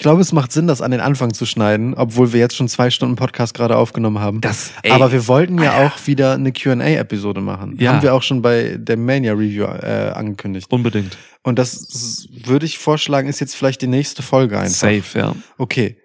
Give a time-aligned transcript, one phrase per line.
[0.00, 2.90] glaube, es macht Sinn, das an den Anfang zu schneiden, obwohl wir jetzt schon zwei
[2.90, 4.40] Stunden Podcast gerade aufgenommen haben.
[4.40, 7.76] Das, ey, Aber wir wollten ja auch wieder eine Qa-Episode machen.
[7.78, 7.92] Ja.
[7.92, 10.66] Haben wir auch schon bei der Mania Review äh, angekündigt.
[10.70, 11.16] unbedingt.
[11.42, 14.76] Und das würde ich vorschlagen, ist jetzt vielleicht die nächste Folge einfach.
[14.76, 15.34] Safe, ja.
[15.56, 15.96] Okay.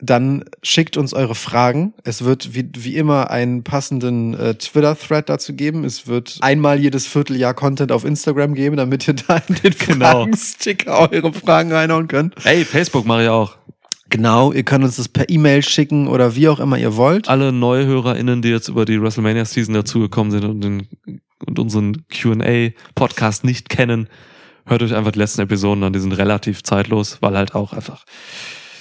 [0.00, 1.92] Dann schickt uns eure Fragen.
[2.04, 5.84] Es wird wie, wie immer einen passenden äh, Twitter-Thread dazu geben.
[5.84, 10.10] Es wird einmal jedes Vierteljahr Content auf Instagram geben, damit ihr da in den Genau.
[10.10, 12.34] Fragen-Sticker eure Fragen reinhauen könnt.
[12.44, 13.56] Ey, Facebook mache ich auch.
[14.10, 17.28] Genau, ihr könnt uns das per E-Mail schicken oder wie auch immer ihr wollt.
[17.28, 20.88] Alle NeuhörerInnen, die jetzt über die WrestleMania-Season dazugekommen sind und, den,
[21.44, 24.08] und unseren Q&A-Podcast nicht kennen,
[24.64, 25.92] hört euch einfach die letzten Episoden an.
[25.92, 28.04] Die sind relativ zeitlos, weil halt auch einfach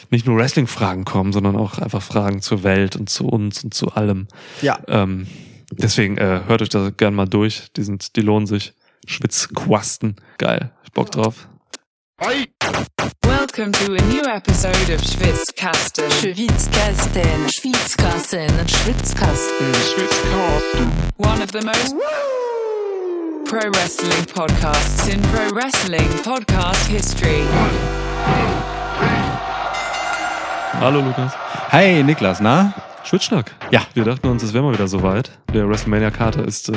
[0.09, 3.91] nicht nur Wrestling-Fragen kommen, sondern auch einfach Fragen zur Welt und zu uns und zu
[3.91, 4.27] allem.
[4.61, 4.79] Ja.
[4.87, 5.27] Ähm,
[5.71, 7.67] deswegen äh, hört euch da gern mal durch.
[7.75, 8.73] Die sind, die lohnen sich.
[9.05, 10.15] Schwitzquasten.
[10.37, 10.71] Geil.
[10.83, 11.47] Ich Bock drauf.
[13.21, 16.09] Welcome to a new episode of Schwitzkasten.
[16.11, 20.91] Schwitzkasten, Schwitzkasten, Schwitzkasten, Schwitzkasten.
[21.17, 21.95] One of the most
[23.45, 27.43] pro wrestling podcasts in pro wrestling podcast history.
[30.79, 31.33] Hallo Lukas.
[31.71, 32.73] Hi Niklas, na?
[33.03, 33.51] Schwitzschnack.
[33.71, 33.81] Ja.
[33.93, 35.31] Wir dachten uns, es wäre mal wieder soweit.
[35.53, 36.73] Der WrestleMania-Kater ist äh,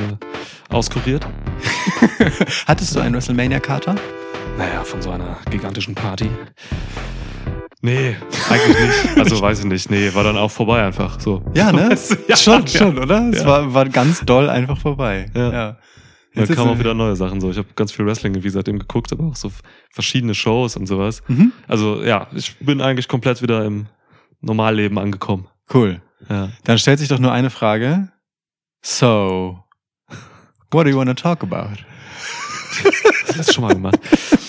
[0.71, 1.27] auskuriert.
[2.67, 3.97] Hattest du einen WrestleMania-Kater?
[4.57, 6.31] Naja, von so einer gigantischen Party.
[7.83, 8.17] Nee,
[8.51, 9.17] eigentlich nicht.
[9.19, 9.91] Also weiß ich nicht.
[9.91, 11.19] Nee, war dann auch vorbei einfach.
[11.19, 11.43] So.
[11.55, 11.97] Ja, ne?
[12.29, 12.79] Ja, schon, ja.
[12.79, 13.29] schon, oder?
[13.33, 13.47] Es Ja.
[13.47, 15.27] war, war ganz doll einfach vorbei.
[15.35, 15.53] Ja.
[15.53, 15.77] ja.
[16.35, 17.51] Da Jetzt ist kamen auch wieder neue Sachen so.
[17.51, 19.51] Ich habe ganz viel Wrestling wie seitdem geguckt, aber auch so
[19.91, 21.23] verschiedene Shows und sowas.
[21.27, 21.53] Mhm.
[21.67, 23.87] Also ja, ich bin eigentlich komplett wieder im
[24.41, 25.49] Normalleben angekommen.
[25.73, 26.01] Cool.
[26.29, 26.51] Ja.
[26.65, 28.13] Dann stellt sich doch nur eine Frage.
[28.83, 29.59] So,
[30.71, 31.77] what do you want to talk about?
[33.37, 33.99] Das du schon mal gemacht.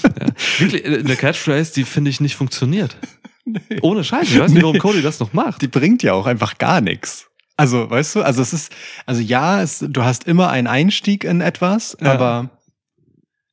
[0.04, 0.28] ja.
[0.60, 2.98] Wirklich, äh, eine Catchphrase, die finde ich nicht funktioniert.
[3.82, 4.30] Ohne Scheiß.
[4.30, 4.80] Ich weiß nicht, warum Nee.
[4.80, 5.62] Cody das noch macht.
[5.62, 7.30] Die bringt ja auch einfach gar nichts.
[7.62, 8.72] Also, weißt du, also es ist,
[9.06, 12.12] also ja, es, du hast immer einen Einstieg in etwas, Ja.
[12.14, 12.50] aber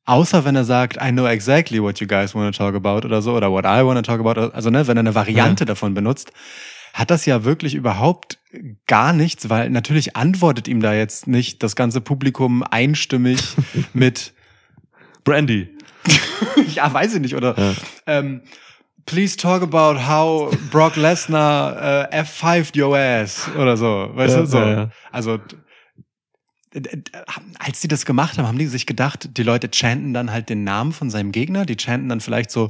[0.05, 3.21] außer wenn er sagt, I know exactly what you guys want to talk about oder
[3.21, 5.93] so, oder what I want to talk about, also ne, wenn er eine Variante davon
[5.93, 6.31] benutzt,
[6.93, 8.39] hat das ja wirklich überhaupt
[8.87, 13.39] gar nichts, weil natürlich antwortet ihm da jetzt nicht das ganze Publikum einstimmig
[13.93, 14.33] mit,
[15.23, 15.69] Brandy.
[16.73, 17.73] ja, weiß ich nicht, oder Ja.
[18.07, 18.41] ähm,
[19.09, 24.45] Please talk about how Brock Lesnar äh, F5 your ass oder so, weißt Ja, du,
[24.45, 24.57] so.
[24.59, 24.91] ja.
[25.11, 25.39] Also
[27.57, 30.63] als die das gemacht haben, haben die sich gedacht, die Leute chanten dann halt den
[30.63, 32.69] Namen von seinem Gegner, die chanten dann vielleicht so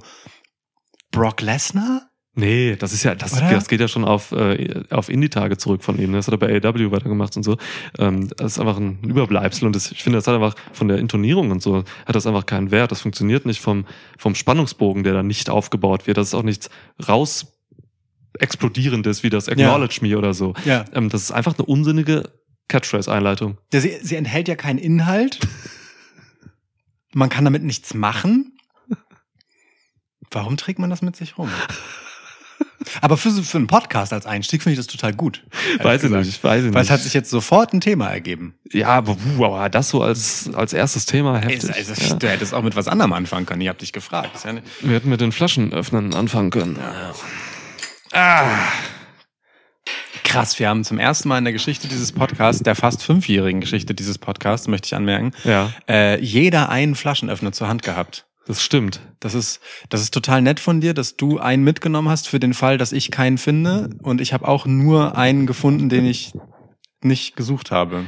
[1.12, 2.09] Brock Lesnar?
[2.36, 3.50] Nee, das ist ja, das, Oder?
[3.50, 6.14] das geht ja schon auf, äh, auf Indie-Tage zurück von ihm.
[6.14, 7.58] Das hat er bei AW weitergemacht und so.
[7.98, 11.00] Ähm, das ist einfach ein Überbleibsel und das, ich finde, das hat einfach von der
[11.00, 12.92] Intonierung und so, hat das einfach keinen Wert.
[12.92, 13.86] Das funktioniert nicht vom,
[14.18, 16.18] vom Spannungsbogen, der da nicht aufgebaut wird.
[16.18, 16.70] Das ist auch nichts
[17.08, 17.60] raus
[18.38, 20.54] explodierendes wie das Acknowledge Me oder so.
[20.66, 20.86] Ja.
[20.94, 22.32] Ähm, das ist einfach eine unsinnige
[22.68, 23.58] Catchphrase-Einleitung.
[23.74, 25.40] ja sie, sie enthält ja keinen Inhalt.
[27.14, 28.58] Man kann damit nichts machen.
[30.32, 31.50] Warum trägt man das mit sich rum?
[33.02, 35.44] Aber für, für einen Podcast als Einstieg finde ich das total gut.
[35.82, 36.92] Weiß ich nicht, weiß ich Weil es nicht.
[36.92, 38.56] hat sich jetzt sofort ein Thema ergeben.
[38.72, 41.72] ja, aber, aber das so als, als erstes Thema heftig.
[42.10, 42.16] ja.
[42.16, 43.62] Du hättest auch mit was anderem anfangen können.
[43.62, 44.32] Ich habe dich gefragt.
[44.46, 46.80] Ja nicht Wir hätten mit den Flaschenöffnern anfangen können.
[50.24, 53.94] Krass, wir haben zum ersten Mal in der Geschichte dieses Podcasts, der fast fünfjährigen Geschichte
[53.96, 58.26] dieses Podcasts, möchte ich anmerken, Ja, äh, jeder einen Flaschenöffner zur Hand gehabt.
[58.50, 59.00] Das stimmt.
[59.20, 62.56] Das ist, das ist total nett von dir, dass du einen mitgenommen hast für den
[62.56, 63.92] Fall, dass ich keinen finde.
[64.02, 66.34] Und ich habe auch nur einen gefunden, den ich
[67.02, 68.06] nicht gesucht habe.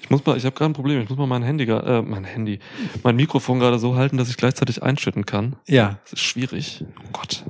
[0.00, 1.02] Ich muss mal, ich habe gerade ein Problem.
[1.02, 2.60] Ich muss mal mein Handy, äh, mein Handy,
[3.02, 5.56] mein Mikrofon gerade so halten, dass ich gleichzeitig einschütten kann.
[5.68, 6.82] Ja, Das ist schwierig.
[7.00, 7.44] Oh Gott.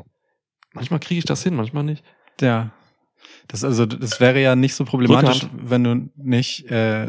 [0.73, 2.03] Manchmal kriege ich das hin, manchmal nicht.
[2.41, 2.73] ja.
[3.49, 5.71] Das also, das wäre ja nicht so problematisch, Rückhand.
[5.71, 7.09] wenn du nicht äh,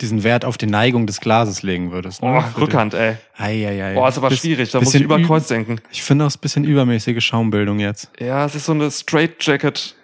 [0.00, 2.22] diesen Wert auf die Neigung des Glases legen würdest.
[2.22, 2.44] ne?
[2.56, 3.16] Oh, Rückhand, ey.
[3.36, 3.94] Eieiei.
[3.94, 4.70] Boah, ist aber Biss- schwierig.
[4.70, 5.20] Da muss ich über.
[5.22, 5.80] Kreuz denken.
[5.90, 8.10] Ich finde auch ein bisschen übermäßige Schaumbildung jetzt.
[8.20, 9.96] Ja, es ist so eine Straight Jacket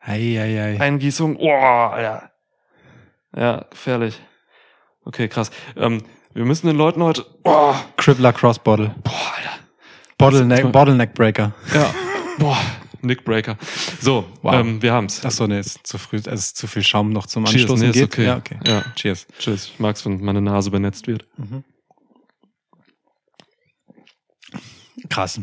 [0.00, 0.80] Eieiei.
[0.80, 1.36] Eingießung.
[1.36, 2.30] Oh, ja.
[3.36, 4.20] Ja, gefährlich.
[5.04, 5.50] Okay, krass.
[5.76, 6.02] Ähm,
[6.32, 7.26] wir müssen den Leuten heute.
[7.44, 8.94] Oh, Crippler Cross Bottle.
[9.04, 9.50] boah, Alter.
[10.18, 11.52] Bottleneck, Bottleneck Breaker.
[11.74, 11.94] Ja.
[12.38, 12.58] Boah,
[13.02, 13.56] Nickbreaker.
[14.00, 14.54] So, Wow.
[14.54, 15.24] ähm, wir haben's.
[15.24, 16.16] Achso, nee, ist zu früh.
[16.16, 18.04] Es ist zu viel Schaum noch zum Cheers, Anstoßen nee, geht.
[18.04, 18.24] okay.
[18.26, 18.58] Ja, okay.
[18.66, 18.84] Ja.
[18.96, 19.26] Cheers.
[19.38, 19.66] Tschüss.
[19.72, 21.26] Ich mag's, wenn meine Nase benetzt wird.
[25.08, 25.40] Krass.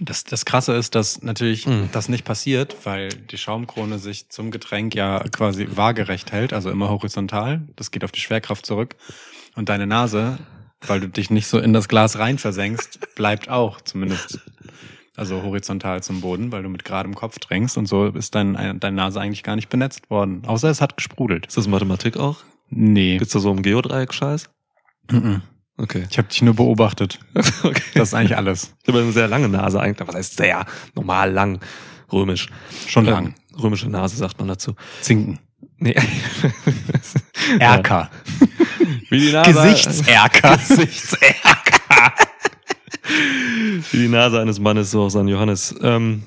[0.00, 1.90] Das, das Krasse ist, dass natürlich Mhm.
[1.92, 6.88] das nicht passiert, weil die Schaumkrone sich zum Getränk ja quasi waagerecht hält, also immer
[6.88, 7.68] horizontal.
[7.76, 8.96] Das geht auf die Schwerkraft zurück.
[9.54, 10.38] Und deine Nase,
[10.86, 14.40] weil du dich nicht so in das Glas rein versenkst, bleibt auch zumindest
[15.16, 18.96] Also horizontal zum Boden, weil du mit geradem Kopf drängst und so ist dein, deine
[18.96, 20.42] Nase eigentlich gar nicht benetzt worden.
[20.44, 21.46] Außer es hat gesprudelt.
[21.46, 22.38] Ist das Mathematik auch?
[22.68, 23.18] Nee.
[23.18, 24.50] Gibt's da so einen Geodreieck-Scheiß?
[25.10, 25.42] Mhm.
[25.76, 26.04] Okay.
[26.10, 27.20] Ich habe dich nur beobachtet.
[27.62, 27.82] okay.
[27.94, 28.74] Das ist eigentlich alles.
[28.82, 30.06] Ich habe eine sehr lange Nase eigentlich.
[30.08, 30.66] Was heißt sehr?
[30.94, 31.60] Normal lang.
[32.12, 32.48] Römisch.
[32.86, 33.26] Schon lang.
[33.26, 34.74] Ähm, römische Nase sagt man dazu.
[35.00, 35.38] Zinken.
[35.78, 35.96] Nee.
[37.58, 38.10] Erker.
[39.10, 39.52] Wie die Nase.
[39.52, 40.56] Gesichtserker.
[40.56, 41.83] Gesichtserker.
[43.90, 45.74] Wie die Nase eines Mannes, so auch sein Johannes.
[45.82, 46.22] Ähm,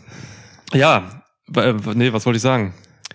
[0.73, 1.23] ja,
[1.55, 2.73] äh, nee, was wollte ich sagen?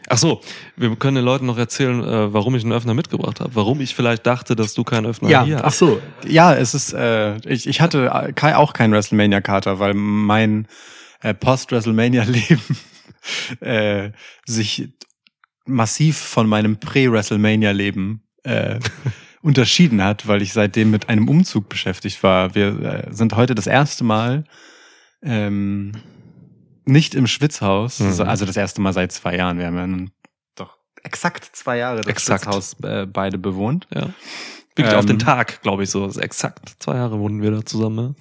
[0.09, 0.41] Ach so,
[0.77, 3.55] wir können den Leuten noch erzählen, äh, warum ich einen Öffner mitgebracht habe.
[3.55, 5.79] Warum ich vielleicht dachte, dass du keinen Öffner Ja, hier ach hast.
[5.79, 6.01] so.
[6.27, 10.67] Ja, es ist, äh, ich, ich hatte auch keinen WrestleMania-Kater, weil mein
[11.21, 12.61] äh, Post-WrestleMania-Leben
[13.61, 14.11] äh,
[14.45, 14.89] sich
[15.67, 18.81] massiv von meinem Prä-WrestleMania-Leben äh,
[19.43, 22.55] unterschieden hat, weil ich seitdem mit einem Umzug beschäftigt war.
[22.55, 24.45] Wir äh, sind heute das erste Mal
[25.23, 25.93] ähm,
[26.85, 28.13] nicht im Schwitzhaus, Mhm.
[28.13, 29.59] so- also das erste Mal seit zwei Jahren.
[29.59, 30.07] Wir haben ja
[30.57, 32.45] doch exakt zwei Jahre das Exakt.
[32.45, 33.87] Schwitzhaus äh, beide bewohnt.
[33.95, 34.11] Ja.
[34.75, 36.09] Wirklich auf Ähm, den Tag, glaube ich, so.
[36.09, 38.17] Exakt zwei Jahre wohnen wir da zusammen.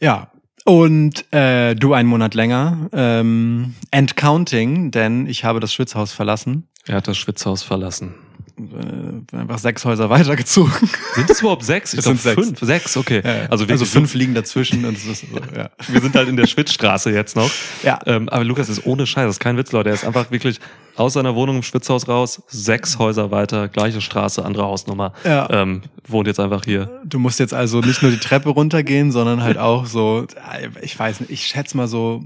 [0.00, 0.30] Ja.
[0.64, 2.90] Und äh, du einen Monat länger.
[2.92, 6.68] Ähm, and counting, denn ich habe das Schwitzhaus verlassen.
[6.86, 8.14] Er hat das Schwitzhaus verlassen.
[8.58, 10.72] Äh, einfach sechs Häuser weitergezogen.
[11.14, 11.92] Sind es überhaupt sechs?
[11.92, 12.46] Ich Es glaube sind sechs.
[12.48, 12.60] fünf.
[12.60, 13.22] Sechs, okay.
[13.24, 15.12] Ja, Also, also fünf liegen dazwischen und so,
[15.56, 15.70] ja.
[15.88, 17.50] Wir sind halt in der Schwitzstraße jetzt noch.
[17.82, 17.98] Ja.
[18.06, 19.90] Ähm, aber Lukas ist ohne Scheiß, das ist kein Witz, Leute.
[19.90, 20.58] Er ist einfach wirklich
[20.96, 25.12] aus seiner Wohnung im Schwitzhaus raus, sechs Häuser weiter, gleiche Straße, andere Hausnummer.
[25.24, 25.48] Ja.
[25.50, 26.90] Ähm, wohnt jetzt einfach hier.
[27.04, 30.26] Du musst jetzt also nicht nur die Treppe runtergehen, sondern halt auch so,
[30.82, 32.24] ich weiß nicht, ich schätze mal so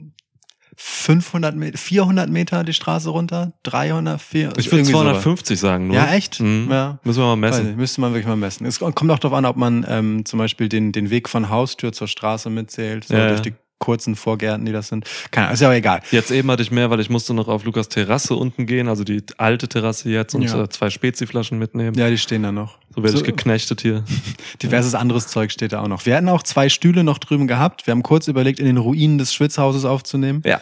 [0.76, 4.58] 500 Meter, 400 Meter die Straße runter, 300, 400.
[4.58, 5.02] Ich würde irgendwie sowas.
[5.22, 5.96] 250 sagen, nur.
[5.96, 6.40] Ja, echt?
[6.40, 6.68] Mhm.
[6.70, 6.98] Ja.
[7.04, 7.66] Müssen wir mal messen.
[7.66, 8.66] nicht, müsste man wirklich mal messen.
[8.66, 11.92] Es kommt auch darauf an, ob man ähm, zum Beispiel den, den Weg von Haustür
[11.92, 15.06] zur Straße mitzählt, so Ja, durch die kurzen Vorgärten, die das sind.
[15.32, 16.02] Keine Ahnung, ist ja auch egal.
[16.12, 19.02] Jetzt eben hatte ich mehr, weil ich musste noch auf Lukas Terrasse unten gehen, also
[19.02, 20.62] die alte Terrasse jetzt und Ja.
[20.62, 21.98] äh, zwei Speziflaschen mitnehmen.
[21.98, 22.78] Ja, die stehen da noch.
[22.94, 24.04] So werde So- ich geknechtet hier.
[24.62, 26.04] Diverses anderes Zeug steht da auch noch.
[26.06, 27.86] Wir hätten auch zwei Stühle noch drüben gehabt.
[27.86, 30.42] Wir haben kurz überlegt, in den Ruinen des Schwitzhauses aufzunehmen.
[30.44, 30.60] Ja.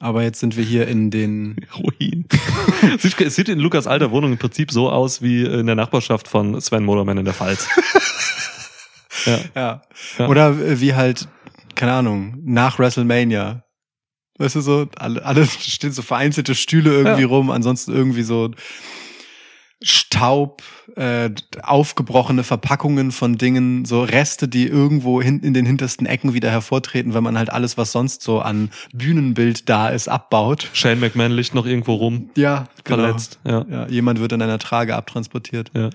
[0.00, 1.56] Aber jetzt sind wir hier in den.
[1.78, 2.26] Ruin.
[2.98, 6.28] sieht, es sieht in Lukas alter Wohnung im Prinzip so aus wie in der Nachbarschaft
[6.28, 7.66] von Sven Moderman in der Pfalz.
[9.26, 9.38] ja.
[9.54, 9.82] Ja.
[10.18, 10.28] Ja.
[10.28, 11.28] Oder äh, wie halt,
[11.74, 13.62] keine Ahnung, nach WrestleMania.
[14.38, 17.28] Weißt du so, alle, alle stehen so vereinzelte Stühle irgendwie Ja.
[17.28, 18.50] rum, ansonsten irgendwie so
[19.82, 20.62] Staub,
[20.96, 21.30] äh,
[21.62, 27.12] aufgebrochene Verpackungen von Dingen, so Reste, die irgendwo hinten in den hintersten Ecken wieder hervortreten,
[27.14, 30.70] wenn man halt alles, was sonst so an Bühnenbild da ist, abbaut.
[30.72, 33.40] Shane McMahon liegt noch irgendwo rum, Ja, verletzt.
[33.44, 33.64] Ja.
[33.68, 35.70] Ja, jemand wird in einer Trage abtransportiert.
[35.74, 35.90] Ja.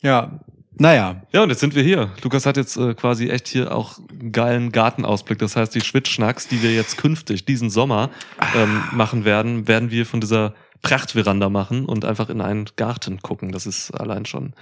[0.00, 0.40] Ja,
[0.76, 2.10] naja, Ja, und jetzt sind wir hier.
[2.22, 5.38] Lukas hat jetzt äh, quasi echt hier auch einen geilen Gartenausblick.
[5.38, 8.10] Das heißt, die Schwitzschnacks, die wir jetzt künftig diesen Sommer
[8.56, 10.54] ähm, machen werden, werden wir von dieser
[10.84, 13.52] Prachtveranda machen und einfach in einen Garten gucken.
[13.52, 14.52] Das ist allein schon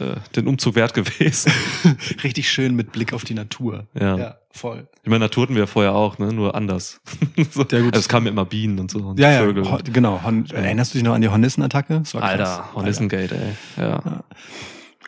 [0.00, 1.52] äh, den Umzug wert gewesen.
[2.24, 3.86] richtig schön mit Blick auf die Natur.
[3.92, 4.16] Ja.
[4.16, 4.88] ja voll.
[5.02, 6.32] Ich meine, Natur hatten wir ja vorher auch, ne?
[6.32, 7.02] nur anders.
[7.50, 7.66] so.
[7.70, 7.92] Ja, gut.
[7.92, 9.70] Also es kamen immer Bienen und so und Ja, ja, Vögel.
[9.70, 10.22] Ho genau.
[10.24, 12.02] Hon Erinnerst du dich noch an die Hornissen-Attacke?
[12.14, 13.82] Alter, Hornissengate, ey.
[13.82, 14.24] Ja.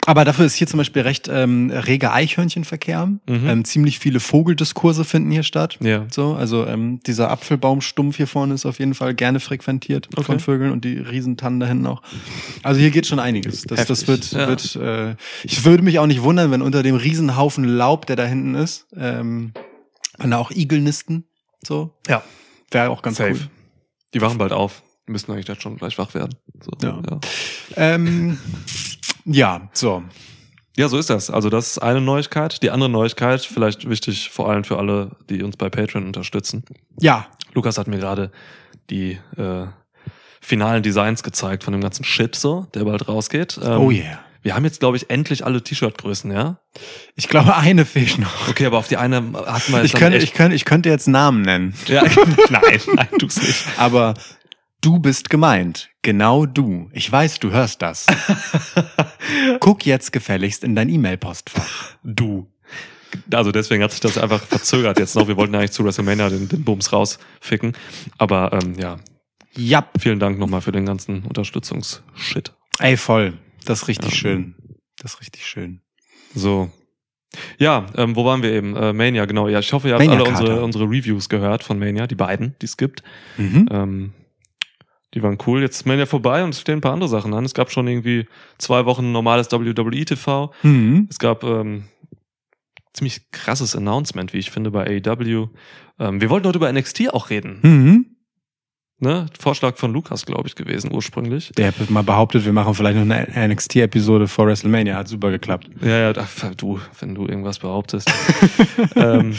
[0.09, 3.05] Aber dafür ist hier zum Beispiel recht ähm, reger Eichhörnchenverkehr.
[3.07, 3.21] Mhm.
[3.29, 5.77] Ähm, ziemlich viele Vogeldiskurse finden hier statt.
[5.83, 6.07] Ja.
[6.11, 10.25] So, also ähm, dieser Apfelbaumstumpf hier vorne ist auf jeden Fall gerne frequentiert Okay.
[10.25, 12.01] von Vögeln und die Riesentannen da hinten auch.
[12.63, 13.65] Also hier geht schon einiges.
[13.65, 14.49] Das, das wird, ja.
[14.49, 18.25] wird äh, ich würde mich auch nicht wundern, wenn unter dem Riesenhaufen Laub, der da
[18.25, 19.53] hinten ist, ähm,
[20.17, 21.25] wenn da auch Igel nisten.
[21.63, 21.93] So.
[22.09, 22.23] Ja.
[22.71, 23.33] Wäre auch ganz Safe.
[23.33, 23.41] cool.
[24.15, 24.83] Die wachen bald auf.
[25.07, 26.35] Die müssten eigentlich jetzt schon gleich wach werden.
[26.63, 27.03] So, Ja.
[27.11, 27.21] ja.
[27.77, 28.39] Ähm,
[29.29, 30.03] ja, so.
[30.77, 31.31] Ja, so ist das.
[31.31, 32.63] Also das ist eine Neuigkeit.
[32.63, 36.65] Die andere Neuigkeit, vielleicht wichtig vor allem für alle, die uns bei Patreon unterstützen.
[37.01, 38.31] Ja, Lukas hat mir gerade
[38.89, 39.67] die äh,
[40.41, 43.59] finalen Designs gezeigt von dem ganzen Shit, so, der bald rausgeht.
[43.63, 44.21] Ähm, oh yeah.
[44.43, 46.59] Wir haben jetzt, glaube ich, endlich alle T-Shirt-Größen, ja?
[47.17, 48.49] Ich glaube, eine fehlt noch.
[48.49, 51.09] Okay, aber auf die eine hatten wir jetzt Ich könnte, ich, könnte, ich könnte jetzt
[51.09, 52.03] Namen nennen, ja,
[52.51, 53.67] nein, nein, tu's nicht.
[53.77, 54.15] aber
[54.81, 55.91] du bist gemeint.
[56.03, 56.89] Genau du.
[56.93, 58.07] Ich weiß, du hörst das.
[59.61, 61.97] Guck jetzt gefälligst in dein E-Mail-Postfach.
[62.05, 62.51] Du.
[63.33, 65.29] Also deswegen hat sich das einfach verzögert jetzt noch.
[65.29, 67.75] Wir wollten eigentlich zu WrestleMania den, den Bums rausficken.
[68.19, 68.99] Aber ähm, ja,
[69.57, 69.89] Ja.
[69.99, 72.53] vielen Dank nochmal für den ganzen Unterstützungsshit.
[72.79, 73.39] Ey, voll.
[73.65, 74.17] Das ist richtig Ja.
[74.17, 74.55] schön.
[74.99, 75.81] Das ist richtig schön.
[76.35, 76.71] So.
[77.59, 78.75] Ja, ähm, wo waren wir eben?
[78.77, 79.49] Äh, Mania, genau.
[79.49, 82.67] Ja, ich hoffe, ihr habt alle unsere, unsere Reviews gehört von Mania, die beiden, die
[82.67, 83.03] es gibt.
[83.37, 83.69] Mhm.
[83.71, 84.13] Ähm,
[85.15, 85.63] die waren cool.
[85.63, 87.45] Jetzt ist Mania vorbei und es stehen ein paar andere Sachen an.
[87.45, 88.27] Es gab schon irgendwie
[88.59, 90.53] zwei Wochen normales WWE TV.
[90.63, 91.07] Mhm.
[91.11, 91.85] Es gab ähm,
[92.93, 95.49] ziemlich krasses Announcement, wie ich finde, bei AEW.
[95.99, 97.59] Ähm, wir wollten heute über NXT auch reden.
[97.63, 98.07] Mhm.
[99.01, 99.27] Ne?
[99.39, 101.53] Vorschlag von Lukas, glaube ich, gewesen ursprünglich.
[101.57, 104.97] Der hat mal behauptet, wir machen vielleicht noch eine NXT-Episode vor WrestleMania.
[104.97, 105.71] Hat super geklappt.
[105.81, 108.11] Ja, ja, ach, du, wenn du irgendwas behauptest.
[108.97, 109.37] ähm,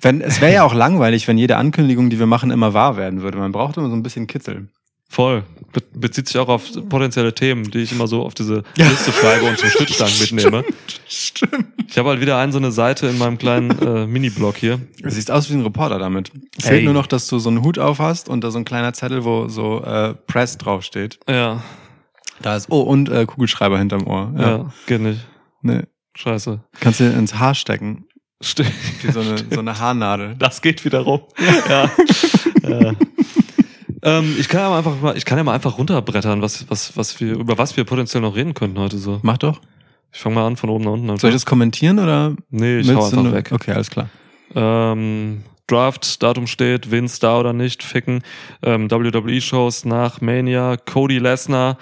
[0.00, 3.22] Wenn, es wäre ja auch langweilig, wenn jede Ankündigung, die wir machen, immer wahr werden
[3.22, 3.38] würde.
[3.38, 4.68] Man braucht immer so ein bisschen Kitzel.
[5.12, 5.44] Voll.
[5.72, 9.46] Be bezieht sich auch auf potenzielle Themen, die ich immer so auf diese Liste schreibe
[9.46, 10.64] und zum Stützstand mitnehme.
[11.08, 11.66] Stimmt.
[11.88, 14.80] Ich habe halt wieder ein so eine Seite in meinem kleinen äh, Mini-Blog hier.
[15.00, 16.30] Du siehst aus wie ein Reporter damit.
[16.62, 16.68] Ey.
[16.68, 18.92] Fehlt nur noch, dass du so einen Hut auf hast und da so ein kleiner
[18.92, 21.18] Zettel, wo so äh, Press draufsteht.
[21.28, 21.62] Ja,
[22.42, 24.32] Da ist, oh, und äh, Kugelschreiber hinterm Ohr.
[24.38, 25.20] ja, geht nicht.
[25.62, 25.84] Nee.
[26.14, 26.60] Scheiße.
[26.80, 28.04] Kannst du ins Haar stecken.
[28.42, 28.72] Stimmt.
[29.02, 30.34] Wie so eine, so eine Haarnadel.
[30.38, 31.22] Das geht wieder rum.
[31.68, 31.90] ja.
[32.68, 32.92] ja.
[34.02, 36.96] Ähm, ich kann ja mal einfach mal, ich kann ja mal einfach runterbrettern, was, was,
[36.96, 39.20] was wir, über was wir potenziell noch reden könnten heute so.
[39.22, 39.60] Mach doch.
[40.12, 41.18] Ich fange mal an von oben nach unten.
[41.18, 42.34] Soll ich das kommentieren oder?
[42.50, 43.50] Nee, ich hau einfach weg.
[43.52, 44.08] Okay, alles klar.
[44.54, 48.22] Ähm, Draft-Datum steht, Vince da oder nicht, ficken.
[48.62, 51.78] Ähm, WWE-Shows nach Mania, Cody Lesnar,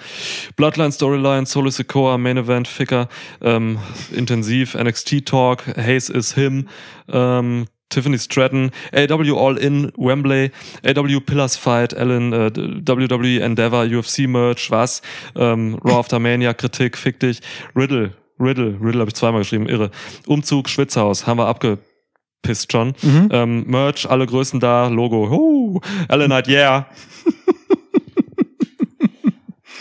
[0.55, 3.09] Bloodline-Storyline, Solo Sikoa, Main Event, Ficker,
[3.41, 3.79] ähm,
[4.13, 6.69] intensiv, NXT-Talk, Hayes is him,
[7.09, 10.51] ähm, Tiffany Stratton, AW All In, Wembley,
[10.83, 15.01] AW Pillars Fight, Allen, äh, WWE Endeavor, UFC Merch, was,
[15.35, 17.41] ähm, Raw After Mania, Kritik, fick dich,
[17.75, 19.91] Riddle, Riddle, Riddle habe ich zweimal geschrieben, irre.
[20.25, 22.93] Umzug, Schwitzhaus, haben wir abgepisst schon.
[23.01, 23.29] Mhm.
[23.31, 26.87] Ähm, Merch, alle Größen da, Logo, huh, Ellen Knight, yeah.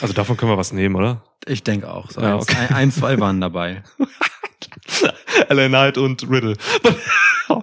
[0.01, 1.23] also davon können wir was nehmen, oder?
[1.47, 2.11] Ich denke auch.
[2.11, 2.57] So Ja, eins, okay.
[2.69, 3.83] ein, ein, zwei waren dabei.
[5.49, 6.55] Ellen Knight und Riddle.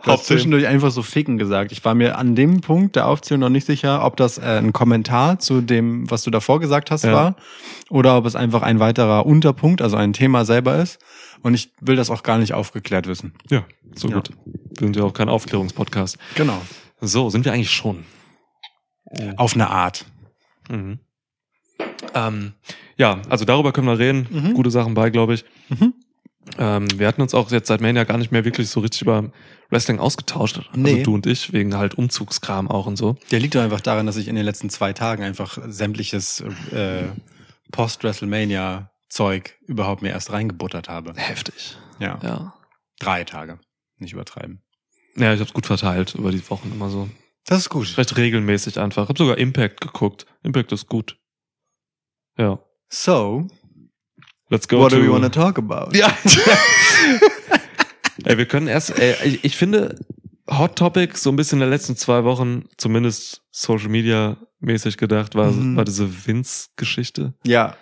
[0.03, 1.71] Du hast zwischendurch einfach so ficken gesagt.
[1.71, 4.73] Ich war mir an dem Punkt der Aufzählung noch nicht sicher, ob das äh, ein
[4.73, 7.13] Kommentar zu dem, was du davor gesagt hast, Ja.
[7.13, 7.35] war,
[7.89, 10.99] oder ob es einfach ein weiterer Unterpunkt, also ein Thema selber ist.
[11.41, 13.33] Und ich will das auch gar nicht aufgeklärt wissen.
[13.49, 13.63] Ja,
[13.95, 14.15] so Ja.
[14.15, 14.31] gut.
[14.77, 16.17] Wir sind ja auch kein Aufklärungspodcast.
[16.35, 16.59] Genau.
[16.99, 18.03] So, sind wir eigentlich schon.
[19.37, 20.05] Auf eine Art.
[20.69, 20.99] Mhm.
[22.13, 22.53] Ähm,
[22.97, 24.27] ja, also darüber können wir reden.
[24.29, 24.53] Mhm.
[24.53, 25.45] Gute Sachen bei, glaube ich.
[25.69, 25.93] Mhm.
[26.57, 29.31] Ähm, wir hatten uns auch jetzt seit Mania gar nicht mehr wirklich so richtig über
[29.69, 30.57] Wrestling ausgetauscht.
[30.57, 31.03] Also Nee.
[31.03, 33.15] du und ich, wegen halt Umzugskram auch und so.
[33.31, 37.03] Der liegt doch einfach daran, dass ich in den letzten zwei Tagen einfach sämtliches äh,
[37.71, 41.13] Post-WrestleMania-Zeug überhaupt mir erst reingebuttert habe.
[41.15, 41.77] Heftig.
[41.99, 42.19] Ja.
[42.23, 42.53] Ja.
[42.99, 43.59] Drei Tage.
[43.97, 44.61] Nicht übertreiben.
[45.15, 47.09] Ja, ich habe es gut verteilt über die Wochen immer so.
[47.45, 47.97] Das ist gut.
[47.97, 49.09] Recht regelmäßig einfach.
[49.09, 50.25] Hab sogar Impact geguckt.
[50.43, 51.17] Impact ist gut.
[52.37, 52.59] Ja.
[52.89, 53.47] So,
[54.49, 55.95] Let's go what to do we want to talk about?
[55.95, 56.07] Ja.
[58.25, 59.95] ey, wir können erst, ey, ich, ich finde
[60.49, 65.35] Hot Topic so ein bisschen in den letzten zwei Wochen, zumindest Social Media mäßig gedacht,
[65.35, 65.75] war, Mhm.
[65.75, 67.33] war diese Vince-Geschichte.
[67.45, 67.75] Ja.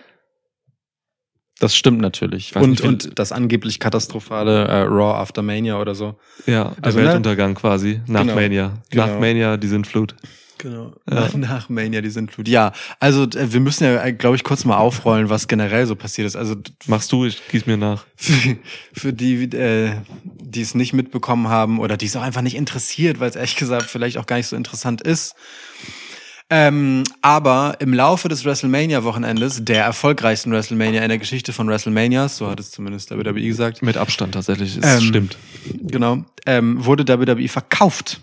[1.60, 2.54] Das stimmt natürlich.
[2.56, 6.20] Und, nicht, und das angeblich katastrophale äh, Raw After Mania oder so.
[6.48, 7.06] Ja, der Also, ne?
[7.06, 8.02] Weltuntergang quasi.
[8.08, 8.36] Nach Genau.
[8.36, 8.74] Mania.
[8.94, 9.20] Nach Genau.
[9.22, 10.16] Mania, die sind Flut.
[10.58, 10.94] Genau.
[11.10, 11.30] Ja.
[11.36, 12.48] Nach, Mania, die sind Flut.
[12.48, 16.28] Ja, also äh, wir müssen ja, glaube ich, kurz mal aufrollen, was generell so passiert
[16.28, 16.36] ist.
[16.36, 16.56] Also
[16.88, 18.06] Machst du, ich gieß mir nach.
[18.16, 18.58] für,
[18.94, 19.92] für die, äh,
[20.24, 23.56] die es nicht mitbekommen haben oder die es auch einfach nicht interessiert, weil es ehrlich
[23.56, 25.36] gesagt vielleicht auch gar nicht so interessant ist.
[26.50, 32.48] Ähm, aber im Laufe des WrestleMania-Wochenendes, der erfolgreichsten WrestleMania in der Geschichte von WrestleManias, so
[32.48, 35.38] hat es zumindest WWE gesagt, Mit Abstand tatsächlich, es Ähm, stimmt.
[35.82, 38.22] genau, ähm, wurde WWE verkauft.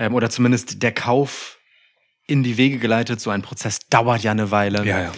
[0.00, 1.58] Ähm, oder zumindest der Kauf
[2.26, 3.20] in die Wege geleitet.
[3.20, 4.86] So ein Prozess dauert ja eine Weile.
[4.86, 5.12] ja.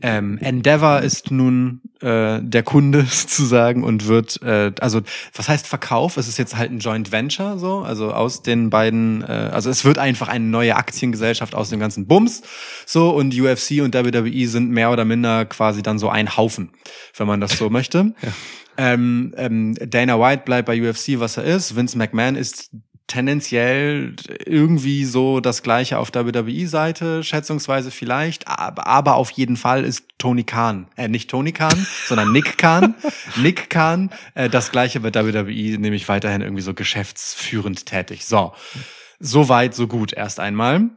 [0.00, 5.00] Ähm, Endeavor ist nun äh, der Kunde sozusagen und wird, äh, also
[5.34, 6.18] was heißt Verkauf?
[6.18, 9.84] Es ist jetzt halt ein Joint Venture so, also aus den beiden, äh, also es
[9.84, 12.42] wird einfach eine neue Aktiengesellschaft aus dem ganzen Bums
[12.86, 16.70] so und UFC und WWE sind mehr oder minder quasi dann so ein Haufen,
[17.16, 18.14] wenn man das so möchte.
[18.22, 18.32] Ja.
[18.80, 21.74] Ähm, ähm, Dana White bleibt bei UFC, was er ist.
[21.74, 22.70] Vince McMahon ist
[23.08, 24.14] tendenziell
[24.46, 30.44] irgendwie so das gleiche auf WWE-Seite, schätzungsweise vielleicht, aber, aber auf jeden Fall ist Tony
[30.44, 32.94] Khan, äh, nicht Tony Khan, sondern Nick Khan,
[33.36, 38.26] Nick Khan, äh, das gleiche bei WWE, nämlich weiterhin irgendwie so geschäftsführend tätig.
[38.26, 38.52] So,
[39.18, 40.90] so weit, so gut erst einmal.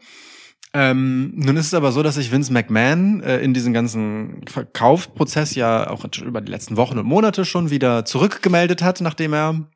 [0.73, 5.55] Ähm, nun ist es aber so, dass sich Vince McMahon äh, in diesen ganzen Verkaufsprozess
[5.55, 9.67] ja auch über die letzten Wochen und Monate schon wieder zurückgemeldet hat, nachdem er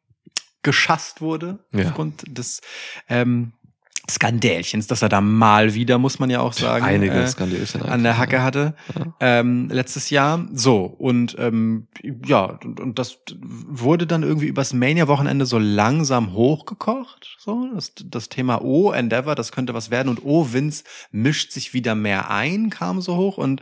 [0.66, 1.86] geschasst wurde Ja.
[1.86, 2.60] aufgrund des
[3.08, 3.54] ähm,
[4.08, 8.04] Skandälchens, dass er da mal wieder, muss man ja auch sagen, Einige äh, Skandälchen an
[8.04, 8.76] der Hacke hatte
[9.20, 10.48] ähm, letztes Jahr.
[10.54, 11.88] So, und ähm,
[12.24, 17.36] ja, und, und das wurde dann irgendwie übers Mania-Wochenende so langsam hochgekocht.
[17.40, 20.10] So, das, das Thema Oh, Endeavor, das könnte was werden.
[20.10, 23.38] Und Oh, Vince mischt sich wieder mehr ein, kam so hoch.
[23.40, 23.62] Und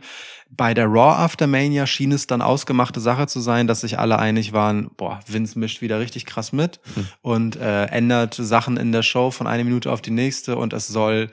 [0.56, 4.18] bei der Raw After Mania schien es dann ausgemachte Sache zu sein, dass sich alle
[4.18, 6.80] einig waren, boah, Vince mischt wieder richtig krass mit
[7.22, 10.86] und äh, ändert Sachen in der Show von einer Minute auf die nächste und es
[10.86, 11.30] soll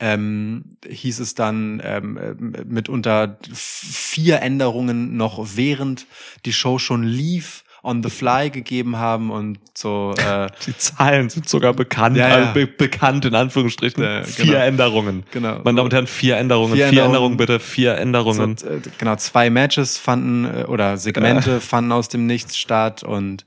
[0.00, 6.06] ähm, hieß es dann ähm, ähm, mitunter vier Änderungen noch während
[6.44, 11.48] die Show schon lief on the fly gegeben haben und so äh, Die Zahlen sind
[11.48, 12.34] sogar bekannt, Ja, ja.
[12.34, 14.02] also be bekannt in Anführungsstrichen.
[14.02, 14.58] Ja, vier genau.
[14.58, 15.22] Änderungen.
[15.30, 15.60] Genau.
[15.64, 16.74] Meine Damen und Herren, vier Änderungen.
[16.74, 17.32] Vier Vier, Änderungen.
[17.32, 18.56] Änderungen bitte, vier Änderungen.
[18.56, 23.44] So, äh, genau, zwei Matches fanden äh, oder Segmente fanden aus dem Nichts statt und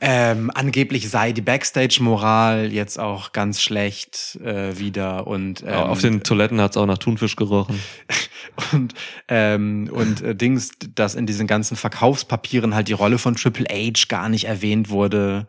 [0.00, 6.00] ähm, angeblich sei die Backstage-Moral jetzt auch ganz schlecht äh, wieder und ähm, Ja, Auf
[6.00, 7.80] den Toiletten hat's auch nach Thunfisch gerochen.
[8.72, 8.94] und
[9.28, 14.06] und, und äh, Dings, dass in diesen ganzen Verkaufspapieren halt die Rolle von Triple H
[14.08, 15.46] gar nicht erwähnt wurde,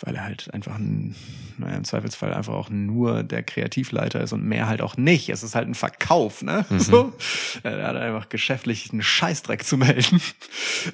[0.00, 1.14] weil er halt einfach ein,
[1.60, 5.28] naja, im Zweifelsfall einfach auch nur der Kreativleiter ist und mehr halt auch nicht.
[5.28, 6.64] Es ist halt ein Verkauf, ne?
[6.78, 7.12] So.
[7.62, 10.20] Äh, Er hat einfach geschäftlich einen Scheißdreck zu melden.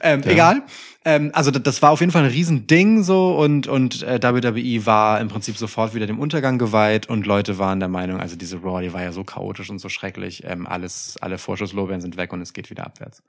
[0.01, 0.63] Ähm, Egal.
[1.05, 4.85] Ähm, also das, das war auf jeden Fall ein Riesending so und und äh, WWE
[4.85, 8.57] war im Prinzip sofort wieder dem Untergang geweiht und Leute waren der Meinung, also diese
[8.57, 12.33] Raw, die war ja so chaotisch und so schrecklich, ähm, alles, alle Vorschusslorbeeren sind weg
[12.33, 13.23] und es geht wieder abwärts.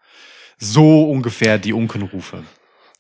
[0.58, 2.44] So ungefähr die Unkenrufe.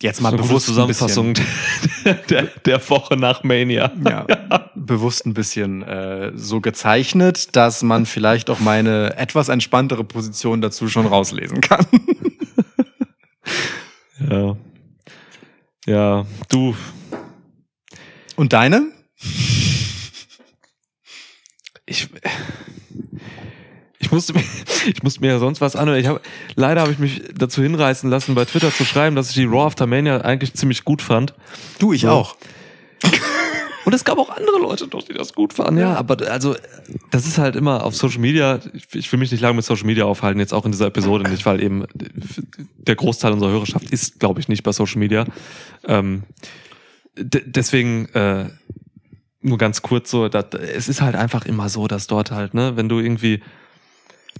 [0.01, 1.33] Jetzt mal gute bewusst Zusammenfassung
[2.29, 3.91] der, der Woche nach Mania.
[4.07, 10.61] ja, bewusst ein bisschen äh, so gezeichnet, dass man vielleicht auch meine etwas entspanntere Position
[10.61, 11.85] dazu schon rauslesen kann.
[14.29, 14.57] Ja.
[15.85, 16.75] Ja, du,
[18.35, 18.91] Und deine?
[21.85, 22.09] ich,
[23.99, 24.43] ich musste mir,
[24.87, 25.99] ich musste mir ja sonst was anhören.
[25.99, 26.21] Ich hab,
[26.55, 29.65] leider habe ich mich dazu hinreißen lassen, bei Twitter zu schreiben, dass ich die Raw
[29.65, 31.33] After Mania eigentlich ziemlich gut fand.
[31.79, 32.09] Du, ich So.
[32.09, 32.35] auch.
[33.85, 35.79] Und es gab auch andere Leute doch, die das gut fanden.
[35.79, 36.57] Ja, aber also,
[37.09, 38.59] das ist halt immer auf Social Media.
[38.91, 41.45] Ich, will mich nicht lange mit Social Media aufhalten, jetzt auch in dieser Episode nicht,
[41.45, 41.85] weil eben
[42.75, 45.23] der Großteil unserer Hörerschaft ist, glaube ich, nicht bei Social Media.
[45.87, 46.23] Ähm,
[47.17, 48.49] de- deswegen äh,
[49.39, 52.75] nur ganz kurz so, dat, es ist halt einfach immer so, dass dort halt, ne,
[52.75, 53.41] wenn du irgendwie,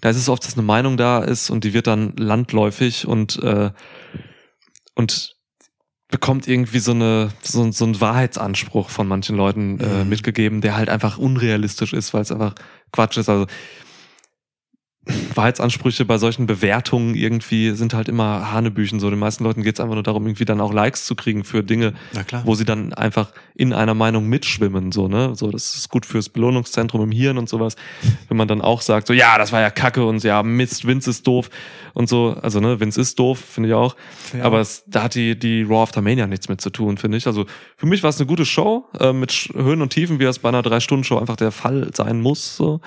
[0.01, 3.41] da ist es oft, dass eine Meinung da ist und die wird dann landläufig und
[3.43, 3.71] äh,
[4.95, 5.36] und
[6.10, 10.10] bekommt irgendwie so eine so, so ein Wahrheitsanspruch von manchen Leuten äh, Mhm.
[10.10, 12.55] mitgegeben, der halt einfach unrealistisch ist, weil es einfach
[12.91, 13.29] Quatsch ist.
[13.29, 13.47] Also
[15.36, 19.00] Wahrheitsansprüche bei solchen Bewertungen irgendwie sind halt immer Hanebüchen.
[19.00, 21.43] So den meisten Leuten geht es einfach nur darum, irgendwie dann auch Likes zu kriegen
[21.43, 21.93] für Dinge,
[22.43, 25.34] wo sie dann einfach in einer Meinung mitschwimmen, so, ne?
[25.36, 27.76] So, das ist gut fürs Belohnungszentrum im Hirn und sowas.
[28.28, 31.10] Wenn man dann auch sagt, so, ja, das war ja Kacke und ja, Mist, Vince
[31.10, 31.50] ist doof
[31.93, 32.36] und so.
[32.41, 33.96] Also, ne, Vince ist doof, finde ich auch.
[34.38, 34.43] Ja.
[34.43, 37.26] Aber es, da hat die, die Raw After Mania nichts mit zu tun, finde ich.
[37.26, 37.46] Also,
[37.78, 40.50] für mich war es eine gute Show, äh, mit Höhen und Tiefen, wie das bei
[40.50, 42.82] einer Drei-Stunden-Show einfach der Fall sein muss, so.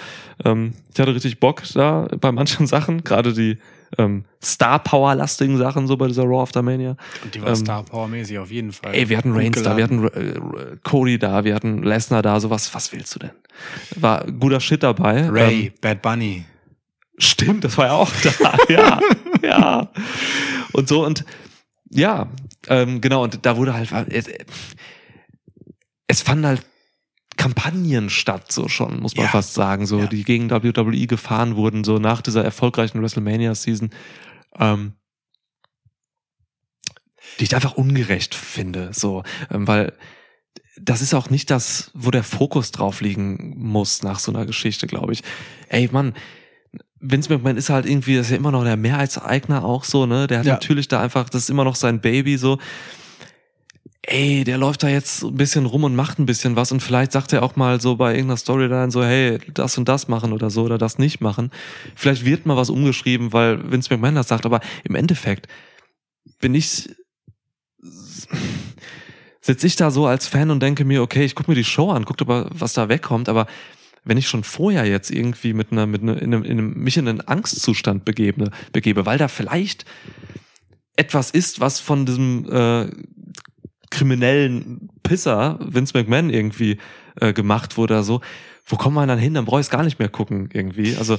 [0.45, 3.59] Ähm, ich hatte richtig Bock da bei manchen Sachen, gerade die,
[3.99, 6.97] ähm, Star-Power-lastigen Sachen, so bei dieser Raw After Mania.
[7.25, 8.95] Und die war Star Power mäßig auf jeden Fall.
[8.95, 12.73] Ey, wir hatten Reigns da, wir hatten äh, Cody da, wir hatten Lesnar da, sowas.
[12.75, 13.31] Was willst du denn?
[13.97, 15.29] War guter Shit dabei.
[15.29, 16.45] Ray, Ähm, Bad Bunny.
[17.19, 18.57] stimmt, das war ja auch da.
[18.73, 19.01] ja,
[19.43, 19.89] ja.
[20.73, 21.25] Und so und
[21.91, 22.29] ja,
[22.69, 23.25] ähm, genau.
[23.25, 24.27] Und da wurde halt es,
[26.07, 26.63] es fanden halt
[27.41, 29.31] Kampagnen statt, so schon, muss man Ja.
[29.31, 30.07] fast sagen, so Ja.
[30.07, 33.91] die gegen WWE gefahren wurden, so nach dieser erfolgreichen WrestleMania-Season.
[34.59, 34.93] Ähm,
[37.39, 39.93] die ich einfach ungerecht finde, so, ähm, weil
[40.81, 44.87] das ist auch nicht das, wo der Fokus drauf liegen muss nach so einer Geschichte,
[44.87, 45.23] glaube ich.
[45.69, 46.15] Ey, Mann,
[46.99, 50.27] Vince McMahon ist halt irgendwie, das ist ja immer noch der Mehrheitseigner auch so, ne?
[50.27, 50.55] Der hat Ja.
[50.55, 52.59] natürlich da einfach, das ist immer noch sein Baby so.
[54.03, 57.13] Ey, der läuft da jetzt ein bisschen rum und macht ein bisschen was und vielleicht
[57.13, 60.49] sagt er auch mal so bei irgendeiner Storyline so, hey, das und das machen oder
[60.49, 61.51] so oder das nicht machen.
[61.97, 65.49] Vielleicht wird mal was umgeschrieben, weil Vince McMahon das sagt, aber im Endeffekt
[66.41, 66.89] bin ich
[69.41, 71.91] sitze ich da so als Fan und denke mir, okay, ich gucke mir die Show
[71.91, 73.47] an, gucke aber, was da wegkommt, aber
[74.05, 76.97] wenn ich schon vorher jetzt irgendwie mit einer, mit einer, in einem, in einem, mich
[76.97, 79.85] in einen Angstzustand begebe, begebe, weil da vielleicht
[80.97, 82.91] etwas ist, was von diesem äh,
[83.91, 86.79] kriminellen Pisser Vince McMahon irgendwie
[87.21, 88.21] äh, gemacht wurde oder so,
[88.67, 89.35] wo kommt man dann hin?
[89.35, 90.97] Dann brauche ich es gar nicht mehr gucken irgendwie.
[90.97, 91.19] Also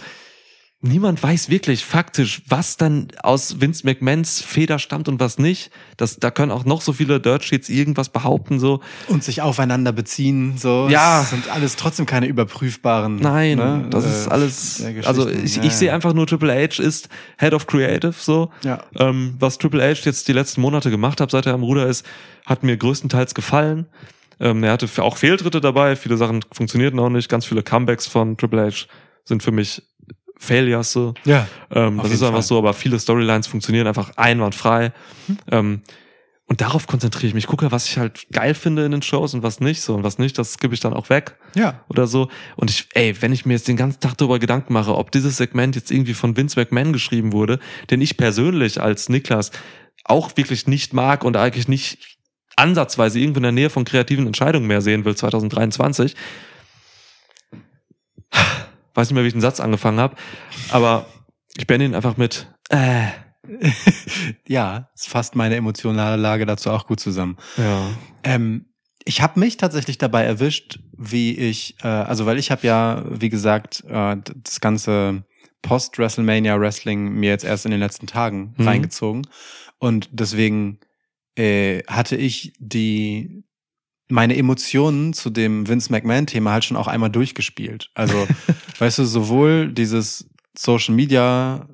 [0.82, 5.72] niemand weiß wirklich faktisch, was dann aus Vince McMahons Feder stammt und was nicht.
[5.98, 8.82] Das, da können auch noch so viele Dirt Sheets irgendwas behaupten, so.
[9.08, 10.88] Und sich aufeinander beziehen, so.
[10.90, 11.22] Ja.
[11.22, 13.18] Es sind alles trotzdem keine überprüfbaren.
[13.18, 14.78] Nein, ne, das äh, ist alles.
[14.78, 15.78] der Also ich, Ja, ich ja.
[15.78, 18.50] sehe einfach nur Triple H ist Head of Creative, so.
[18.64, 18.84] Ja.
[18.98, 22.06] Ähm, was Triple H jetzt die letzten Monate gemacht hat, seit er am Ruder ist,
[22.46, 23.86] hat mir größtenteils gefallen.
[24.40, 28.38] Ähm, er hatte auch Fehltritte dabei, viele Sachen funktionierten auch nicht, ganz viele Comebacks von
[28.38, 28.88] Triple H
[29.24, 29.84] sind für mich
[30.42, 31.14] Failures so.
[31.24, 31.48] Ja.
[31.70, 32.42] Ähm, das ist einfach Fall.
[32.42, 34.92] so, aber viele Storylines funktionieren einfach einwandfrei.
[35.52, 35.82] Ähm,
[36.46, 37.48] und darauf konzentriere ich mich.
[37.48, 39.82] Gucke, was ich halt geil finde in den Shows und was nicht.
[39.82, 41.82] So und was nicht, das skippe ich dann auch weg Ja.
[41.90, 42.28] oder so.
[42.58, 45.38] Und ich, ey, wenn ich mir jetzt den ganzen Tag darüber Gedanken mache, ob dieses
[45.38, 47.60] Segment jetzt irgendwie von Vince McMahon geschrieben wurde,
[47.92, 49.52] den ich persönlich als Niklas
[50.04, 52.18] auch wirklich nicht mag und eigentlich nicht
[52.58, 56.16] ansatzweise irgendwo in der Nähe von kreativen Entscheidungen mehr sehen will 2023.
[58.94, 60.16] Weiß nicht mehr, wie ich den Satz angefangen habe,
[60.72, 61.06] aber
[61.58, 63.08] ich beende ihn einfach mit äh.
[64.48, 67.38] Ja, es fasst meine emotionale Lage dazu auch gut zusammen.
[67.58, 67.90] Ja.
[68.24, 68.66] Ähm,
[69.04, 73.30] ich habe mich tatsächlich dabei erwischt, wie ich, äh, also weil ich habe ja, wie
[73.30, 75.24] gesagt, äh, das ganze
[75.64, 78.68] Post-WrestleMania-Wrestling mir jetzt erst in den letzten Tagen Mhm.
[78.68, 79.28] reingezogen.
[79.80, 80.80] Und deswegen
[81.36, 83.44] äh, hatte ich die
[84.12, 87.90] meine Emotionen zu dem Vince McMahon-Thema halt schon auch einmal durchgespielt.
[87.96, 88.28] Also,
[88.80, 91.68] weißt du, sowohl dieses Social Media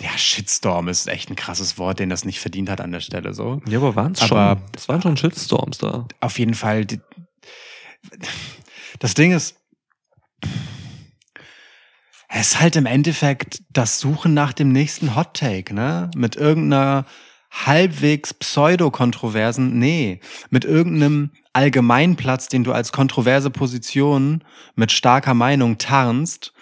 [0.00, 3.34] ja, Shitstorm ist echt ein krasses Wort, den das nicht verdient hat an der Stelle
[3.34, 3.60] so.
[3.66, 4.68] Ja, aber waren's Aber- schon.
[4.72, 6.06] Das waren schon Shitstorms da.
[6.20, 6.84] auf jeden Fall.
[6.86, 7.00] Die,
[9.00, 9.56] das Ding ist,
[12.28, 16.10] es ist halt im Endeffekt das Suchen nach dem nächsten Hot Take, ne?
[16.14, 17.04] Mit irgendeiner
[17.50, 24.42] halbwegs pseudo-kontroversen, nee, mit irgendeinem Allgemeinplatz, den du als kontroverse Position
[24.76, 26.52] mit starker Meinung tarnst,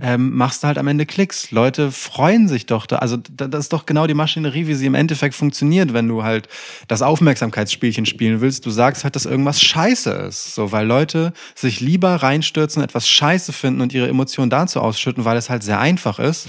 [0.00, 1.50] ähm, machst du halt am Ende Klicks.
[1.50, 2.96] Leute freuen sich doch da.
[2.96, 6.22] Also da- das ist doch genau die Maschinerie, wie sie im Endeffekt funktioniert, wenn du
[6.22, 6.48] halt
[6.86, 8.64] das Aufmerksamkeitsspielchen spielen willst.
[8.64, 10.54] Du sagst halt, dass irgendwas scheiße ist.
[10.54, 15.36] So, weil Leute sich lieber reinstürzen, etwas scheiße finden und ihre Emotionen dazu ausschütten, weil
[15.36, 16.48] es halt sehr einfach ist.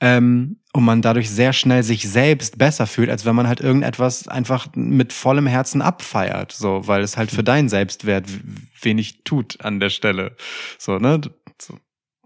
[0.00, 4.28] Ähm, und man dadurch sehr schnell sich selbst besser fühlt, als wenn man halt irgendetwas
[4.28, 8.26] einfach mit vollem Herzen abfeiert, so, weil es halt für deinen Selbstwert
[8.82, 10.36] wenig tut an der Stelle.
[10.78, 11.18] So, ne?
[11.18, 11.78] Du- So,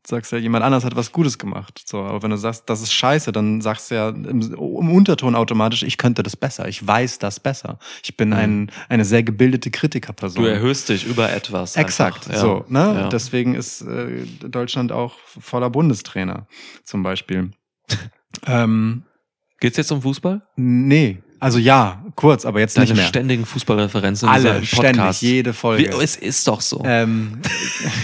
[0.05, 1.83] sagst ja, jemand anders hat was Gutes gemacht.
[1.87, 5.37] So, aber wenn du sagst, das ist scheiße, dann sagst du ja im, im Unterton
[5.37, 7.79] automatisch, ich könnte das besser, ich weiß das besser.
[8.03, 10.43] Ich bin ein, eine sehr gebildete Kritikerperson.
[10.43, 11.77] Du erhöhst dich über etwas.
[11.77, 12.33] Exakt, einfach.
[12.33, 12.41] Ja.
[12.41, 12.79] so, ne?
[13.03, 13.09] Ja.
[13.11, 16.49] Deswegen ist äh, Deutschland auch voller Bundestrainer,
[16.83, 17.53] zum Beispiel.
[18.46, 19.03] Ähm,
[19.61, 20.40] Geht's jetzt um Fußball?
[20.57, 23.07] nee, also ja, kurz, aber jetzt Deine nicht mehr.
[23.07, 25.85] ständigen Fußballreferenzen Alle, ständig, jede Folge.
[25.85, 26.83] Wie, es ist doch so.
[26.85, 27.40] Ähm,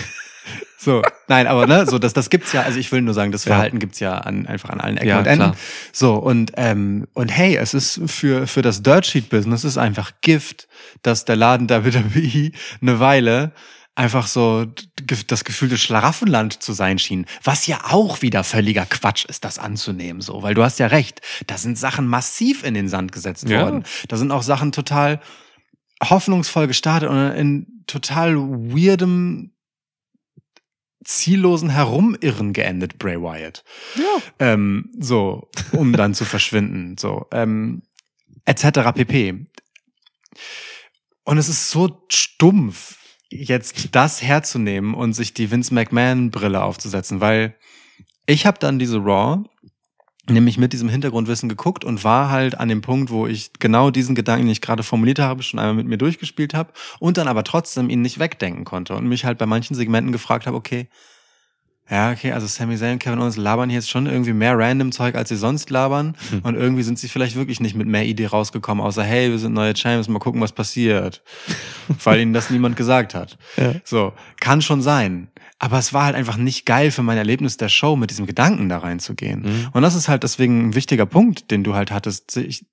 [0.78, 2.62] so, nein, aber ne, so das, das gibt's ja.
[2.62, 3.54] Also ich will nur sagen, das Ja.
[3.54, 5.44] Verhalten gibt's ja an, einfach an allen Ecken Ja, und Enden.
[5.50, 5.56] klar.
[5.92, 10.12] So und ähm, und hey, es ist für für das Dirt Sheet Business ist einfach
[10.22, 10.66] Gift,
[11.02, 13.52] dass der Laden WWE eine Weile
[13.96, 14.66] einfach so
[15.26, 20.20] das gefühlte Schlaraffenland zu sein schien, was ja auch wieder völliger Quatsch ist, das anzunehmen,
[20.20, 23.62] so, weil du hast ja recht, da sind Sachen massiv in den Sand gesetzt Ja.
[23.62, 23.84] worden.
[24.08, 25.20] Da sind auch Sachen total
[26.02, 29.52] hoffnungsvoll gestartet und in total weirdem
[31.04, 33.64] ziellosen Herumirren geendet, Bray Wyatt.
[33.94, 34.22] Ja.
[34.40, 37.82] Ähm, so, um dann zu verschwinden, so, ähm,
[38.44, 38.92] etc.
[38.94, 39.46] pp.
[41.24, 42.95] Und es ist so stumpf,
[43.30, 47.56] jetzt das herzunehmen und sich die Vince McMahon Brille aufzusetzen, weil
[48.26, 49.44] ich habe dann diese Raw
[50.28, 54.14] nämlich mit diesem Hintergrundwissen geguckt und war halt an dem Punkt, wo ich genau diesen
[54.14, 57.44] Gedanken, den ich gerade formuliert habe, schon einmal mit mir durchgespielt habe und dann aber
[57.44, 60.88] trotzdem ihn nicht wegdenken konnte und mich halt bei manchen Segmenten gefragt habe, okay,
[61.88, 64.90] ja, okay, also Sami Zayn und Kevin Owens labern hier jetzt schon irgendwie mehr random
[64.90, 66.16] Zeug, als sie sonst labern.
[66.42, 69.52] Und irgendwie sind sie vielleicht wirklich nicht mit mehr Idee rausgekommen, außer, hey, wir sind
[69.52, 71.22] neue Champions, mal gucken, was passiert.
[72.02, 73.38] Weil ihnen das niemand gesagt hat.
[73.56, 73.74] Ja.
[73.84, 75.28] So, kann schon sein.
[75.58, 78.68] Aber es war halt einfach nicht geil für mein Erlebnis der Show, mit diesem Gedanken
[78.68, 79.42] da reinzugehen.
[79.42, 79.68] Mhm.
[79.72, 82.36] Und das ist halt deswegen ein wichtiger Punkt, den du halt hattest.
[82.36, 82.66] Ich,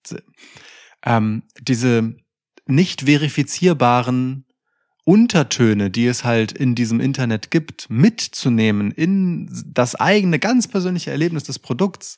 [1.05, 2.15] ähm, diese
[2.65, 4.45] nicht verifizierbaren
[5.05, 11.43] Untertöne, die es halt in diesem Internet gibt, mitzunehmen in das eigene ganz persönliche Erlebnis
[11.43, 12.15] des Produkts,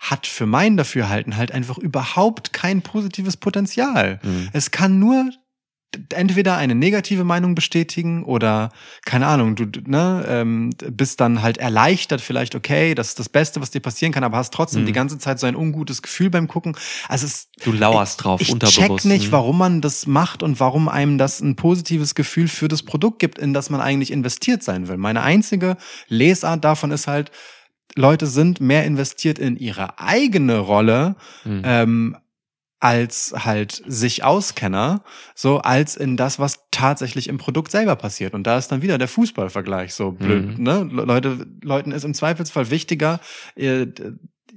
[0.00, 4.18] hat für mein Dafürhalten halt einfach überhaupt kein positives Potenzial.
[4.22, 4.48] Mhm.
[4.52, 5.30] Es kann nur
[6.14, 8.70] entweder eine negative Meinung bestätigen oder
[9.04, 13.60] keine Ahnung, du ne, ähm, bist dann halt erleichtert vielleicht, okay, das ist das Beste,
[13.60, 14.86] was dir passieren kann, aber hast trotzdem Mhm.
[14.86, 16.76] die ganze Zeit so ein ungutes Gefühl beim Gucken.
[17.08, 19.04] Also es, Du lauerst drauf, ich check unterbewusst.
[19.06, 19.32] nicht, Mhm.
[19.32, 23.38] warum man das macht und warum einem das ein positives Gefühl für das Produkt gibt,
[23.38, 24.96] in das man eigentlich investiert sein will.
[24.96, 25.76] Meine einzige
[26.08, 27.30] Lesart davon ist halt,
[27.96, 31.62] Leute sind mehr investiert in ihre eigene Rolle, Mhm.
[31.64, 32.16] ähm,
[32.80, 38.32] als halt sich Auskenner, so als in das, was tatsächlich im Produkt selber passiert.
[38.34, 40.58] Und da ist dann wieder der Fußballvergleich so blöd.
[40.58, 40.64] Mhm.
[40.64, 40.88] Ne?
[40.90, 43.20] Le- Leute, Leuten ist im Zweifelsfall wichtiger,
[43.54, 43.92] ihr,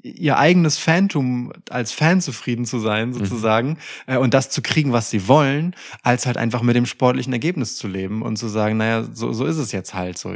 [0.02, 5.10] ihr eigenes Phantom als Fan zufrieden zu sein, sozusagen, äh, und das zu kriegen, was
[5.10, 9.04] sie wollen, als halt einfach mit dem sportlichen Ergebnis zu leben und zu sagen, naja,
[9.12, 10.34] so, so ist es jetzt halt so.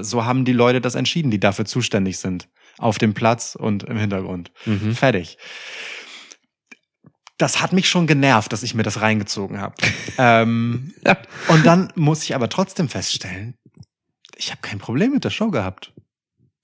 [0.00, 2.48] So haben die Leute das entschieden, die dafür zuständig sind.
[2.78, 4.52] Auf dem Platz und im Hintergrund.
[4.66, 4.94] Mhm.
[4.94, 5.38] Fertig.
[7.38, 9.74] Das hat mich schon genervt, dass ich mir das reingezogen habe.
[10.18, 10.94] ähm,
[11.48, 13.54] und dann muss ich aber trotzdem feststellen,
[14.36, 15.92] ich habe kein Problem mit der Show gehabt.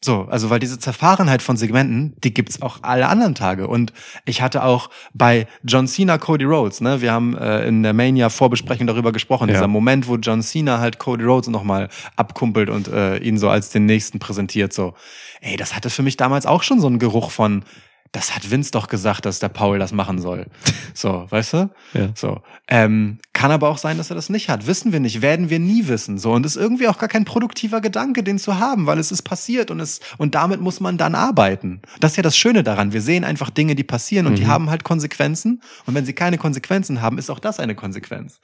[0.04, 3.68] So, also weil diese Zerfahrenheit von Segmenten, die gibt's auch alle anderen Tage.
[3.68, 3.92] Und
[4.24, 8.28] ich hatte auch bei John Cena Cody Rhodes, ne, wir haben äh, in der Mania
[8.28, 9.54] Vorbesprechung darüber gesprochen, Ja.
[9.54, 13.70] dieser Moment, wo John Cena halt Cody Rhodes nochmal abkumpelt und äh, ihn so als
[13.70, 14.94] den nächsten präsentiert, so.
[15.40, 17.64] Ey, das hatte für mich damals auch schon so einen Geruch von,
[18.12, 20.46] das hat Vince doch gesagt, dass der Paul das machen soll.
[20.94, 21.70] So, weißt du?
[21.94, 22.10] Ja.
[22.14, 22.42] So.
[22.68, 24.66] Ähm, kann aber auch sein, dass er das nicht hat.
[24.66, 26.18] Wissen wir nicht, werden wir nie wissen.
[26.18, 26.32] So.
[26.32, 29.70] Und ist irgendwie auch gar kein produktiver Gedanke, den zu haben, weil es ist passiert
[29.70, 31.80] und es, und damit muss man dann arbeiten.
[32.00, 32.92] Das ist ja das Schöne daran.
[32.92, 34.48] Wir sehen einfach Dinge, die passieren und die Mhm.
[34.48, 35.62] haben halt Konsequenzen.
[35.86, 38.40] Und wenn sie keine Konsequenzen haben, ist auch das eine Konsequenz.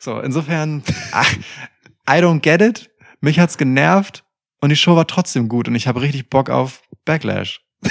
[0.00, 0.82] So, insofern,
[2.08, 2.90] I don't get it.
[3.20, 4.24] Mich hat's genervt
[4.62, 7.60] und die Show war trotzdem gut und ich habe richtig Bock auf Backlash.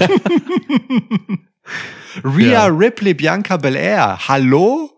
[2.24, 2.66] Rhea Ja.
[2.66, 4.28] Ripley, Bianca Belair.
[4.28, 4.90] Hallo?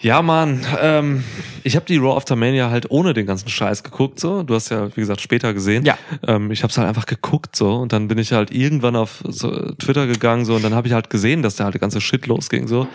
[0.00, 1.24] Ja, Mann, ähm,
[1.62, 4.42] ich habe die Raw After Mania halt ohne den ganzen Scheiß geguckt, so.
[4.42, 5.86] Du hast ja, wie gesagt, später gesehen.
[5.86, 5.96] Ja.
[6.26, 7.76] Ähm, ich habe es halt einfach geguckt, so.
[7.76, 10.56] Und dann bin ich halt irgendwann auf so, Twitter gegangen, so.
[10.56, 12.86] Und dann habe ich halt gesehen, dass da halt der ganze Shit losging, so.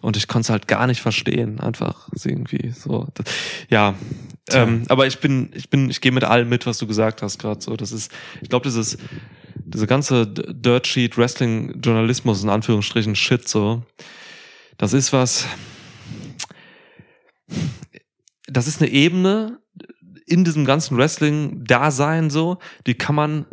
[0.00, 3.06] Und ich konnte es halt gar nicht verstehen, einfach irgendwie so.
[3.14, 3.26] Das,
[3.68, 3.94] ja,
[4.50, 7.38] ähm, aber ich bin, ich bin, ich gehe mit allem mit, was du gesagt hast
[7.38, 7.60] gerade.
[7.60, 8.98] So, das ist, ich glaube, dieses,
[9.64, 13.82] diese ganze Dirt Sheet Wrestling Journalismus in Anführungsstrichen Shit, so.
[14.78, 15.46] Das ist was.
[18.46, 19.60] Das ist eine Ebene
[20.26, 23.46] in diesem ganzen Wrestling-Dasein so, die kann man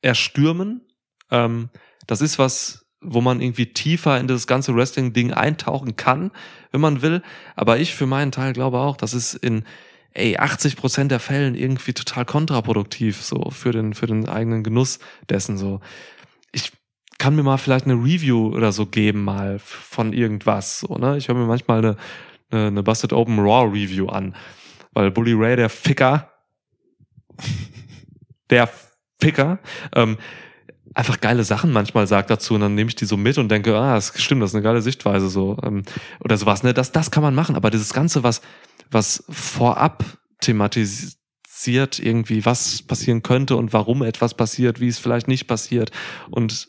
[0.00, 0.86] erstürmen.
[1.30, 1.68] Ähm,
[2.06, 6.32] das ist was, wo man irgendwie tiefer in das ganze Wrestling-Ding eintauchen kann,
[6.72, 7.22] wenn man will.
[7.54, 9.64] Aber ich für meinen Teil glaube auch, das ist in
[10.14, 14.98] ey, 80 Prozent der Fällen irgendwie total kontraproduktiv, so für den, für den eigenen Genuss
[15.28, 15.80] dessen, so.
[16.52, 16.72] Ich
[17.18, 21.16] kann mir mal vielleicht eine Review oder so geben, mal von irgendwas, so, ne?
[21.16, 21.96] Ich höre mir manchmal eine,
[22.50, 24.34] eine, eine Busted Open Raw Review an,
[24.92, 26.32] weil Bully Ray, der Ficker,
[28.50, 28.68] der
[29.20, 29.58] Ficker,
[29.94, 30.16] ähm,
[30.94, 33.76] einfach geile Sachen manchmal sagt dazu und dann nehme ich die so mit und denke,
[33.76, 35.82] ah, das stimmt, das ist eine geile Sichtweise so ähm,
[36.20, 36.62] oder sowas.
[36.62, 38.40] Ne, das, das kann man machen, aber dieses ganze, was
[38.90, 40.04] was vorab
[40.40, 45.90] thematisiert irgendwie, was passieren könnte und warum etwas passiert, wie es vielleicht nicht passiert
[46.30, 46.68] und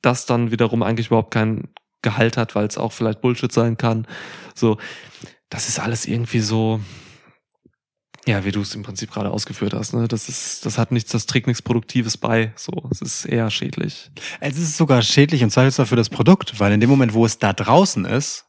[0.00, 1.72] das dann wiederum eigentlich überhaupt keinen
[2.02, 4.06] Gehalt hat, weil es auch vielleicht Bullshit sein kann.
[4.54, 4.78] So,
[5.48, 6.80] das ist alles irgendwie so,
[8.26, 10.08] ja, wie du es im Prinzip gerade ausgeführt hast, ne?
[10.08, 12.52] Das ist, das hat nichts, das trägt nichts Produktives bei.
[12.56, 14.10] So, es ist eher schädlich.
[14.40, 17.38] Es ist sogar schädlich im Zweifelsfall für das Produkt, weil in dem Moment, wo es
[17.38, 18.46] da draußen ist,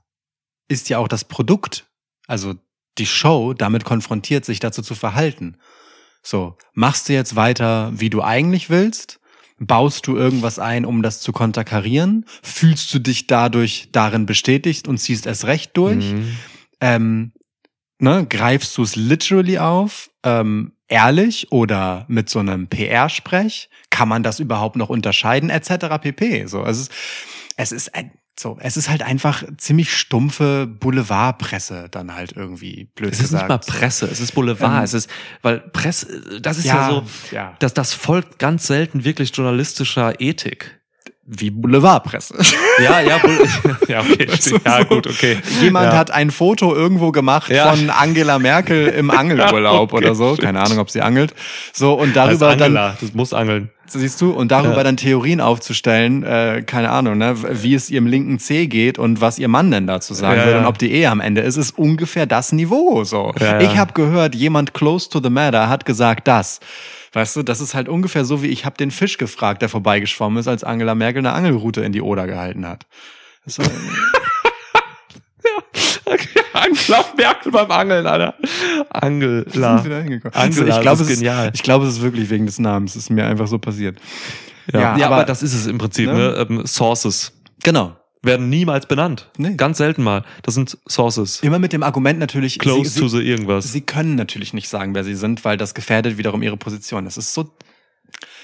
[0.68, 1.88] ist ja auch das Produkt,
[2.28, 2.56] also
[2.98, 5.58] die Show, damit konfrontiert, sich dazu zu verhalten.
[6.22, 9.20] So, machst du jetzt weiter, wie du eigentlich willst?
[9.60, 12.26] Baust du irgendwas ein, um das zu konterkarieren?
[12.42, 16.12] Fühlst du dich dadurch darin bestätigt und ziehst es recht durch?
[16.14, 16.38] Mhm.
[16.82, 17.32] ähm,
[18.00, 23.70] ne, greifst du es literally auf, ähm, ehrlich oder mit so einem PR-Sprech?
[23.90, 26.00] Kann man das überhaupt noch unterscheiden, etc.
[26.02, 26.46] pp.
[26.48, 26.94] So, also es ist,
[27.56, 33.12] es ist ein, so, es ist halt einfach ziemlich stumpfe Boulevardpresse dann halt irgendwie blöd
[33.14, 33.50] Es ist nicht gesagt.
[33.50, 35.10] mal Presse, es ist Boulevard, Ähm, es ist,
[35.44, 40.80] weil Presse, das ist ja, so, ja, dass das folgt ganz selten wirklich journalistischer Ethik.
[41.26, 42.36] wie Boulevardpresse.
[42.84, 43.18] Ja, ja,
[43.88, 44.28] ja, okay,
[44.66, 45.38] ja, gut, okay.
[45.62, 45.98] Jemand ja.
[45.98, 47.74] hat ein Foto irgendwo gemacht Ja.
[47.74, 50.36] von Angela Merkel im Angelurlaub Ja, okay, oder so.
[50.36, 51.34] Keine Ahnung, ob sie angelt.
[51.72, 53.70] So, und Das darüber dann Angela, das muss angeln.
[53.86, 54.32] Siehst du?
[54.32, 54.84] Und darüber Ja.
[54.84, 59.38] dann Theorien aufzustellen, äh, keine Ahnung, ne, wie es ihrem linken C geht und was
[59.40, 60.60] ihr Mann denn dazu sagen Ja, ja.
[60.60, 63.04] und ob die Ehe am Ende ist, ist ungefähr das Niveau.
[63.04, 63.34] So.
[63.40, 63.60] Ja.
[63.60, 66.60] Ich habe gehört, jemand close to the matter hat gesagt das.
[67.12, 70.40] Weißt du, das ist halt ungefähr so, wie ich habe den Fisch gefragt, der vorbeigeschwommen
[70.40, 72.86] ist, als Angela Merkel eine Angelroute in die Oder gehalten hat.
[73.46, 73.66] War,
[76.54, 78.36] Angela Merkel beim Angeln, Alter.
[78.90, 79.78] Angela.
[79.78, 80.34] Sind wieder hingekommen.
[80.36, 81.52] Angela, ich glaube, es ist genial.
[81.54, 82.96] Ich glaube, es ist wirklich wegen des Namens.
[82.96, 83.98] Es ist mir einfach so passiert.
[84.72, 86.14] Ja, Ja, aber, aber- das ist es im Prinzip, Ne?
[86.14, 86.48] ne?
[86.50, 87.96] Ähm, Sources Genau.
[88.22, 89.30] werden niemals benannt.
[89.38, 89.56] Nee.
[89.56, 90.24] Ganz selten mal.
[90.44, 91.42] Das sind Sources.
[91.42, 93.72] Immer mit dem Argument natürlich, Close sie, to sie, the irgendwas.
[93.72, 97.04] sie können natürlich nicht sagen, wer sie sind, weil das gefährdet wiederum ihre Position.
[97.06, 97.50] Das ist so,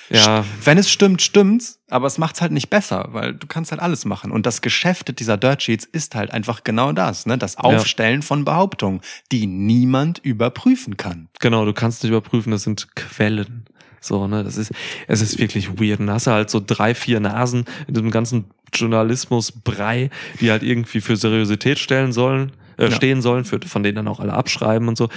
[0.10, 3.82] ja, wenn es stimmt, stimmt's, aber es macht's halt nicht besser, weil du kannst halt
[3.82, 4.32] alles machen.
[4.32, 7.38] Und das Geschäft dieser Dirt Sheets ist halt einfach genau das, ne?
[7.38, 11.30] Das Aufstellen von Behauptungen, die niemand überprüfen kann.
[11.40, 11.66] genau.
[11.66, 13.66] Du kannst nicht überprüfen, das sind Quellen.
[14.02, 14.72] So, ne, das ist,
[15.08, 16.00] es ist wirklich weird.
[16.00, 20.64] Und da hast du halt so drei, vier Nasen in diesem ganzen Journalismus-Brei, die halt
[20.64, 22.92] irgendwie für Seriosität stellen sollen, äh, Ja.
[22.92, 25.10] stehen sollen, für, von denen dann auch alle abschreiben und so.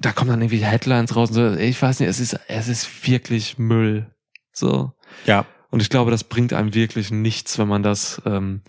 [0.00, 1.54] Da kommen dann irgendwie Headlines raus und so.
[1.54, 4.14] Ich weiß nicht, es ist, es ist wirklich Müll.
[4.52, 4.92] So.
[5.26, 5.46] Ja.
[5.70, 8.62] Und ich glaube, das bringt einem wirklich nichts, wenn man das ähm,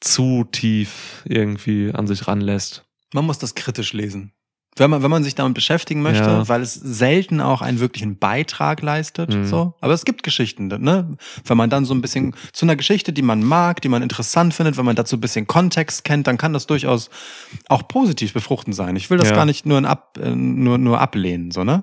[0.00, 2.84] zu tief irgendwie an sich ranlässt.
[3.12, 4.32] Man muss das kritisch lesen.
[4.78, 6.48] Wenn man, wenn man sich damit beschäftigen möchte, Ja.
[6.48, 9.46] weil es selten auch einen wirklichen Beitrag leistet, Mhm.
[9.46, 9.74] so.
[9.80, 11.16] Aber es gibt Geschichten, ne?
[11.44, 14.52] Wenn man dann so ein bisschen zu einer Geschichte, die man mag, die man interessant
[14.54, 17.08] findet, wenn man dazu ein bisschen Kontext kennt, dann kann das durchaus
[17.68, 18.96] auch positiv befruchtend sein.
[18.96, 19.34] Ich will das Ja.
[19.36, 21.82] gar nicht nur, in ab, äh, nur, nur ablehnen, so, ne?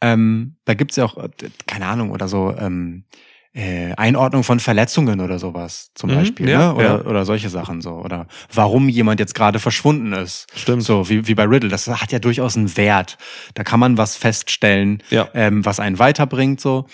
[0.00, 1.28] Ähm, da gibt's ja auch, äh,
[1.66, 3.04] keine Ahnung, oder so, ähm,
[3.52, 6.74] äh, Einordnung von Verletzungen oder sowas zum Mhm, Beispiel, ja, ne?
[6.74, 7.04] Oder, ja.
[7.04, 7.90] oder solche Sachen so.
[7.94, 10.46] Oder warum jemand jetzt gerade verschwunden ist.
[10.54, 10.84] Stimmt.
[10.84, 11.68] So, wie, wie bei Riddle.
[11.68, 13.18] Das hat ja durchaus einen Wert.
[13.54, 15.28] Da kann man was feststellen, Ja.
[15.34, 16.86] ähm, was einen weiterbringt, so.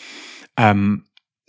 [0.57, 1.05] Ähm,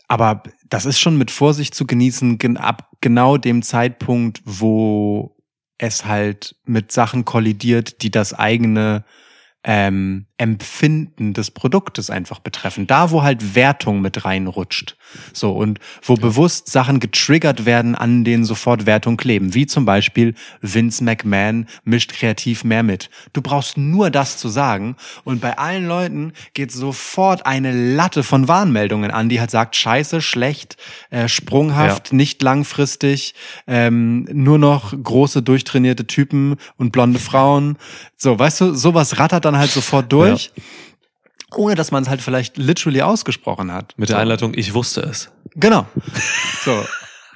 [0.09, 5.37] aber das ist schon mit Vorsicht zu genießen, gen ab genau dem Zeitpunkt, wo
[5.77, 9.05] es halt mit Sachen kollidiert, die das eigene
[9.63, 12.85] ähm, Empfinden des Produktes einfach betreffen.
[12.85, 14.95] Da, wo halt Wertung mit reinrutscht.
[15.33, 19.55] So, und wo bewusst Sachen getriggert werden, an denen sofort Wertung kleben.
[19.55, 23.09] Wie zum Beispiel Vince McMahon mischt kreativ mehr mit.
[23.33, 24.95] Du brauchst nur das zu sagen.
[25.23, 30.21] Und bei allen Leuten geht sofort eine Latte von Warnmeldungen an, die halt sagt, scheiße,
[30.21, 30.77] schlecht,
[31.09, 33.33] äh, sprunghaft, nicht langfristig,
[33.65, 37.77] ähm, nur noch große, durchtrainierte Typen und blonde Frauen.
[38.17, 40.26] So, weißt du, sowas rattert dann halt sofort durch.
[41.55, 43.93] Ohne dass man es halt vielleicht literally ausgesprochen hat.
[43.97, 44.19] Mit der.
[44.19, 45.31] Einleitung, ich wusste es.
[45.55, 45.87] Genau.
[46.65, 46.83] So.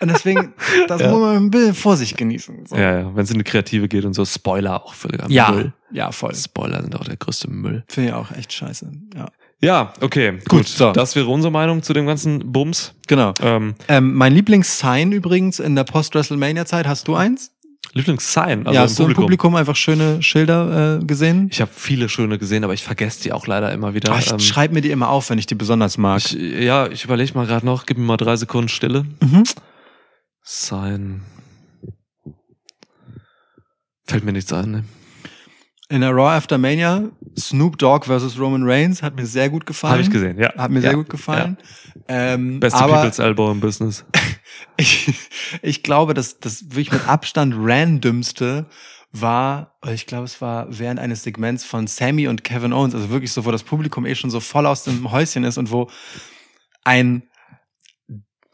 [0.01, 0.53] Und deswegen,
[0.87, 1.11] das Ja.
[1.11, 2.65] muss man ein bisschen Vorsicht genießen.
[2.65, 2.75] So.
[2.75, 5.73] Ja, ja, wenn es in die Kreative geht und so, Spoiler auch völliger ja, Müll.
[5.91, 6.35] ja, voll.
[6.35, 7.83] Spoiler sind auch der größte Müll.
[7.87, 8.91] Finde ich auch echt scheiße.
[9.15, 9.27] Ja.
[9.63, 10.49] Ja, okay, gut.
[10.49, 10.91] Gut, so.
[10.91, 12.95] Das wäre unsere Meinung zu dem ganzen Bums.
[13.07, 13.33] Genau.
[13.43, 17.51] Ähm, Ähm, mein Lieblingssign übrigens in der Post-WrestleMania-Zeit, hast du eins?
[17.93, 19.23] Lieblingssign, also ja, hast du im Publikum.
[19.23, 21.49] Publikum einfach schöne Schilder äh, gesehen?
[21.51, 24.13] Ich habe viele schöne gesehen, aber ich vergesse die auch leider immer wieder.
[24.13, 26.19] Ah, ich Ähm, schreib mir die immer auf, wenn ich die besonders mag.
[26.19, 29.05] ich, ja, ich überlege mal gerade noch, gib mir mal drei Sekunden Stille.
[29.19, 29.43] Mhm.
[30.41, 31.21] Sign.
[34.05, 34.71] Fällt mir nichts ein.
[34.71, 34.83] Ne?
[35.91, 39.91] In der Raw After Mania, Snoop Dogg versus Roman Reigns, hat mir sehr gut gefallen.
[39.91, 40.53] Habe ich gesehen, ja.
[40.55, 40.91] Hat mir ja.
[40.91, 41.57] sehr gut gefallen.
[42.07, 44.05] Ähm, Beste aber People's Elbow im Business.
[44.77, 45.13] ich,
[45.61, 48.67] ich glaube, dass das wirklich mit Abstand randomste
[49.11, 53.33] war, ich glaube, es war während eines Segments von Sammy und Kevin Owens, also wirklich
[53.33, 55.89] so, wo das Publikum eh schon so voll aus dem Häuschen ist und wo
[56.85, 57.23] ein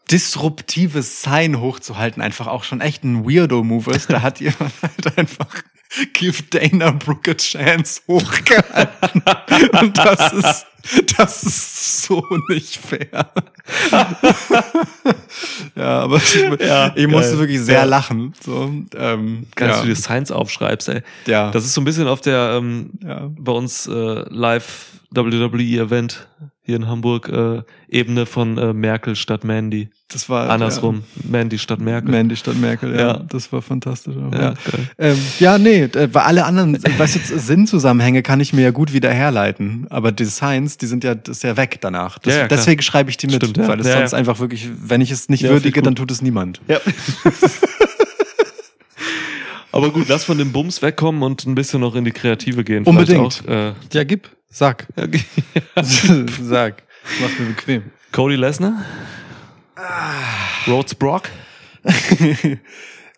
[0.10, 4.12] disruptives Sign hochzuhalten einfach auch schon echt ein Weirdo-Move ist.
[4.12, 5.64] Da hat jemand halt einfach
[6.14, 9.22] Give Dana Brooke a Chance hochgehalten.
[9.82, 10.66] Und das ist,
[11.18, 13.32] das ist so nicht fair.
[15.76, 17.84] ja, aber ich, Ja, ich musste wirklich sehr Ja.
[17.86, 18.34] lachen.
[18.44, 19.82] So, ähm, dass ja.
[19.82, 21.02] du dir Signs aufschreibst, ey.
[21.26, 21.52] ja.
[21.52, 22.92] Das ist so ein bisschen auf der ähm,
[23.40, 26.28] bei uns äh, live WWE Event
[26.68, 29.88] hier in Hamburg äh, Ebene von äh, Merkel statt Mandy.
[30.10, 31.86] Das war Andersrum, Mandy statt Ja.
[31.86, 32.12] Merkel.
[32.12, 33.00] Mandy statt Merkel, ja.
[33.00, 33.14] Ja.
[33.30, 34.16] Das war fantastisch.
[34.34, 34.54] Ja, Ja,
[34.98, 38.92] ähm, ja nee, äh, weil alle anderen, weißt du, Sinnzusammenhänge kann ich mir ja gut
[38.92, 39.88] wieder herleiten.
[39.90, 42.20] Aber die Signs, die sind ja, das ist ja weg danach.
[42.20, 43.68] Das, Ja, ja, deswegen schreibe ich die mit, Stimmt, ja.
[43.70, 44.18] weil es Ja, sonst ja.
[44.18, 46.60] einfach wirklich, wenn ich es nicht Ja, würdige, dann tut es niemand.
[46.68, 46.80] Ja.
[49.78, 52.84] Aber gut, lass von dem Bums wegkommen und ein bisschen noch in die Kreative gehen.
[52.84, 53.44] Unbedingt.
[53.48, 54.28] Auch, äh, Ja, gib.
[54.50, 54.88] Sag.
[54.96, 55.22] okay.
[56.42, 56.82] Sag.
[57.22, 57.84] Mach mir bequem.
[58.12, 58.84] Cody Lesnar?
[60.68, 61.30] Rhodes Brock?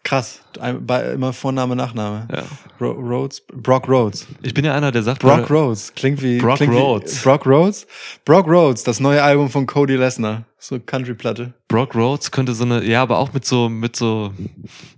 [0.10, 0.42] Krass.
[0.82, 2.28] Bei- Immer Vorname, Nachname.
[2.34, 2.44] Ja.
[2.82, 4.26] Ro Rhodes, Brock Rhodes.
[4.42, 5.94] Ich bin ja einer, der sagt, Brock Rhodes.
[5.94, 7.20] Klingt wie Brock klingt Rhodes.
[7.20, 7.86] Wie, Brock Rhodes.
[8.26, 10.46] Brock Rhodes, das neue Album von Cody Lesnar.
[10.58, 11.54] So Country-Platte.
[11.68, 14.34] Brock Rhodes könnte so eine, ja, aber auch mit so, mit so,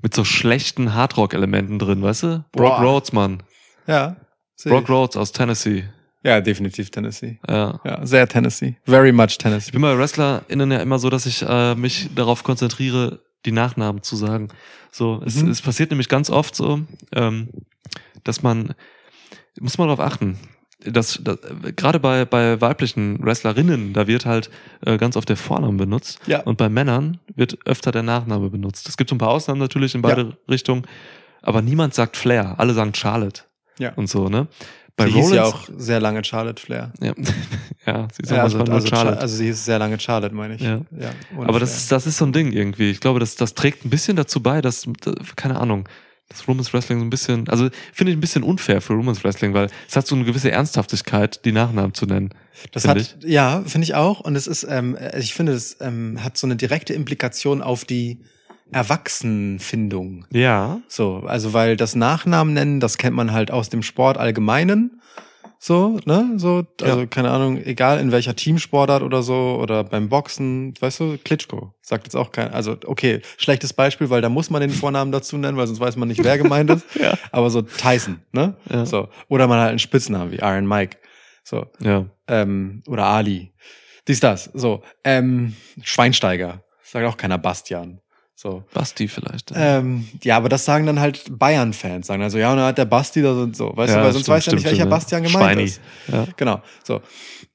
[0.02, 2.45] mit so schlechten Hardrock-Elementen drin, weißt du?
[2.54, 2.82] Brock Boah.
[2.82, 3.43] Rhodes, Mann.
[3.88, 4.15] Ja.
[4.63, 4.89] Brock ich.
[4.89, 5.84] Rhodes aus Tennessee.
[6.24, 7.39] Ja, definitiv Tennessee.
[7.50, 7.80] Ja.
[7.84, 8.78] Ja, sehr Tennessee.
[8.86, 9.71] Very much Ich Tennessee.
[9.71, 14.15] bin bei WrestlerInnen ja immer so, dass ich äh, mich darauf konzentriere, die Nachnamen zu
[14.15, 14.49] sagen.
[14.91, 15.49] So, es, Mhm.
[15.49, 16.82] es passiert nämlich ganz oft so,
[17.13, 17.49] ähm,
[18.23, 18.73] dass man,
[19.60, 20.38] muss man darauf achten,
[20.84, 21.38] dass, dass
[21.75, 24.49] gerade bei, bei weiblichen Wrestlerinnen, da wird halt
[24.86, 26.19] äh, ganz oft der Vorname benutzt.
[26.25, 26.41] Ja.
[26.41, 28.89] Und bei Männern wird öfter der Nachname benutzt.
[28.89, 30.84] Es gibt so ein paar Ausnahmen natürlich in beide Richtungen,
[31.43, 33.43] aber niemand sagt Flair, alle sagen Charlotte
[33.78, 33.93] Ja.
[33.93, 34.47] und so, ne?
[34.97, 36.91] Bei sie hieß ja auch sehr lange Charlotte Flair.
[36.99, 37.13] ja,
[37.86, 39.19] ja sie ist Ja, ja, also, manchmal also, nur Charlotte.
[39.21, 40.61] also sie hieß sehr lange Charlotte, meine ich.
[40.61, 40.82] Ja.
[41.38, 42.91] ohne Aber das ist, das ist so ein Ding irgendwie.
[42.91, 45.88] Ich glaube, das, das trägt ein bisschen dazu bei, dass, dass- keine Ahnung,
[46.29, 49.53] das Women's Wrestling so ein bisschen, also finde ich ein bisschen unfair für Women's Wrestling,
[49.53, 52.29] weil es hat so eine gewisse Ernsthaftigkeit, die Nachnamen zu nennen.
[52.71, 54.21] Das find hat, ja, finde ich auch.
[54.21, 58.19] Und es ist, ähm, ich finde, es ähm, hat so eine direkte Implikation auf die
[58.71, 60.25] Erwachsenenfindung.
[60.32, 60.79] Ja.
[60.88, 65.01] So, also weil das Nachnamen nennen, das kennt man halt aus dem Sport allgemeinen.
[65.64, 66.34] So, ne?
[66.38, 67.05] So, also Ja.
[67.05, 72.05] keine Ahnung, egal in welcher Teamsportart oder so oder beim Boxen, weißt du, Klitschko sagt
[72.05, 75.57] jetzt auch kein, also okay, schlechtes Beispiel, weil da muss man den Vornamen dazu nennen,
[75.57, 76.86] weil sonst weiß man nicht, wer gemeint ist.
[76.99, 77.16] Ja.
[77.32, 78.55] Aber so Tyson, ne?
[78.72, 78.88] Ja.
[78.88, 79.09] So.
[79.28, 80.97] Oder man hat einen Spitznamen wie Iron Mike.
[81.43, 82.05] So Ja.
[82.28, 83.53] ähm, oder Ali.
[84.07, 84.45] Dies, das.
[84.55, 84.82] So.
[85.03, 86.64] Ähm, Schweinsteiger.
[86.84, 88.01] Sagt auch keiner Bastian.
[88.41, 88.63] So.
[88.73, 89.51] Basti vielleicht.
[89.51, 89.77] Ja.
[89.77, 92.07] Ähm, ja, aber das sagen dann halt Bayern-Fans.
[92.07, 93.71] Sagen also, ja, und dann hat der Basti da so und so.
[93.75, 95.29] Weißt Ja, du, weil sonst stimmt, weiß ja nicht, welcher stimmt, Bastian ja.
[95.29, 95.63] gemeint Schweini.
[95.63, 95.81] ist.
[96.11, 96.27] Ja.
[96.37, 96.61] Genau.
[96.83, 97.01] So.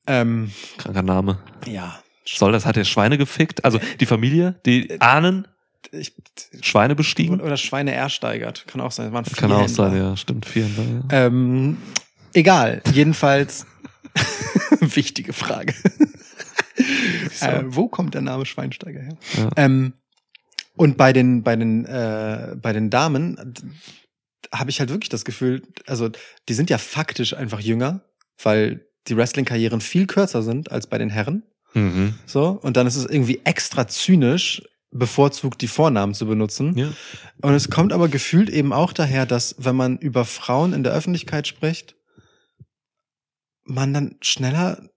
[0.06, 1.38] Ähm, Kranker Name.
[1.66, 1.98] ja.
[2.24, 3.64] Soll das, hat er Schweine gefickt?
[3.64, 5.48] Also die Familie, die Ahnen,
[5.92, 6.12] Ich,
[6.60, 7.40] Schweine bestiegen?
[7.40, 8.64] oder Schweine ersteigert.
[8.68, 9.12] Kann auch sein.
[9.12, 10.46] Waren Kann auch sein, ja, stimmt.
[10.46, 11.26] Vier, ja.
[11.26, 11.78] Ähm,
[12.32, 12.82] egal.
[12.92, 13.66] Jedenfalls.
[14.80, 15.74] wichtige Frage.
[17.40, 19.16] äh, wo kommt der Name Schweinsteiger her?
[19.36, 19.48] Ja.
[19.56, 19.92] Ähm,
[20.76, 23.54] und bei den, bei den, äh, bei den Damen
[24.52, 26.10] habe ich halt wirklich das Gefühl, also
[26.48, 28.02] die sind ja faktisch einfach jünger,
[28.42, 31.44] weil die Wrestling-Karrieren viel kürzer sind als bei den Herren.
[31.74, 32.14] Mhm.
[32.26, 36.76] So, und dann ist es irgendwie extra zynisch, bevorzugt die Vornamen zu benutzen.
[36.76, 36.92] Ja.
[37.42, 40.92] Und es kommt aber gefühlt eben auch daher, dass wenn man über Frauen in der
[40.92, 41.96] Öffentlichkeit spricht,
[43.64, 44.88] man dann schneller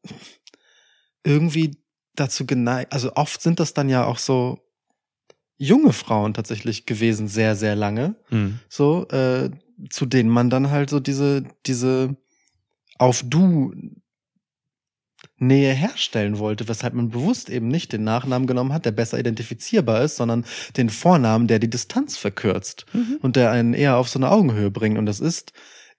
[1.23, 1.83] irgendwie
[2.15, 4.68] dazu geneigt, also oft sind das dann ja auch so
[5.59, 8.59] junge Frauen tatsächlich gewesen, sehr, sehr lange, Mhm.
[8.69, 9.51] so, äh,
[9.89, 12.15] zu denen man dann halt so diese, diese
[12.97, 13.73] auf du
[15.37, 20.03] Nähe herstellen wollte, weshalb man bewusst eben nicht den Nachnamen genommen hat, der besser identifizierbar
[20.03, 20.45] ist, sondern
[20.77, 22.85] den Vornamen, der die Distanz verkürzt
[23.21, 24.97] und der einen eher auf so eine Augenhöhe bringt.
[24.97, 25.51] Und das ist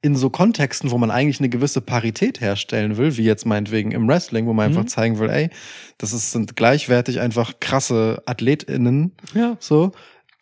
[0.03, 4.09] in so Kontexten, wo man eigentlich eine gewisse Parität herstellen will, wie jetzt meinetwegen im
[4.09, 4.79] Wrestling, wo man Mhm.
[4.79, 5.51] einfach zeigen will, ey,
[5.99, 9.57] das ist, sind gleichwertig einfach krasse AthletInnen, Ja.
[9.61, 9.93] so,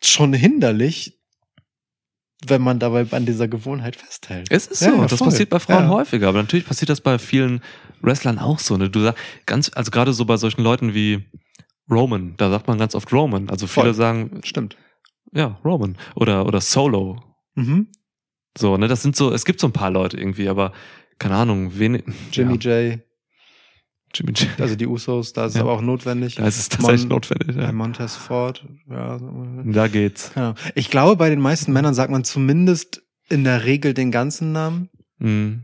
[0.01, 1.19] schon hinderlich,
[2.47, 4.47] wenn man dabei an dieser Gewohnheit festhält.
[4.49, 5.27] Es ist Ja, so, ja, das voll.
[5.27, 5.89] passiert bei Frauen Ja.
[5.89, 7.61] häufiger, aber natürlich passiert das bei vielen
[8.01, 8.77] Wrestlern auch so.
[8.77, 8.89] Ne?
[8.89, 11.25] Du sagst ganz, also gerade so bei solchen Leuten wie
[11.91, 13.49] Roman, da sagt man ganz oft Roman.
[13.49, 13.93] Also viele Voll.
[13.93, 14.77] sagen, Stimmt.
[15.33, 15.97] ja, Roman.
[16.15, 17.21] Oder, oder Solo.
[17.55, 17.89] Mhm.
[18.57, 20.73] So, ne, das sind so, es gibt so ein paar Leute irgendwie, aber
[21.17, 22.01] keine Ahnung, wen.
[22.31, 22.99] Jimmy ja, J,
[24.13, 24.47] Jimmy J.
[24.59, 25.61] also die Usos, da ist es Ja.
[25.63, 26.35] aber auch notwendig.
[26.35, 27.55] Da ist es tatsächlich Mon- notwendig.
[27.55, 27.71] Ja.
[27.71, 29.19] Montez Ford, ja.
[29.65, 30.35] Da geht's.
[30.35, 30.55] Ahnung.
[30.75, 34.89] Ich glaube, bei den meisten Männern sagt man zumindest in der Regel den ganzen Namen.
[35.19, 35.63] Mhm.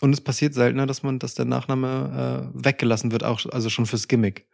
[0.00, 3.86] Und es passiert seltener, dass man, dass der Nachname äh, weggelassen wird, auch also schon
[3.86, 4.46] fürs Gimmick.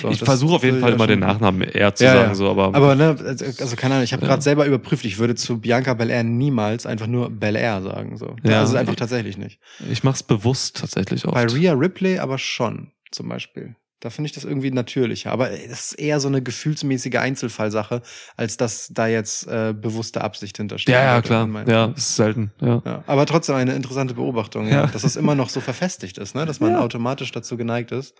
[0.00, 2.34] So, ich das versuche auf jeden Fall immer den Nachnamen eher zu Ja, sagen, ja.
[2.36, 4.28] so, aber, Aber ne, also keine Ahnung, ich habe Ja.
[4.28, 8.16] gerade selber überprüft, ich würde zu Bianca Belair niemals einfach nur Belair sagen.
[8.16, 8.36] So.
[8.44, 8.60] Ja.
[8.60, 9.58] Also einfach tatsächlich nicht.
[9.90, 11.34] ich mach's bewusst tatsächlich oft.
[11.34, 13.74] Bei Rhea Ripley aber schon, zum Beispiel.
[13.98, 15.30] Da finde ich das irgendwie natürlicher.
[15.30, 18.02] Aber das ist eher so eine gefühlsmäßige Einzelfallsache,
[18.36, 20.92] als dass da jetzt äh, bewusste Absicht hintersteht.
[20.92, 21.48] ja, ja, klar.
[21.68, 22.50] Ja, ist selten.
[22.60, 22.82] Ja.
[22.84, 24.86] Ja, aber trotzdem eine interessante Beobachtung, ja.
[24.88, 26.46] Dass es immer noch so verfestigt ist, ne?
[26.46, 28.14] dass man automatisch dazu geneigt ist, Ist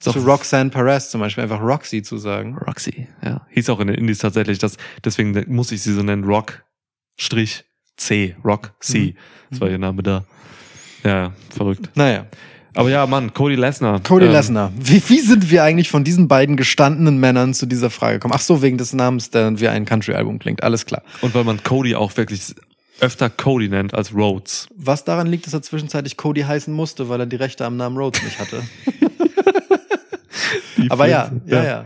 [0.00, 2.56] zu auch- Roxanne Perez zum Beispiel einfach Roxy zu sagen.
[2.56, 3.46] Roxy, ja.
[3.50, 6.62] Hieß auch in den Indies tatsächlich, das, deswegen muss ich sie so nennen, Rock,
[7.16, 7.64] Strich,
[7.96, 9.14] C, Rock, C.
[9.50, 10.24] Das war ihr Name da.
[11.04, 11.90] Ja, verrückt.
[11.96, 12.26] Naja,
[12.74, 14.00] Aber ja, Mann, Cody Lesnar.
[14.02, 14.72] Cody Ähm, Lesnar.
[14.78, 18.34] Wie, wie sind wir eigentlich von diesen beiden gestandenen Männern zu dieser Frage gekommen?
[18.36, 20.62] Ach so, wegen des Namens, der wie ein Country-Album klingt.
[20.62, 21.02] Alles klar.
[21.22, 22.54] Und weil man Cody auch wirklich
[23.00, 24.68] öfter Cody nennt als Rhodes.
[24.76, 27.96] Was daran liegt, dass er zwischenzeitlich Cody heißen musste, weil er die Rechte am Namen
[27.96, 28.62] Rhodes nicht hatte.
[30.88, 31.84] Aber ja, ja, ja.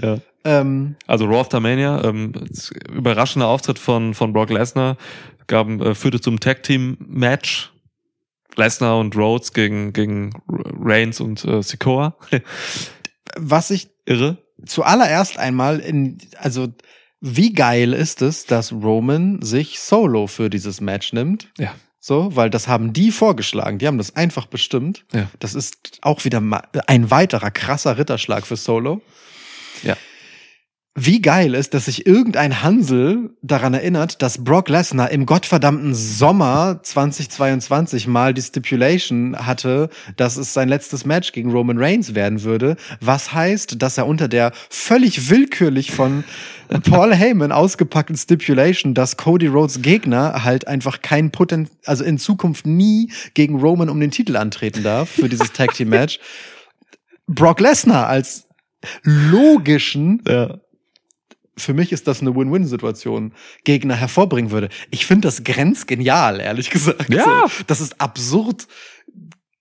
[0.00, 0.18] ja.
[0.44, 2.32] Ähm, Also Raw After Mania, ähm,
[2.90, 4.96] überraschender Auftritt von, von Brock Lesnar,
[5.46, 7.72] gab, äh, führte zum Tag Team Match.
[8.56, 12.16] Lesnar und Rhodes gegen, gegen Reigns und äh, Sikoa.
[13.36, 14.36] was ich Irre.
[14.66, 16.68] zuallererst einmal in, also
[17.24, 21.48] wie geil ist es, dass Roman sich solo für dieses Match nimmt?
[21.56, 21.72] Ja.
[22.00, 23.78] So, weil das haben die vorgeschlagen.
[23.78, 25.04] Die haben das einfach bestimmt.
[25.12, 25.28] Ja.
[25.38, 26.42] Das ist auch wieder
[26.88, 29.02] ein weiterer krasser Ritterschlag für Solo.
[29.84, 29.96] Ja.
[30.94, 36.80] wie geil ist, dass sich irgendein Hansel daran erinnert, dass Brock Lesnar im gottverdammten Sommer
[36.82, 42.76] 2022 mal die Stipulation hatte, dass es sein letztes Match gegen Roman Reigns werden würde.
[43.00, 46.24] Was heißt, dass er unter der völlig willkürlich von
[46.80, 52.66] Paul Heyman ausgepackten Stipulation, dass Cody Rhodes Gegner halt einfach kein Poten, also in Zukunft
[52.66, 56.18] nie gegen Roman um den Titel antreten darf für dieses Tag Team Match.
[57.26, 58.46] Brock Lesnar als
[59.02, 60.58] logischen Ja.
[61.56, 63.32] für mich ist das eine Win-Win-Situation,
[63.64, 64.68] Gegner hervorbringen würde.
[64.90, 67.12] Ich finde das grenzgenial, ehrlich gesagt.
[67.12, 67.46] Ja.
[67.66, 68.66] Das ist absurd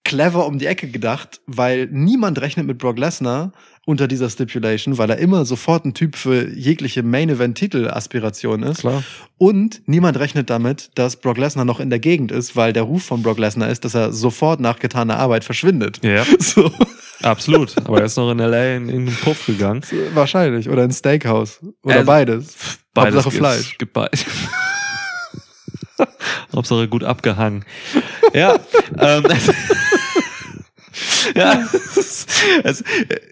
[0.04, 3.52] clever um die Ecke gedacht, weil niemand rechnet mit Brock Lesnar
[3.86, 8.82] unter dieser Stipulation, weil er immer sofort ein Typ für jegliche Main-Event-Titel-Aspiration ist.
[8.82, 9.04] Klar.
[9.38, 13.04] Und niemand rechnet damit, dass Brock Lesnar noch in der Gegend ist, weil der Ruf
[13.04, 16.00] von Brock Lesnar ist, dass er sofort nach getaner Arbeit verschwindet.
[16.04, 16.72] Ja, So,
[17.24, 17.76] absolut.
[17.86, 18.76] Aber er ist noch in L.A.
[18.76, 19.82] in irgendeinen Puff gegangen.
[20.14, 20.70] wahrscheinlich.
[20.70, 21.60] Oder ein Steakhouse.
[21.84, 22.56] Oder Also, beides.
[22.96, 23.38] Hauptsache gibt's.
[23.38, 23.78] Fleisch.
[23.80, 24.26] Gibt beides.
[26.56, 27.64] Hauptsache gut abgehangen.
[28.34, 28.60] Ja.
[29.00, 29.24] ähm,
[31.36, 31.68] ja,
[32.64, 32.84] es,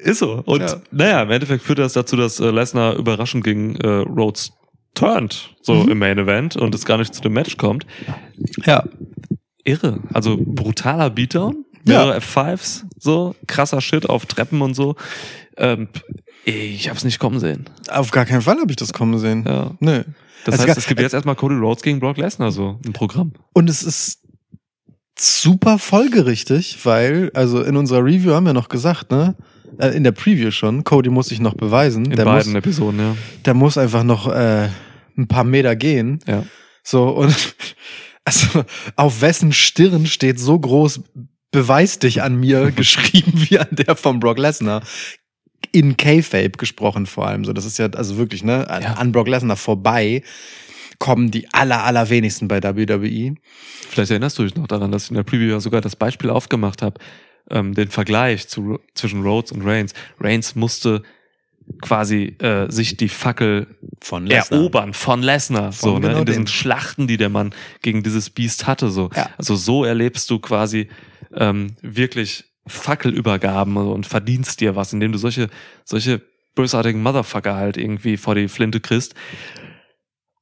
[0.03, 0.41] ist so.
[0.45, 0.81] Und Ja.
[0.91, 4.51] naja, im Endeffekt führt das dazu, dass äh, Lesnar überraschend gegen äh, Rhodes
[4.95, 5.89] turnt, so Mhm.
[5.91, 7.85] im Main Event und es gar nicht zu dem Match kommt.
[8.65, 8.83] Ja.
[9.63, 9.99] Irre.
[10.13, 12.05] Also brutaler Beatdown, Ja.
[12.05, 14.95] mehrere F5s, so krasser Shit auf Treppen und so.
[15.57, 15.89] Ähm,
[16.45, 17.65] ich hab's nicht kommen sehen.
[17.89, 19.43] Auf gar keinen Fall habe ich das kommen sehen.
[19.47, 19.71] Ja.
[19.79, 20.03] Nö.
[20.45, 23.33] Das Also heißt, es gibt jetzt erstmal Cody Rhodes gegen Brock Lesnar so im Programm.
[23.53, 24.19] Und es ist
[25.19, 29.35] super folgerichtig, weil, also in unserer Review haben wir noch gesagt, ne?
[29.77, 32.05] Äh, In der Preview schon, Cody muss sich noch beweisen.
[32.05, 33.15] In der, beiden muss, Episoden, ja.
[33.45, 34.69] der muss einfach noch äh,
[35.17, 36.19] ein paar Meter gehen.
[36.27, 36.43] ja.
[36.83, 37.35] So, und
[38.25, 38.63] also
[38.95, 41.01] auf wessen Stirn steht so groß,
[41.51, 44.81] beweis dich an mir, geschrieben wie an der von Brock Lesnar.
[45.71, 47.45] In K-Fape gesprochen vor allem.
[47.45, 48.93] So, das ist ja also wirklich, ne, an, Ja.
[48.93, 50.23] an Brock Lesnar vorbei
[50.99, 52.61] kommen die aller, allerwenigsten bei.
[52.61, 53.35] WWE.
[53.89, 56.29] Vielleicht erinnerst du dich noch daran, dass ich in der Preview ja sogar das Beispiel
[56.29, 56.99] aufgemacht habe,
[57.49, 59.93] ähm, den Vergleich zu, zwischen Rhodes und Reigns.
[60.19, 61.01] Reigns musste
[61.81, 63.67] quasi äh, sich die Fackel
[64.01, 66.47] Von erobern von Lesnar, so ne, genau in diesen dem.
[66.47, 69.09] Schlachten, die der Mann gegen dieses Biest hatte, so.
[69.15, 69.29] Ja.
[69.37, 70.89] Also so erlebst du quasi
[71.33, 75.49] ähm, wirklich Fackelübergaben und verdienst dir was, indem du solche
[75.85, 76.21] solche
[76.55, 79.15] bösartigen Motherfucker halt irgendwie vor die Flinte kriegst.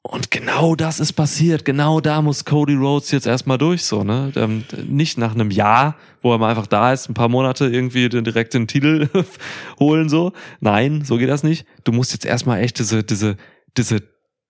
[0.08, 1.66] Und genau das ist passiert.
[1.66, 4.32] Genau da muss Cody Rhodes jetzt erstmal durch, so, ne?
[4.38, 8.08] Ähm, nicht nach einem Jahr, wo er mal einfach da ist, ein paar Monate irgendwie
[8.08, 9.10] den, direkt den Titel
[9.80, 10.32] holen, so.
[10.62, 11.66] Nein, so geht das nicht.
[11.84, 13.36] Du musst jetzt erstmal echt diese, diese,
[13.76, 14.02] diese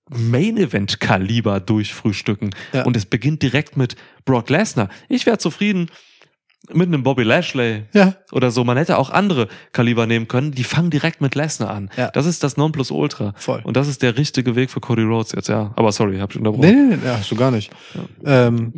[0.09, 2.51] Main-Event-Kaliber durchfrühstücken.
[2.71, 2.85] Ja.
[2.85, 3.95] Und es beginnt direkt mit
[4.25, 4.89] Brock Lesnar.
[5.09, 5.89] Ich wäre zufrieden
[6.73, 8.63] mit einem Bobby Lashley Ja, oder so.
[8.63, 10.51] Man hätte auch andere Kaliber nehmen können.
[10.51, 11.89] Die fangen direkt mit Lesnar an.
[11.97, 12.09] Ja.
[12.11, 13.33] Das ist das Nonplusultra.
[13.37, 13.61] voll.
[13.63, 15.71] Und das ist der richtige Weg für Cody Rhodes jetzt, ja.
[15.75, 16.65] Aber sorry, hab ich unterbrochen.
[16.65, 17.71] Nee, nee, nee, ja, hast du gar nicht.
[18.25, 18.73] Ähm,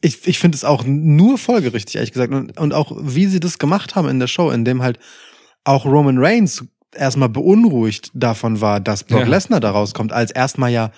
[0.00, 2.32] ich ich finde es auch nur folgerichtig, ehrlich gesagt.
[2.32, 4.98] Und, und auch, wie sie das gemacht haben in der Show, in dem halt
[5.64, 9.26] auch Roman Reigns erstmal beunruhigt davon war, dass Brock Ja.
[9.26, 10.92] Lesnar da rauskommt, als erstmal ja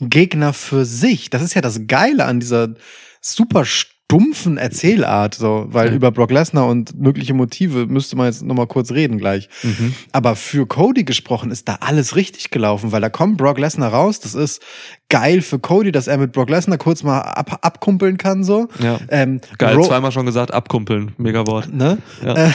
[0.00, 1.30] Gegner für sich.
[1.30, 2.74] Das ist ja das Geile an dieser
[3.20, 3.64] super
[4.14, 5.94] stumpfen Erzählart, so, weil Ja.
[5.94, 9.48] über Brock Lesnar und mögliche Motive müsste man jetzt nochmal kurz reden gleich.
[9.62, 9.94] Mhm.
[10.12, 14.20] Aber für Cody gesprochen ist da alles richtig gelaufen, weil da kommt Brock Lesnar raus.
[14.20, 14.62] Das ist
[15.08, 18.68] geil für Cody, dass er mit Brock Lesnar kurz mal ab, abkumpeln kann, so.
[18.78, 18.98] Ja.
[19.08, 21.12] Ähm, Geil, Ro- zweimal schon gesagt, abkumpeln.
[21.16, 21.72] Mega Wort.
[21.72, 21.98] Ne?
[22.24, 22.34] Ja.
[22.48, 22.50] Äh,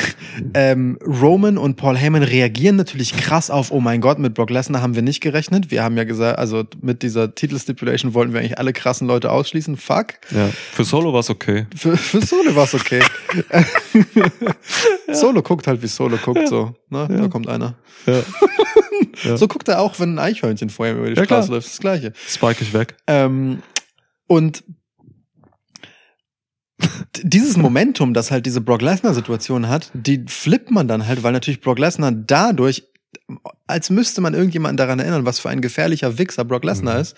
[0.53, 4.81] ähm, Roman und Paul Heyman reagieren natürlich krass auf, oh mein Gott, mit Brock Lesnar
[4.81, 5.71] haben wir nicht gerechnet.
[5.71, 9.77] Wir haben ja gesagt, also mit dieser Titelstipulation wollten wir eigentlich alle krassen Leute ausschließen.
[9.77, 10.13] Fuck.
[10.31, 10.49] Ja.
[10.73, 11.38] Für Solo war's okay.
[11.75, 13.01] Für, für Solo war's okay.
[15.11, 16.75] Solo guckt halt, wie Solo guckt, so.
[16.89, 17.07] Ne?
[17.09, 17.75] Da kommt einer.
[18.05, 18.21] Ja.
[19.23, 19.35] Ja.
[19.37, 21.57] So guckt er auch, wenn ein Eichhörnchen vor ihm über die Ja, Straße klar.
[21.57, 21.67] läuft.
[21.67, 22.13] Das Gleiche.
[22.27, 22.95] Spike ich weg.
[23.07, 23.61] Ähm,
[24.27, 24.63] und
[27.23, 31.59] dieses Momentum, das halt diese Brock Lesnar-Situation hat, die flippt man dann halt, weil natürlich
[31.61, 32.83] Brock Lesnar dadurch,
[33.67, 37.01] als müsste man irgendjemanden daran erinnern, was für ein gefährlicher Wichser Brock Lesnar Mhm.
[37.01, 37.15] ist,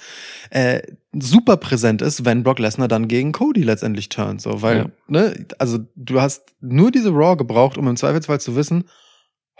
[0.50, 0.82] äh,
[1.14, 4.42] super präsent ist, wenn Brock Lesnar dann gegen Cody letztendlich turnt.
[4.42, 4.86] So, weil, Ja.
[5.08, 8.86] ne, also du hast nur diese Raw gebraucht, um im Zweifelsfall zu wissen,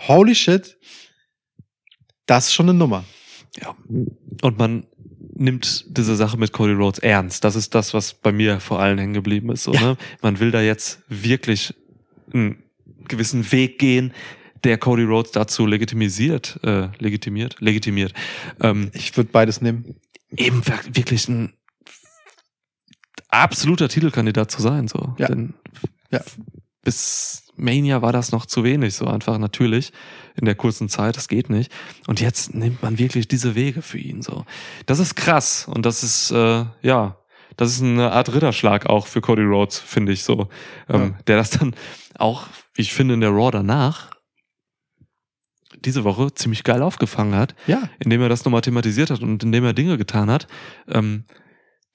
[0.08, 0.78] holy shit,
[2.26, 3.04] das ist schon eine Nummer.
[3.62, 3.76] Ja.
[4.42, 4.86] Und man
[5.34, 7.44] nimmt diese Sache mit Cody Rhodes ernst.
[7.44, 9.64] Das ist das, was bei mir vor allem hängen geblieben ist.
[9.64, 9.82] So, Ja.
[9.82, 9.98] ne?
[10.22, 11.74] Man will da jetzt wirklich
[12.34, 12.64] einen
[13.08, 14.14] gewissen Weg gehen,
[14.64, 18.14] der Cody Rhodes dazu legitimisiert, äh, legitimiert, legitimiert,
[18.62, 19.96] ähm, Ich würde beides nehmen.
[20.36, 21.54] eben wir- wirklich ein
[23.30, 24.88] absoluter Titelkandidat zu sein.
[24.88, 25.16] So.
[25.18, 25.28] Ja.
[25.28, 25.54] Denn
[26.12, 26.22] Ja.
[26.84, 29.92] bis Mania war das noch zu wenig, so einfach natürlich
[30.36, 31.72] in der kurzen Zeit, das geht nicht.
[32.08, 34.46] Und jetzt nimmt man wirklich diese Wege für ihn so.
[34.86, 37.18] Das ist krass und das ist äh, ja,
[37.58, 40.50] das ist eine Art Ritterschlag auch für Cody Rhodes, finde ich so,
[40.90, 41.76] ähm, der das dann
[42.18, 44.10] auch, wie ich finde, in der Raw danach
[45.86, 47.90] diese Woche ziemlich geil aufgefangen hat, Ja.
[48.00, 50.48] indem er das nochmal thematisiert hat und indem er Dinge getan hat,
[50.88, 51.26] ähm,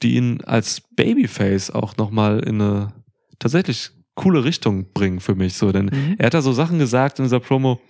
[0.03, 2.93] die ihn als Babyface auch nochmal in eine
[3.39, 5.55] tatsächlich coole Richtung bringen für mich.
[5.55, 6.17] So, denn Mhm.
[6.19, 7.81] er hat da so Sachen gesagt in dieser Promo,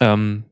[0.00, 0.44] ähm,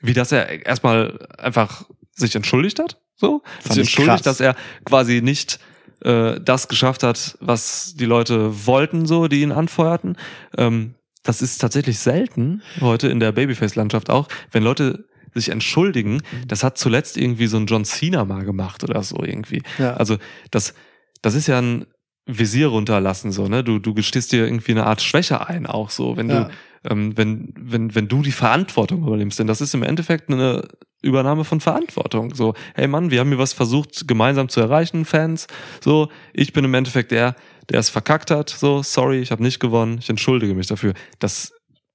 [0.00, 3.00] wie dass er erstmal einfach sich entschuldigt hat.
[3.16, 4.38] So, sich ich entschuldigt, krass.
[4.38, 5.58] dass er quasi nicht
[6.02, 10.16] äh, das geschafft hat, was die Leute wollten, so, die ihn anfeuerten.
[10.58, 16.22] Ähm, das ist tatsächlich selten heute in der Babyface-Landschaft auch, wenn Leute sich entschuldigen.
[16.46, 19.62] Das hat zuletzt irgendwie so ein John Cena mal gemacht oder so irgendwie.
[19.78, 19.94] Ja.
[19.94, 20.18] Also
[20.52, 20.74] das,
[21.22, 21.86] das ist ja ein
[22.26, 23.62] Visier runterlassen, so, ne?
[23.64, 26.44] Du, du gestehst dir irgendwie eine Art Schwäche ein, auch so, wenn Ja.
[26.44, 26.50] du,
[26.90, 29.38] ähm, wenn, wenn, wenn du die Verantwortung übernimmst.
[29.38, 30.66] Denn das ist im Endeffekt eine
[31.02, 32.34] Übernahme von Verantwortung.
[32.34, 35.48] So, hey Mann, wir haben hier was versucht, gemeinsam zu erreichen, Fans.
[35.82, 37.36] So, ich bin im Endeffekt der,
[37.70, 38.50] der es verkackt hat.
[38.50, 40.94] So, sorry, ich habe nicht gewonnen, ich entschuldige mich dafür.
[41.18, 41.52] Das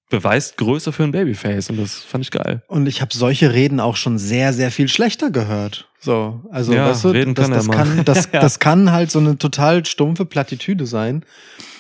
[0.10, 2.64] beweist Größe für ein Babyface und das fand ich geil.
[2.68, 5.88] Und ich habe solche Reden auch schon sehr, sehr viel schlechter gehört.
[6.00, 8.40] So, also Ja, weißt du, reden das, kann das, kann, das, Ja.
[8.40, 11.24] das kann halt so eine total stumpfe Plattitüde sein.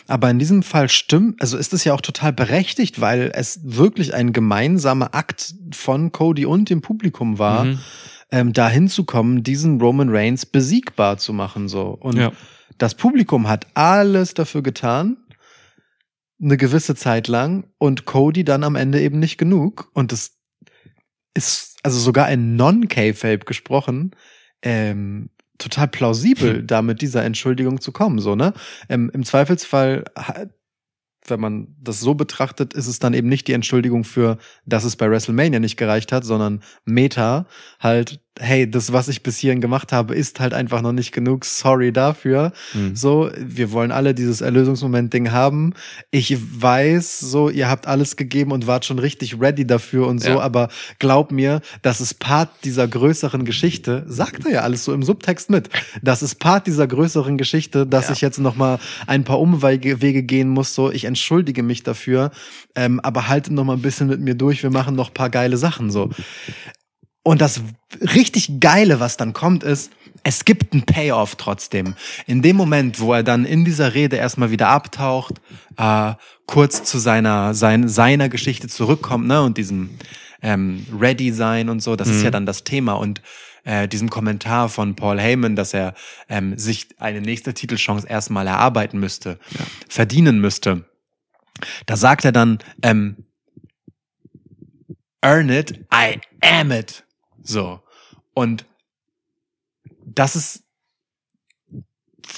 [0.07, 4.13] Aber in diesem Fall stimmt, also ist es ja auch total berechtigt, weil es wirklich
[4.13, 7.79] ein gemeinsamer Akt von Cody und dem Publikum war, Mhm.
[8.32, 11.67] Ähm, da hinzukommen, diesen Roman Reigns besiegbar zu machen.
[11.67, 11.89] So.
[11.99, 12.32] Und Ja.
[12.77, 15.17] das Publikum hat alles dafür getan,
[16.41, 19.89] eine gewisse Zeit lang, und Cody dann am Ende eben nicht genug.
[19.93, 20.38] Und das
[21.34, 24.11] ist also sogar in Non-K-Fape gesprochen,
[24.61, 28.53] ähm, total plausibel, da mit dieser Entschuldigung zu kommen, so, ne?
[28.88, 30.45] Ähm, Im Zweifelsfall, ha-
[31.28, 34.95] wenn man das so betrachtet, ist es dann eben nicht die Entschuldigung für, dass es
[34.95, 37.45] bei WrestleMania nicht gereicht hat, sondern Meta
[37.80, 41.43] halt, hey, das, was ich bis hierhin gemacht habe, ist halt einfach noch nicht genug,
[41.45, 42.53] sorry dafür.
[42.73, 42.95] Mhm.
[42.95, 45.73] So, wir wollen alle dieses Erlösungsmoment-Ding haben.
[46.09, 50.29] Ich weiß, so, ihr habt alles gegeben und wart schon richtig ready dafür und so,
[50.29, 50.39] Ja.
[50.39, 50.69] aber
[50.99, 55.49] glaub mir, das ist Part dieser größeren Geschichte, sagt er ja alles so im Subtext
[55.49, 55.69] mit.
[56.01, 58.13] Das ist Part dieser größeren Geschichte, dass Ja.
[58.13, 62.31] ich jetzt noch mal ein paar Umwege Wege gehen muss, so, ich entschuldige mich dafür,
[62.75, 65.57] ähm, aber halte noch mal ein bisschen mit mir durch, wir machen noch paar geile
[65.57, 66.09] Sachen, so.
[67.24, 67.61] Und das
[68.01, 69.91] richtig Geile, was dann kommt, ist,
[70.24, 71.95] es gibt einen Payoff trotzdem.
[72.28, 75.36] In dem Moment, wo er dann in dieser Rede erstmal wieder abtaucht,
[75.78, 76.13] äh,
[76.45, 79.91] kurz zu seiner, sein, seiner Geschichte zurückkommt, ne, und diesem
[80.41, 82.24] ähm, Ready sein und so, das ist Mhm.
[82.24, 82.93] ja dann das Thema.
[82.93, 83.22] Und
[83.65, 85.93] äh, diesem Kommentar von Paul Heyman, dass er
[86.30, 89.38] ähm, sich eine nächste Titelchance erstmal erarbeiten müsste,
[89.89, 90.86] verdienen müsste.
[91.86, 93.26] Da sagt er dann, ähm,
[95.22, 97.03] earn it, I am it.
[97.49, 97.81] So.
[98.35, 98.65] Und
[100.05, 100.63] das ist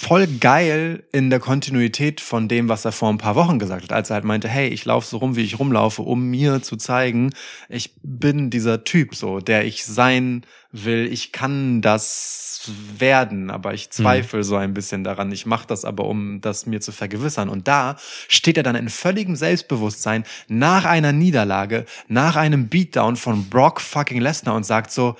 [0.01, 3.93] voll geil in der Kontinuität von dem, was er vor ein paar Wochen gesagt hat,
[3.93, 6.75] als er halt meinte, hey, ich laufe so rum, wie ich rumlaufe, um mir zu
[6.75, 7.33] zeigen,
[7.69, 13.91] ich bin dieser Typ so, der ich sein will, ich kann das werden, aber ich
[13.91, 15.31] zweifle so ein bisschen daran.
[15.31, 17.49] Ich mache das aber, um das mir zu vergewissern.
[17.49, 17.95] Und da
[18.27, 24.21] steht er dann in völligem Selbstbewusstsein nach einer Niederlage, nach einem Beatdown von Brock fucking
[24.21, 25.15] Lesnar und sagt so,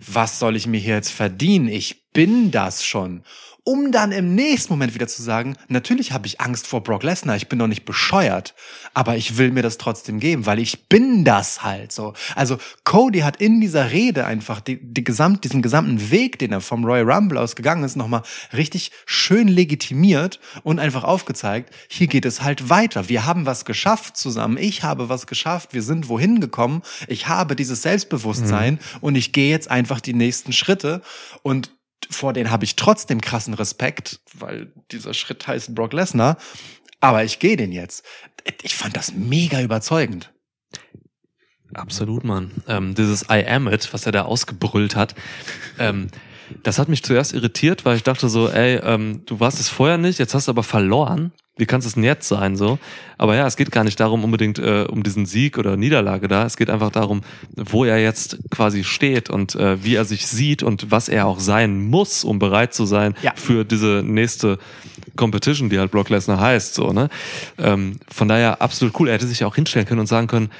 [0.00, 1.68] was soll ich mir hier jetzt verdienen?
[1.68, 3.22] Ich bin das schon
[3.64, 7.36] um dann im nächsten Moment wieder zu sagen, natürlich habe ich Angst vor Brock Lesnar,
[7.36, 8.54] ich bin doch nicht bescheuert,
[8.92, 12.12] aber ich will mir das trotzdem geben, weil ich bin das halt so.
[12.34, 16.60] Also Cody hat in dieser Rede einfach die, die gesamt, diesen gesamten Weg, den er
[16.60, 22.24] vom Royal Rumble aus gegangen ist, nochmal richtig schön legitimiert und einfach aufgezeigt, hier geht
[22.24, 23.08] es halt weiter.
[23.08, 27.54] Wir haben was geschafft zusammen, ich habe was geschafft, wir sind wohin gekommen, ich habe
[27.54, 31.00] dieses Selbstbewusstsein und ich gehe jetzt einfach die nächsten Schritte
[31.42, 31.70] und
[32.14, 36.36] vor denen habe ich trotzdem krassen Respekt, weil dieser Schritt heißt Brock Lesnar.
[37.00, 38.04] Aber ich gehe den jetzt.
[38.62, 40.32] Ich fand das mega überzeugend.
[41.74, 42.52] Absolut, Mann.
[42.68, 45.14] Ähm, dieses I am it, was er da ausgebrüllt hat,
[45.78, 46.08] ähm,
[46.62, 49.96] das hat mich zuerst irritiert, weil ich dachte so, ey, ähm, du warst es vorher
[49.98, 51.32] nicht, jetzt hast du aber verloren.
[51.58, 52.78] Wie kann es denn jetzt sein so?
[53.18, 56.46] Aber ja, es geht gar nicht darum unbedingt äh, um diesen Sieg oder Niederlage da.
[56.46, 57.20] Es geht einfach darum,
[57.54, 61.40] wo er jetzt quasi steht und äh, wie er sich sieht und was er auch
[61.40, 63.32] sein muss, um bereit zu sein Ja.
[63.36, 64.58] für diese nächste
[65.16, 66.72] Competition, die halt Brock Lesnar heißt.
[66.72, 67.10] So, ne?
[67.58, 69.08] ähm, von daher absolut cool.
[69.08, 70.50] Er hätte sich auch hinstellen können und sagen können,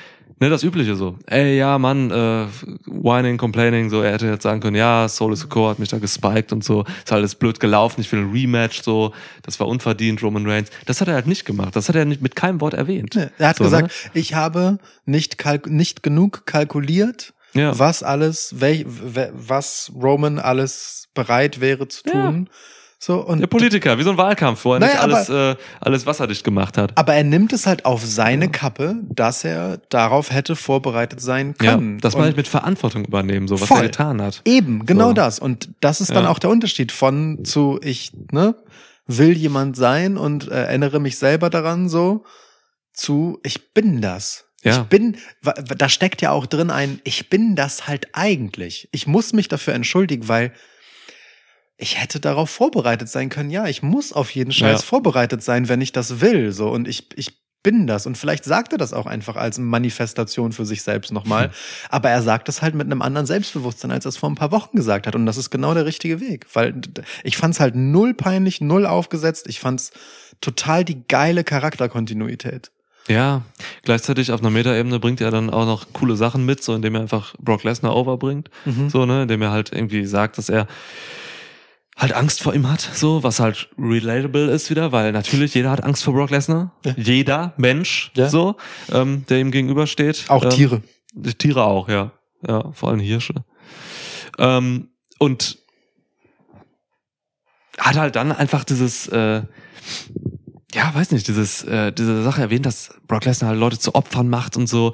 [0.43, 1.17] Ne, das Übliche so.
[1.27, 2.47] Ey, ja, Mann, äh,
[2.87, 5.89] whining, complaining, so, er hätte jetzt sagen können, ja, Soul is a Core hat mich
[5.89, 9.13] da gespiked und so, ist alles blöd gelaufen, ich will ein Rematch, so,
[9.43, 10.71] das war unverdient, Roman Reigns.
[10.87, 13.15] Das hat er halt nicht gemacht, das hat er nicht mit keinem Wort erwähnt.
[13.15, 14.11] Nee, er hat So, gesagt, ne?
[14.21, 17.79] ich habe nicht, kalk nicht genug kalkuliert, Ja.
[17.79, 22.35] was alles, wel we- was Roman alles bereit wäre zu Ja.
[23.05, 26.07] So, und Der Politiker, wie so ein Wahlkampf, wo er Naja, nicht alles, äh, alles
[26.07, 26.97] wasserdicht gemacht hat.
[26.97, 31.73] aber er nimmt es halt auf seine Kappe, dass er darauf hätte vorbereitet sein Ja,
[31.73, 31.99] können.
[31.99, 33.79] das Und meine ich mit Verantwortung übernehmen, so was Voll.
[33.79, 34.41] er getan hat.
[34.45, 35.15] Eben, genau So.
[35.15, 35.41] das.
[35.41, 36.31] Und das ist dann Ja.
[36.31, 38.55] auch der Unterschied von zu ich, ne,
[39.09, 42.23] will jemand sein und äh, erinnere mich selber daran so
[42.95, 44.45] zu ich bin das.
[44.63, 44.75] Ja.
[44.75, 45.17] Ich bin,
[45.77, 48.89] da steckt ja auch drin ein, ich bin das halt eigentlich.
[48.93, 50.53] Ich muss mich dafür entschuldigen, weil
[51.83, 53.51] ich hätte darauf vorbereitet sein können.
[53.51, 54.87] Ja, ich muss auf jeden Scheiß Ja.
[54.87, 56.53] vorbereitet sein, wenn ich das will.
[56.53, 60.53] So und ich ich bin das und vielleicht sagt er das auch einfach als Manifestation
[60.53, 61.51] für sich selbst nochmal.
[61.91, 64.51] Aber er sagt es halt mit einem anderen Selbstbewusstsein, als er es vor ein paar
[64.51, 65.15] Wochen gesagt hat.
[65.15, 66.47] Und das ist genau der richtige Weg.
[66.55, 66.75] Weil
[67.23, 69.47] ich fand es halt null peinlich, null aufgesetzt.
[69.49, 69.91] Ich fand es
[70.41, 72.71] total die geile Charakterkontinuität.
[73.09, 73.43] Ja,
[73.83, 77.01] gleichzeitig auf einer Metaebene bringt er dann auch noch coole Sachen mit, so indem er
[77.03, 78.49] einfach Brock Lesnar overbringt.
[78.65, 78.91] Mhm.
[78.91, 80.67] So, ne, indem er halt irgendwie sagt, dass er
[81.97, 85.85] halt Angst vor ihm hat, so, was halt relatable ist wieder, weil natürlich jeder hat
[85.85, 86.73] Angst vor Brock Lesnar.
[86.85, 86.95] Ja.
[86.97, 88.29] Jeder Mensch, Ja.
[88.29, 88.57] so,
[88.91, 90.25] ähm, der ihm gegenübersteht.
[90.29, 90.83] Auch ähm, Tiere.
[91.15, 92.13] Die Tiere auch, ja.
[92.47, 93.35] Ja, vor allem Hirsche.
[94.39, 94.89] Ähm,
[95.19, 95.59] und
[97.79, 99.43] hat halt dann einfach dieses, äh,
[100.75, 104.29] ja, weiß nicht, dieses, äh, diese Sache erwähnt, dass Brock Lesnar halt Leute zu Opfern
[104.29, 104.93] macht und so.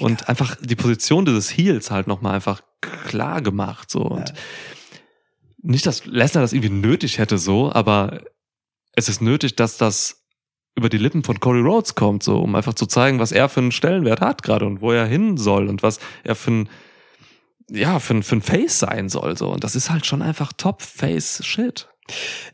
[0.00, 4.00] Und einfach die Position dieses Heels halt nochmal einfach klar gemacht, so.
[4.00, 4.34] Und Ja.
[5.62, 8.22] Nicht, dass Lesnar das irgendwie nötig hätte, so, aber
[8.92, 10.24] es ist nötig, dass das
[10.74, 13.60] über die Lippen von Cody Rhodes kommt, so, um einfach zu zeigen, was er für
[13.60, 16.68] einen Stellenwert hat gerade und wo er hin soll und was er für ein,
[17.68, 19.50] ja, für ein, für ein Face sein soll, so.
[19.50, 21.88] Und das ist halt schon einfach Top-Face-Shit.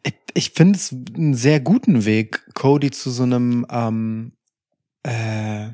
[0.03, 4.33] Ich, ich finde es einen sehr guten Weg, Cody zu so einem ähm,
[5.03, 5.69] äh,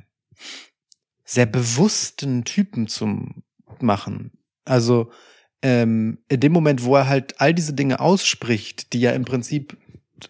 [1.25, 3.29] sehr bewussten Typen zu
[3.81, 4.33] machen.
[4.65, 5.11] Also
[5.63, 9.77] ähm, in dem Moment, wo er halt all diese Dinge ausspricht, die ja im Prinzip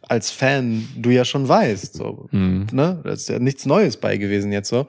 [0.08, 2.66] als Fan du ja schon weißt, so, Mhm.
[2.72, 3.00] ne?
[3.04, 4.86] Da ist ja nichts Neues bei gewesen jetzt so.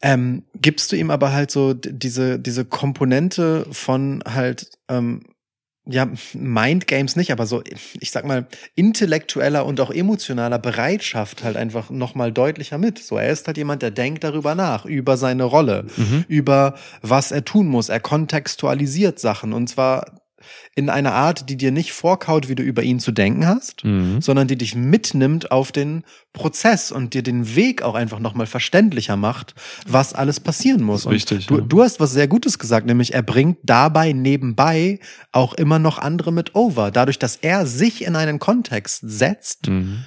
[0.00, 5.22] Ähm, gibst du ihm aber halt so diese, diese Komponente von halt, ähm,
[5.90, 7.62] ja, Mindgames nicht, aber so,
[7.98, 12.98] ich sag mal, intellektueller und auch emotionaler Bereitschaft halt einfach nochmal deutlicher mit.
[12.98, 16.24] So, er ist halt jemand, der denkt darüber nach, über seine Rolle, Mhm.
[16.28, 17.88] über was er tun muss.
[17.88, 20.20] Er kontextualisiert Sachen und zwar
[20.74, 24.20] in einer Art, die dir nicht vorkaut, wie du über ihn zu denken hast, Mhm.
[24.20, 29.16] sondern die dich mitnimmt auf den Prozess und dir den Weg auch einfach nochmal verständlicher
[29.16, 29.54] macht,
[29.86, 31.08] was alles passieren muss.
[31.08, 31.60] Wichtig, Du, ja.
[31.62, 35.00] du hast was sehr Gutes gesagt, nämlich er bringt dabei nebenbei
[35.32, 36.90] auch immer noch andere mit over.
[36.90, 40.04] Dadurch, dass er sich in einen Kontext setzt, Mhm.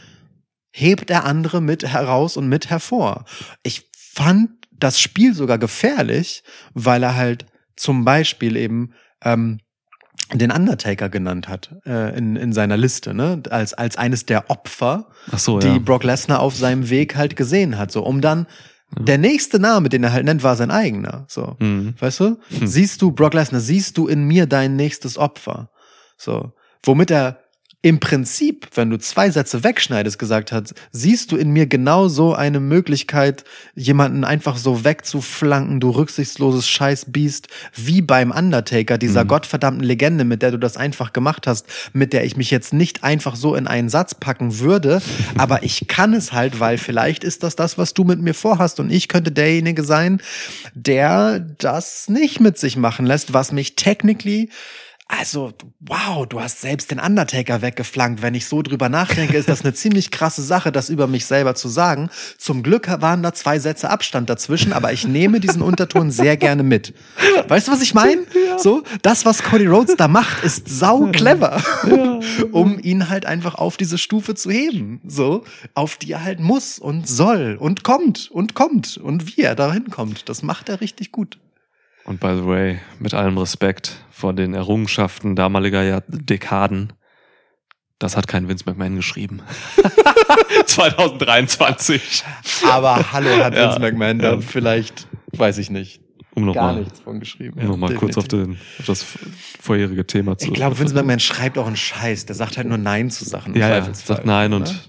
[0.74, 3.26] hebt er andere mit heraus und mit hervor.
[3.64, 9.60] Ich fand das Spiel sogar gefährlich, weil er halt zum Beispiel eben ähm,
[10.34, 13.42] den Undertaker genannt hat äh, in, in seiner Liste, ne?
[13.50, 15.80] Als, als eines der Opfer, so, die ja.
[15.80, 17.92] Brock Lesnar auf seinem Weg halt gesehen hat.
[17.92, 18.48] So, um dann
[18.98, 21.26] der nächste Name, den er halt nennt, war sein eigener.
[21.28, 21.56] So.
[21.60, 21.96] Mhm.
[22.00, 22.38] Weißt du?
[22.50, 22.68] Hm.
[22.68, 25.70] Siehst du, Brock Lesnar, siehst du in mir dein nächstes Opfer?
[26.18, 26.54] So.
[26.84, 27.41] Womit er
[27.84, 32.36] im Prinzip, wenn du zwei Sätze wegschneidest, gesagt hat, siehst du in mir genau so
[32.36, 39.30] eine Möglichkeit, jemanden einfach so wegzuflanken, du rücksichtsloses Scheißbiest, wie beim Undertaker, dieser Mhm.
[39.30, 43.04] gottverdammten Legende, mit der du das einfach gemacht hast, mit der ich mich jetzt nicht
[43.04, 45.02] einfach so in einen Satz packen würde,
[45.40, 48.80] aber ich kann es halt, weil vielleicht ist das das, was du mit mir vorhast
[48.80, 50.22] und ich könnte derjenige sein,
[50.76, 54.50] der das nicht mit sich machen lässt, was mich technically
[55.18, 55.52] also,
[55.82, 58.22] wow, du hast selbst den Undertaker weggeflankt.
[58.22, 61.54] Wenn ich so drüber nachdenke, ist das eine ziemlich krasse Sache, das über mich selber
[61.54, 62.10] zu sagen.
[62.38, 66.64] Zum Glück waren da zwei Sätze Abstand dazwischen, aber ich nehme diesen Unterton sehr gerne
[66.64, 66.94] mit.
[67.48, 68.24] Weißt du, was ich meine?
[68.58, 71.62] So, das, was Cody Rhodes da macht, ist sau clever,
[72.52, 75.02] um ihn halt einfach auf diese Stufe zu heben.
[75.06, 75.44] So,
[75.74, 79.90] auf die er halt muss und soll und kommt und kommt und wie er dahin
[79.90, 80.30] kommt.
[80.30, 81.38] Das macht er richtig gut.
[82.06, 86.94] Und by the way, mit allem Respekt vor den Errungenschaften damaliger Jahr Dekaden,
[88.00, 89.42] das hat kein Vince McMahon geschrieben.
[90.66, 92.24] 2023.
[92.70, 93.70] Aber hallo hat Ja.
[93.70, 94.42] Vince McMahon da Ja.
[94.42, 96.02] vielleicht, weiß ich nicht,
[96.34, 97.60] Um gar nochmal nichts von geschrieben.
[97.62, 99.06] um noch mal kurz auf, den, auf das
[99.60, 100.48] vorherige Thema zu.
[100.48, 102.26] Ich glaube, Vince McMahon schreibt auch einen Scheiß.
[102.26, 103.56] Der sagt halt nur Nein zu Sachen.
[103.56, 104.80] Ja, ja, sagt nein und ne?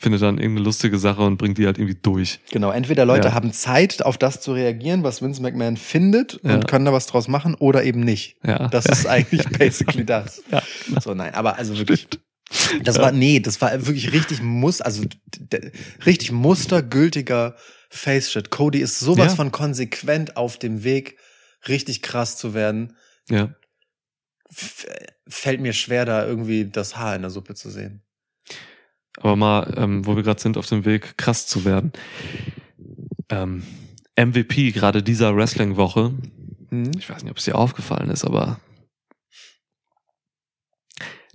[0.00, 2.38] Findet dann irgendeine lustige Sache und bringt die halt irgendwie durch.
[2.52, 3.34] Genau, entweder Leute Ja.
[3.34, 6.54] haben Zeit, auf das zu reagieren, was Vince McMahon findet Ja.
[6.54, 8.36] und können da was draus machen oder eben nicht.
[8.44, 8.68] Ja.
[8.68, 10.42] Das ist eigentlich basically das.
[10.52, 10.62] Ja.
[11.02, 12.06] So, nein, aber also wirklich.
[12.82, 15.02] Das war, nee, das war wirklich richtig muss, also
[16.06, 17.56] richtig mustergültiger
[17.90, 18.50] Face-Shit.
[18.50, 19.36] Cody ist sowas Ja.
[19.36, 21.18] von konsequent auf dem Weg,
[21.66, 22.96] richtig krass zu werden.
[23.28, 23.52] Ja.
[24.50, 24.86] F
[25.28, 28.02] fällt mir schwer, da irgendwie das Haar in der Suppe zu sehen.
[29.20, 31.92] Aber mal, ähm, wo wir gerade sind, auf dem Weg krass zu werden.
[33.28, 33.62] Ähm,
[34.16, 36.12] MVP gerade dieser Wrestling-Woche,
[36.70, 36.90] Hm?
[36.98, 38.60] ich weiß nicht, ob es dir aufgefallen ist, aber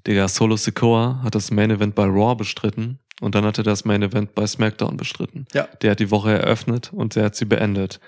[0.06, 3.86] Digga, Solo Sikoa hat das Main Event bei Raw bestritten und dann hat er das
[3.86, 5.46] Main Event bei SmackDown bestritten.
[5.54, 5.68] Ja.
[5.82, 8.00] Der hat die Woche eröffnet und der hat sie beendet.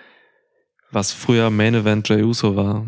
[0.91, 2.85] Was früher Main Event Jey Uso war.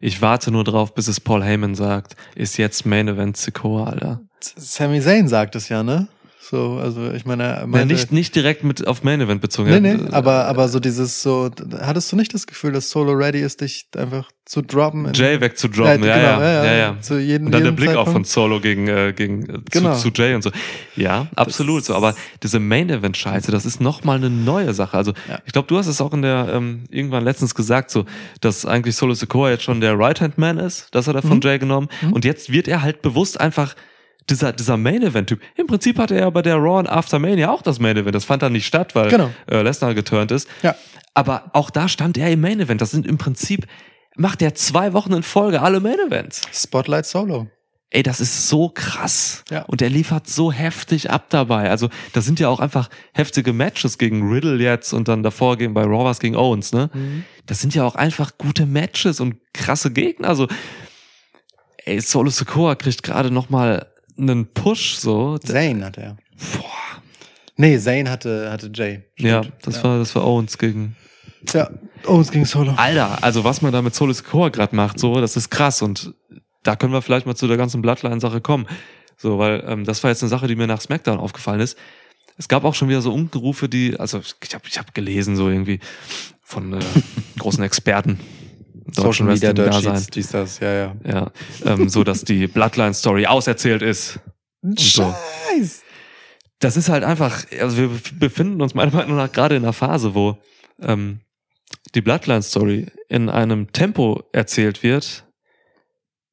[0.00, 4.22] Ich warte nur drauf, bis es Paul Heyman sagt, ist jetzt Main Event Sikoa, Alter.
[4.56, 6.08] Sami Zayn sagt es ja, ne?
[6.42, 9.70] So, also ich meine, er Ja, nicht, nicht direkt mit auf Main Event bezogen.
[9.70, 11.48] Nee, nee, aber, aber so dieses so,
[11.80, 15.12] hattest du nicht das Gefühl, dass Solo ready ist, dich einfach zu droppen?
[15.14, 16.96] Jay wegzudroppen, ja, genau, ja, ja, ja.
[17.00, 18.28] Zu jedem, Und dann der Blick auch von Zeitpunkt.
[18.28, 19.94] Solo gegen, äh, gegen äh, Genau.
[19.94, 20.50] zu, zu Jay und so.
[20.96, 21.94] Ja, absolut so.
[21.94, 24.96] Aber diese Main-Event-Scheiße, das ist nochmal eine neue Sache.
[24.96, 25.38] Also Ja.
[25.46, 28.06] ich glaube, du hast es auch in der ähm, irgendwann letztens gesagt, so,
[28.40, 30.88] dass eigentlich Solo Sikoa jetzt schon der Right-Hand-Man ist.
[30.90, 31.40] Das hat er von Mhm.
[31.42, 31.88] Jay genommen.
[32.02, 32.12] Mhm.
[32.14, 33.76] Und jetzt wird er halt bewusst einfach
[34.30, 35.40] dieser, dieser Main-Event-Typ.
[35.56, 38.14] Im Prinzip hatte er ja bei der Raw und After Mania auch das Main-Event.
[38.14, 39.30] Das fand dann nicht statt, weil Genau.
[39.50, 40.48] äh, Lesnar geturnt ist.
[40.62, 40.74] Ja.
[41.14, 42.80] Aber auch da stand er im Main-Event.
[42.80, 43.66] Das sind im Prinzip,
[44.16, 46.42] macht er zwei Wochen in Folge alle Main-Events.
[46.52, 47.48] Spotlight Solo.
[47.92, 49.42] Ey, das ist so krass.
[49.50, 49.62] Ja.
[49.62, 51.70] Und er liefert so heftig ab dabei.
[51.70, 55.74] Also, das sind ja auch einfach heftige Matches gegen Riddle jetzt und dann davor gegen
[55.74, 56.88] bei Raw war's gegen Owens, ne?
[57.46, 60.28] Das sind ja auch einfach gute Matches und krasse Gegner.
[60.28, 60.46] Also,
[61.84, 63.86] ey, Solo Sokoa kriegt gerade noch mal
[64.20, 65.38] einen Push, so.
[65.38, 66.16] Zayn hatte er.
[66.56, 67.02] Boah.
[67.56, 69.02] Nee, Zayn hatte, hatte Jay.
[69.18, 69.66] Ja, Stimmt.
[69.66, 69.84] das ja.
[69.84, 70.96] war, das war Owens gegen.
[71.52, 71.70] Ja,
[72.06, 72.72] Owens gegen Solo.
[72.76, 76.14] Alter, also was man da mit Solo Sokoa gerade macht, so, das ist krass und
[76.62, 78.66] da können wir vielleicht mal zu der ganzen Bloodline-Sache kommen.
[79.16, 81.76] So, weil ähm, das war jetzt eine Sache, die mir nach SmackDown aufgefallen ist.
[82.38, 85.50] Es gab auch schon wieder so Umgerufe, die, also ich habe ich hab gelesen, so
[85.50, 85.80] irgendwie
[86.42, 86.78] von äh,
[87.38, 88.18] großen Experten.
[88.94, 89.74] Social Media Dirt.
[89.74, 90.96] Sheets, dies, das, ja, ja.
[91.04, 91.30] Ja,
[91.64, 94.20] ähm, so dass die Bloodline-Story auserzählt ist.
[94.62, 95.02] so.
[95.02, 95.82] Scheiß!
[96.58, 100.14] Das ist halt einfach, also wir befinden uns meiner Meinung nach gerade in einer Phase,
[100.14, 100.36] wo
[100.80, 101.20] ähm,
[101.94, 105.24] die Bloodline-Story in einem Tempo erzählt wird,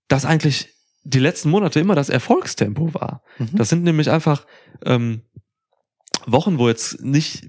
[0.07, 0.69] das eigentlich
[1.03, 3.23] die letzten Monate immer das Erfolgstempo war.
[3.37, 3.49] Mhm.
[3.53, 4.45] Das sind nämlich einfach
[4.85, 5.21] ähm,
[6.25, 7.47] Wochen, wo jetzt nicht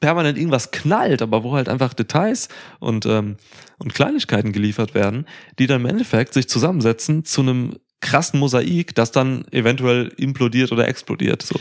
[0.00, 2.48] permanent irgendwas knallt, aber wo halt einfach Details
[2.78, 3.36] und, ähm,
[3.80, 5.26] und Kleinigkeiten geliefert werden,
[5.58, 10.86] die dann im Endeffekt sich zusammensetzen zu einem krassen Mosaik, das dann eventuell implodiert oder
[10.88, 11.42] explodiert.
[11.42, 11.56] So.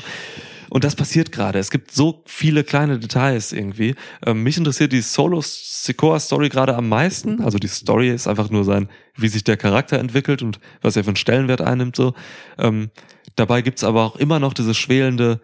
[0.69, 1.57] Und das passiert gerade.
[1.59, 3.95] Es gibt so viele kleine Details irgendwie.
[4.25, 7.41] Ähm, mich interessiert die Solo Sikoa Story gerade am meisten.
[7.41, 11.03] Also die Story ist einfach nur sein, wie sich der Charakter entwickelt und was er
[11.03, 11.95] für einen Stellenwert einnimmt.
[11.95, 12.13] So.
[12.57, 12.91] Ähm,
[13.35, 15.41] dabei gibt's aber auch immer noch dieses schwelende,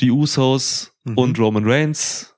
[0.00, 1.18] die Usos Mhm.
[1.18, 2.34] und Roman Reigns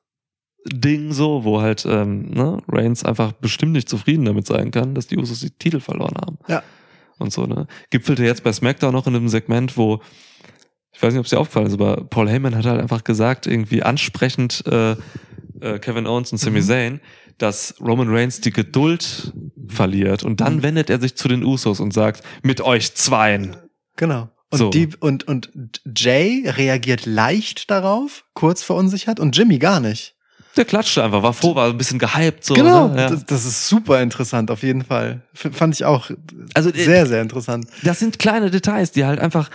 [0.67, 5.07] Ding so, wo halt ähm, ne, Reigns einfach bestimmt nicht zufrieden damit sein kann, dass
[5.07, 6.39] die Usos die Titel verloren haben.
[6.49, 6.63] Ja.
[7.19, 7.67] Und so, ne?
[7.91, 10.01] Gipfelte jetzt bei SmackDown noch in einem Segment, wo
[10.93, 13.47] ich weiß nicht, ob es dir aufgefallen ist, aber Paul Heyman hat halt einfach gesagt,
[13.47, 14.97] irgendwie ansprechend äh,
[15.61, 16.65] äh, Kevin Owens und Sami Mhm.
[16.65, 17.01] Zayn,
[17.39, 19.33] dass Roman Reigns die Geduld
[19.69, 20.63] verliert und dann Mhm.
[20.63, 23.57] wendet er sich zu den Usos und sagt, mit euch zweien.
[23.97, 24.29] Genau.
[24.51, 24.71] Und, So.
[24.71, 25.51] die, und, und
[25.97, 30.17] Jay reagiert leicht darauf, kurz verunsichert, und Jimmy gar nicht.
[30.57, 32.44] Der klatschte einfach, war froh, war ein bisschen gehypt.
[32.44, 32.88] So, genau.
[32.88, 33.01] Ne?
[33.03, 33.11] Ja.
[33.11, 35.20] Das, das ist super interessant, auf jeden Fall.
[35.32, 36.11] F fand ich auch
[36.55, 37.66] Also, äh, sehr, sehr interessant.
[37.82, 39.48] das sind kleine Details, die halt einfach,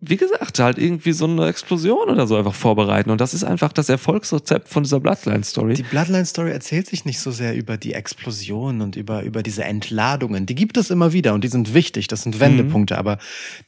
[0.00, 3.10] wie gesagt, halt irgendwie so eine Explosion oder so einfach vorbereiten.
[3.10, 5.74] Und das ist einfach das Erfolgsrezept von dieser Bloodline-Story.
[5.74, 10.46] Die Bloodline-Story erzählt sich nicht so sehr über die Explosion und über, über diese Entladungen.
[10.46, 12.98] Die gibt es immer wieder und die sind wichtig, das sind Wendepunkte.
[12.98, 13.18] Aber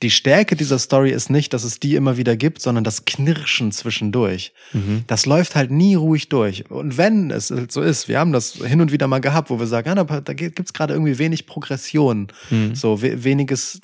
[0.02, 3.72] die Stärke dieser Story ist nicht, dass es die immer wieder gibt, sondern das Knirschen
[3.72, 4.52] zwischendurch.
[4.72, 5.04] Mhm.
[5.06, 6.70] Das läuft halt nie ruhig durch.
[6.70, 9.58] Und wenn es halt so ist, wir haben das hin und wieder mal gehabt, wo
[9.58, 12.74] wir sagen, ja, da, da gibt's gerade irgendwie wenig Progression, Mhm.
[12.74, 13.80] so we weniges,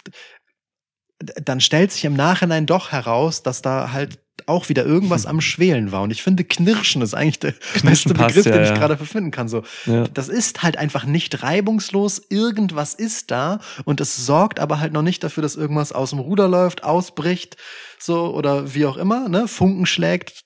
[1.18, 5.92] dann stellt sich im Nachhinein doch heraus, dass da halt auch wieder irgendwas am Schwelen
[5.92, 6.02] war.
[6.02, 8.74] Und ich finde, Knirschen ist eigentlich der beste passt, Begriff, ja, den ich ja.
[8.76, 9.48] gerade verfinden kann.
[9.48, 10.04] So, Ja.
[10.08, 12.22] das ist halt einfach nicht reibungslos.
[12.28, 16.18] Irgendwas ist da und es sorgt aber halt noch nicht dafür, dass irgendwas aus dem
[16.18, 17.56] Ruder läuft, ausbricht,
[17.98, 19.28] so oder wie auch immer.
[19.28, 19.48] Ne?
[19.48, 20.44] Funken schlägt,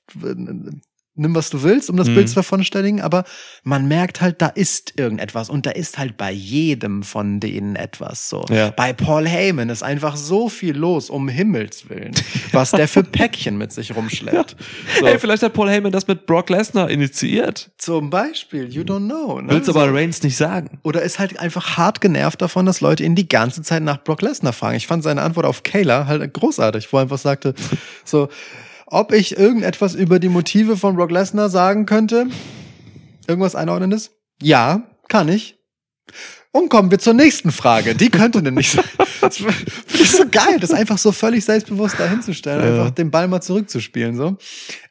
[1.20, 2.14] nimm was du willst, um das Mhm.
[2.14, 3.24] Bild zu vervollständigen, aber
[3.62, 8.28] man merkt halt, da ist irgendetwas und da ist halt bei jedem von denen etwas
[8.28, 8.44] so.
[8.50, 8.70] Ja.
[8.70, 12.12] Bei Paul Heyman ist einfach so viel los, um Himmels Willen,
[12.52, 14.56] was der für Päckchen mit sich rumschleppt.
[14.98, 15.06] So.
[15.06, 17.70] Ey, vielleicht hat Paul Heyman das mit Brock Lesnar initiiert.
[17.78, 19.40] Zum Beispiel, you don't know.
[19.40, 19.48] Ne?
[19.52, 19.72] Willst So.
[19.78, 20.78] aber Reigns nicht sagen.
[20.82, 24.22] Oder ist halt einfach hart genervt davon, dass Leute ihn die ganze Zeit nach Brock
[24.22, 24.76] Lesnar fragen.
[24.76, 27.54] Ich fand seine Antwort auf Kayla halt großartig, wo er einfach sagte,
[28.04, 28.28] so,
[28.90, 32.26] ob ich irgendetwas über die Motive von Brock Lesnar sagen könnte?
[33.26, 34.10] Irgendwas Einordnendes?
[34.42, 35.58] Ja, kann ich.
[36.52, 37.94] Und kommen wir zur nächsten Frage.
[37.94, 38.84] Die könnte denn nicht sein.
[39.20, 39.54] Das finde
[39.92, 42.80] ich so geil, das einfach so völlig selbstbewusst dahinzustellen, Ja.
[42.82, 44.16] einfach den Ball mal zurückzuspielen.
[44.16, 44.36] So.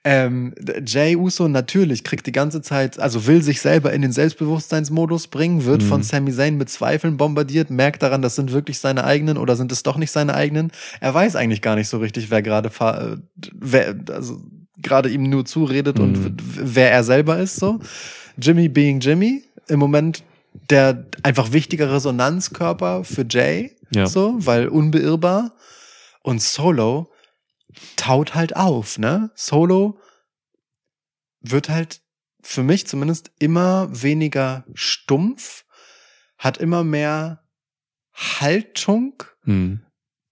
[0.05, 0.55] Ähm,
[0.86, 5.66] Jay Uso natürlich kriegt die ganze Zeit, also will sich selber in den Selbstbewusstseinsmodus bringen,
[5.66, 9.57] wird von Sami Zayn mit Zweifeln bombardiert, merkt daran, das sind wirklich seine eigenen oder
[9.57, 10.72] sind es doch nicht seine eigenen.
[11.01, 13.18] Er weiß eigentlich gar nicht so richtig, wer gerade äh,
[13.53, 14.41] wer, also
[14.82, 17.57] gerade ihm nur zuredet und w- wer er selber ist.
[17.57, 17.80] So.
[18.41, 20.24] Jimmy being Jimmy, im Moment
[20.70, 24.05] der einfach wichtige Resonanzkörper für Jay, Ja.
[24.07, 25.55] so, weil unbeirrbar.
[26.22, 27.12] Und Solo
[27.95, 29.32] taut halt auf, ne?
[29.36, 29.99] Solo
[31.41, 32.01] wird halt
[32.41, 35.66] für mich zumindest immer weniger stumpf,
[36.38, 37.43] hat immer mehr
[38.14, 39.82] Haltung, Hm.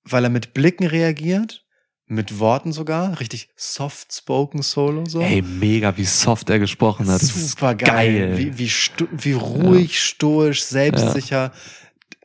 [0.04, 1.66] weil er mit Blicken reagiert,
[2.08, 5.20] mit Worten sogar, richtig soft-spoken Solo so.
[5.22, 7.22] Ey, mega, wie soft er gesprochen hat.
[7.22, 8.38] Super geil.
[8.38, 8.72] Wie, wie,
[9.12, 11.52] wie ruhig, stoisch, selbstsicher.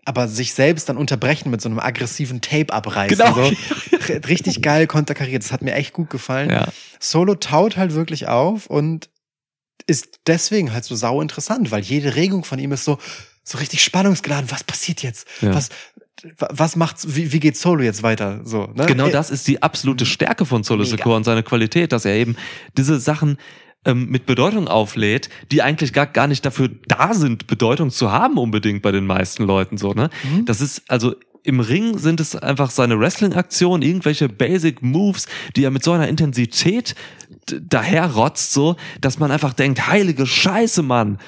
[0.05, 3.17] Aber sich selbst dann unterbrechen mit so einem aggressiven Tape abreißen.
[3.19, 3.35] Genau.
[3.35, 3.53] So.
[4.29, 5.43] Richtig geil konterkariert.
[5.45, 6.51] Das hat mir echt gut gefallen.
[6.51, 6.69] Ja.
[6.99, 9.09] Solo taut halt wirklich auf und
[9.87, 12.99] ist deswegen halt so sau interessant, weil jede Regung von ihm ist so,
[13.45, 14.51] so richtig spannungsgeladen.
[14.51, 15.27] Was passiert jetzt?
[15.41, 15.55] Ja.
[15.55, 16.02] Was, wa-
[16.39, 18.41] was macht's, wie, wie geht Solo jetzt weiter?
[18.45, 18.87] So, ne?
[18.87, 20.85] Genau das ist die absolute Stärke von Solo.
[20.85, 22.37] Secure und seine Qualität, dass er eben
[22.77, 23.39] diese Sachen
[23.85, 28.39] ähm, mit Bedeutung auflädt, die eigentlich gar, gar nicht dafür da sind, Bedeutung zu haben
[28.39, 30.11] unbedingt bei den meisten Leuten so, ne?
[30.23, 30.45] Mhm.
[30.45, 31.15] Das ist also
[31.45, 36.07] im Ring sind es einfach seine Wrestling-Aktionen, irgendwelche Basic Moves, die er mit so einer
[36.09, 36.95] Intensität
[37.47, 41.19] daherrotzt, so, dass man einfach denkt, heilige Scheiße, Mann.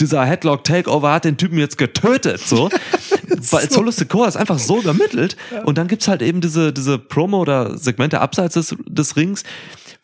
[0.00, 2.70] Dieser Headlock Takeover hat den Typen jetzt getötet, so.
[3.50, 5.36] Weil Solo Secure ist einfach so übermittelt.
[5.64, 9.42] Und dann gibt's halt eben diese, diese Promo oder Segmente abseits des, des Rings,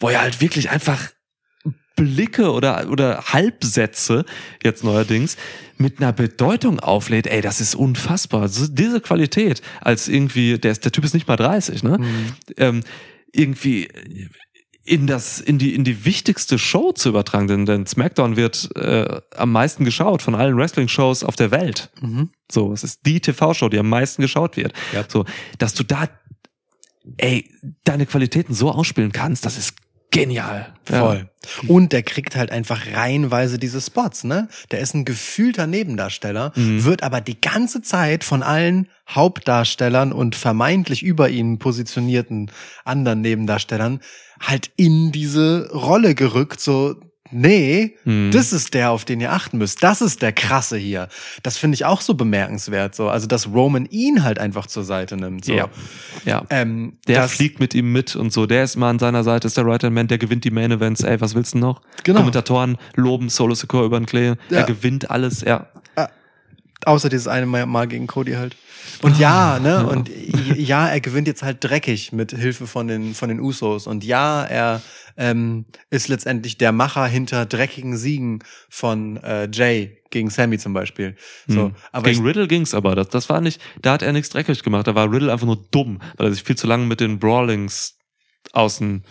[0.01, 1.11] wo er halt wirklich einfach
[1.97, 4.24] Blicke oder, oder Halbsätze,
[4.62, 5.36] jetzt neuerdings,
[5.76, 8.49] mit einer Bedeutung auflädt, ey, das ist unfassbar.
[8.49, 11.99] Diese Qualität, als irgendwie, der, ist, der Typ ist nicht mal 30, ne?
[12.57, 12.82] Ähm,
[13.32, 13.88] irgendwie
[14.85, 19.20] in das, in die, in die wichtigste Show zu übertragen, denn, denn SmackDown wird äh,
[19.35, 21.91] am meisten geschaut von allen Wrestling-Shows auf der Welt.
[22.03, 22.30] Mhm.
[22.53, 24.74] So, es ist die TV-Show, die am meisten geschaut wird.
[24.93, 25.05] Ja.
[25.09, 25.24] So,
[25.59, 26.09] dass du da,
[27.16, 27.51] ey,
[27.85, 29.74] deine Qualitäten so ausspielen kannst, das ist
[30.11, 30.74] genial.
[30.85, 31.28] Voll.
[31.66, 34.49] Und der kriegt halt einfach reihenweise diese Spots, ne?
[34.70, 36.85] Der ist ein gefühlter Nebendarsteller, Mhm.
[36.85, 42.51] wird aber die ganze Zeit von allen Hauptdarstellern und vermeintlich über ihn positionierten
[42.85, 44.01] anderen Nebendarstellern
[44.41, 46.95] halt in diese Rolle gerückt, so,
[47.30, 48.30] nee, Mhm.
[48.32, 49.82] das ist der, auf den ihr achten müsst.
[49.82, 51.09] Das ist der krasse hier.
[51.43, 53.09] Das finde ich auch so bemerkenswert, so.
[53.09, 55.53] Also, dass Roman ihn halt einfach zur Seite nimmt, so.
[55.55, 55.68] Ja.
[56.24, 56.43] Ja.
[56.51, 58.47] Ähm, Der fliegt mit ihm mit und so.
[58.47, 60.70] Der ist mal an seiner Seite, ist der Right Hand Man, der gewinnt die Main
[60.70, 61.03] Events.
[61.03, 61.80] Ey, was willst du noch?
[62.05, 62.18] Genau.
[62.20, 64.35] Kommentatoren loben Solo Secure über den Klee.
[64.51, 64.59] Ja.
[64.59, 65.66] Er gewinnt alles, ja.
[66.87, 68.57] Außer dieses eine Mal gegen Cody halt.
[69.03, 70.11] Und ja, ne, und
[70.57, 73.87] ja, er gewinnt jetzt halt dreckig mit Hilfe von den, von den Usos.
[73.87, 74.83] Und ja, er
[75.16, 81.16] ähm, ist letztendlich der Macher hinter dreckigen Siegen von äh, Jay gegen Sammy zum Beispiel.
[81.47, 81.75] So, Hm.
[81.93, 82.95] aber Gegen ich, Riddle ging's aber.
[82.95, 84.87] Das, das war nicht, da hat er nichts dreckig gemacht.
[84.87, 87.97] Da war Riddle einfach nur dumm, weil er sich viel zu lange mit den Brawlings
[88.53, 89.05] außen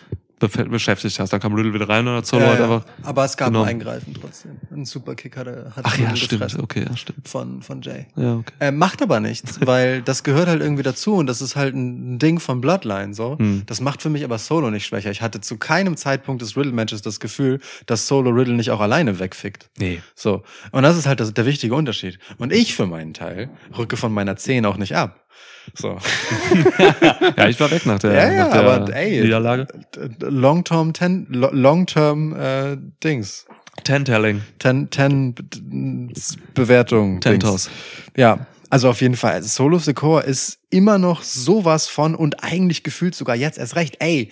[0.48, 1.32] beschäftigt hat.
[1.32, 2.86] Dann kam Riddle wieder rein und hat Solo ja, halt ja, einfach.
[3.04, 3.66] aber es gab genommen.
[3.66, 4.52] ein Eingreifen trotzdem.
[4.72, 6.32] Ein Superkick hat er, hat Ach ja, stimmt.
[6.32, 7.28] gefressen Okay, ja, stimmt.
[7.28, 8.06] von, von Jay.
[8.16, 8.54] Ja, okay.
[8.60, 12.20] Äh, macht aber nichts, weil das gehört halt irgendwie dazu und das ist halt ein
[12.20, 13.38] Ding von Bloodline so.
[13.38, 13.64] Hm.
[13.66, 15.12] Das macht für mich aber Solo nicht schwächer.
[15.12, 19.20] Ich hatte zu keinem Zeitpunkt des Riddle-Matches das Gefühl, dass Solo Riddle nicht auch alleine
[19.20, 19.70] wegfickt.
[19.78, 20.02] Nee.
[20.16, 20.44] So.
[20.72, 22.20] Und das ist halt das, der wichtige Unterschied.
[22.38, 25.23] Und ich für meinen Teil rücke von meiner 10 auch nicht ab.
[25.76, 25.98] So.
[27.38, 29.22] Ja, ich war weg nach der, Ja, ja, nach der aber ey.
[29.22, 29.68] Niederlage.
[30.20, 33.46] Long-term, ten, lo- long-term äh, Dings.
[33.84, 34.42] Ten-Telling.
[34.60, 35.34] Ten, ten
[36.54, 37.20] Bewertung.
[37.22, 37.70] Ten-Toss.
[38.16, 39.42] Ja, also auf jeden Fall.
[39.44, 43.76] Solo of the Core ist immer noch sowas von und eigentlich gefühlt sogar jetzt erst
[43.76, 43.98] recht.
[44.00, 44.32] Ey,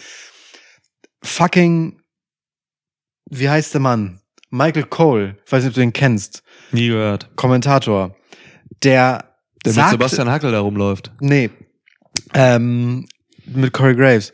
[1.23, 2.01] fucking,
[3.29, 4.19] wie heißt der Mann?
[4.49, 7.29] Michael Cole, ich weiß nicht, ob du den kennst, Nie gehört.
[7.35, 8.15] Kommentator,
[8.83, 9.30] der,
[9.65, 11.11] Der sagt, mit Sebastian Hackel da rumläuft.
[11.19, 11.49] nee,
[12.33, 13.07] ähm,
[13.45, 14.31] mit Corey Graves,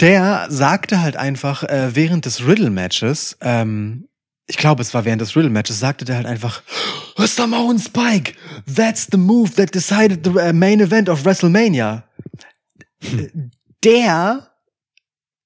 [0.00, 4.08] der sagte halt einfach äh, während des Riddle-Matches, ähm,
[4.46, 6.62] ich glaube, es war während des Riddle-Matches, sagte der halt einfach,
[7.16, 8.32] Samoan Spike,
[8.74, 12.04] that's the move that decided the uh, main event of WrestleMania.
[13.02, 13.28] Äh,
[13.84, 14.50] Der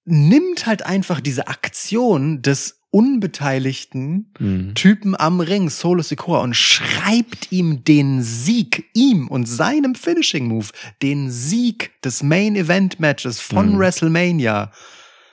[0.05, 4.75] nimmt halt einfach diese Aktion des unbeteiligten Mhm.
[4.75, 10.69] Typen am Ring, Solo Sikoa, und schreibt ihm den Sieg, ihm und seinem Finishing Move,
[11.03, 13.79] den Sieg des Main Event Matches von Mhm.
[13.79, 14.71] WrestleMania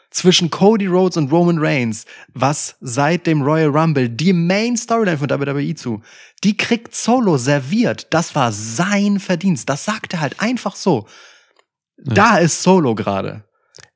[0.09, 5.30] zwischen Cody Rhodes und Roman Reigns, was seit dem Royal Rumble die Main Storyline von
[5.30, 6.01] WWE zu,
[6.43, 8.07] die kriegt Solo serviert.
[8.09, 9.70] Das war sein Verdienst.
[9.70, 11.07] Das sagt er halt einfach so.
[11.97, 13.43] Da ist Solo gerade.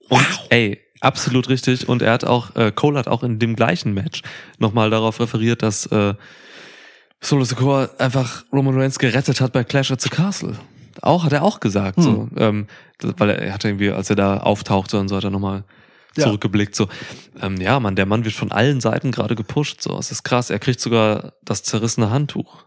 [0.08, 1.88] Und ey, absolut richtig.
[1.88, 4.22] Und er hat auch, äh, Cole hat auch in dem gleichen Match
[4.60, 6.14] nochmal darauf referiert, dass äh,
[7.22, 10.58] Solo Sikoa einfach Roman Reigns gerettet hat bei Clash at the Castle.
[11.02, 12.30] Auch, hat er auch gesagt, so.
[12.38, 12.68] Ähm,
[13.18, 15.64] weil er, er hat irgendwie, als er da auftauchte und so, hat er nochmal
[16.16, 16.24] Ja.
[16.26, 16.88] zurückgeblickt, so.
[17.42, 19.98] Ähm, ja, Mann, der Mann wird von allen Seiten gerade gepusht, so.
[19.98, 20.50] Es ist krass.
[20.50, 22.64] Er kriegt sogar das zerrissene Handtuch.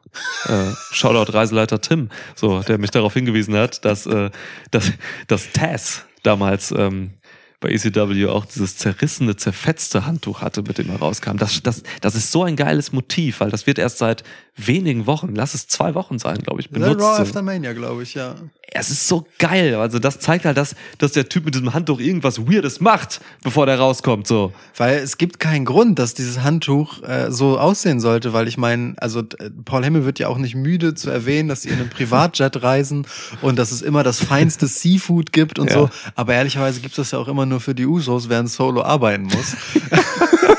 [0.47, 4.31] äh, Shoutout Reiseleiter Tim, so, der mich darauf hingewiesen hat, dass, äh,
[4.71, 4.93] dass,
[5.29, 7.13] dass Taz damals ähm,
[7.61, 11.37] bei ECW auch dieses zerrissene, zerfetzte Handtuch hatte, mit dem er rauskam.
[11.37, 14.23] Das, das, das ist so ein geiles Motiv, weil das wird erst seit
[14.59, 17.01] wenigen Wochen, lass es zwei Wochen sein, glaube ich, benutzt.
[17.01, 17.23] Raw So.
[17.23, 18.35] After Mania, glaube ich, ja.
[18.71, 19.77] Es ist so geil.
[19.77, 23.65] Also das zeigt halt, dass, dass der Typ mit diesem Handtuch irgendwas Weirdes macht, bevor
[23.65, 24.27] der rauskommt.
[24.27, 24.53] So.
[24.77, 28.95] Weil es gibt keinen Grund, dass dieses Handtuch äh, so aussehen sollte, weil ich meine,
[28.99, 31.89] also äh, Paul Hemmel wird ja auch nicht müde zu erwähnen, dass sie in einem
[31.89, 33.07] Privatjet reisen
[33.41, 35.75] und dass es immer das feinste Seafood gibt und Ja.
[35.75, 35.91] so.
[36.15, 39.23] Aber ehrlicherweise gibt es das ja auch immer nur für die Usos, während Solo arbeiten
[39.25, 39.57] muss.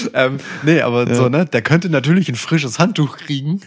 [0.14, 1.44] ähm, nee, aber so, ne?
[1.46, 3.60] Der könnte natürlich ein frisches Handtuch kriegen.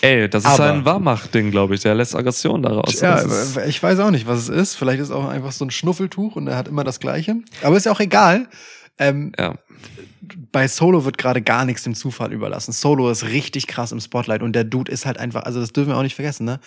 [0.00, 1.80] Ey, das ist Aber- ein Warmach-Ding, glaube ich.
[1.82, 3.00] Der lässt Aggression daraus.
[3.00, 3.22] Ja,
[3.66, 4.74] ich weiß auch nicht, was es ist.
[4.74, 7.36] Vielleicht ist es auch einfach so ein Schnuffeltuch und er hat immer das Gleiche.
[7.62, 8.48] Aber ist ja auch egal.
[8.98, 9.54] Ähm, ja.
[10.52, 12.72] bei Solo wird gerade gar nichts dem Zufall überlassen.
[12.72, 15.90] Solo ist richtig krass im Spotlight und der Dude ist halt einfach, also das dürfen
[15.90, 16.60] wir auch nicht vergessen, ne?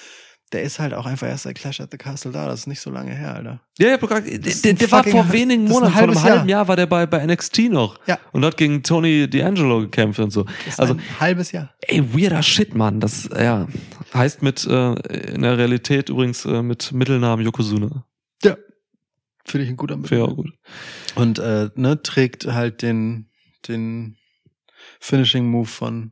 [0.51, 2.47] Der ist halt auch einfach erst der Clash at the Castle da.
[2.47, 3.61] Das ist nicht so lange her, Alter.
[3.77, 6.49] Ja, ja, der, der, der war vor wenigen ist ein Monaten, vor einem halbes halben
[6.49, 6.59] Jahr.
[6.59, 7.99] Jahr war der bei, bei NXT noch.
[8.07, 8.17] Ja.
[8.31, 10.45] Und hat gegen Tony D'Angelo gekämpft und so.
[10.77, 11.73] Also, ein halbes Jahr.
[11.81, 12.99] ey, weirder Shit, Mann.
[12.99, 13.67] Das, ja,
[14.13, 14.93] heißt mit, äh,
[15.33, 18.05] in der Realität übrigens äh, mit Mittelnamen Yokozuna.
[18.43, 18.57] Ja.
[19.45, 20.27] Finde ich ein guter Mittel.
[20.27, 20.51] gut.
[21.15, 23.29] Und äh, ne, trägt halt den,
[23.67, 24.17] den
[24.99, 26.11] Finishing Move von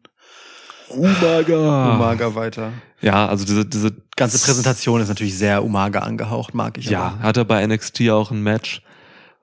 [0.90, 1.96] Umaga.
[1.96, 2.74] Umaga weiter.
[3.02, 7.20] Ja, also diese, diese Ganze Präsentation ist natürlich sehr Umaga angehaucht, mag ich Ja, aber.
[7.20, 8.82] hat er bei NXT auch ein Match,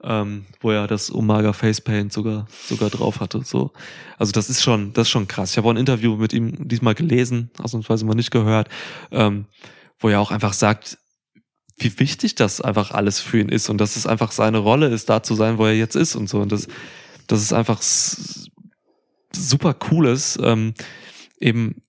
[0.02, 3.42] ähm, wo er das Umaga Facepaint sogar sogar drauf hatte.
[3.44, 3.72] So,
[4.18, 5.52] also das ist schon, das ist schon krass.
[5.52, 8.68] Ich habe auch ein Interview mit ihm diesmal gelesen, ausnahmsweise mal nicht gehört,
[9.12, 9.46] ähm,
[10.00, 10.98] wo er auch einfach sagt,
[11.78, 15.08] wie wichtig das einfach alles für ihn ist und dass es einfach seine Rolle ist,
[15.08, 16.40] da zu sein, wo er jetzt ist und so.
[16.40, 16.68] Und das,
[17.26, 17.80] das ist einfach
[19.32, 20.74] super cooles, ähm,
[21.44, 21.82] eben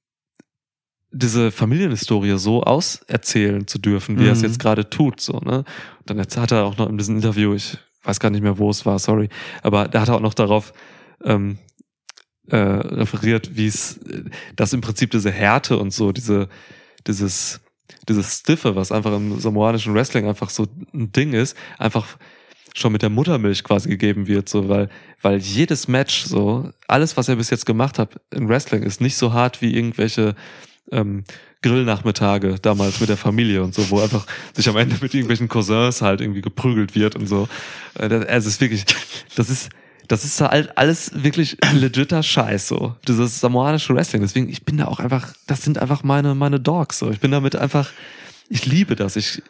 [1.11, 4.47] diese Familienhistorie so auserzählen zu dürfen, wie er es Mhm.
[4.47, 5.21] jetzt gerade tut.
[5.21, 5.63] So, ne?
[6.05, 8.85] Dann hat er auch noch in diesem Interview, ich weiß gar nicht mehr, wo es
[8.85, 9.29] war, sorry,
[9.63, 10.73] aber da hat er auch noch darauf
[11.23, 11.57] ähm,
[12.49, 13.99] äh, referiert, wie es,
[14.55, 16.49] dass im Prinzip diese Härte und so, diese,
[17.07, 17.61] dieses,
[18.09, 22.17] dieses Stiffe, was einfach im samoanischen Wrestling einfach so ein Ding ist, einfach
[22.75, 24.89] schon mit der Muttermilch quasi gegeben wird, so, weil,
[25.21, 29.15] weil jedes Match, so, alles, was er bis jetzt gemacht hat in Wrestling, ist nicht
[29.15, 30.35] so hart wie irgendwelche
[30.91, 31.23] ähm,
[31.61, 36.01] Grillnachmittage damals mit der Familie und so, wo einfach sich am Ende mit irgendwelchen Cousins
[36.01, 37.47] halt irgendwie geprügelt wird und so.
[37.97, 38.85] Äh, Also es ist wirklich,
[39.35, 39.69] das ist,
[40.09, 42.95] das ist halt alles wirklich legitter Scheiß, so.
[43.07, 44.21] Dieses samoanische Wrestling.
[44.21, 47.09] Deswegen, ich bin da auch einfach, das sind einfach meine, meine Dogs, so.
[47.09, 47.89] Ich bin damit einfach,
[48.49, 49.15] ich liebe das.
[49.15, 49.41] Ich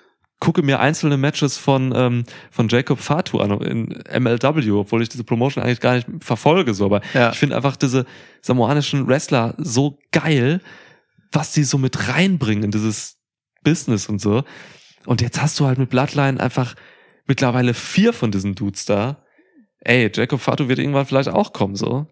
[0.45, 5.23] gucke mir einzelne Matches von, ähm, von Jacob Fatu an in MLW, obwohl ich diese
[5.23, 6.85] Promotion eigentlich gar nicht verfolge, so.
[6.85, 7.31] Aber Ja.
[7.31, 8.05] ich finde einfach diese
[8.41, 10.61] samoanischen Wrestler so geil,
[11.31, 13.17] was die so mit reinbringen in dieses
[13.63, 14.43] Business und so.
[15.07, 16.75] Und jetzt hast du halt mit Bloodline einfach
[17.27, 19.23] mittlerweile vier von diesen Dudes da.
[19.79, 22.07] Ey, Jacob Fatu wird irgendwann vielleicht auch kommen, so.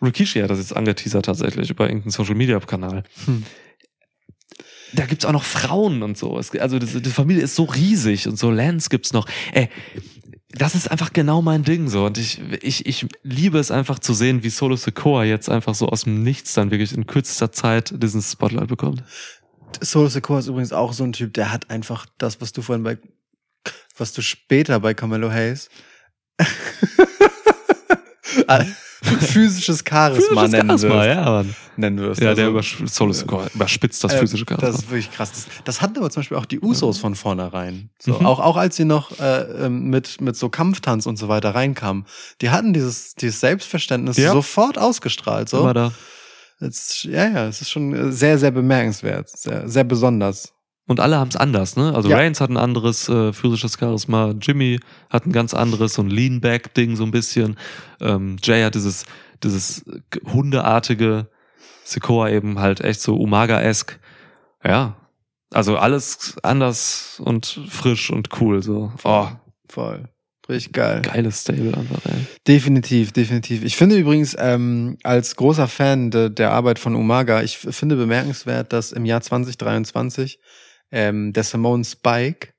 [0.00, 3.04] Rikishi hat das jetzt angeteasert tatsächlich über irgendeinen Social Media Kanal.
[3.26, 3.44] Hm.
[4.94, 6.38] Da gibt's auch noch Frauen und so.
[6.38, 9.26] Es, also das, die Familie ist so riesig und so Lance gibt's noch.
[9.52, 9.68] Ey,
[10.50, 14.12] das ist einfach genau mein Ding so und ich, ich, ich liebe es einfach zu
[14.12, 17.94] sehen, wie Solo Sikoa jetzt einfach so aus dem Nichts dann wirklich in kürzester Zeit
[18.02, 19.02] diesen Spotlight bekommt.
[19.80, 22.82] Solo Secor ist übrigens auch so ein Typ, der hat einfach das, was du vorhin
[22.82, 22.98] bei,
[23.96, 25.70] was du später bei Carmelo Hayes.
[29.20, 31.06] physisches Charisma nennen Charisma, wirst.
[31.08, 31.54] ja, Mann.
[31.76, 32.20] Nennen wirst.
[32.20, 34.68] Ja, Also, der übersch Solo Score überspitzt das äh, physische Charisma.
[34.70, 35.32] Das ist wirklich krass.
[35.32, 37.90] Das, das hatten aber zum Beispiel auch die Usos von vornherein.
[38.00, 38.26] So, Mhm.
[38.26, 42.04] auch, auch als sie noch äh, ähm, mit, mit so Kampftanz und so weiter reinkamen,
[42.40, 44.32] die hatten dieses, dieses Selbstverständnis Ja.
[44.32, 45.48] sofort ausgestrahlt.
[45.48, 45.60] So.
[45.60, 45.92] Immer da.
[46.60, 49.28] Jetzt, ja, ja, es ist schon äh, sehr, sehr bemerkenswert.
[49.30, 50.52] Sehr, sehr besonders.
[50.92, 51.94] Und alle haben es anders, ne?
[51.94, 52.16] Also Ja.
[52.16, 54.78] Reigns hat ein anderes äh, physisches Charisma, Jimmy
[55.10, 57.56] hat ein ganz anderes, so ein Lean-Back-Ding so ein bisschen.
[58.00, 59.04] Ähm, Jay hat dieses,
[59.42, 59.84] dieses
[60.32, 61.28] hundeartige,
[61.84, 63.98] Sikoa eben halt echt so Umaga-esque.
[64.64, 64.96] Ja.
[65.50, 68.92] Also alles anders und frisch und cool, so.
[69.04, 69.28] Oh,
[69.68, 70.08] Voll.
[70.48, 71.00] Richtig geil.
[71.02, 72.26] geiles Stable einfach, ey.
[72.46, 73.64] Definitiv, definitiv.
[73.64, 78.72] Ich finde übrigens ähm, als großer Fan de, der Arbeit von Umaga, ich finde bemerkenswert,
[78.72, 80.40] dass im Jahr 2023
[80.92, 82.52] ähm, der Simone Spike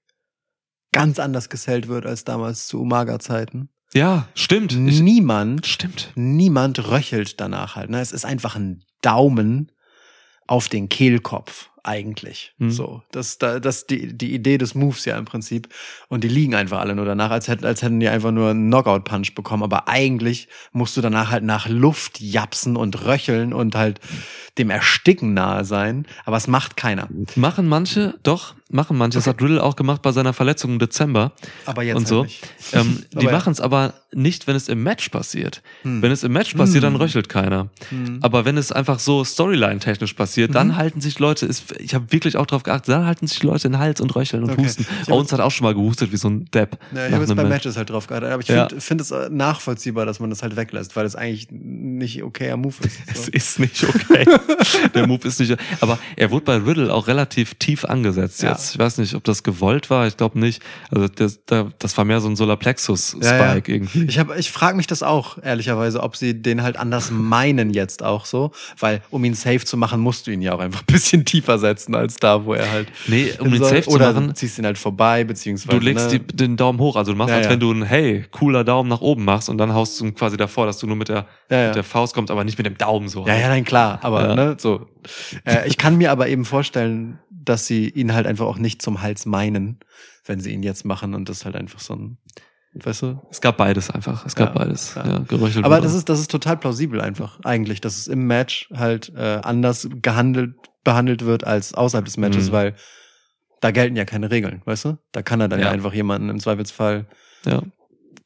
[0.92, 3.70] ganz anders gesellt wird als damals zu Umaga-Zeiten.
[3.94, 4.76] Ja, stimmt.
[4.76, 6.12] Niemand, stimmt.
[6.16, 7.90] niemand röchelt danach halt.
[7.90, 8.02] Ne?
[8.02, 9.72] Es ist einfach ein Daumen
[10.48, 12.54] auf den Kehlkopf eigentlich.
[12.60, 12.72] Hm.
[12.72, 15.68] So, das da das die die Idee des Moves ja im Prinzip
[16.08, 18.68] und die liegen einfach alle nur danach, als hätten als hätten die einfach nur einen
[18.68, 23.76] Knockout Punch bekommen, aber eigentlich musst du danach halt nach Luft japsen und röcheln und
[23.76, 24.00] halt
[24.58, 27.10] dem Ersticken nahe sein, aber es macht keiner.
[27.36, 29.18] Machen manche, doch, machen manche.
[29.18, 31.32] Das hat Riddle auch gemacht bei seiner Verletzung im Dezember.
[31.66, 32.24] Aber jetzt und halt so.
[32.24, 32.48] nicht.
[32.74, 33.32] Ähm, die ja.
[33.32, 35.62] machen es aber nicht, wenn es im Match passiert.
[35.84, 36.02] Hm.
[36.02, 37.02] Wenn es im Match passiert, dann Hm.
[37.02, 37.70] röchelt keiner.
[37.90, 38.18] Hm.
[38.22, 40.76] Aber wenn es einfach so Storyline-technisch passiert, dann Mhm.
[40.78, 43.74] halten sich Leute, ist, ich habe wirklich auch drauf geachtet, dann halten sich Leute in
[43.74, 44.64] den Hals und röcheln und Okay.
[44.64, 44.88] husten.
[45.08, 46.78] Owens hat auch schon mal gehustet wie so ein Depp.
[46.96, 47.50] Ja, ich habe jetzt bei Match.
[47.50, 48.68] Matches halt drauf geachtet, aber ich Ja.
[48.70, 52.74] finde find es nachvollziehbar, dass man das halt weglässt, weil es eigentlich nicht okayer Move
[52.84, 52.98] ist.
[53.08, 53.32] Es So.
[53.32, 54.26] ist nicht okay.
[54.96, 55.56] Der Move ist nicht.
[55.82, 58.52] Aber er wurde bei Riddle auch relativ tief angesetzt Ja.
[58.52, 58.63] jetzt.
[58.72, 60.08] Ich weiß nicht, ob das gewollt war.
[60.08, 60.62] Ich glaube nicht.
[60.90, 63.62] Also das, da- das war mehr so ein Solarplexus-Spike Ja, ja.
[63.68, 64.06] irgendwie.
[64.06, 68.04] Ich, hab- ich frage mich das auch, ehrlicherweise, ob sie den halt anders meinen jetzt
[68.04, 70.94] auch so, weil um ihn safe zu machen, musst du ihn ja auch einfach ein
[70.94, 72.88] bisschen tiefer setzen als da, wo er halt.
[73.08, 73.70] nee, um ihn soll.
[73.70, 75.78] safe zu Oder machen, du ziehst ihn halt vorbei, beziehungsweise.
[75.80, 76.20] du legst ne?
[76.20, 76.96] die, den Daumen hoch.
[76.96, 79.58] Also du machst, Ja, als wenn du ein Hey, cooler Daumen nach oben machst und
[79.58, 82.32] dann haust du ihn quasi davor, dass du nur mit der, mit der Faust kommst,
[82.32, 83.26] aber nicht mit dem Daumen so.
[83.28, 84.88] Ja, ja, nein, klar, aber ne, so.
[85.46, 89.02] Äh, ich kann mir aber eben vorstellen, dass sie ihn halt einfach auch nicht zum
[89.02, 89.80] Hals meinen,
[90.26, 92.18] wenn sie ihn jetzt machen und das halt einfach so ein,
[92.74, 93.22] weißt du?
[93.30, 94.26] Es gab beides einfach.
[94.26, 94.96] Es gab Ja, beides.
[94.96, 95.06] ja.
[95.08, 95.66] Ja, geröchelt.
[95.66, 99.40] Aber das ist, das ist total plausibel einfach, eigentlich, dass es im Match halt äh,
[99.44, 102.54] anders gehandelt, behandelt wird als außerhalb des Matches, Mhm.
[102.54, 102.76] weil
[103.62, 104.98] da gelten ja keine Regeln, weißt du?
[105.14, 105.72] Da kann er dann ja, Ja.
[105.72, 107.06] einfach jemanden im Zweifelsfall
[107.46, 107.62] ja,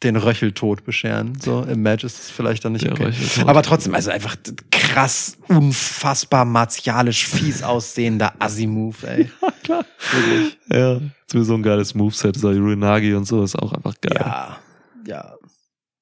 [0.03, 1.37] den Röcheltod bescheren.
[1.41, 3.13] So, im Match ist es vielleicht dann nicht der okay.
[3.45, 4.35] Aber trotzdem, also einfach
[4.71, 9.31] krass, unfassbar martialisch, fies aussehender Assi-Move, ey.
[9.63, 9.85] klar.
[10.11, 10.57] Wirklich.
[10.71, 11.01] Ja,
[11.31, 12.37] sowieso ein geiles Moveset.
[12.37, 14.15] So Urinagi und so ist auch einfach geil.
[14.19, 14.57] Ja,
[15.05, 15.36] ja,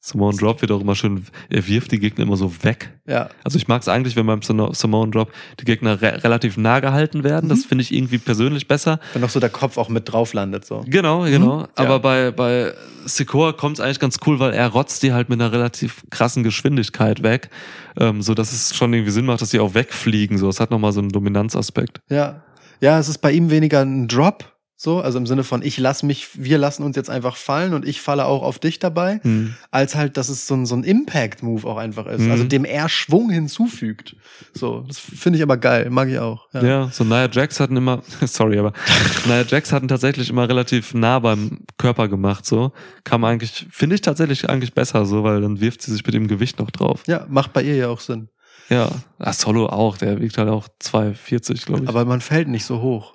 [0.08, 2.92] Samoan Drop wird auch immer schön, er wirft die Gegner immer so weg.
[3.08, 3.28] ja.
[3.44, 7.24] Also ich mag es eigentlich, wenn beim Samoan Drop die Gegner re relativ nah gehalten
[7.24, 7.50] werden.
[7.50, 7.70] Das Mhm.
[7.70, 9.00] finde ich irgendwie persönlich besser.
[9.14, 10.84] Wenn noch so der Kopf auch mit drauf landet, so.
[10.88, 11.62] Genau, genau.
[11.62, 11.68] Ja.
[11.74, 12.74] Aber bei, bei
[13.06, 16.44] Sikoa kommt es eigentlich ganz cool, weil er rotzt die halt mit einer relativ krassen
[16.44, 17.50] Geschwindigkeit weg.
[17.98, 20.38] Ähm, so dass es schon irgendwie Sinn macht, dass die auch wegfliegen.
[20.38, 22.02] So, es hat nochmal so einen Dominanzaspekt.
[22.10, 22.44] Ja.
[22.82, 26.04] Ja, es ist bei ihm weniger ein Drop, so, also im Sinne von ich lass
[26.04, 29.56] mich, wir lassen uns jetzt einfach fallen und ich falle auch auf dich dabei, Hm.
[29.72, 32.22] als halt, dass es so ein, so ein Impact-Move auch einfach ist.
[32.22, 32.32] Mhm.
[32.32, 34.16] Also dem er Schwung hinzufügt.
[34.54, 36.48] So, das finde ich aber geil, mag ich auch.
[36.54, 36.90] Ja.
[36.92, 38.74] so Nia Jax hatten immer, sorry, aber
[39.26, 42.74] Nia Jax hatten tatsächlich immer relativ nah beim Körper gemacht, so.
[43.06, 46.28] Kam eigentlich, finde ich tatsächlich eigentlich besser, so, weil dann wirft sie sich mit dem
[46.28, 47.04] Gewicht noch drauf.
[47.08, 48.28] Ja, macht bei ihr ja auch Sinn.
[48.70, 48.90] Ja.
[49.20, 51.90] Ah, Solo auch, der wiegt halt auch 2,40, glaube ich.
[51.90, 53.14] Aber man fällt nicht so hoch.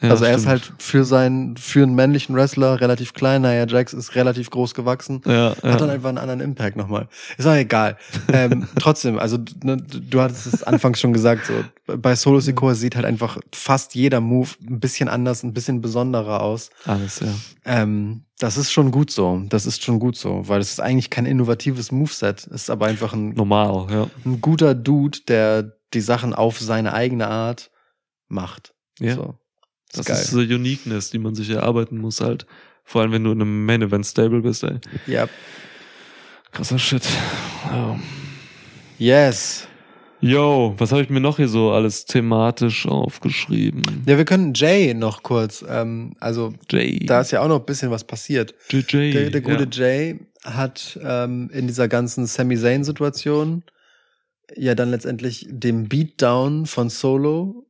[0.00, 0.50] Ja, also er ist stimmt.
[0.50, 3.42] halt für seinen, für einen männlichen Wrestler relativ klein.
[3.42, 5.22] Nia Jax ist relativ groß gewachsen.
[5.24, 5.94] ja, Hat dann ja.
[5.94, 7.08] einfach einen anderen Impact nochmal.
[7.38, 7.96] Ist auch egal.
[8.32, 12.96] ähm, trotzdem, also ne, du hattest es anfangs schon gesagt, so bei Solo Sikoa sieht
[12.96, 16.70] halt einfach fast jeder Move ein bisschen anders, ein bisschen besonderer aus.
[16.86, 17.28] Alles, ja.
[17.64, 19.42] Ähm, das ist schon gut so.
[19.48, 22.48] Das ist schon gut so, weil es ist eigentlich kein innovatives Moveset.
[22.48, 24.10] Es ist aber einfach ein, Normal, ja.
[24.26, 27.70] ein guter Dude, der die Sachen auf seine eigene Art
[28.28, 28.74] macht.
[28.98, 29.14] Ja.
[29.14, 29.38] So.
[29.96, 30.16] Das geil.
[30.16, 32.46] ist so Uniqueness, die man sich erarbeiten muss halt.
[32.84, 34.78] Vor allem, wenn du in einem Main Event Stable bist, ey.
[35.06, 35.28] Ja.
[36.52, 37.04] Krasser Shit.
[37.70, 37.98] Ja.
[38.98, 39.66] Yes.
[40.20, 43.82] Yo, was habe ich mir noch hier so alles thematisch aufgeschrieben?
[44.06, 47.04] Ja, wir können Jay noch kurz, ähm, also Jay.
[47.04, 48.54] da ist ja auch noch ein bisschen was passiert.
[48.70, 49.12] JJ.
[49.12, 49.86] Der, der gute ja.
[49.86, 53.64] Jay hat ähm, in dieser ganzen Sami Zayn-Situation
[54.56, 57.66] ja dann letztendlich dem Beatdown von Solo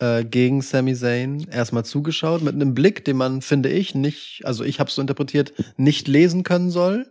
[0.00, 4.64] äh, gegen Sami Zayn erstmal zugeschaut mit einem Blick, den man, finde ich, nicht, also
[4.64, 7.06] ich habe es so interpretiert, nicht lesen können soll,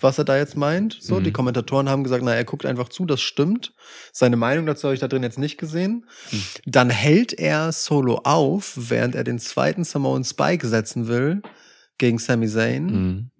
[0.00, 0.96] was er da jetzt meint.
[1.00, 1.24] So, Mhm.
[1.24, 3.72] die Kommentatoren haben gesagt, na, er guckt einfach zu, das stimmt.
[4.12, 6.06] Seine Meinung dazu habe ich da drin jetzt nicht gesehen.
[6.30, 6.42] Mhm.
[6.66, 11.42] Dann hält er Solo auf, während er den zweiten Samoan Spike setzen will
[11.98, 12.84] gegen Sami Zayn.
[12.86, 13.30] Mhm.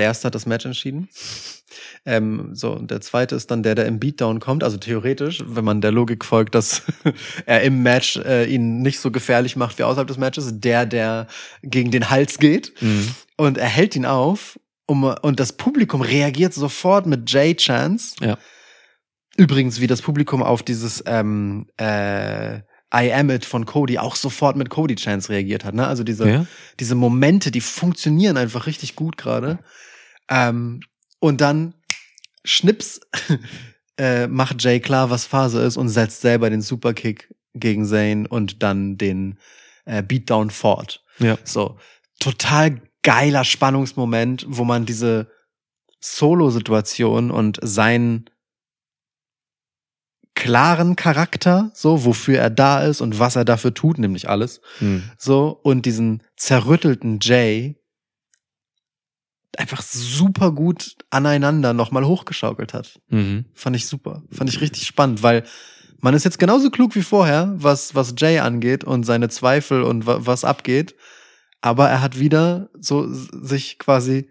[0.00, 1.10] Der erste hat das Match entschieden.
[2.06, 4.64] Ähm, so, und der zweite ist dann der, der im Beatdown kommt.
[4.64, 6.80] Also theoretisch, wenn man der Logik folgt, dass
[7.44, 11.26] er im Match äh, ihn nicht so gefährlich macht wie außerhalb des Matches, der, der
[11.62, 12.72] gegen den Hals geht.
[12.80, 13.14] Mhm.
[13.36, 14.58] Und er hält ihn auf.
[14.86, 18.16] Um, und das Publikum reagiert sofort mit J-Chance.
[18.22, 18.38] Ja.
[19.36, 22.60] Übrigens, wie das Publikum auf dieses ähm, äh,
[22.92, 25.74] I am it von Cody auch sofort mit Cody Chance reagiert hat.
[25.74, 25.86] Ne?
[25.86, 26.46] Also diese, Ja?
[26.80, 29.58] diese Momente, die funktionieren einfach richtig gut gerade.
[30.30, 30.80] Ähm,
[31.18, 31.74] und dann
[32.44, 33.00] Schnips
[33.98, 38.62] äh, macht Jay klar, was Phase ist und setzt selber den Superkick gegen Zane und
[38.62, 39.38] dann den
[39.84, 41.04] äh, Beatdown fort.
[41.18, 41.36] Ja.
[41.44, 41.78] So,
[42.18, 45.30] total geiler Spannungsmoment, wo man diese
[46.00, 48.30] Solo-Situation und seinen
[50.34, 55.10] klaren Charakter, so, wofür er da ist und was er dafür tut, nämlich alles, Mhm.
[55.18, 57.76] so, und diesen zerrüttelten Jay
[59.58, 63.00] einfach super gut aneinander nochmal hochgeschaukelt hat.
[63.08, 63.46] Mhm.
[63.54, 64.22] Fand ich super.
[64.30, 65.44] Fand ich richtig spannend, weil
[66.00, 70.06] man ist jetzt genauso klug wie vorher, was, was Jay angeht und seine Zweifel und
[70.06, 70.94] wa was abgeht.
[71.60, 74.30] Aber er hat wieder so sich quasi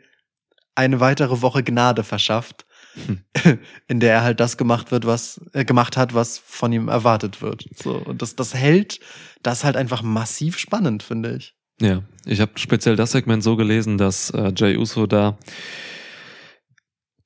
[0.74, 2.66] eine weitere Woche Gnade verschafft,
[3.88, 7.42] in der er halt das gemacht wird, was äh, gemacht hat, was von ihm erwartet
[7.42, 7.66] wird.
[7.76, 9.00] So und das das hält
[9.44, 11.56] das halt einfach massiv spannend, finde ich.
[11.82, 15.38] Ja, ich habe speziell das Segment so gelesen, dass äh, Jay Uso da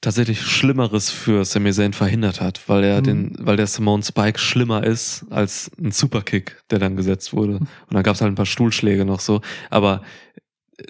[0.02, 3.04] tatsächlich Schlimmeres für Sami Zayn verhindert hat, weil er Mhm.
[3.04, 7.56] den, weil der Simone Spike schlimmer ist als ein Superkick, der dann gesetzt wurde.
[7.58, 9.42] Und dann gab es halt ein paar Stuhlschläge noch so.
[9.70, 10.02] Aber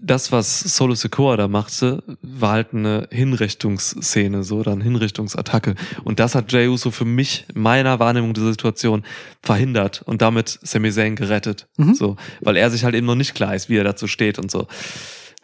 [0.02, 5.76] das, was Solo Sikoa da machte, war halt eine Hinrichtungsszene, so, oder eine Hinrichtungsattacke.
[6.03, 9.03] Und das hat Jay Uso für mich, in meiner Wahrnehmung dieser Situation,
[9.41, 11.68] verhindert und damit Sami Zayn gerettet.
[11.78, 11.94] Mhm.
[11.94, 14.49] So, weil er sich halt eben noch nicht klar ist, wie er dazu steht und
[14.49, 14.68] so.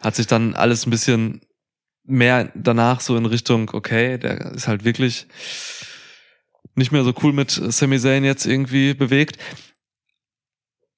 [0.00, 1.40] Hat sich dann alles ein bisschen
[2.04, 5.26] mehr danach so in Richtung, okay, der ist halt wirklich
[6.74, 9.38] nicht mehr so cool mit Sami Zayn jetzt irgendwie bewegt.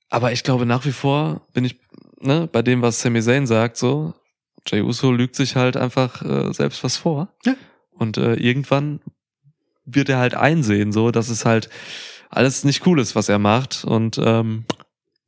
[0.08, 1.80] Aber ich glaube nach wie vor bin ich
[2.22, 4.14] ne, bei dem, was Sami Zayn sagt, so
[4.66, 7.28] Jay Uso lügt sich halt einfach äh, selbst was vor.
[7.44, 7.54] Ja.
[7.90, 9.00] Und äh, irgendwann
[9.84, 11.68] wird er halt einsehen, so dass es halt
[12.30, 13.84] alles nicht cool ist, was er macht.
[13.84, 14.64] Und ähm,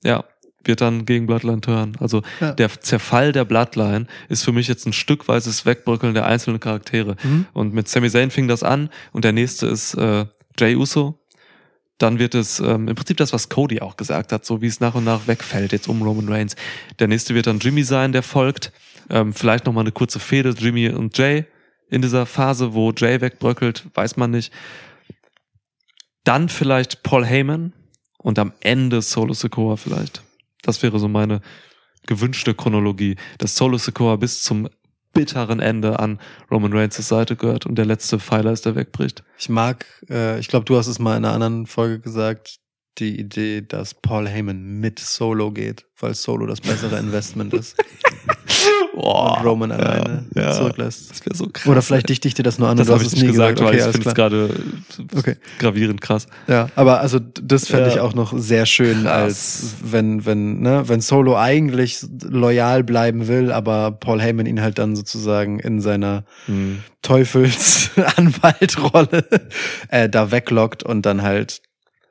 [0.02, 0.24] ja,
[0.64, 1.96] wird dann gegen Bloodline turnen.
[2.00, 2.52] Also Ja.
[2.52, 7.16] der Zerfall der Bloodline ist für mich jetzt ein stückweises Wegbröckeln der einzelnen Charaktere.
[7.22, 7.46] Mhm.
[7.52, 10.26] Und mit Sami Zayn fing das an und der nächste ist äh,
[10.58, 11.18] Jay Uso.
[12.04, 14.78] Dann wird es ähm, im Prinzip das, was Cody auch gesagt hat, so wie es
[14.78, 16.54] nach und nach wegfällt jetzt um Roman Reigns.
[16.98, 18.72] Der nächste wird dann Jimmy sein, der folgt.
[19.08, 21.46] Ähm, vielleicht noch mal eine kurze Fehde Jimmy und Jay
[21.88, 24.52] in dieser Phase, wo Jay wegbröckelt, weiß man nicht.
[26.24, 27.72] Dann vielleicht Paul Heyman
[28.18, 30.22] und am Ende Solo Sikoa vielleicht.
[30.60, 31.40] Das wäre so meine
[32.06, 34.68] gewünschte Chronologie, dass Solo Sikoa bis zum
[35.14, 36.18] bitteren Ende an
[36.50, 39.24] Roman Reigns Seite gehört und der letzte Pfeiler ist, der wegbricht.
[39.38, 42.58] Ich mag, äh, ich glaube, du hast es mal in einer anderen Folge gesagt,
[42.98, 47.74] die Idee, dass Paul Heyman mit Solo geht, weil Solo das bessere Investment ist
[48.94, 50.52] Boah, und Roman alleine ja.
[50.52, 51.10] zurücklässt.
[51.10, 51.66] Das wäre so krass.
[51.66, 53.58] Oder vielleicht dichte ich dir das nur an das habe ich es nicht nie gesagt,
[53.58, 53.72] gesagt.
[53.76, 54.50] weil ich finde es gerade
[55.16, 55.34] Okay.
[55.58, 56.28] gravierend krass.
[56.46, 58.02] Ja, aber also das fände ich Ja.
[58.02, 59.12] auch noch sehr schön, Krass.
[59.12, 64.78] als wenn, wenn, ne, wenn Solo eigentlich loyal bleiben will, aber Paul Heyman ihn halt
[64.78, 66.84] dann sozusagen in seiner Hm.
[67.02, 69.24] Teufelsanwaltrolle
[69.88, 71.60] äh, da weglockt und dann halt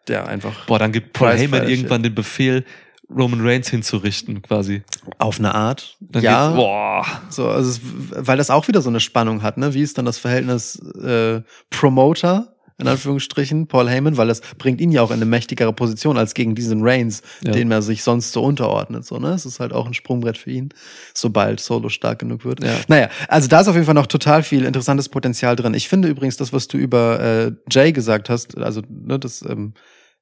[0.10, 2.66] ja einfach Boah, dann gibt Paul Heyman irgendwann den Befehl,
[3.10, 4.84] Roman Reigns hinzurichten, quasi.
[5.20, 5.98] auf eine Art.
[6.00, 7.06] Dann ja, boah.
[7.30, 7.80] so, also
[8.12, 9.74] weil das auch wieder so eine Spannung hat, ne?
[9.74, 14.92] Wie ist dann das Verhältnis äh, Promoter in Anführungsstrichen Paul Heyman, weil das bringt ihn
[14.92, 17.52] ja auch in eine mächtigere Position als gegen diesen Reigns, Ja.
[17.52, 19.30] dem er sich sonst so unterordnet, so ne?
[19.30, 20.70] Es ist halt auch ein Sprungbrett für ihn,
[21.14, 22.64] sobald Solo stark genug wird.
[22.64, 22.76] Ja.
[22.88, 25.74] Naja, also da ist auf jeden Fall noch total viel interessantes Potenzial drin.
[25.74, 29.74] Ich finde übrigens das, was du über äh, Jay gesagt hast, also ne, das, ähm,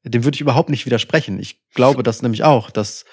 [0.03, 1.39] dem würde ich überhaupt nicht widersprechen.
[1.39, 3.05] Ich glaube das nämlich auch, dass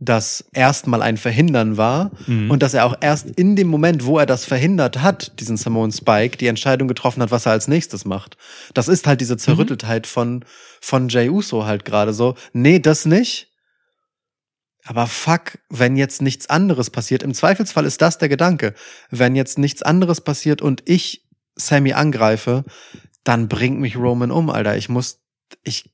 [0.00, 2.50] das erstmal ein Verhindern war Mhm.
[2.50, 5.92] und dass er auch erst in dem Moment, wo er das verhindert hat, diesen Simone
[5.92, 8.36] Spike, die Entscheidung getroffen hat, was er als nächstes macht.
[8.74, 10.44] Das ist halt diese Zerrütteltheit von,
[10.80, 12.34] von Jay Uso halt gerade so.
[12.52, 13.50] Nee, das nicht.
[14.84, 18.74] Aber fuck, wenn jetzt nichts anderes passiert, im Zweifelsfall ist das der Gedanke.
[19.10, 21.24] Wenn jetzt nichts anderes passiert und ich
[21.56, 22.64] Sammy angreife,
[23.22, 24.76] dann bringt mich Roman um, Alter.
[24.76, 25.20] Ich muss,
[25.62, 25.93] ich,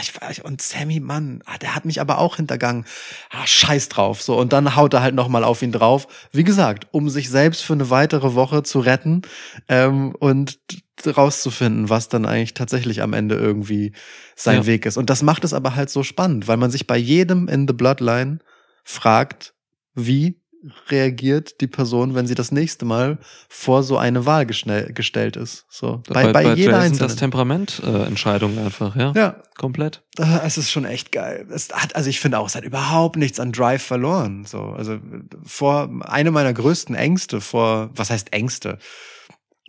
[0.00, 2.84] ich, weiß- und Sammy, Mann, ah, der hat mich aber auch hintergangen.
[3.30, 4.22] Ah, scheiß drauf.
[4.22, 6.06] So, und dann haut er halt nochmal auf ihn drauf.
[6.32, 9.22] Wie gesagt, um sich selbst für eine weitere Woche zu retten
[9.68, 10.58] ähm, und
[11.06, 13.92] rauszufinden, was dann eigentlich tatsächlich am Ende irgendwie
[14.34, 14.66] sein Ja.
[14.66, 14.96] Weg ist.
[14.96, 17.74] Und das macht es aber halt so spannend, weil man sich bei jedem in The
[17.74, 18.38] Bloodline
[18.84, 19.54] fragt,
[19.94, 20.40] wie
[20.88, 23.18] reagiert die Person, wenn sie das nächste Mal
[23.48, 25.66] vor so eine Wahl gestellt ist.
[25.70, 27.08] So bei, bei, jeder Jason einzelnen.
[27.08, 29.12] das Temperament äh, Entscheidung einfach, ja.
[29.14, 30.04] ja, Komplett.
[30.18, 31.46] Ah, Es ist schon echt geil.
[31.50, 34.44] Es hat, also ich finde auch, es hat überhaupt nichts an Drive verloren.
[34.44, 34.98] So, also
[35.44, 38.78] vor eine meiner größten Ängste vor, was heißt Ängste?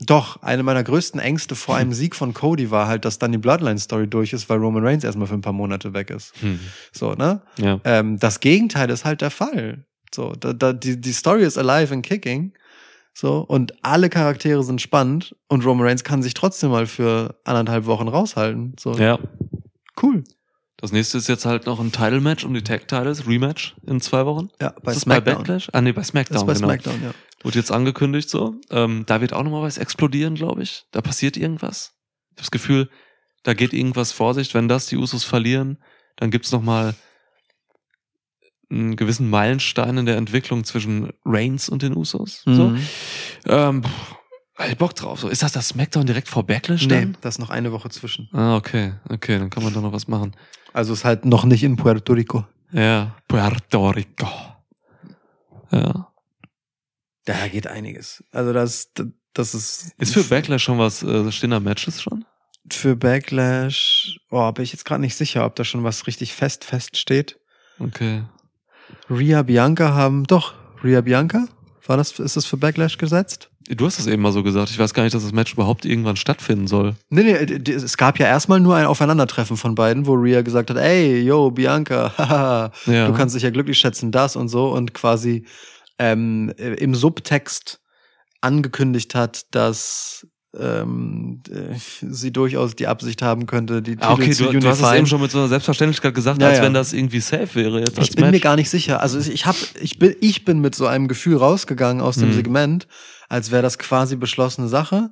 [0.06, 3.38] Doch, eine meiner größten Ängste vor einem Sieg von Cody war halt, dass dann die
[3.38, 6.34] Bloodline-Story durch ist, weil Roman Reigns erstmal für ein paar Monate weg ist.
[6.40, 6.60] Hm.
[6.94, 7.42] So, ne?
[7.58, 7.82] Ja.
[7.84, 9.86] Ähm, das Gegenteil ist halt der Fall.
[10.14, 12.54] So, da, da, die, die Story ist alive and kicking.
[13.14, 17.86] So, und alle Charaktere sind spannend und Roman Reigns kann sich trotzdem mal für anderthalb
[17.86, 18.76] Wochen raushalten.
[18.80, 19.20] So, ja.
[20.02, 20.24] cool.
[20.78, 24.50] Das nächste ist jetzt halt noch ein Title-Match um die Tag-Titles, Rematch in zwei Wochen.
[24.62, 25.36] Ja, bei ist das bei SmackDown.
[25.36, 25.70] Backlash?
[25.74, 26.68] Ah, nee, bei Das SmackDown, ist bei genau.
[26.68, 27.12] SmackDown, ja.
[27.44, 28.56] Wurde jetzt angekündigt so.
[28.70, 30.86] Ähm, da wird auch nochmal was explodieren, glaube ich.
[30.92, 31.92] Da passiert irgendwas.
[31.98, 32.90] Ich habe das Gefühl,
[33.44, 34.54] da geht irgendwas vor sich.
[34.54, 35.80] Wenn das die Usos verlieren,
[36.16, 36.96] dann gibt's noch mal
[38.72, 42.42] einen gewissen Meilenstein in der Entwicklung zwischen Reigns und den Usos.
[42.46, 42.70] So.
[42.70, 42.88] Mhm.
[43.48, 44.16] Ähm, pff,
[44.68, 45.22] ich Bock drauf.
[45.22, 47.18] So, ist das das SmackDown direkt vor Backlash Nee, dann?
[47.22, 48.30] das ist noch eine Woche zwischen.
[48.34, 48.94] Ah, okay.
[49.10, 50.36] Okay, dann kann man da noch was machen.
[50.74, 52.46] Also ist halt noch nicht in Puerto Rico.
[52.72, 54.30] Ja, Puerto Rico.
[55.72, 56.08] Ja.
[57.26, 58.24] Da geht einiges.
[58.32, 58.92] Also das,
[59.34, 59.94] das ist.
[59.98, 62.26] Ist für Backlash schon was, äh, stehen da Matches schon?
[62.72, 66.66] Für Backlash, oh, bin ich jetzt gerade nicht sicher, ob da schon was richtig fest
[66.66, 67.40] feststeht.
[67.80, 68.24] Okay.
[69.10, 70.54] Rhea Bianca haben, doch,
[70.84, 71.48] Rhea Bianca?
[71.86, 73.50] War das, ist das für Backlash gesetzt?
[73.68, 74.70] Du hast das eben mal so gesagt.
[74.72, 76.96] Ich weiß gar nicht, dass das Match überhaupt irgendwann stattfinden soll.
[77.10, 80.78] Nee, nee, es gab ja erstmal nur ein Aufeinandertreffen von beiden, wo Rhea gesagt hat,
[80.78, 83.08] ey, yo, Bianca, haha, Ja.
[83.08, 85.46] du kannst dich ja glücklich schätzen, das und so und quasi
[86.00, 87.80] ähm, äh, im Subtext
[88.42, 90.26] angekündigt hat, dass
[90.58, 91.76] ähm, äh,
[92.10, 94.92] sie durchaus die Absicht haben könnte, die Titel Ah, okay, zu du, du hast es
[94.94, 96.64] eben schon mit so einer Selbstverständlichkeit gesagt, Ja, als ja.
[96.64, 98.32] wenn das irgendwie safe wäre jetzt Ich bin Match.
[98.34, 99.02] mir gar nicht sicher.
[99.02, 102.34] Also ich hab, ich bin, ich bin mit so einem Gefühl rausgegangen aus dem Hm.
[102.36, 102.88] Segment,
[103.30, 105.12] als wäre das quasi beschlossene Sache.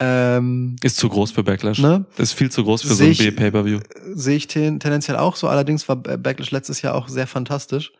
[0.00, 1.78] Ähm, ist zu groß für Backlash.
[1.78, 2.04] ne?
[2.18, 3.78] Ist viel zu groß für so Seh ein ich- B-Pay-Per-View.
[4.14, 5.46] Sehe ich ten, tendenziell auch so.
[5.46, 7.92] Allerdings war Backlash letztes Jahr auch sehr fantastisch.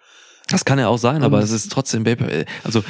[0.54, 2.82] Das kann ja auch sein, aber Und- es ist trotzdem Pay-Per- Also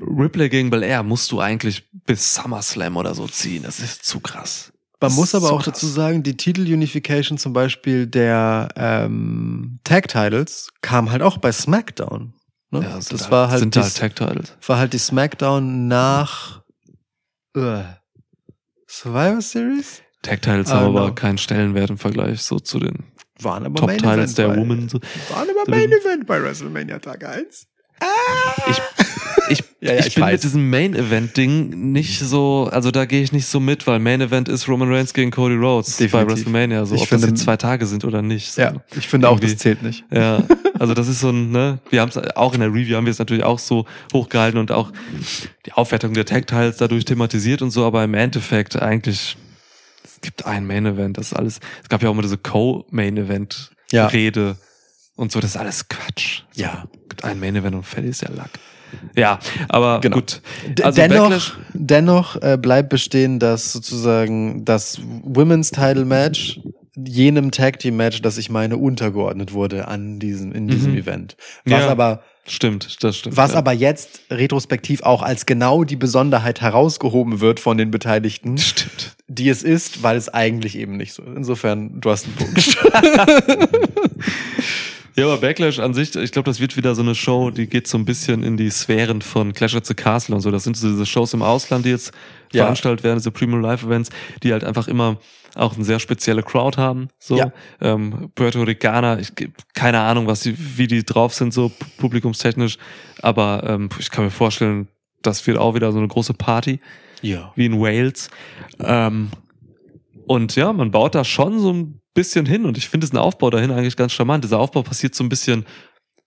[0.00, 3.62] Ripley gegen Belair musst du eigentlich bis SummerSlam oder so ziehen.
[3.62, 4.72] Das ist zu krass.
[5.00, 5.74] Man Das muss aber zu auch krass.
[5.74, 12.34] dazu sagen, die Titel-Unification zum Beispiel der ähm, Tag-Titles kam halt auch bei SmackDown.
[12.70, 12.82] Ne?
[12.82, 14.52] Ja, das war halt, sind die, halt Tag Titles.
[14.66, 16.62] war halt die SmackDown nach
[17.56, 17.82] äh,
[18.86, 20.02] Survivor Series?
[20.22, 23.04] Tag Titles I haben aber keinen Stellenwert im Vergleich so zu den
[23.44, 24.88] Waren aber Top Main Titles Event der bei, Woman.
[24.88, 25.00] So.
[25.30, 27.66] Waren aber Main Event bei WrestleMania Tag 1.
[28.68, 28.78] Ich,
[29.48, 30.32] ich, Ja, ja, ich, ich bin weiß.
[30.32, 34.00] mit diesem Main Event Ding nicht so, also da gehe ich nicht so mit, weil
[34.00, 36.30] Main Event ist Roman Reigns gegen Cody Rhodes bei Definitiv.
[36.36, 38.52] WrestleMania, so Ich ob das finde- jetzt zwei Tage sind oder nicht.
[38.52, 38.62] So.
[38.62, 39.56] Ja, ich finde auch, das Irgendwie.
[39.62, 40.04] zählt nicht.
[40.10, 40.42] Ja,
[40.78, 43.10] also das ist so ein, ne, wir haben es auch in der Review haben wir
[43.12, 44.92] es natürlich auch so hochgehalten und auch
[45.66, 49.36] die Aufwertung der Tag-Tiles dadurch thematisiert und so, aber im Endeffekt eigentlich,
[50.04, 54.56] es gibt ein Main-Event, das ist alles, es gab ja auch immer diese Co-Main-Event-Rede
[55.16, 56.42] und so, das ist alles Quatsch.
[56.52, 56.84] So, Ja.
[57.08, 58.50] gibt ein Main-Event und fertig ist ja Lack.
[59.16, 59.38] Ja,
[59.68, 60.16] aber Genau.
[60.16, 60.42] gut.
[60.82, 66.60] Also dennoch Backlash- dennoch äh, bleibt bestehen, dass sozusagen das Women's Title Match
[66.94, 70.98] jenem Tag Team Match, das ich meine, untergeordnet wurde an diesem in diesem Mhm.
[70.98, 71.36] Event.
[71.64, 71.88] Was Ja.
[71.88, 73.36] aber Stimmt, das stimmt.
[73.36, 73.58] was ja.
[73.58, 79.14] aber jetzt retrospektiv auch als genau die Besonderheit herausgehoben wird von den Beteiligten, Stimmt.
[79.28, 81.22] die es ist, weil es eigentlich eben nicht so.
[81.22, 82.78] Insofern, du hast einen Punkt.
[85.14, 87.86] Ja, aber Backlash an sich, ich glaube, das wird wieder so eine Show, die geht
[87.86, 90.50] so ein bisschen in die Sphären von Clash at the Castle und so.
[90.50, 92.12] Das sind so diese Shows im Ausland, die jetzt
[92.54, 92.62] Ja.
[92.64, 94.08] veranstaltet werden, diese Premium Live Events,
[94.42, 95.18] die halt einfach immer
[95.54, 97.08] auch eine sehr spezielle Crowd haben.
[97.18, 97.52] So Ja.
[97.80, 99.32] ähm, Puerto Ricaner, ich
[99.74, 102.78] keine Ahnung, was die, wie die drauf sind, so pu- publikumstechnisch,
[103.20, 104.88] aber ähm, ich kann mir vorstellen,
[105.22, 106.80] das wird auch wieder so eine große Party
[107.20, 107.52] ja.
[107.54, 108.30] wie in Wales.
[108.80, 109.28] Ähm,
[110.26, 113.50] und ja, man baut da schon so ein bisschen hin und ich finde diesen Aufbau
[113.50, 114.44] dahin eigentlich ganz charmant.
[114.44, 115.64] Dieser Aufbau passiert so ein bisschen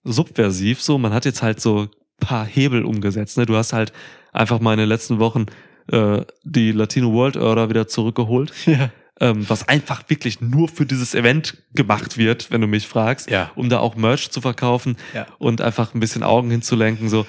[0.03, 0.97] subversiv so.
[0.97, 1.89] Man hat jetzt halt so ein
[2.19, 3.38] paar Hebel umgesetzt.
[3.38, 3.45] Ne?
[3.45, 3.91] Du hast halt
[4.34, 5.45] einfach mal in den letzten Wochen
[5.91, 8.89] äh, die Latino World Order wieder zurückgeholt, Ja.
[9.21, 13.51] Ähm, was einfach wirklich nur für dieses Event gemacht wird, wenn du mich fragst, Ja.
[13.55, 15.25] um da auch Merch zu verkaufen Ja.
[15.39, 17.25] und einfach ein bisschen Augen hinzulenken, so,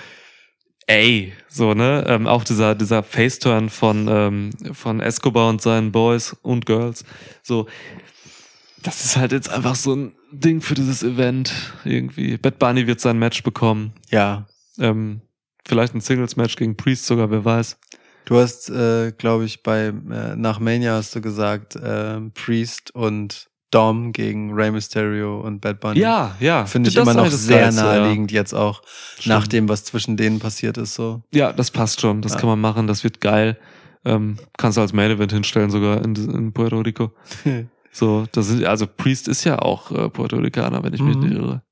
[0.88, 6.36] ey, so, ne, ähm, auch dieser, dieser Faceturn von, ähm, von Escobar und seinen Boys
[6.42, 7.04] und Girls,
[7.42, 7.66] so,
[8.82, 11.52] das ist halt jetzt einfach so ein Ding für dieses Event
[11.84, 12.36] irgendwie.
[12.36, 13.92] Bad Bunny wird sein Match bekommen.
[14.10, 14.46] Ja.
[14.78, 15.22] Ähm,
[15.66, 17.78] vielleicht ein Singles-Match gegen Priest sogar, wer weiß.
[18.26, 23.46] Du hast, äh, glaube ich, bei äh, nach Mania hast du gesagt, äh, Priest und
[23.70, 25.98] Dom gegen Rey Mysterio und Bad Bunny.
[26.00, 26.66] Ja, ja.
[26.66, 27.70] Finde ich immer noch sehr ja.
[27.72, 28.82] naheliegend jetzt auch
[29.18, 29.26] Stimmt.
[29.34, 30.94] nach dem, was zwischen denen passiert ist.
[30.94, 31.22] So.
[31.32, 32.20] Ja, das passt schon.
[32.20, 32.38] Das Ja.
[32.40, 32.86] kann man machen.
[32.86, 33.58] Das wird geil.
[34.04, 37.12] Ähm, kannst du als Main Event hinstellen sogar in, in Puerto Rico.
[37.92, 41.22] So, das sind, also Priest ist ja auch äh, Puerto Ricaner, wenn ich mich Mhm.
[41.22, 41.62] nicht irre.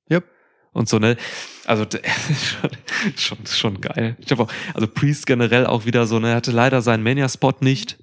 [0.75, 1.17] Und so, ne?
[1.65, 2.71] Also schon,
[3.17, 4.17] schon, schon geil.
[4.19, 7.55] Ich habe auch, also Priest generell auch wieder so, ne, er hatte leider seinen Mania-Spot
[7.61, 7.99] nicht.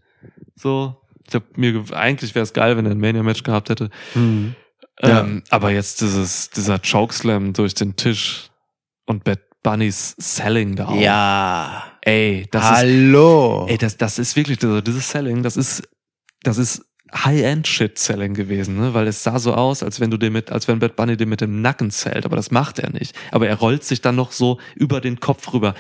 [0.55, 0.95] So.
[1.27, 3.89] Ich hab mir ge- eigentlich wäre es geil, wenn er ein Mania-Match gehabt hätte.
[4.15, 4.55] Mhm.
[5.01, 5.21] Ja.
[5.21, 8.49] Ähm, aber jetzt dieses, dieser Chokeslam durch den Tisch
[9.05, 10.95] und Bad Bunnys Selling da auch.
[10.99, 11.83] Ja.
[12.01, 13.67] Ey, das ist, Hallo.
[13.69, 15.83] ey, das, das ist wirklich, also dieses Selling, das ist,
[16.43, 18.93] das ist High-End-Shit-Selling gewesen, ne?
[18.93, 21.25] Weil es sah so aus, als wenn du dir mit, als wenn Bad Bunny dir
[21.27, 23.15] mit dem Nacken zählt, aber das macht er nicht.
[23.31, 25.73] Aber er rollt sich dann noch so über den Kopf rüber.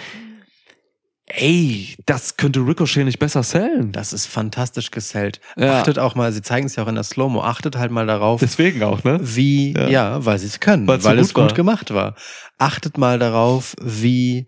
[1.27, 3.93] Ey, das könnte Ricochet nicht besser sellen.
[3.93, 5.39] das ist fantastisch gesellt.
[5.55, 5.79] Ja.
[5.79, 8.41] Achtet auch mal, sie zeigen es ja auch in der Slow-Mo, achtet halt mal darauf,
[8.41, 9.17] Deswegen auch, ne?
[9.21, 9.87] wie, Ja.
[9.87, 11.47] ja, weil sie es können, Weil's so weil es gut war.
[11.47, 12.15] gut gemacht war.
[12.57, 14.47] Achtet mal darauf, wie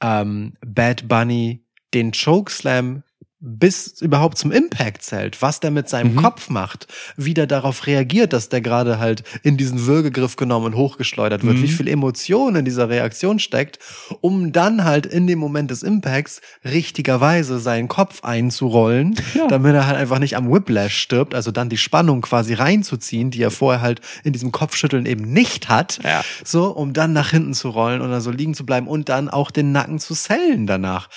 [0.00, 3.02] ähm, Bad Bunny den Chokeslam
[3.48, 6.22] bis überhaupt zum Impact zählt, was der mit seinem Mhm.
[6.22, 10.74] Kopf macht, wie der darauf reagiert, dass der gerade halt in diesen Würgegriff genommen und
[10.74, 11.62] hochgeschleudert wird, Mhm.
[11.62, 13.78] wie viel Emotion in dieser Reaktion steckt,
[14.20, 19.46] um dann halt in dem Moment des Impacts richtigerweise seinen Kopf einzurollen, Ja.
[19.46, 23.42] damit er halt einfach nicht am Whiplash stirbt, also dann die Spannung quasi reinzuziehen, die
[23.42, 26.24] er vorher halt in diesem Kopfschütteln eben nicht hat, Ja.
[26.44, 29.28] so, um dann nach hinten zu rollen und dann so liegen zu bleiben und dann
[29.28, 31.08] auch den Nacken zu sellen danach.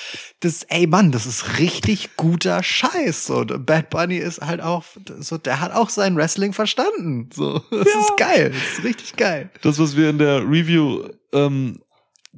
[0.41, 3.45] Das, ey Mann, das ist richtig guter Scheiß, so.
[3.45, 4.83] Bad Bunny ist halt auch,
[5.19, 7.61] so, der hat auch sein Wrestling verstanden, so.
[7.71, 9.49] Das ist geil, das ist richtig geil.
[9.61, 11.79] das, was wir in der Review ähm,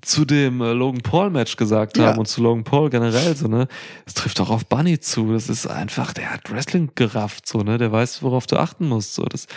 [0.04, 2.08] zu dem äh, Logan Paul Match gesagt Ja.
[2.08, 3.68] haben und zu Logan Paul generell so, ne,
[4.06, 5.34] das trifft auch auf Bunny zu.
[5.34, 9.16] Das ist einfach, der hat Wrestling gerafft, so, ne, der weiß, worauf du achten musst,
[9.16, 9.48] so, das,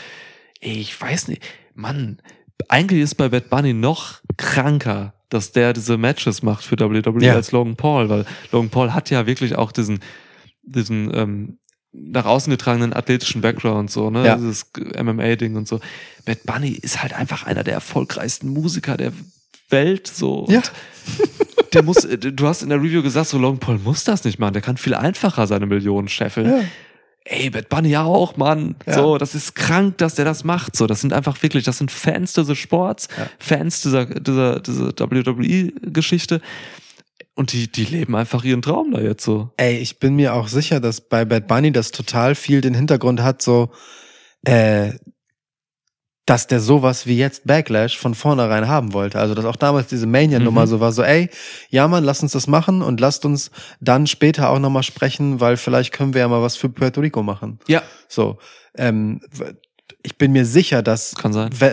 [0.61, 1.43] ich weiß nicht,
[1.75, 2.21] Mann,
[2.69, 7.35] eigentlich ist bei Bad Bunny noch kranker, dass der diese Matches macht für WWE Ja.
[7.35, 10.01] als Logan Paul, weil Logan Paul hat ja wirklich auch diesen,
[10.63, 11.59] diesen, ähm,
[11.93, 14.25] nach außen getragenen athletischen Background, so, ne?
[14.27, 14.37] Ja.
[14.37, 14.67] Dieses
[15.01, 15.81] MMA-Ding und so.
[16.25, 19.13] Bad Bunny ist halt einfach einer der erfolgreichsten Musiker der
[19.71, 20.47] Welt, so.
[20.49, 20.63] Ja.
[21.73, 24.53] Der muss, du hast in der Review gesagt, so Logan Paul muss das nicht machen,
[24.53, 26.49] der kann viel einfacher seine Millionen scheffeln.
[26.49, 26.61] Ja.
[27.25, 28.77] Ey, Bad Bunny ja auch, Mann.
[28.87, 28.95] Ja.
[28.95, 30.77] So, das ist krank, dass der das macht.
[30.77, 33.29] So, das sind einfach wirklich, das sind Fans dieses Sports, Ja.
[33.39, 36.43] Fans dieser, dieser, dieser WWE-Geschichte.
[37.35, 39.51] Und die, die leben einfach ihren Traum da jetzt so.
[39.57, 43.23] Ey, ich bin mir auch sicher, dass bei Bad Bunny das total viel den Hintergrund
[43.23, 43.71] hat, so,
[44.45, 44.93] äh,
[46.27, 49.19] dass der sowas wie jetzt Backlash von vornherein haben wollte.
[49.19, 50.67] Also, dass auch damals diese Mania-Nummer Mhm.
[50.67, 51.29] so war, so, ey,
[51.69, 55.57] ja Mann, lass uns das machen und lasst uns dann später auch nochmal sprechen, weil
[55.57, 57.59] vielleicht können wir ja mal was für Puerto Rico machen.
[57.69, 57.83] Ja.
[58.09, 58.39] So,
[58.77, 59.21] ähm,
[60.07, 61.15] ich bin mir sicher, dass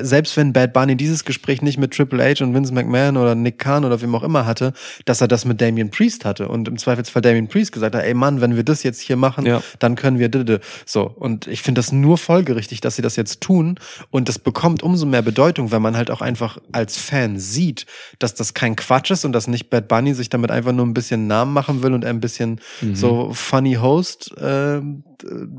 [0.03, 3.59] selbst wenn Bad Bunny dieses Gespräch nicht mit Triple H und Vince McMahon oder Nick
[3.59, 4.71] Khan oder wem auch immer hatte,
[5.03, 8.13] dass er das mit Damien Priest hatte und im Zweifelsfall Damien Priest gesagt hat, ey
[8.13, 9.61] Mann, wenn wir das jetzt hier machen, Ja.
[9.79, 10.61] dann können wir dide.
[10.85, 13.77] so und ich finde das nur folgerichtig, dass sie das jetzt tun
[14.11, 17.85] und das bekommt umso mehr Bedeutung, wenn man halt auch einfach als Fan sieht,
[18.19, 20.93] dass das kein Quatsch ist und dass nicht Bad Bunny sich damit einfach nur ein
[20.93, 22.95] bisschen Namen machen will und ein bisschen Mhm.
[22.95, 24.79] so funny Host äh,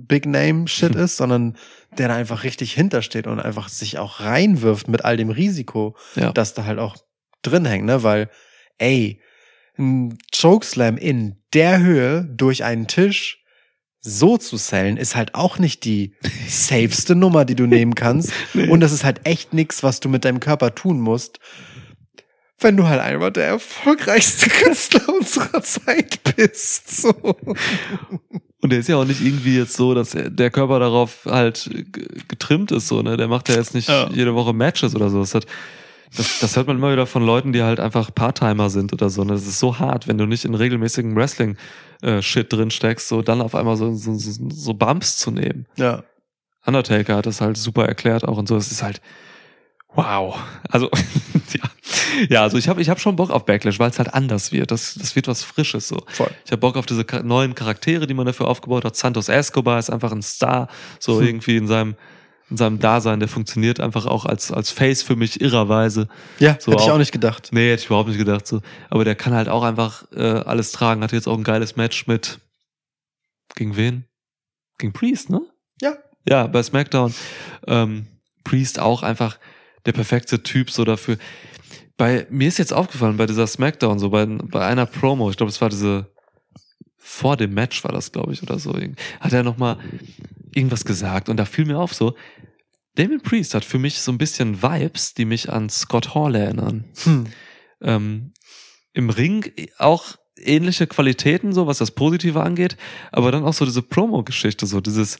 [0.08, 1.54] Big Name Shit ist, sondern
[1.98, 6.32] der da einfach richtig hintersteht und einfach sich auch reinwirft mit all dem Risiko, Ja.
[6.32, 6.96] das da halt auch
[7.42, 8.02] drin hängt, ne?
[8.02, 8.30] Weil,
[8.78, 9.20] ey,
[9.78, 13.38] ein Chokeslam in der Höhe durch einen Tisch
[14.00, 16.14] so zu sellen, ist halt auch nicht die
[16.48, 18.32] safeste Nummer, die du nehmen kannst.
[18.68, 21.38] Und das ist halt echt nix, was du mit deinem Körper tun musst,
[22.58, 27.02] wenn du halt einfach der erfolgreichste Künstler unserer Zeit bist.
[27.02, 27.36] So.
[28.62, 31.68] Und der ist ja auch nicht irgendwie jetzt so, dass er- der Körper darauf halt
[32.28, 33.16] getrimmt ist, so, ne?
[33.16, 34.08] Der macht ja jetzt nicht Ja.
[34.10, 35.18] jede Woche Matches oder so.
[35.20, 35.46] Das, hat,
[36.16, 39.24] das, das hört man immer wieder von Leuten, die halt einfach Part-Timer sind oder so.
[39.24, 39.32] Ne?
[39.32, 43.54] Das ist so hart, wenn du nicht in regelmäßigen Wrestling-Shit drin steckst, so dann auf
[43.56, 45.66] einmal so, so, so, so Bumps zu nehmen.
[45.76, 46.04] Ja.
[46.64, 48.56] Undertaker hat das halt super erklärt auch und so.
[48.56, 49.00] Es ist halt
[49.94, 50.38] wow.
[50.68, 50.90] Also
[51.52, 51.70] ja,
[52.28, 54.70] ja, also ich habe ich hab schon Bock auf Backlash, weil es halt anders wird.
[54.70, 56.02] Das, das wird was Frisches so.
[56.08, 56.30] Voll.
[56.44, 58.96] Ich habe Bock auf diese neuen Charaktere, die man dafür aufgebaut hat.
[58.96, 61.26] Santos Escobar ist einfach ein Star, so Hm.
[61.26, 61.96] irgendwie in seinem
[62.50, 63.18] in seinem Dasein.
[63.18, 66.08] Der funktioniert einfach auch als als Face für mich irrerweise.
[66.38, 67.48] Ja, So hätte ich auch- auch nicht gedacht.
[67.52, 68.60] Nee, hätte ich überhaupt nicht gedacht so.
[68.90, 71.02] Aber der kann halt auch einfach äh, alles tragen.
[71.02, 72.40] Hatte jetzt auch ein geiles Match mit
[73.54, 74.04] gegen wen?
[74.78, 75.40] Gegen Priest, ne?
[75.80, 75.94] Ja.
[76.28, 77.14] ja, bei SmackDown.
[77.66, 78.06] Ähm,
[78.44, 79.38] Priest auch einfach
[79.86, 81.18] der perfekte Typ so dafür.
[81.96, 85.50] Bei mir ist jetzt aufgefallen, bei dieser SmackDown, so bei, bei einer Promo, ich glaube,
[85.50, 86.12] es war diese
[87.04, 88.74] vor dem Match war das, glaube ich, oder so,
[89.20, 89.76] hat er nochmal
[90.54, 92.14] irgendwas gesagt und da fiel mir auf so,
[92.94, 96.84] Damien Priest hat für mich so ein bisschen Vibes, die mich an Scott Hall erinnern.
[97.02, 97.26] Hm.
[97.80, 98.32] Ähm,
[98.92, 102.76] Im Ring auch ähnliche Qualitäten, so was das Positive angeht,
[103.10, 105.18] aber dann auch so diese Promo-Geschichte, so dieses,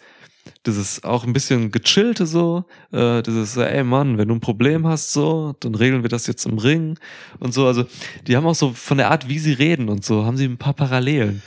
[0.67, 4.87] dieses auch ein bisschen gechillte so, äh, dieses, äh, ey Mann, wenn du ein Problem
[4.87, 6.99] hast so, dann regeln wir das jetzt im Ring
[7.39, 7.67] und so.
[7.67, 7.85] Also
[8.27, 10.59] die haben auch so von der Art, wie sie reden und so, haben sie ein
[10.59, 11.43] paar Parallelen.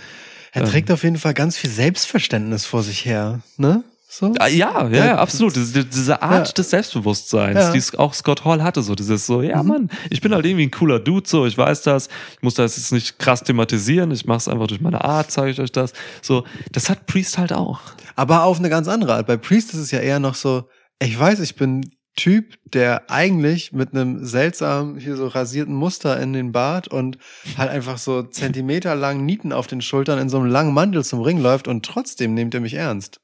[0.51, 3.83] Er trägt auf jeden Fall ganz viel Selbstverständnis vor sich her, ne?
[4.07, 4.33] So?
[4.39, 5.55] Ah, Ja, ja, ja, absolut.
[5.55, 6.53] Diese, diese Art Ja.
[6.53, 7.71] des Selbstbewusstseins, Ja.
[7.71, 9.67] die auch Scott Hall hatte, so dieses so, ja Mhm.
[9.69, 12.77] Mann, ich bin halt irgendwie ein cooler Dude, so, ich weiß das, ich muss das
[12.77, 15.93] jetzt nicht krass thematisieren, ich mache es einfach durch meine Art, zeige ich euch das.
[16.21, 17.79] So, das hat Priest halt auch.
[18.15, 19.27] Aber auf eine ganz andere Art.
[19.27, 20.69] Bei Priest ist es ja eher noch so,
[21.01, 26.31] ich weiß, ich bin Typ, der eigentlich mit einem seltsam hier so rasierten Muster in
[26.31, 27.17] den Bart und
[27.57, 31.39] halt einfach so zentimeterlangen Nieten auf den Schultern in so einem langen Mantel zum Ring
[31.41, 33.19] läuft und trotzdem nehmt ihr mich ernst.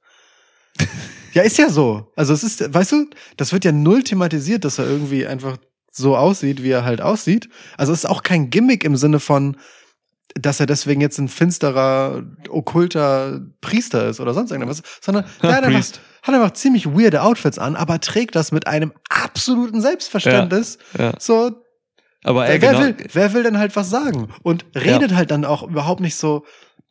[1.33, 2.11] Ja, ist ja so.
[2.17, 5.57] Also es ist, weißt du, das wird ja null thematisiert, dass er irgendwie einfach
[5.91, 7.49] so aussieht, wie er halt aussieht.
[7.77, 9.57] Also es ist auch kein Gimmick im Sinne von,
[10.35, 15.63] dass er deswegen jetzt ein finsterer, okkulter Priester ist oder sonst irgendwas, sondern der hat
[15.63, 15.85] einfach,
[16.23, 20.77] hat einfach ziemlich weirde Outfits an, aber trägt das mit einem absoluten Selbstverständnis.
[20.97, 21.13] Ja.
[21.19, 21.51] So,
[22.23, 24.33] Aber ey, wer, genau, will, wer will denn halt was sagen?
[24.43, 26.45] Und redet halt dann auch überhaupt nicht so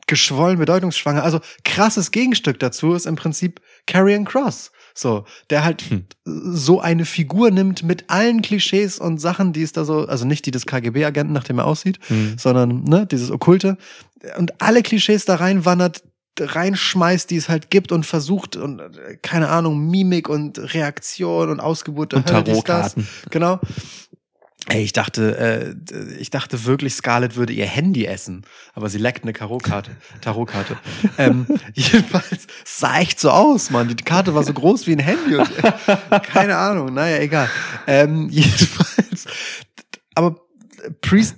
[0.06, 1.22] geschwollen, bedeutungsschwanger.
[1.22, 4.72] Also krasses Gegenstück dazu ist im Prinzip Carrion Cross.
[4.94, 6.04] So, der halt Hm.
[6.24, 10.46] so eine Figur nimmt mit allen Klischees und Sachen, die es da so, also nicht
[10.46, 12.36] die des KGB-Agenten, nachdem er aussieht, Hm.
[12.38, 13.76] sondern ne, dieses Okkulte
[14.36, 16.02] und alle Klischees da reinwandert,
[16.38, 21.60] reinschmeißt, die es halt gibt und versucht und äh, keine Ahnung, Mimik und Reaktion und
[21.60, 22.44] Ausgeburt und das.
[22.44, 23.06] Tarotkarten.
[23.30, 23.60] Genau.
[24.70, 29.24] Ey, ich dachte, äh, ich dachte wirklich, Scarlett würde ihr Handy essen, aber sie leckt
[29.24, 29.90] eine Tarotkarte.
[30.20, 30.76] Tarotkarte.
[31.18, 31.44] ähm,
[31.74, 33.88] jedenfalls sah echt so aus, Mann.
[33.88, 35.34] Die Karte war so groß wie ein Handy.
[35.34, 35.50] Und,
[36.22, 36.94] keine Ahnung.
[36.94, 37.50] Naja, egal.
[37.88, 39.26] Ähm, jedenfalls.
[40.14, 40.36] Aber
[41.00, 41.34] Priest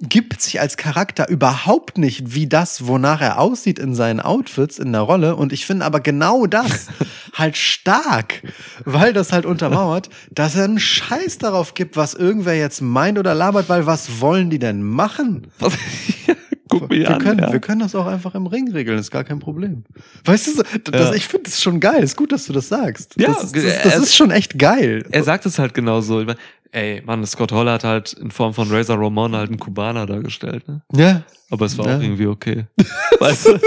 [0.00, 4.92] gibt sich als Charakter überhaupt nicht wie das, wonach er aussieht in seinen Outfits in
[4.92, 5.36] der Rolle.
[5.36, 6.88] Und ich finde aber genau das
[7.34, 8.42] halt stark,
[8.84, 13.34] weil das halt untermauert, dass er einen Scheiß darauf gibt, was irgendwer jetzt meint oder
[13.34, 15.48] labert, weil was wollen die denn machen?
[16.80, 17.18] Guck mich Wir an.
[17.22, 17.52] können, ja.
[17.52, 19.84] wir können das auch einfach im Ring regeln, ist gar kein Problem.
[20.24, 21.14] Weißt du, so, das, Ja.
[21.14, 22.02] ich finde das schon geil.
[22.02, 23.14] Ist gut, dass du das sagst.
[23.18, 25.04] Ja, das, ist, das, er- das ist schon echt geil.
[25.10, 26.20] er sagt es halt genauso.
[26.20, 26.36] Ich mein,
[26.72, 30.66] ey, Mann, Scott Hall hat halt in Form von Razor Ramon halt einen Kubaner dargestellt,
[30.68, 30.82] ne?
[30.94, 31.96] ja, Aber es war Ja.
[31.96, 32.64] auch irgendwie okay.
[33.20, 33.58] Weißt du?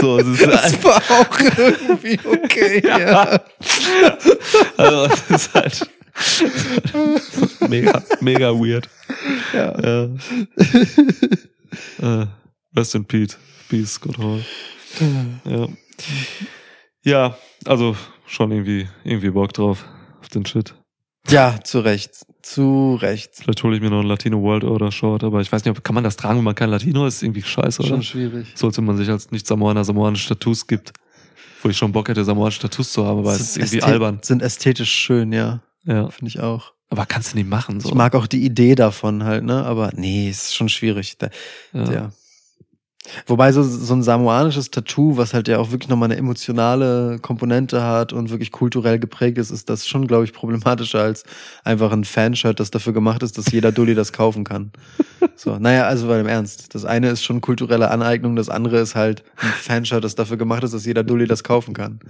[0.00, 2.82] So, es ist das war auch irgendwie okay.
[2.86, 3.40] ja.
[4.76, 5.90] Also, es ist halt
[7.68, 8.88] mega, mega weird.
[9.52, 10.08] Ja.
[12.02, 12.28] Ja.
[12.76, 13.38] Rest in Peace.
[13.68, 14.44] Peace, Scott Hall.
[15.44, 15.68] Ja.
[17.04, 17.36] Ja,
[17.66, 17.96] also
[18.26, 19.84] schon irgendwie, irgendwie Bock drauf.
[20.20, 20.74] Auf den Shit.
[21.28, 22.24] ja, zu Recht.
[22.42, 23.32] Zu Recht.
[23.34, 25.84] Vielleicht hole ich mir noch ein Latino World Order Short, aber ich weiß nicht, ob,
[25.84, 27.22] kann man das tragen, wenn man kein Latino ist?
[27.22, 27.88] Irgendwie scheiße, oder?
[27.88, 28.52] Schon schwierig.
[28.54, 30.92] Sollte man sich als Nicht-Samoaner samoanische Tattoos gibt.
[31.62, 34.18] Wo ich schon Bock hätte, samoanische Tattoos zu haben, aber es ist irgendwie albern.
[34.22, 35.60] Sind ästhetisch schön, ja.
[35.84, 36.08] Ja.
[36.08, 36.72] Finde ich auch.
[36.90, 37.88] Aber kannst du nicht machen, so.
[37.88, 39.64] Ich mag auch die Idee davon halt, ne?
[39.64, 41.18] Aber nee, ist schon schwierig.
[41.18, 41.28] Da,
[41.72, 41.92] ja.
[41.92, 42.10] ja.
[43.26, 47.82] Wobei so, so ein samoanisches Tattoo, was halt ja auch wirklich nochmal eine emotionale Komponente
[47.82, 51.24] hat und wirklich kulturell geprägt ist, ist das schon, glaube ich, problematischer als
[51.64, 54.72] einfach ein Fanshirt, das dafür gemacht ist, dass jeder Dulli das kaufen kann.
[55.36, 56.74] So, naja, also bei dem Ernst.
[56.74, 60.64] Das eine ist schon kulturelle Aneignung, das andere ist halt ein Fanshirt, das dafür gemacht
[60.64, 62.00] ist, dass jeder Dulli das kaufen kann.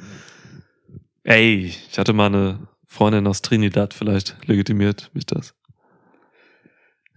[1.24, 5.54] Ey, ich hatte mal eine Freundin aus Trinidad, vielleicht legitimiert mich das.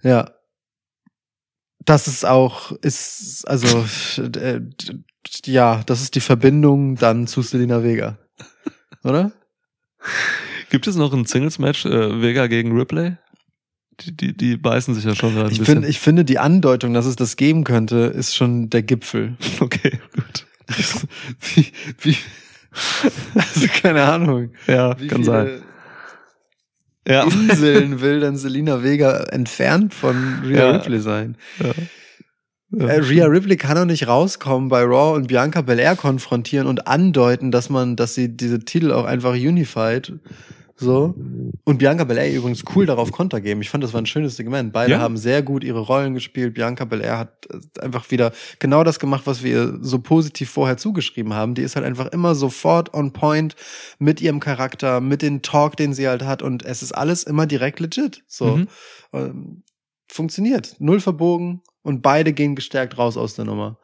[0.02, 0.32] Ja.
[1.88, 3.86] Das ist auch, ist, also,
[4.22, 4.60] äh,
[5.46, 8.18] ja, das ist die Verbindung dann zu Selena Vega.
[9.06, 9.32] Oder?
[10.70, 13.16] Gibt es noch ein Singles-Match, äh, Vega gegen Ripley?
[14.02, 15.76] Die, die, die beißen sich ja schon gerade ein Ich, bisschen.
[15.76, 19.38] finde, ich finde, die Andeutung, dass es das geben könnte, ist schon der Gipfel.
[19.62, 20.46] okay, gut.
[21.56, 22.18] wie, wie,
[23.34, 24.52] also keine Ahnung.
[24.68, 25.62] Ja, Wie kann viele sein.
[27.08, 27.24] Ja.
[27.24, 30.72] Inseln will dann Selena Vega entfernt von Rhea Ja.
[30.78, 31.36] Ripley sein?
[31.60, 31.72] ja.
[32.70, 32.86] Ja.
[32.88, 37.50] Äh, Rhea Ripley kann doch nicht rauskommen bei Raw und Bianca Belair konfrontieren und andeuten,
[37.50, 40.12] dass man, dass sie diese Titel auch einfach unified.
[40.80, 41.16] So.
[41.64, 43.62] Und Bianca Belair übrigens cool darauf Konter geben.
[43.62, 44.74] Ich fand, das war ein schönes Segment.
[44.74, 45.00] Beide Ja.
[45.00, 46.54] haben sehr gut ihre Rollen gespielt.
[46.54, 50.78] Bianca Belair hat äh, einfach wieder genau das gemacht, was wir ihr so positiv vorher
[50.78, 51.56] zugeschrieben haben.
[51.56, 53.56] Die ist halt einfach immer sofort on point
[53.98, 56.44] mit ihrem Charakter, mit dem Talk, den sie halt hat.
[56.44, 58.24] Und es ist alles immer direkt legit.
[58.28, 58.58] So.
[58.58, 58.68] Mhm.
[59.14, 59.64] Ähm,
[60.08, 60.76] funktioniert.
[60.80, 63.80] Null verbogen und beide gehen gestärkt raus aus der Nummer.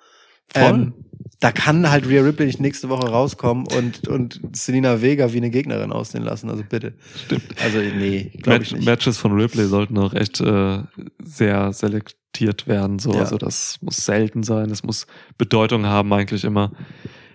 [0.53, 0.93] Ähm,
[1.39, 5.49] da kann halt Rhea Ripley nicht nächste Woche rauskommen und, und Selena Vega wie eine
[5.49, 6.49] Gegnerin aussehen lassen.
[6.49, 6.93] Also bitte.
[7.25, 7.43] Stimmt.
[7.61, 8.85] Also nee, glaube Match, ich nicht.
[8.85, 10.83] Matches von Ripley sollten auch echt äh,
[11.21, 12.97] sehr selektiert werden.
[12.99, 13.13] So.
[13.13, 13.19] Ja.
[13.19, 15.05] Also das muss selten sein, es muss
[15.37, 16.71] Bedeutung haben eigentlich immer.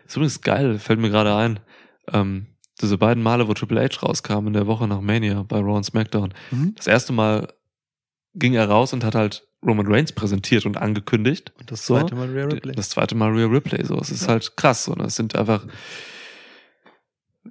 [0.06, 1.60] Ist übrigens geil, fällt mir gerade ein.
[2.10, 2.46] Ähm,
[2.80, 5.84] diese beiden Male, wo Triple H rauskam in der Woche nach Mania bei Raw und
[5.84, 6.32] SmackDown.
[6.50, 6.74] Mhm.
[6.76, 7.48] Das erste Mal
[8.34, 11.52] ging er raus und hat halt Roman Reigns präsentiert und angekündigt.
[11.58, 11.98] Und das So.
[11.98, 12.74] zweite Mal Rhea Ripley.
[12.74, 13.84] Das zweite Mal Rhea Ripley.
[13.84, 14.86] So, es ist halt krass.
[14.88, 15.66] Und das sind einfach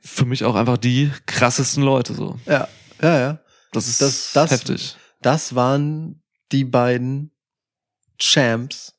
[0.01, 2.13] für mich auch einfach die krassesten Leute.
[2.13, 2.67] So, ja,
[3.01, 3.39] ja, ja.
[3.71, 4.95] das ist Das- das- heftig.
[5.21, 6.21] Das waren
[6.51, 7.31] die beiden
[8.19, 8.93] Champs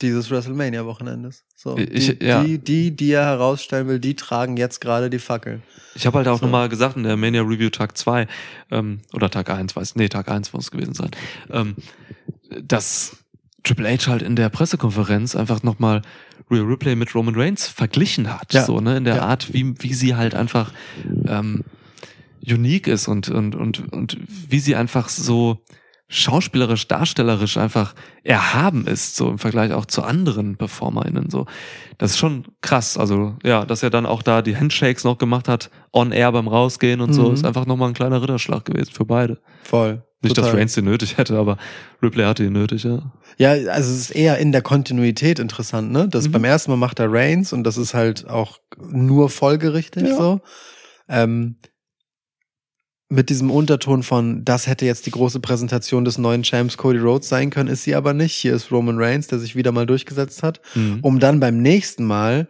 [0.00, 1.44] dieses WrestleMania-Wochenendes.
[1.62, 2.42] So, Ich- die, ja.
[2.42, 5.62] die, die, die er herausstellen will, die tragen jetzt gerade die Fackel.
[5.94, 6.46] Ich habe halt auch So.
[6.46, 8.26] nochmal gesagt in der Mania Review Tag 2
[8.72, 11.10] ähm, oder Tag 1, weiß nee, Tag 1 muss es gewesen sein,
[11.52, 11.76] ähm,
[12.62, 13.16] dass
[13.62, 16.02] Triple H halt in der Pressekonferenz einfach nochmal
[16.50, 18.64] Rhea Ripley mit Roman Reigns verglichen hat, Ja.
[18.64, 19.22] so ne, in der Ja.
[19.26, 20.72] Art, wie, wie sie halt einfach
[21.28, 21.62] ähm,
[22.44, 24.18] unique ist und, und, und, und
[24.48, 25.62] wie sie einfach so
[26.12, 31.46] schauspielerisch, darstellerisch einfach erhaben ist, so im Vergleich auch zu anderen PerformerInnen, so.
[31.98, 35.48] Das ist schon krass, also, ja, dass er dann auch da die Handshakes noch gemacht
[35.48, 37.34] hat, on air beim Rausgehen und so, Mhm.
[37.34, 39.38] ist einfach nochmal ein kleiner Ritterschlag gewesen für beide.
[39.62, 40.02] Voll.
[40.24, 40.60] Nicht, dass Total.
[40.60, 41.56] Reigns den nötig hätte, aber
[42.02, 43.10] Ripley hatte ihn nötig, ja.
[43.38, 46.06] Ja, also es ist eher in der Kontinuität interessant, ne?
[46.08, 46.32] Das Mhm.
[46.32, 50.14] beim ersten Mal macht er Reigns und das ist halt auch nur folgerichtig Ja.
[50.16, 50.40] so.
[51.08, 51.56] Ähm,
[53.12, 57.28] mit diesem Unterton von, das hätte jetzt die große Präsentation des neuen Champs Cody Rhodes
[57.28, 58.34] sein können, ist sie aber nicht.
[58.34, 60.98] Hier ist Roman Reigns, der sich wieder mal durchgesetzt hat, Mhm.
[61.02, 62.48] um dann beim nächsten Mal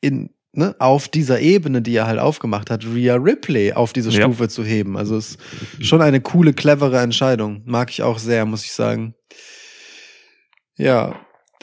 [0.00, 4.22] in, ne, auf dieser Ebene, die er halt aufgemacht hat, Rhea Ripley auf diese Ja.
[4.22, 4.96] Stufe zu heben.
[4.96, 5.38] Also es
[5.78, 7.62] ist schon eine coole, clevere Entscheidung.
[7.64, 9.14] Mag ich auch sehr, muss ich sagen.
[10.76, 11.14] Ja.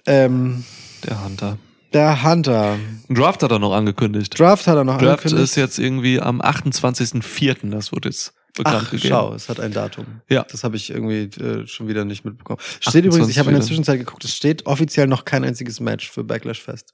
[0.05, 0.63] Ähm,
[1.05, 1.57] Der Hunter.
[1.93, 2.77] Der Hunter.
[3.09, 4.39] Ein Draft hat er noch angekündigt.
[4.39, 5.43] Draft hat er noch Draft angekündigt.
[5.43, 9.09] ist jetzt irgendwie am 28.04., das wird jetzt bekannt Ach, gegeben.
[9.09, 10.05] schau, es hat ein Datum.
[10.29, 10.45] Ja.
[10.49, 12.59] Das habe ich irgendwie äh, schon wieder nicht mitbekommen.
[12.79, 15.79] Steht übrigens, ich habe in der 28 Zwischenzeit geguckt, es steht offiziell noch kein einziges
[15.79, 16.93] Match für Backlash Fest.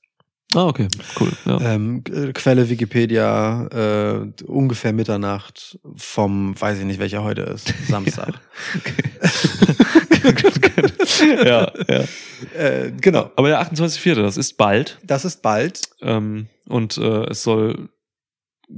[0.53, 0.87] Ah, okay,
[1.19, 1.31] cool.
[1.45, 1.59] Ja.
[1.59, 8.35] Ähm, äh, Quelle Wikipedia, äh, ungefähr Mitternacht vom, weiß ich nicht, welcher heute ist, Samstag.
[11.45, 12.03] ja, ja.
[12.59, 13.31] äh, genau.
[13.35, 14.99] Aber der 28.04., das ist bald.
[15.03, 15.81] Das ist bald.
[16.01, 17.89] Ähm, und äh, es soll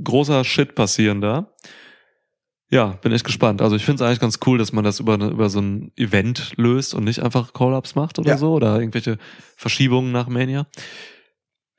[0.04, 1.52] großer Shit passieren da.
[2.70, 3.62] Ja, bin echt gespannt.
[3.62, 6.52] Also ich finde es eigentlich ganz cool, dass man das über, über so ein Event
[6.58, 8.38] löst und nicht einfach Call-Ups macht oder Ja.
[8.38, 9.18] so oder irgendwelche
[9.56, 10.68] Verschiebungen nach Mania.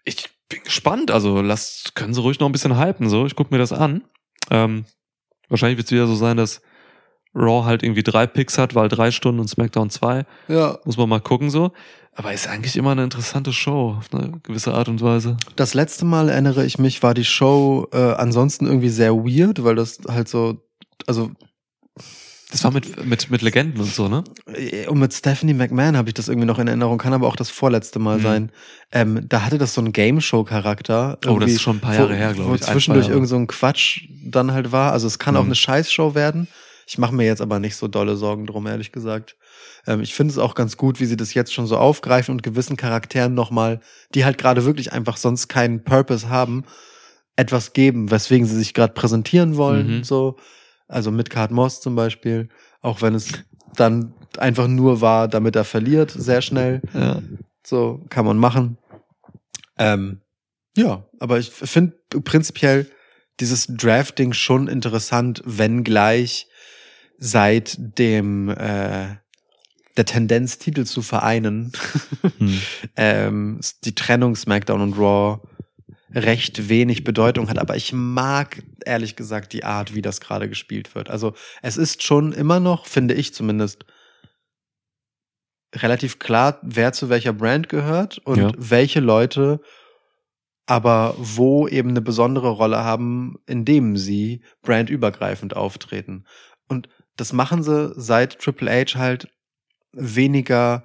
[0.05, 1.11] Ich bin gespannt.
[1.11, 3.11] Also lasst, können sie ruhig noch ein bisschen hypen.
[3.11, 4.03] So, ich gucke mir das an.
[4.51, 4.86] Ähm,
[5.51, 6.62] wahrscheinlich wird es wieder so sein, dass
[7.39, 10.24] Raw halt irgendwie drei Picks hat, weil drei Stunden und SmackDown zwei.
[10.48, 10.78] Ja.
[10.85, 11.73] Muss man mal gucken so.
[12.15, 15.36] Aber ist eigentlich immer eine interessante Show auf eine gewisse Art und Weise.
[15.55, 19.77] Das letzte Mal erinnere ich mich, war die Show äh, ansonsten irgendwie sehr weird, weil
[19.77, 20.56] das halt so,
[21.06, 21.31] also
[22.51, 24.24] Das war mit, mit, mit Legenden und so, ne?
[24.52, 27.36] äh, und mit Stephanie McMahon habe ich das irgendwie noch in Erinnerung, kann aber auch
[27.36, 28.23] das vorletzte Mal Mhm.
[28.23, 28.52] sein.
[28.90, 31.19] Ähm, da hatte das so einen Game-Show-Charakter.
[31.28, 32.62] Oh, das ist schon ein paar wo- Jahre her, glaube wo ich.
[32.62, 34.93] Zwei zwischendurch irgend so ein Quatsch dann halt war.
[34.93, 35.48] Also es kann auch Mhm.
[35.48, 36.48] eine Scheißshow werden.
[36.89, 39.36] Ich mache mir jetzt aber nicht so dolle Sorgen drum, ehrlich gesagt.
[39.86, 42.43] Ähm, ich finde es auch ganz gut, wie sie das jetzt schon so aufgreifen und
[42.43, 43.81] gewissen Charakteren nochmal,
[44.15, 46.65] die halt gerade wirklich einfach sonst keinen Purpose haben,
[47.36, 49.98] etwas geben, weswegen sie sich gerade präsentieren wollen.
[49.98, 50.05] Mhm.
[50.05, 50.39] So,
[50.89, 52.48] also mit Card Moss zum Beispiel,
[52.81, 53.32] auch wenn es
[53.77, 56.81] dann einfach nur war, damit er verliert, sehr schnell.
[56.94, 57.20] Ja.
[57.66, 58.78] So kann man machen.
[59.77, 60.23] Ähm,
[60.74, 62.90] ja, aber ich finde prinzipiell
[63.40, 66.48] dieses Drafting schon interessant, wenngleich
[67.19, 69.16] seit dem äh,
[69.97, 71.73] der Tendenz, Titel zu vereinen,
[72.39, 72.61] Hm.
[72.97, 75.40] ähm, die Trennung SmackDown und Raw
[76.15, 77.59] recht wenig Bedeutung hat.
[77.59, 81.11] Aber ich mag ehrlich gesagt die Art, wie das gerade gespielt wird.
[81.11, 83.85] Also es ist schon immer noch, finde ich zumindest,
[85.74, 88.53] relativ klar, wer zu welcher Brand gehört und Ja.
[88.57, 89.61] welche Leute
[90.66, 96.27] aber wo eben eine besondere Rolle haben, indem sie brandübergreifend auftreten.
[96.69, 99.28] Und das machen sie seit Triple H halt
[99.93, 100.85] weniger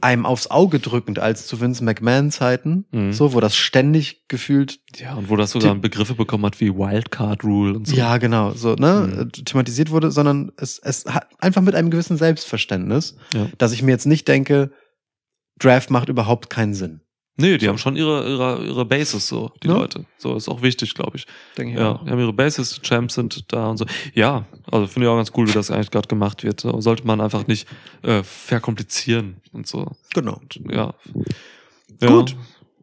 [0.00, 3.12] einem aufs Auge drückend als zu Vince McMahon Zeiten, Mhm.
[3.12, 7.44] so, wo das ständig gefühlt, Ja, und wo das sogar Begriffe bekommen hat wie Wildcard
[7.44, 7.94] Rule und so.
[7.94, 9.20] ja, genau, so, ne, Mhm.
[9.20, 13.48] äh, thematisiert wurde, sondern es, es hat einfach mit einem gewissen Selbstverständnis, Ja.
[13.58, 14.72] dass ich mir jetzt nicht denke,
[15.60, 17.01] Draft macht überhaupt keinen Sinn.
[17.36, 19.74] Nee, die haben schon ihre, ihre, ihre Bases so, die Ja.
[19.74, 20.04] Leute.
[20.18, 21.26] So, ist auch wichtig, glaube ich.
[21.56, 22.04] Denke ich Ja, auch.
[22.04, 23.86] die haben ihre Bases, die Champs sind da und so.
[24.14, 26.60] Ja, also finde ich auch ganz cool, wie das eigentlich gerade gemacht wird.
[26.60, 27.66] So, Sollte man einfach nicht
[28.02, 29.86] äh, verkomplizieren und so.
[30.14, 30.40] Genau.
[30.70, 30.94] Ja.
[32.00, 32.08] ja.
[32.08, 32.36] Gut.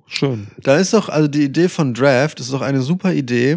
[0.08, 0.48] Schön.
[0.64, 3.56] Da ist doch, also die Idee von Draft ist doch eine super Idee,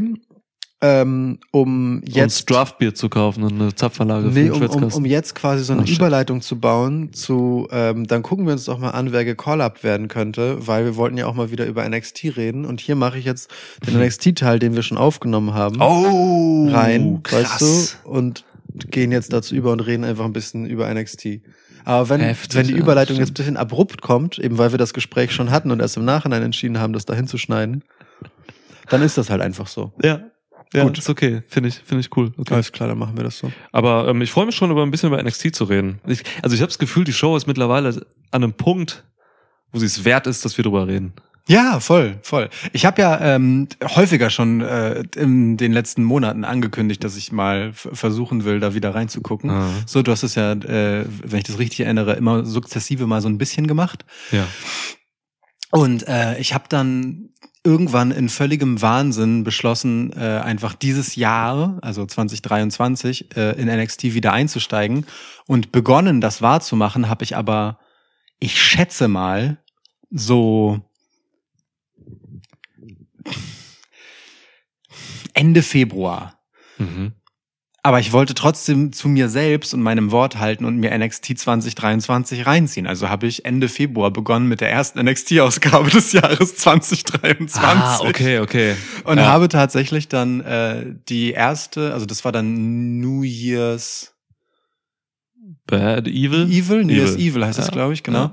[0.82, 4.92] ähm, um Jetzt jetzt Draftbier zu kaufen und eine Zapfanlage für Nee, den um, um,
[4.92, 5.96] um jetzt quasi so eine shit.
[5.96, 10.08] Überleitung zu bauen zu, ähm, dann gucken wir uns doch mal an, wer gecall-up werden
[10.08, 13.24] könnte, weil wir wollten ja auch mal wieder über NXT reden und hier mache ich
[13.24, 13.48] jetzt
[13.86, 17.60] den NXT-Teil, den wir schon aufgenommen haben, oh, rein, krass.
[17.62, 18.44] weißt du, und
[18.90, 21.40] gehen jetzt dazu über und reden einfach ein bisschen über NXT.
[21.84, 23.28] Aber wenn, Heftig, wenn die ja, Überleitung stimmt.
[23.28, 26.04] jetzt ein bisschen abrupt kommt, eben weil wir das Gespräch schon hatten und erst im
[26.04, 27.84] Nachhinein entschieden haben, das dahin zu schneiden,
[28.88, 29.92] dann ist das halt einfach so.
[30.02, 30.22] Ja.
[30.72, 30.98] Ja, Gut.
[30.98, 31.42] ist okay.
[31.48, 32.32] Finde ich, finde ich cool.
[32.36, 32.54] Okay.
[32.54, 33.52] Alles klar, dann machen wir das so.
[33.72, 36.00] Aber ähm, ich freue mich schon, über ein bisschen über NXT zu reden.
[36.06, 37.88] Ich, also ich habe das Gefühl, die Show ist mittlerweile
[38.30, 39.04] an einem Punkt,
[39.70, 41.12] wo sie es wert ist, dass wir drüber reden.
[41.48, 42.48] Ja, voll, voll.
[42.72, 47.72] Ich habe ja ähm, häufiger schon äh, in den letzten Monaten angekündigt, dass ich mal
[47.72, 49.50] versuchen will, da wieder reinzugucken.
[49.50, 49.68] Ah.
[49.84, 53.28] So, du hast es ja, äh, wenn ich das richtig erinnere, immer sukzessive mal so
[53.28, 54.04] ein bisschen gemacht.
[54.30, 54.46] Ja.
[55.72, 57.30] Und äh, ich habe dann
[57.64, 64.32] irgendwann in völligem Wahnsinn beschlossen, äh, einfach dieses Jahr, also 2023, äh, in NXT wieder
[64.32, 65.06] einzusteigen.
[65.46, 67.78] Und begonnen, das wahrzumachen, habe ich aber,
[68.40, 69.58] ich schätze mal,
[70.10, 70.80] so
[75.34, 76.38] Ende Februar.
[76.78, 77.12] Mhm.
[77.84, 82.46] Aber ich wollte trotzdem zu mir selbst und meinem Wort halten und mir NXT 2023
[82.46, 82.86] reinziehen.
[82.86, 87.60] Also habe ich Ende Februar begonnen mit der ersten NXT-Ausgabe des Jahres 2023.
[87.60, 88.76] Ah, okay, okay.
[89.02, 89.24] Und Ja.
[89.26, 94.11] habe tatsächlich dann äh, die erste, also das war dann New Year's
[95.66, 96.50] Bad Evil?
[96.50, 97.28] Evil, New Year's Evil.
[97.30, 97.72] Evil heißt das, Ja.
[97.72, 98.18] glaube ich, genau.
[98.24, 98.32] Ja.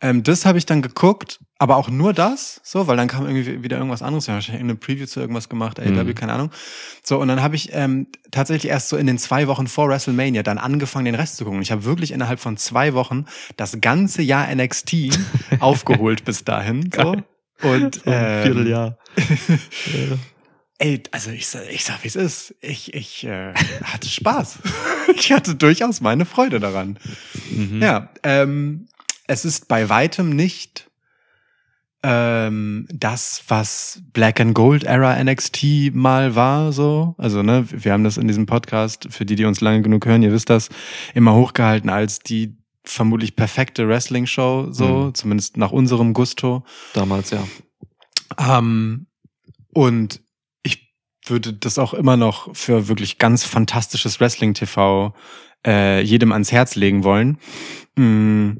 [0.00, 3.62] Ähm, das habe ich dann geguckt, aber auch nur das, so, weil dann kam irgendwie
[3.62, 4.26] wieder irgendwas anderes.
[4.26, 6.14] Ja, wahrscheinlich eine Preview zu irgendwas gemacht, AEW, Mhm.
[6.14, 6.50] keine Ahnung.
[7.02, 10.42] So, und dann habe ich ähm, tatsächlich erst so in den zwei Wochen vor WrestleMania
[10.42, 11.60] dann angefangen, den Rest zu gucken.
[11.60, 13.26] Ich habe wirklich innerhalb von zwei Wochen
[13.58, 15.10] das ganze Jahr NXT
[15.60, 16.84] aufgeholt bis dahin.
[16.84, 17.12] So.
[17.12, 17.24] Geil.
[17.62, 18.96] Und ähm, Vierteljahr.
[20.82, 22.54] Ey, also ich, sag- ich sag, wie es ist.
[22.62, 23.52] Ich, ich äh,
[23.84, 24.58] hatte Spaß.
[25.14, 26.98] ich hatte durchaus meine Freude daran.
[27.50, 27.82] Mhm.
[27.82, 28.88] Ja, ähm,
[29.26, 30.90] es ist bei weitem nicht
[32.02, 37.14] ähm, das, was Black and Gold Era NXT mal war, so.
[37.18, 40.22] Also, ne, wir haben das in diesem Podcast, für die, die uns lange genug hören,
[40.22, 40.70] ihr wisst das,
[41.14, 45.14] immer hochgehalten als die vermutlich perfekte Wrestling-Show, so, Mhm.
[45.14, 46.64] zumindest nach unserem Gusto.
[46.94, 47.46] Damals, ja.
[48.38, 49.06] Ähm,
[49.74, 50.22] und
[51.30, 55.14] würde das auch immer noch für wirklich ganz fantastisches Wrestling-TV
[55.66, 57.38] äh, jedem ans Herz legen wollen.
[57.96, 58.52] Mm,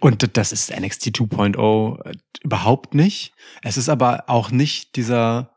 [0.00, 2.12] Und das ist NXT 2.0 äh,
[2.42, 3.32] überhaupt nicht.
[3.62, 5.50] Es ist aber auch nicht dieser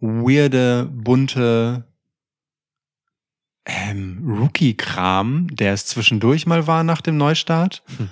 [0.00, 1.84] weirde, bunte
[3.66, 8.10] ähm, Rookie-Kram, der es zwischendurch mal war nach dem Neustart, Hm.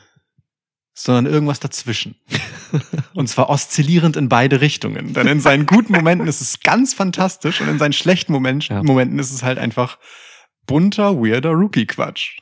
[0.98, 2.16] Sondern irgendwas dazwischen.
[3.12, 5.12] Und zwar oszillierend in beide Richtungen.
[5.12, 8.82] Denn in seinen guten Momenten ist es ganz fantastisch und in seinen schlechten Moment Ja.
[8.82, 9.98] Momenten ist es halt einfach
[10.66, 12.39] bunter, weirder Rookie-Quatsch.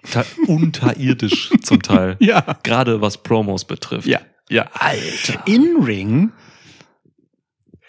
[0.46, 2.16] Unterirdisch zum Teil.
[2.20, 2.56] Ja.
[2.62, 4.06] Gerade was Promos betrifft.
[4.06, 4.70] Ja, ja.
[4.72, 5.42] Alter.
[5.46, 6.30] In-Ring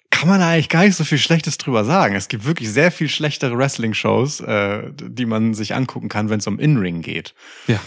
[0.09, 2.15] kann man eigentlich gar nicht so viel Schlechtes drüber sagen.
[2.15, 6.47] Es gibt wirklich sehr viel schlechtere Wrestling-Shows, äh, die man sich angucken kann, wenn es
[6.47, 7.35] um In-Ring geht.
[7.67, 7.79] Ja.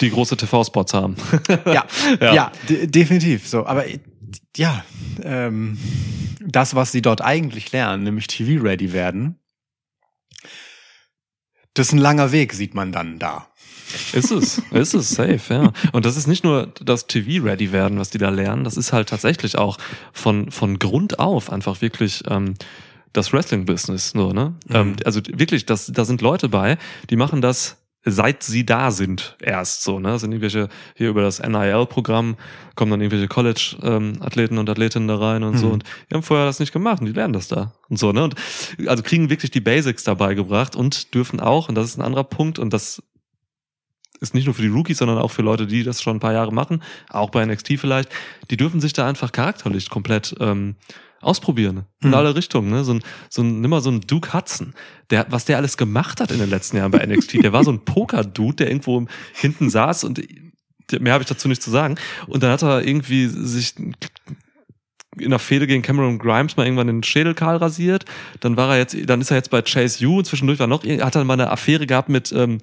[0.00, 1.16] Die große TV-Spots haben.
[1.66, 1.86] Ja,
[2.20, 2.34] Ja.
[2.34, 3.48] ja, de definitiv.
[3.48, 3.98] So, aber äh,
[4.56, 4.84] ja,
[5.22, 5.78] ähm,
[6.40, 9.38] das, was sie dort eigentlich lernen, nämlich TV-ready werden,
[11.74, 13.48] das ist ein langer Weg, sieht man dann da.
[14.12, 15.72] Ist es, ist es, safe, ja.
[15.92, 19.08] Und das ist nicht nur das TV-ready werden, was die da lernen, das ist halt
[19.08, 19.78] tatsächlich auch
[20.12, 22.54] von, von Grund auf einfach wirklich ähm,
[23.12, 24.54] das Wrestling-Business, so, ne?
[24.68, 24.74] Mhm.
[24.74, 26.78] Ähm, also wirklich, das, da sind Leute bei,
[27.10, 27.76] die machen das
[28.08, 30.18] seit sie da sind erst so, ne?
[30.18, 32.36] Sind irgendwelche, hier über das NIL-Programm
[32.76, 35.72] kommen dann irgendwelche College-Athleten und Athletinnen da rein und so Mhm.
[35.72, 38.22] und die haben vorher das nicht gemacht und die lernen das da und so, ne?
[38.24, 38.34] Und
[38.86, 42.24] also kriegen wirklich die Basics dabei gebracht und dürfen auch, und das ist ein anderer
[42.24, 43.02] Punkt, und das
[44.20, 46.32] ist nicht nur für die Rookies, sondern auch für Leute, die das schon ein paar
[46.32, 48.08] Jahre machen, auch bei NXT vielleicht,
[48.50, 50.76] die dürfen sich da einfach charakterlich komplett ähm,
[51.20, 51.84] ausprobieren.
[52.02, 52.14] In Mhm.
[52.14, 52.70] alle Richtungen.
[52.70, 52.84] Ne?
[52.84, 54.74] So ein, so ein, nimm mal so ein Duke Hudson,
[55.10, 57.42] der, was der alles gemacht hat in den letzten Jahren bei NXT.
[57.42, 60.22] Der war so ein Poker-Dude, der irgendwo hinten saß und
[61.00, 61.96] mehr habe ich dazu nicht zu sagen.
[62.26, 63.74] Und dann hat er irgendwie sich
[65.18, 68.04] in der Fehde gegen Cameron Grimes mal irgendwann den Schädel kahl rasiert.
[68.40, 70.84] Dann war er jetzt, dann ist er jetzt bei Chase U und zwischendurch war noch,
[70.84, 72.58] hat er mal eine Affäre gehabt mit, ähm,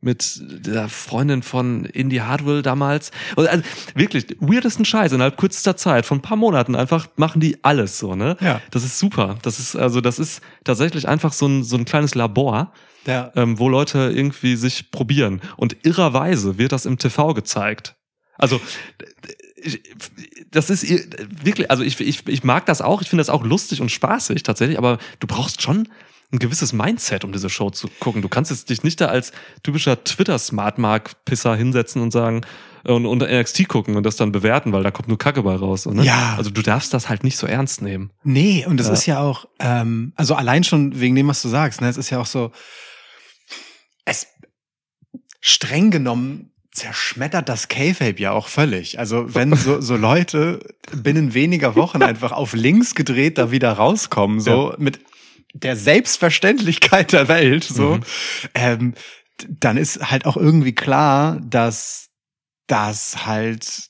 [0.00, 3.10] mit der Freundin von Indy Hardwell damals.
[3.34, 3.64] Und also
[3.94, 8.14] wirklich, weirdesten Scheiß innerhalb kürzester Zeit, von ein paar Monaten einfach machen die alles so,
[8.14, 8.36] ne?
[8.40, 8.60] Ja.
[8.70, 9.38] Das ist super.
[9.42, 12.72] Das ist, also das ist tatsächlich einfach so ein, so ein kleines Labor,
[13.06, 13.32] Ja.
[13.34, 15.40] ähm, wo Leute irgendwie sich probieren.
[15.56, 17.96] Und irrerweise wird das im TV gezeigt.
[18.36, 18.60] Also,
[19.60, 19.82] ich,
[20.52, 21.08] das ist ir-
[21.44, 24.44] wirklich, also ich, ich, ich mag das auch, ich finde das auch lustig und spaßig
[24.44, 25.88] tatsächlich, aber du brauchst schon
[26.32, 28.20] ein gewisses Mindset, um diese Show zu gucken.
[28.20, 29.32] Du kannst jetzt dich nicht da als
[29.62, 32.42] typischer Twitter-Smartmark-Pisser hinsetzen und sagen,
[32.84, 35.54] äh, und, und NXT gucken und das dann bewerten, weil da kommt nur Kacke bei
[35.54, 35.86] raus.
[35.86, 36.04] Ne?
[36.04, 36.34] Ja.
[36.36, 38.12] Also du darfst das halt nicht so ernst nehmen.
[38.24, 38.92] Nee, und das Ja.
[38.92, 42.10] ist ja auch, ähm, also allein schon wegen dem, was du sagst, ne, es ist
[42.10, 42.52] ja auch so,
[44.04, 44.26] es
[45.40, 48.98] streng genommen zerschmettert das K-Fape ja auch völlig.
[48.98, 50.60] Also wenn so, so Leute
[50.94, 55.00] binnen weniger Wochen einfach auf links gedreht da wieder rauskommen, so mit
[55.54, 58.02] der Selbstverständlichkeit der Welt, so, Mhm.
[58.54, 58.94] ähm,
[59.48, 62.08] dann ist halt auch irgendwie klar, dass
[62.66, 63.88] das halt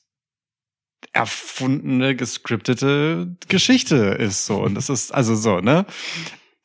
[1.11, 4.57] erfundene, gescriptete Geschichte ist so.
[4.61, 5.85] Und das ist also so, ne?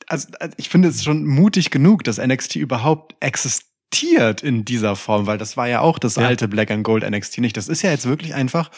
[0.06, 5.26] Also also ich finde es schon mutig genug, dass NXT überhaupt existiert in dieser Form,
[5.26, 6.26] weil das war ja auch das Ja.
[6.26, 7.56] alte Black and Gold NXT nicht.
[7.56, 8.70] Das ist ja jetzt wirklich einfach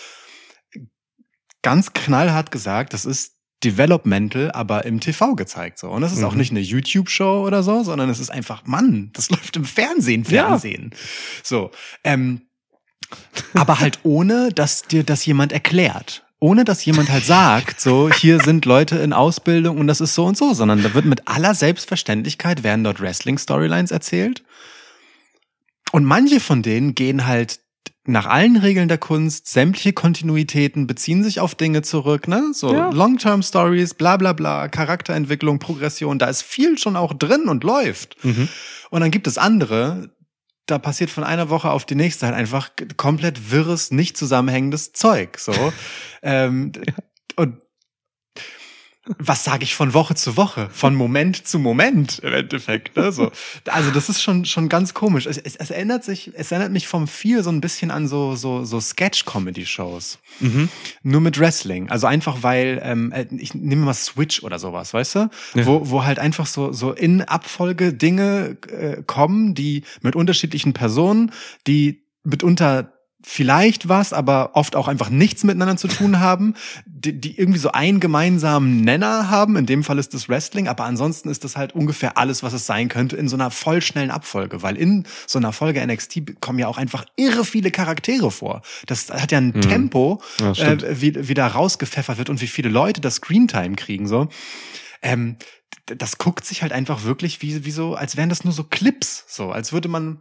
[1.62, 5.88] ganz knallhart gesagt, das ist developmental, aber im TV gezeigt so.
[5.90, 6.38] Und es ist auch Mhm.
[6.38, 10.48] nicht eine YouTube-Show oder so, sondern es ist einfach, Mann, das läuft im Fernsehen, Ja.
[10.48, 10.90] Fernsehen.
[11.42, 11.70] So.
[12.04, 12.42] Ähm,
[13.54, 16.24] aber halt ohne, dass dir das jemand erklärt.
[16.38, 20.26] Ohne dass jemand halt sagt, so, hier sind Leute in Ausbildung und das ist so
[20.26, 24.44] und so, sondern da wird mit aller Selbstverständlichkeit werden dort Wrestling-Storylines erzählt.
[25.92, 27.60] Und manche von denen gehen halt
[28.06, 32.50] nach allen Regeln der Kunst, sämtliche Kontinuitäten beziehen sich auf Dinge zurück, ne?
[32.52, 32.90] So Ja.
[32.90, 38.22] Long-Term-Stories, bla bla bla, Charakterentwicklung, Progression, da ist viel schon auch drin und läuft.
[38.24, 38.48] Mhm.
[38.90, 40.10] Und dann gibt es andere,
[40.66, 45.38] da passiert von einer Woche auf die nächste halt einfach komplett wirres, nicht zusammenhängendes Zeug.
[45.38, 45.52] So.
[46.22, 46.72] ähm,
[47.36, 47.58] Und
[49.18, 52.96] was sage ich von Woche zu Woche, von Moment zu Moment im Endeffekt.
[52.96, 53.12] Ne?
[53.12, 53.30] So.
[53.66, 55.26] Also das ist schon schon ganz komisch.
[55.26, 58.34] Es, es, es erinnert sich, es erinnert mich vom Feel so ein bisschen an so
[58.34, 60.18] so so Sketch-Comedy-Shows.
[60.40, 60.68] Mhm.
[61.02, 61.88] Nur mit Wrestling.
[61.90, 65.30] Also einfach weil, ähm, äh, ich nehme mal Switch oder sowas, weißt du?
[65.54, 65.66] Ja.
[65.66, 71.32] Wo, wo halt einfach so, so in Abfolge Dinge äh, kommen, die mit unterschiedlichen Personen,
[71.66, 76.54] die mitunter vielleicht was, aber oft auch einfach nichts miteinander zu tun haben,
[76.86, 79.56] die, die irgendwie so einen gemeinsamen Nenner haben.
[79.56, 82.66] In dem Fall ist das Wrestling, aber ansonsten ist das halt ungefähr alles, was es
[82.66, 86.68] sein könnte, in so einer vollschnellen Abfolge, weil in so einer Folge NXT kommen ja
[86.68, 88.62] auch einfach irre viele Charaktere vor.
[88.86, 89.60] Das hat ja ein Mhm.
[89.62, 94.06] Tempo, Ja, äh, wie, wie da rausgepfeffert wird und wie viele Leute das Screentime kriegen,
[94.06, 94.28] so.
[95.02, 95.36] Ähm,
[95.86, 99.24] das guckt sich halt einfach wirklich wie, wie so, als wären das nur so Clips,
[99.28, 100.20] so, als würde man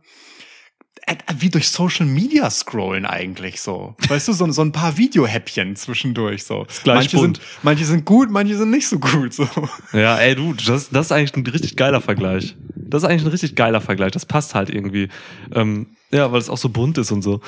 [1.38, 3.96] wie durch Social Media scrollen eigentlich so.
[4.08, 6.66] Weißt du, so, so ein paar Videohäppchen zwischendurch so.
[6.86, 7.38] Manche bunt.
[7.38, 9.48] sind, manche sind gut, manche sind nicht so gut so.
[9.94, 12.56] Ja, ey, du, das, das ist eigentlich ein richtig geiler Vergleich.
[12.76, 14.12] Das ist eigentlich ein richtig geiler Vergleich.
[14.12, 15.10] Das passt halt irgendwie.
[15.54, 17.42] Ähm, ja, weil es auch so bunt ist und so.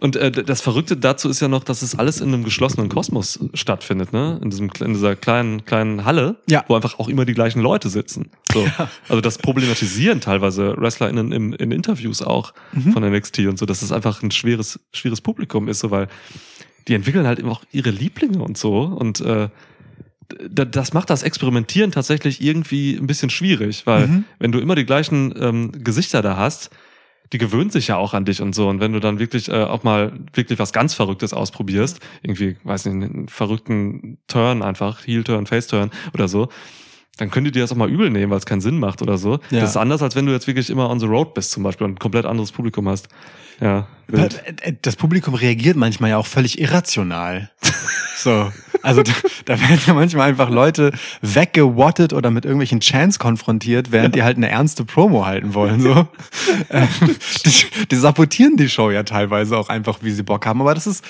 [0.00, 3.38] Und äh, das Verrückte dazu ist ja noch, dass es alles in einem geschlossenen Kosmos
[3.54, 4.40] stattfindet, ne?
[4.42, 6.64] In, diesem, in dieser kleinen, kleinen Halle, Ja.
[6.68, 8.30] wo einfach auch immer die gleichen Leute sitzen.
[8.52, 8.66] So.
[9.08, 12.92] Also das problematisieren teilweise WrestlerInnen im, in Interviews auch Mhm.
[12.92, 16.08] von NXT und so, dass es einfach ein schweres, schweres Publikum ist, so weil
[16.88, 18.80] die entwickeln halt immer auch ihre Lieblinge und so.
[18.84, 19.48] Und äh,
[20.48, 24.24] das macht das Experimentieren tatsächlich irgendwie ein bisschen schwierig, weil Mhm.
[24.38, 26.70] wenn du immer die gleichen ähm, Gesichter da hast,
[27.32, 28.68] die gewöhnt sich ja auch an dich und so.
[28.68, 32.86] Und wenn du dann wirklich äh, auch mal wirklich was ganz Verrücktes ausprobierst, irgendwie, weiß
[32.86, 36.48] nicht, einen verrückten Turn einfach, Heel-Turn, Face-Turn oder so,
[37.18, 39.18] dann können die dir das auch mal übel nehmen, weil es keinen Sinn macht oder
[39.18, 39.40] so.
[39.50, 39.60] Ja.
[39.60, 41.84] Das ist anders, als wenn du jetzt wirklich immer on the road bist zum Beispiel
[41.84, 43.08] und ein komplett anderes Publikum hast.
[43.60, 44.42] Ja, wild.
[44.62, 47.50] Äh, Das Publikum reagiert manchmal ja auch völlig irrational.
[48.22, 48.52] So.
[48.82, 49.12] Also da,
[49.44, 50.92] da werden ja manchmal einfach Leute
[51.22, 55.80] weggewattet oder mit irgendwelchen Chants konfrontiert, während die halt eine ernste Promo halten wollen.
[55.80, 56.08] So.
[56.70, 56.88] Ähm,
[57.44, 60.60] die, die sabotieren die Show ja teilweise auch einfach, wie sie Bock haben.
[60.60, 61.04] Aber das ist,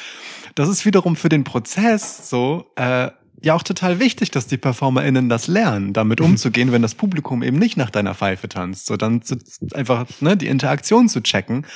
[0.55, 3.11] das ist wiederum für den Prozess so äh,
[3.43, 7.59] ja auch total wichtig, dass die PerformerInnen das lernen, damit umzugehen, wenn das Publikum eben
[7.59, 8.87] nicht nach deiner Pfeife tanzt.
[8.87, 9.37] So dann zu,
[9.73, 11.67] einfach ne, die Interaktion zu checken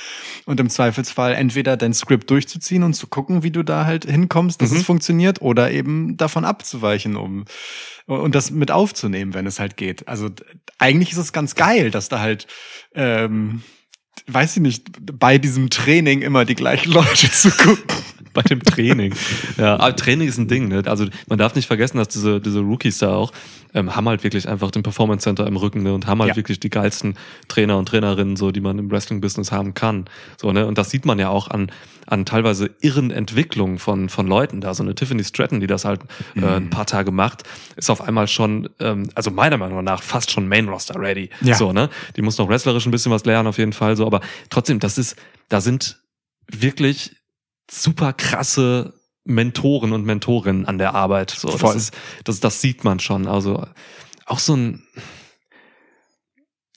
[0.45, 4.61] und im Zweifelsfall entweder dein Skript durchzuziehen und zu gucken, wie du da halt hinkommst,
[4.61, 4.77] dass Mhm.
[4.77, 7.45] es funktioniert, oder eben davon abzuweichen, um
[8.07, 10.07] und das mit aufzunehmen, wenn es halt geht.
[10.07, 10.29] Also
[10.77, 12.45] eigentlich ist es ganz geil, dass da halt
[12.93, 13.63] ähm,
[14.27, 14.87] weiß ich nicht,
[15.19, 17.83] bei diesem Training immer die gleichen Leute zu gucken.
[18.35, 19.15] Bei dem Training.
[19.57, 20.83] ja, aber Training ist ein Ding, ne?
[20.85, 23.31] Also man darf nicht vergessen, dass diese, diese Rookies da auch
[23.73, 25.93] ähm, haben halt wirklich einfach den Performance Center im Rücken ne?
[25.93, 26.35] und haben halt Ja.
[26.35, 27.15] wirklich die geilsten
[27.49, 30.05] Trainer und Trainerinnen, so die man im Wrestling-Business haben kann.
[30.39, 30.65] So, ne?
[30.67, 31.71] Und das sieht man ja auch an,
[32.07, 34.73] an teilweise irren Entwicklungen von, von Leuten da.
[34.73, 36.01] So eine Tiffany Stratton, die das halt
[36.35, 36.45] äh, Mhm.
[36.45, 37.43] ein paar Tage macht,
[37.75, 41.29] ist auf einmal schon, ähm, also meiner Meinung nach, fast schon Main Roster ready.
[41.41, 41.55] Ja.
[41.55, 41.89] So, ne?
[42.15, 44.97] Die muss noch wrestlerisch ein bisschen was lernen, auf jeden Fall so, aber trotzdem, das
[44.97, 45.15] ist,
[45.49, 45.99] da sind
[46.49, 47.15] wirklich
[47.69, 48.93] super krasse
[49.23, 51.31] Mentoren und Mentorinnen an der Arbeit.
[51.31, 51.73] So, Voll.
[51.73, 51.93] das, ist,
[52.23, 53.27] das, das sieht man schon.
[53.27, 53.65] Also
[54.25, 54.83] auch so ein,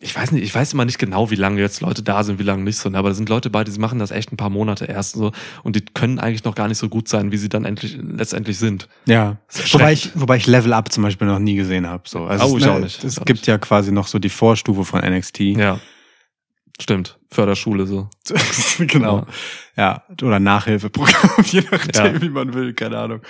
[0.01, 2.44] ich weiß nicht, ich weiß immer nicht genau, wie lange jetzt Leute da sind, wie
[2.44, 4.48] lange nicht so, ne, aber da sind Leute bei, die machen das echt ein paar
[4.48, 5.32] Monate erst so
[5.65, 8.59] und die können eigentlich noch gar nicht so gut sein, wie sie dann endlich letztendlich
[8.59, 8.89] sind.
[9.06, 9.39] Ja.
[9.73, 12.05] Wobei ich, wobei ich Level Up zum Beispiel noch nie gesehen habe.
[12.06, 12.24] So.
[12.27, 13.02] Also Oh, es, ich ne, auch nicht.
[13.05, 13.47] Es auch gibt nicht.
[13.48, 15.40] ja quasi noch so die Vorstufe von NXT.
[15.40, 15.81] Ja.
[16.80, 17.18] Stimmt.
[17.30, 18.09] Förderschule so.
[18.78, 19.26] genau.
[19.76, 20.05] Ja.
[20.22, 22.22] Oder Nachhilfeprogramm, je nachdem, Ja.
[22.22, 23.20] wie man will, keine Ahnung.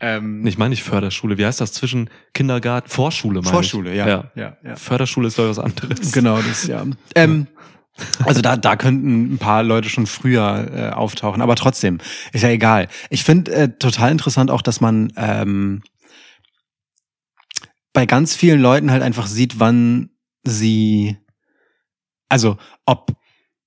[0.00, 1.36] Ähm, Ich meine nicht Förderschule.
[1.36, 2.88] Wie heißt das zwischen Kindergarten?
[2.88, 3.98] Vorschule, meine Vorschule, ich.
[3.98, 4.08] ja.
[4.08, 4.30] ja.
[4.34, 4.76] ja, ja.
[4.76, 6.10] Förderschule ist ich was anderes.
[6.12, 6.84] Genau, das ja.
[7.14, 7.46] Ähm,
[8.24, 11.98] also da, da könnten ein paar Leute schon früher äh, auftauchen, aber trotzdem
[12.32, 12.88] ist ja egal.
[13.10, 15.82] Ich finde äh, total interessant auch, dass man ähm,
[17.92, 20.10] bei ganz vielen Leuten halt einfach sieht, wann
[20.44, 21.16] sie,
[22.28, 23.16] also ob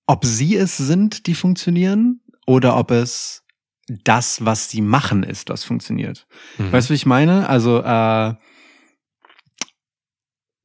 [0.07, 3.43] ob sie es sind, die funktionieren, oder ob es
[3.87, 6.27] das, was sie machen, ist, was funktioniert.
[6.57, 6.71] Mhm.
[6.71, 7.47] Weißt du, wie ich meine?
[7.47, 8.33] Also äh,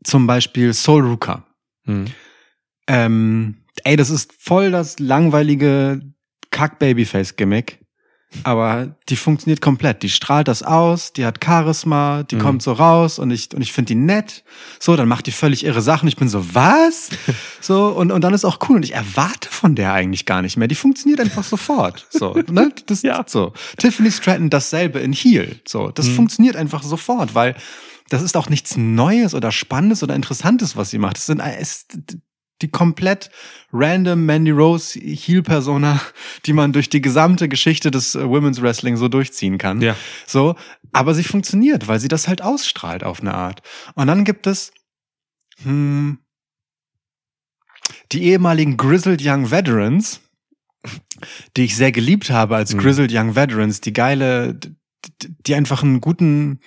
[0.02, 1.46] zum Beispiel Soul Ruka.
[1.84, 2.06] Mhm.
[2.86, 6.00] Ähm, ey, das ist voll das langweilige
[6.50, 7.83] Kack-Babyface-Gimmick.
[8.42, 10.02] Aber die funktioniert komplett.
[10.02, 12.40] Die strahlt das aus, die hat Charisma, die Mhm.
[12.40, 14.42] kommt so raus und ich, und ich finde die nett.
[14.80, 16.08] So, dann macht die völlig irre Sachen.
[16.08, 17.10] Ich bin so, was?
[17.60, 18.76] So, und, und dann ist auch cool.
[18.76, 20.68] Und ich erwarte von der eigentlich gar nicht mehr.
[20.68, 22.06] Die funktioniert einfach sofort.
[22.10, 22.72] So, ne?
[22.86, 23.20] Das Ja.
[23.20, 23.54] ist so.
[23.78, 25.60] Tiffany Stratton dasselbe in Heel.
[25.66, 26.14] So, das Mhm.
[26.16, 27.54] funktioniert einfach sofort, weil
[28.10, 31.16] das ist auch nichts Neues oder Spannendes oder Interessantes, was sie macht.
[31.16, 31.86] Es sind es
[32.62, 33.30] die komplett
[33.72, 36.00] random Mandy Rose Heel-Persona,
[36.46, 39.80] die man durch die gesamte Geschichte des äh, Women's Wrestling so durchziehen kann.
[39.80, 39.96] Ja.
[40.26, 40.54] So,
[40.92, 43.62] aber sie funktioniert, weil sie das halt ausstrahlt auf eine Art.
[43.94, 44.72] Und dann gibt es
[45.62, 46.18] hm,
[48.12, 50.20] die ehemaligen Grizzled Young Veterans,
[51.56, 52.78] die ich sehr geliebt habe als Mhm.
[52.78, 54.58] Grizzled Young Veterans, die geile,
[55.20, 56.60] die einfach einen guten,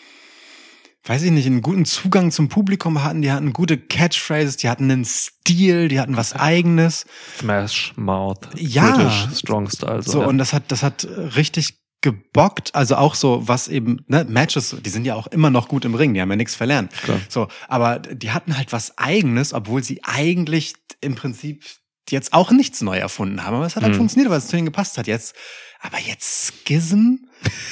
[1.07, 4.91] weiß ich nicht, einen guten Zugang zum Publikum hatten, die hatten gute Catchphrases, die hatten
[4.91, 7.05] einen Stil, die hatten was eigenes.
[7.37, 8.49] Smash Mouth.
[8.55, 8.91] Ja.
[8.95, 10.01] British Strong Style.
[10.03, 10.27] So, ja.
[10.27, 12.75] und das hat, das hat richtig gebockt.
[12.75, 15.95] Also auch so, was eben, ne, Matches, die sind ja auch immer noch gut im
[15.95, 16.91] Ring, die haben ja nichts verlernt.
[16.93, 17.19] Klar.
[17.29, 21.63] So, aber die hatten halt was Eigenes, obwohl sie eigentlich im Prinzip
[22.09, 23.55] jetzt auch nichts neu erfunden haben.
[23.55, 23.97] Aber es hat halt Mhm.
[23.97, 25.07] funktioniert, weil es zu ihnen gepasst hat.
[25.07, 25.35] Jetzt,
[25.81, 27.15] aber jetzt Schism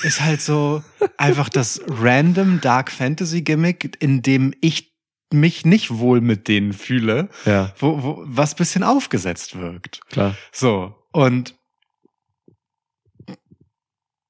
[0.03, 0.83] ist halt so
[1.17, 4.93] einfach das random Dark Fantasy Gimmick, in dem ich
[5.31, 10.01] mich nicht wohl mit denen fühle, ja, wo, wo was bisschen aufgesetzt wirkt.
[10.09, 10.35] klar.
[10.51, 11.55] So, und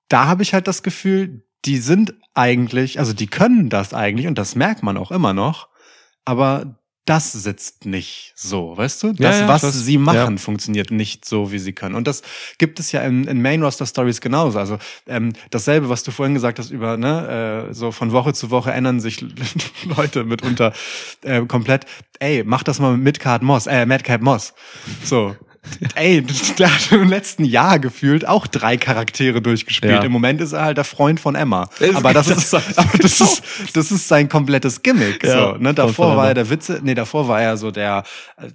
[0.07, 4.37] da habe ich halt das Gefühl, die sind eigentlich, also die können das eigentlich und
[4.37, 5.69] das merkt man auch immer noch,
[6.25, 9.07] aber das sitzt nicht so, weißt du?
[9.13, 10.37] Das, Ja, ja, was das- sie machen, ja.
[10.37, 11.93] funktioniert nicht so, wie sie können.
[11.95, 12.23] Und das
[12.57, 14.57] gibt es ja in, in Main Roster Stories genauso.
[14.57, 18.49] Also ähm, dasselbe, was du vorhin gesagt hast über, ne, äh, so von Woche zu
[18.49, 19.23] Woche ändern sich
[19.97, 20.73] Leute mitunter
[21.21, 21.85] äh, komplett.
[22.19, 24.53] Ey, mach das mal mit Midcard Moss, äh, Madcap Moss.
[25.03, 25.35] So.
[25.95, 26.21] Ey,
[26.57, 29.93] der hat im letzten Jahr gefühlt auch drei Charaktere durchgespielt.
[29.93, 30.03] Ja.
[30.03, 31.69] Im Moment ist er halt der Freund von Emma.
[31.79, 33.41] Das- Aber das, ist, aber das ist,
[33.73, 35.23] das ist sein komplettes Gimmick.
[35.23, 35.73] Ja, so, ne?
[35.73, 38.03] Davor war er der Witze, nee, davor war er so der,
[38.37, 38.45] äh,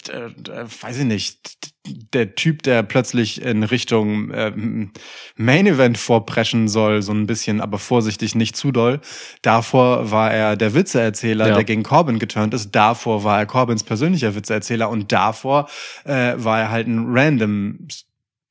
[0.51, 4.91] äh, weiß ich nicht, der Typ, der plötzlich in Richtung ähm,
[5.37, 9.01] Main Event vorpreschen soll, so ein bisschen, aber vorsichtig, nicht zu doll.
[9.43, 11.55] Davor war er der Witzeerzähler, Ja.
[11.55, 12.73] der gegen Corbin geturnt ist.
[12.73, 15.69] Davor war er Corbins persönlicher Witzeerzähler und davor
[16.05, 17.89] äh, war er halt ein random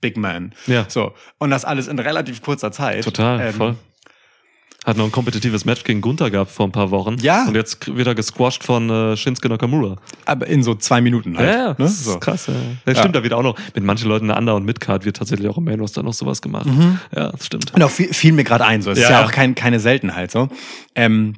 [0.01, 0.53] Big Man.
[0.65, 3.03] Ja, So, und das alles in relativ kurzer Zeit.
[3.03, 3.75] total, Ähm, voll.
[4.85, 7.17] Hat noch ein kompetitives Match gegen Gunther gehabt vor ein paar Wochen.
[7.19, 7.45] Ja.
[7.47, 9.97] Und jetzt wird er gesquashed von äh, Shinsuke Nakamura.
[10.25, 11.49] Aber in so zwei Minuten halt.
[11.49, 11.75] ja, ja, ne?
[11.79, 12.13] das so.
[12.13, 12.47] ist krass.
[12.47, 12.53] Ja.
[12.85, 13.01] Das Ja.
[13.01, 15.57] stimmt, da wird auch noch mit manchen Leuten eine Under- und Midcard wird tatsächlich auch
[15.57, 16.65] im Main Roster noch sowas gemacht.
[16.65, 16.99] Mhm.
[17.15, 17.73] Ja, das stimmt.
[17.73, 18.81] Genau, fiel, fiel mir gerade ein.
[18.81, 19.25] So, es ist Ja, ja ja.
[19.27, 20.47] auch kein, keine Seltenheit so.
[20.95, 21.35] Ähm,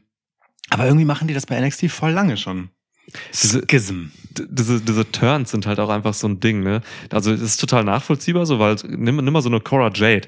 [0.69, 2.69] aber irgendwie machen die das bei NXT voll lange schon.
[3.33, 4.05] Diese- Schism.
[4.49, 6.81] Diese, diese Turns sind halt auch einfach so ein Ding, ne?
[7.11, 10.27] Also es ist total nachvollziehbar, so, weil nimm, nimm mal so eine Cora Jade.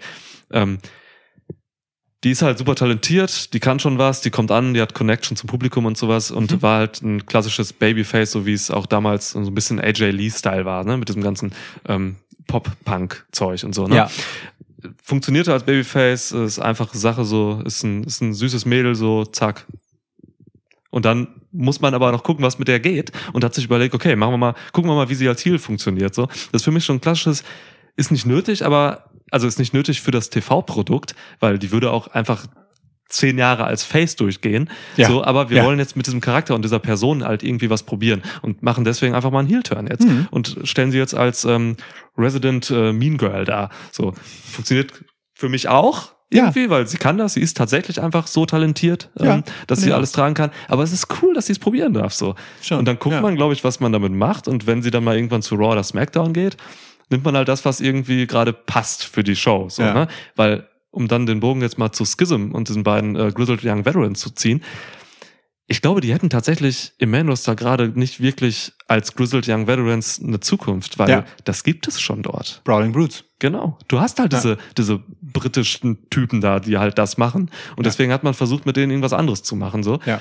[0.52, 0.80] Ähm,
[2.23, 5.35] die ist halt super talentiert, die kann schon was, die kommt an, die hat Connection
[5.35, 6.61] zum Publikum und sowas und Mhm.
[6.61, 10.65] war halt ein klassisches Babyface, so wie es auch damals so ein bisschen AJ Lee-Style
[10.65, 10.97] war, ne?
[10.97, 11.53] mit diesem ganzen
[11.87, 12.15] ähm,
[12.47, 13.87] Pop-Punk-Zeug und so.
[13.87, 13.95] Ne?
[13.95, 14.09] Ja.
[15.01, 19.65] Funktionierte als Babyface, ist einfache Sache, so ist ein, ist ein süßes Mädel, so zack.
[20.89, 23.93] Und dann muss man aber noch gucken, was mit der geht und hat sich überlegt,
[23.95, 26.13] okay, machen wir mal, gucken wir mal, wie sie als Heel funktioniert.
[26.15, 27.43] So, das ist für mich schon ein klassisches,
[27.95, 32.07] ist nicht nötig, aber also ist nicht nötig für das TV-Produkt, weil die würde auch
[32.07, 32.45] einfach
[33.10, 34.69] zehn Jahre als Face durchgehen.
[34.97, 35.07] Ja.
[35.07, 35.65] So, aber wir Ja.
[35.65, 39.14] wollen jetzt mit diesem Charakter und dieser Person halt irgendwie was probieren und machen deswegen
[39.14, 40.27] einfach mal einen Heel-Turn jetzt Mhm.
[40.31, 41.76] und stellen sie jetzt als ähm,
[42.18, 43.69] Resident äh, Mean Girl da.
[43.91, 44.14] So
[44.51, 45.03] funktioniert
[45.35, 46.14] für mich auch.
[46.31, 46.45] Ja.
[46.45, 49.89] Irgendwie, weil sie kann das, sie ist tatsächlich einfach so talentiert, Ja, ähm, dass sie
[49.89, 49.95] ja.
[49.95, 50.49] alles tragen kann.
[50.68, 52.14] Aber es ist cool, dass sie es probieren darf.
[52.15, 52.34] So.
[52.64, 53.22] Schon, Und dann guckt ja.
[53.22, 54.47] man, glaube ich, was man damit macht.
[54.47, 56.57] Und wenn sie dann mal irgendwann zu Raw oder SmackDown geht,
[57.09, 59.67] nimmt man halt das, was irgendwie gerade passt für die Show.
[59.69, 59.93] So, Ja.
[59.93, 60.07] ne?
[60.35, 63.85] Weil, um dann den Bogen jetzt mal zu Schism und diesen beiden äh, Grizzled Young
[63.85, 64.63] Veterans zu ziehen,
[65.65, 70.19] ich glaube, die hätten tatsächlich im Main Roster gerade nicht wirklich als Grizzled Young Veterans
[70.21, 71.25] eine Zukunft, weil Ja.
[71.45, 72.61] das gibt es schon dort.
[72.65, 73.23] Brawling Brutes.
[73.39, 73.77] Genau.
[73.88, 74.39] Du hast halt Ja.
[74.39, 77.43] diese, diese britischen Typen da, die halt das machen.
[77.77, 77.84] Und Ja.
[77.84, 79.84] deswegen hat man versucht, mit denen irgendwas anderes zu machen.
[79.84, 79.99] So.
[80.05, 80.19] Ja.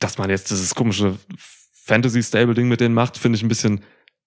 [0.00, 1.16] Dass man jetzt dieses komische
[1.84, 3.80] Fantasy-Stable-Ding mit denen macht, finde ich ein bisschen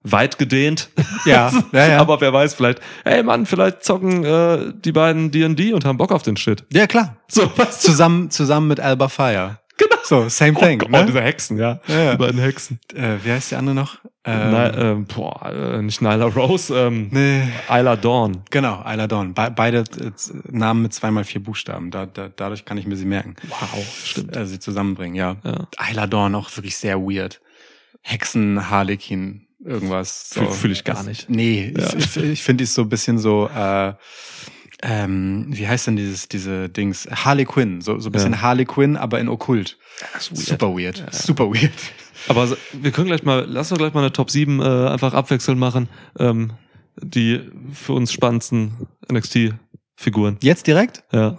[0.05, 0.89] weit gedehnt.
[1.25, 1.99] Ja, ja, ja.
[1.99, 6.11] Aber wer weiß, vielleicht, hey Mann, vielleicht zocken äh, die beiden D&D und haben Bock
[6.11, 6.63] auf den Shit.
[6.71, 7.15] ja, klar.
[7.27, 7.79] So, was?
[7.79, 9.57] Zusammen, zusammen mit Alba Fire.
[9.77, 9.95] Genau.
[10.03, 10.83] So, same thing.
[10.83, 11.05] oh, oh, ne?
[11.07, 11.79] diese Hexen, ja.
[11.87, 12.11] Ja, ja.
[12.11, 12.79] Die beiden Hexen.
[12.93, 13.97] äh, wie heißt die andere noch?
[14.23, 17.43] Ähm, Na, ähm, boah, äh, nicht Nyla Rose, ähm, nee.
[17.69, 18.43] Isla Dawn.
[18.51, 19.33] Genau, Isla Dawn.
[19.33, 20.11] Be beide äh,
[20.51, 21.89] Namen mit zweimal vier Buchstaben.
[21.91, 23.35] Da, da, dadurch kann ich mir sie merken.
[23.47, 24.35] Wow, stimmt.
[24.35, 25.37] Äh, sie zusammenbringen, ja.
[25.43, 25.67] Ja.
[25.89, 27.41] Isla Dawn auch wirklich sehr weird.
[28.01, 30.29] Hexen, Harlekin, irgendwas.
[30.31, 31.29] Fühl- fühl ich gar nicht.
[31.29, 31.93] Nee, Ja.
[31.97, 33.93] ich, ich finde die so ein bisschen so, äh,
[34.83, 37.07] ähm, wie heißt denn dieses, diese Dings?
[37.09, 38.41] Harley Quinn, so, so ein bisschen Ja.
[38.41, 39.77] Harley Quinn, aber in Okkult.
[40.31, 40.35] weird.
[40.35, 41.03] Super weird.
[41.13, 41.71] Super weird.
[42.27, 45.13] Aber so- wir können gleich mal, lass uns gleich mal eine Top 7 äh, einfach
[45.13, 45.89] abwechselnd machen.
[46.19, 46.53] Ähm,
[47.01, 47.41] die
[47.73, 50.37] für uns spannendsten NXT-Figuren.
[50.41, 51.03] Jetzt direkt?
[51.11, 51.37] Ja.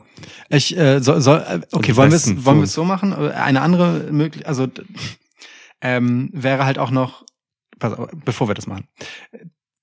[0.48, 3.12] Ich äh, soll, soll äh, okay, wollen wir es wollen wir es so machen?
[3.12, 4.66] Äh, Eine andere Möglichkeit, also
[5.81, 7.24] ähm, wäre halt auch noch,
[7.78, 8.89] pass auf, bevor wir das machen.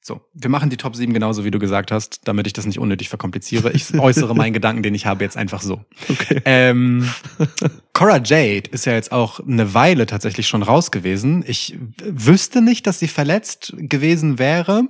[0.06, 2.78] So, wir machen die Top 7 genauso, wie du gesagt hast, damit ich das nicht
[2.78, 3.72] unnötig verkompliziere.
[3.72, 5.86] Ich äußere meinen Gedanken, den ich habe, jetzt einfach so.
[6.10, 6.42] Okay.
[6.44, 7.10] Ähm,
[7.94, 11.46] Cora Jade ist ja jetzt auch eine Weile tatsächlich schon raus gewesen.
[11.48, 14.90] Ich wüsste nicht, dass sie verletzt gewesen wäre,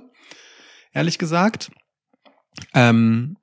[0.92, 1.70] ehrlich gesagt.
[2.74, 3.36] Ähm,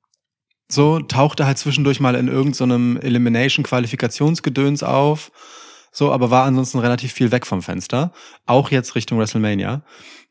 [0.67, 5.31] so tauchte halt zwischendurch mal in irgendeinem Elimination-Qualifikationsgedöns auf.
[5.91, 8.13] So, aber war ansonsten relativ viel weg vom Fenster.
[8.45, 9.83] Auch jetzt Richtung WrestleMania.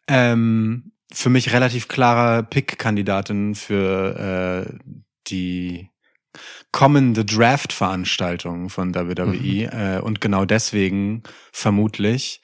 [0.09, 4.79] Ähm, für mich relativ klarer Pick-Kandidatin für äh,
[5.27, 5.91] die
[6.73, 12.41] kommende Draft-Veranstaltung von WWE äh, und genau deswegen vermutlich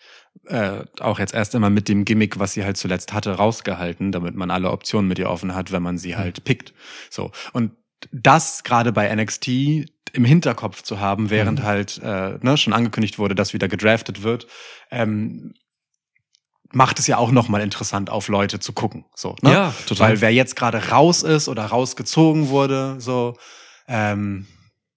[0.46, 4.34] äh, auch jetzt erst einmal mit dem Gimmick, was sie halt zuletzt hatte, rausgehalten, damit
[4.34, 6.74] man alle Optionen mit ihr offen hat, wenn man sie halt pickt.
[7.10, 7.72] So und
[8.12, 9.86] das gerade bei NXT
[10.16, 14.46] im Hinterkopf zu haben, während halt äh, ne, schon angekündigt wurde, dass wieder gedraftet wird,
[14.90, 15.54] ähm,
[16.72, 19.04] macht es ja auch noch mal interessant auf Leute zu gucken.
[19.14, 19.52] So, ne?
[19.52, 20.08] Ja, total.
[20.08, 23.36] Weil wer jetzt gerade raus ist oder rausgezogen wurde, so
[23.86, 24.46] ähm,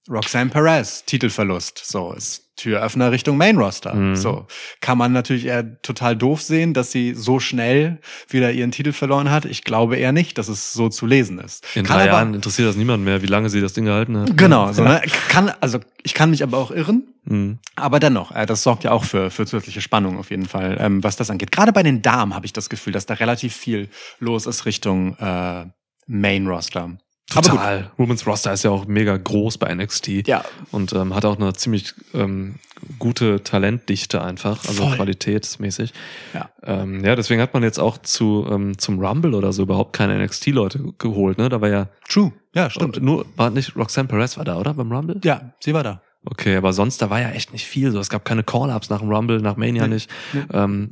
[0.10, 3.94] Roxanne Perez, Titelverlust, so ist Türöffner Richtung Main Roster.
[3.94, 4.16] Mhm.
[4.16, 4.46] So
[4.82, 9.32] kann man natürlich eher total doof sehen, dass sie so schnell wieder ihren Titel verloren
[9.32, 9.46] hat.
[9.46, 11.66] Ich glaube eher nicht, dass es so zu lesen ist.
[11.76, 14.18] In kann drei aber, Jahren interessiert das niemand mehr, wie lange sie das Ding gehalten
[14.18, 14.36] hat.
[14.36, 15.02] Genau, so, ne?
[15.30, 17.08] kann also ich kann mich aber auch irren.
[17.24, 17.60] Mhm.
[17.76, 21.04] Aber dennoch, äh, das sorgt ja auch für, für zusätzliche Spannung auf jeden Fall, ähm,
[21.04, 21.52] was das angeht.
[21.52, 25.16] Gerade bei den Damen habe ich das Gefühl, dass da relativ viel los ist Richtung
[25.18, 25.66] äh,
[26.08, 26.98] Main Roster.
[27.36, 27.58] Aber gut.
[27.60, 27.92] Total.
[27.98, 30.28] Women's Roster ist ja auch mega groß bei NXT.
[30.28, 32.56] Ja, Und ähm, hat auch eine ziemlich ähm,
[32.98, 34.96] gute Talentdichte einfach, also Voll.
[34.96, 35.94] qualitätsmäßig.
[36.34, 36.50] Ja.
[36.64, 40.18] Ähm, ja, deswegen hat man jetzt auch zu ähm, zum Rumble oder so überhaupt keine
[40.24, 41.50] NXT-Leute geholt, ne?
[41.50, 42.32] Da war ja true.
[42.56, 43.02] Ja, stimmt.
[43.02, 45.20] nur war nicht Roxanne Perez war da, oder beim Rumble?
[45.24, 46.02] Ja, sie war da.
[46.26, 47.92] Okay, aber sonst da war ja echt nicht viel.
[47.92, 49.94] So, es gab keine Call-ups nach dem Rumble, nach Mania Nee.
[49.96, 50.10] nicht.
[50.34, 50.42] Nee.
[50.52, 50.90] Ähm,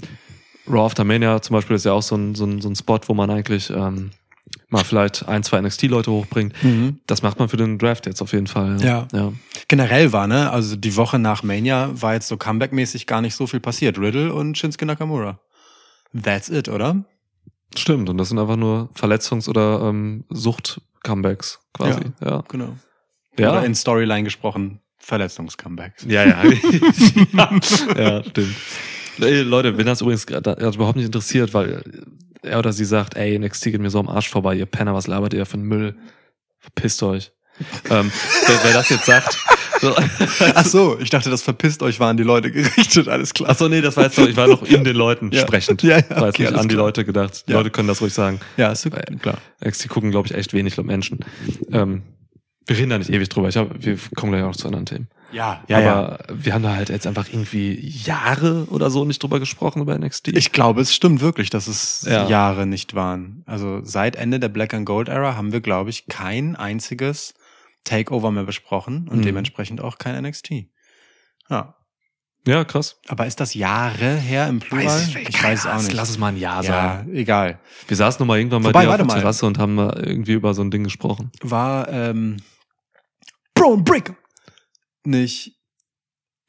[0.69, 2.99] Raw After Mania zum Beispiel ist ja auch so ein, so ein, so ein Spot,
[3.07, 4.11] wo man eigentlich ähm,
[4.69, 6.53] mal vielleicht ein, zwei NXT-Leute hochbringt.
[7.07, 8.77] Das macht man für den Draft jetzt auf jeden Fall.
[8.81, 9.07] Ja.
[9.13, 9.31] ja.
[9.67, 13.47] Generell war, ne, also die Woche nach Mania war jetzt so Comeback-mäßig gar nicht so
[13.47, 13.97] viel passiert.
[13.97, 15.39] Riddle und Shinsuke Nakamura.
[16.23, 17.03] That's it, oder?
[17.75, 22.01] Stimmt, und das sind einfach nur Verletzungs- oder ähm, Sucht-Comebacks quasi.
[22.23, 22.43] Ja.
[22.47, 22.77] Genau.
[23.37, 23.51] Ja.
[23.51, 26.05] Oder in Storyline gesprochen, Verletzungs-Comebacks.
[26.07, 26.43] Ja, ja.
[27.97, 28.55] ja, stimmt.
[29.17, 31.83] Leute, wenn das übrigens überhaupt nicht interessiert, weil
[32.47, 35.07] er oder sie sagt, ey, NXT geht mir so am Arsch vorbei, ihr Penner, was
[35.07, 35.95] labert ihr für einen Müll?
[36.59, 37.31] Verpisst euch.
[37.89, 38.11] Ähm,
[38.45, 39.37] wer, wer das jetzt sagt.
[39.81, 39.95] So.
[40.55, 43.49] Ach so, ich dachte, das verpisst euch waren die Leute gerichtet, alles klar.
[43.51, 45.41] Achso, nee, das war jetzt noch, ich war noch in den Leuten Ja.
[45.41, 45.83] sprechend.
[45.83, 46.85] Ja, ja, war jetzt okay, nicht an die klar.
[46.87, 47.43] Leute gedacht.
[47.47, 47.57] Die Ja.
[47.59, 48.39] Leute können das ruhig sagen.
[48.57, 49.37] Ja, ist okay, Äh, klar.
[49.63, 51.19] Die gucken, glaube ich, echt wenig Menschen.
[51.71, 52.01] Ähm,
[52.65, 53.49] wir reden da nicht ewig drüber.
[53.49, 55.07] Ich hab, wir kommen gleich auch zu anderen Themen.
[55.31, 59.81] Ja, Aber wir haben da halt jetzt einfach irgendwie Jahre oder so nicht drüber gesprochen
[59.81, 60.29] über NXT.
[60.29, 62.27] Ich glaube, es stimmt wirklich, dass es Ja.
[62.27, 63.43] Jahre nicht waren.
[63.45, 67.33] Also seit Ende der Black and Gold Era haben wir, glaube ich, kein einziges
[67.83, 69.23] Takeover mehr besprochen und Mhm.
[69.23, 70.69] dementsprechend auch kein NXT.
[71.49, 71.75] Ja.
[72.45, 72.99] ja, krass.
[73.07, 74.85] Aber ist das Jahre her im Plural?
[74.85, 75.93] weiß es auch nicht.
[75.93, 77.13] Lass es mal ein Jahr ja, sein.
[77.13, 77.59] egal.
[77.87, 79.13] Wir saßen noch mal irgendwann bei Wobei, dir auf der mal.
[79.15, 81.31] Terrasse und haben mal irgendwie über so ein Ding gesprochen.
[81.41, 82.37] War ähm,
[83.53, 84.15] Braun Breaker
[85.07, 85.55] nicht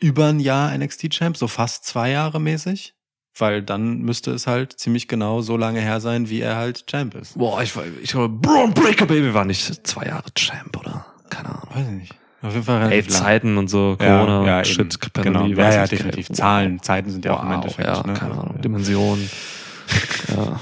[0.01, 2.95] über ein Jahr NXT Champ, so fast zwei Jahre mäßig?
[3.37, 7.15] Weil dann müsste es halt ziemlich genau so lange her sein, wie er halt Champ
[7.15, 7.39] ist.
[7.39, 11.07] Boah, ich, war- ich glaube, Braun Breaker Baby war nicht zwei Jahre Champ, oder?
[11.31, 11.69] Keine Ahnung.
[11.73, 12.15] Weiß ich nicht.
[12.43, 13.23] Auf jeden Fall Ey, relativ lang.
[13.23, 15.11] Zeiten und so, Corona, ja, Shit, eben.
[15.13, 15.63] Pandemie, genau.
[15.63, 16.29] Ja, ja, definitiv.
[16.31, 16.37] wow.
[16.37, 17.89] Zahlen, Zeiten sind ja auch im Wow, Endeffekt.
[17.89, 18.15] ja, ne?
[18.15, 19.29] keine Ahnung, Dimensionen.
[20.37, 20.61] ja.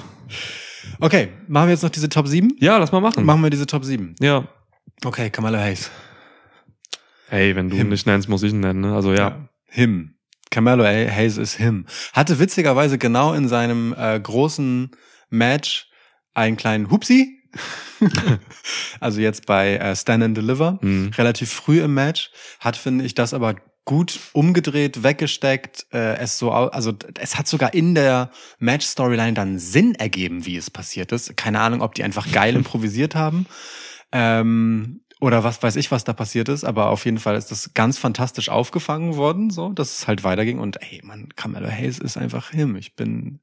[0.99, 2.57] Okay, machen wir jetzt noch diese Top 7?
[2.61, 3.25] ja, lass mal machen.
[3.25, 4.15] Machen wir diese Top 7.
[4.21, 4.49] Ja.
[5.05, 5.91] Okay, Kamala Hayes.
[7.29, 7.89] Hey, wenn du ihn Him.
[7.91, 8.81] nicht nennst, muss ich ihn nennen.
[8.81, 8.95] Ne?
[8.95, 9.49] Also ja.
[9.67, 10.17] Him.
[10.51, 11.87] Camelo Hayes ist him.
[12.13, 14.91] Hatte witzigerweise genau in seinem äh, großen
[15.29, 15.91] Match
[16.35, 17.43] einen kleinen Hupsi.
[19.01, 20.79] also jetzt bei äh, Stand and Deliver.
[20.81, 21.11] Mhm.
[21.17, 22.31] Relativ früh im Match.
[22.61, 25.87] Hat, finde ich, das aber gut umgedreht, weggesteckt.
[25.93, 30.71] Äh, es so, also es hat sogar in der Match-Storyline dann Sinn ergeben, wie es
[30.71, 31.37] passiert ist.
[31.37, 33.47] Keine Ahnung, ob die einfach geil improvisiert haben.
[34.13, 37.73] Ähm, oder was weiß ich, was da passiert ist, aber auf jeden Fall ist das
[37.75, 42.17] ganz fantastisch aufgefangen worden, so, dass es halt weiterging und ey, man, Carmelo Hayes ist
[42.17, 42.77] einfach him.
[42.77, 43.41] Ich bin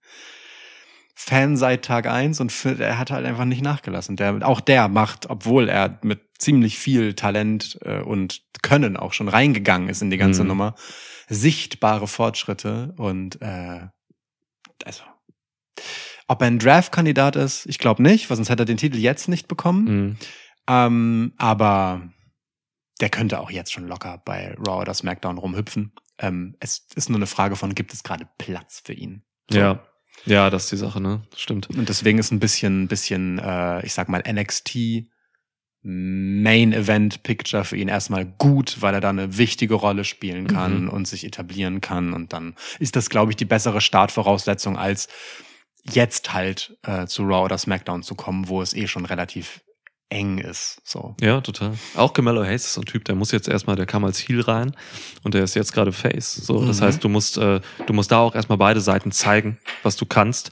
[1.16, 4.16] Fan seit Tag eins und er hat halt einfach nicht nachgelassen.
[4.16, 9.28] Der, auch der macht, obwohl er mit ziemlich viel Talent äh, und Können auch schon
[9.28, 10.48] reingegangen ist in die ganze Mhm.
[10.48, 10.76] Nummer,
[11.28, 13.88] sichtbare Fortschritte und äh,
[14.86, 15.04] also
[16.28, 19.28] ob er ein Draft-Kandidat ist, ich glaube nicht, weil sonst hätte er den Titel jetzt
[19.28, 19.84] nicht bekommen.
[19.86, 20.18] Mhm.
[20.68, 22.10] Ähm, aber
[23.02, 25.94] der könnte auch jetzt schon locker bei Raw oder SmackDown rumhüpfen.
[26.20, 29.24] Ähm, es ist nur eine Frage von, gibt es gerade Platz für ihn?
[29.50, 29.58] So.
[29.60, 29.84] Ja.
[30.26, 31.24] Ja, das ist die Sache, ne?
[31.36, 31.70] Stimmt.
[31.72, 35.08] Und deswegen ist ein bisschen, bisschen, äh, ich sag mal, NXT
[35.82, 40.84] Main Event Picture für ihn erstmal gut, weil er da eine wichtige Rolle spielen kann
[40.84, 40.90] Mhm.
[40.90, 42.14] und sich etablieren kann.
[42.14, 45.10] Und dann ist das, glaube ich, die bessere Startvoraussetzung, als
[45.92, 49.62] jetzt halt äh, zu Raw oder SmackDown zu kommen, wo es eh schon relativ
[50.10, 50.78] eng ist.
[50.84, 51.16] So.
[51.22, 51.74] Ja, total.
[51.96, 54.42] Auch Camelo Hayes ist so ein Typ, der muss jetzt erstmal, der kam als Heel
[54.42, 54.76] rein
[55.24, 56.34] und der ist jetzt gerade Face.
[56.36, 56.86] So, das Mhm.
[56.86, 60.52] heißt, du musst, äh, du musst da auch erstmal beide Seiten zeigen, was du kannst.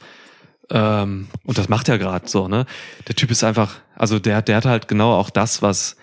[0.72, 2.66] Ähm, und das macht er gerade so, ne?
[3.08, 5.98] Der Typ ist einfach, also der, der hat halt genau auch das, was,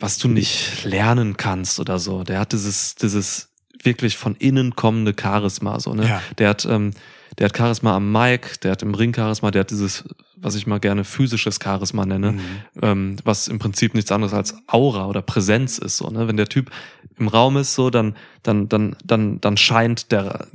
[0.00, 2.24] was du nicht lernen kannst oder so.
[2.24, 3.50] Der hat dieses, dieses
[3.82, 6.08] wirklich von innen kommende Charisma, so, ne?
[6.08, 6.22] Ja.
[6.38, 6.92] Der hat, ähm,
[7.38, 10.04] der hat Charisma am Mic, der hat im Ring Charisma, der hat dieses,
[10.36, 12.40] was ich mal gerne physisches Charisma nenne, Mhm.
[12.82, 16.28] ähm, was im Prinzip nichts anderes als Aura oder Präsenz ist, so, ne?
[16.28, 16.70] Wenn der Typ
[17.18, 20.46] im Raum ist, so, dann, dann, dann, dann, dann scheint der,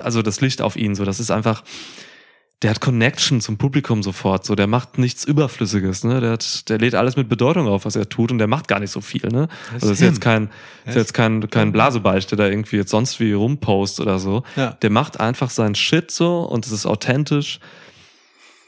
[0.00, 1.62] also das Licht auf ihn, so, das ist einfach,
[2.62, 6.20] der hat Connection zum Publikum sofort, so, der macht nichts Überflüssiges, ne?
[6.20, 8.78] Der hat, der lädt alles mit Bedeutung auf, was er tut und der macht gar
[8.80, 9.48] nicht so viel, ne?
[9.48, 10.08] Das Also das ist him.
[10.08, 10.50] jetzt kein,
[10.84, 14.44] ist jetzt kein, kein Blasebalg, der da irgendwie jetzt sonst wie rumpost oder so.
[14.56, 14.70] Ja.
[14.80, 17.58] Der macht einfach seinen Shit so und es ist authentisch.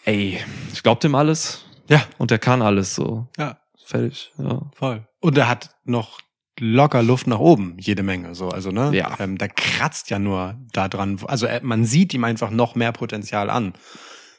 [0.05, 0.39] Ey,
[0.73, 3.29] ich glaub dem alles Ja, und der kann alles so.
[3.39, 4.63] ja, Fertig, ja.
[4.75, 5.07] voll.
[5.21, 6.21] Und er hat noch
[6.61, 8.91] locker Luft nach oben, jede Menge, so, also, ne?
[8.95, 9.17] Ja.
[9.19, 12.93] Ähm, da kratzt ja nur da dran, also, er, man sieht ihm einfach noch mehr
[12.93, 13.75] Potenzial an.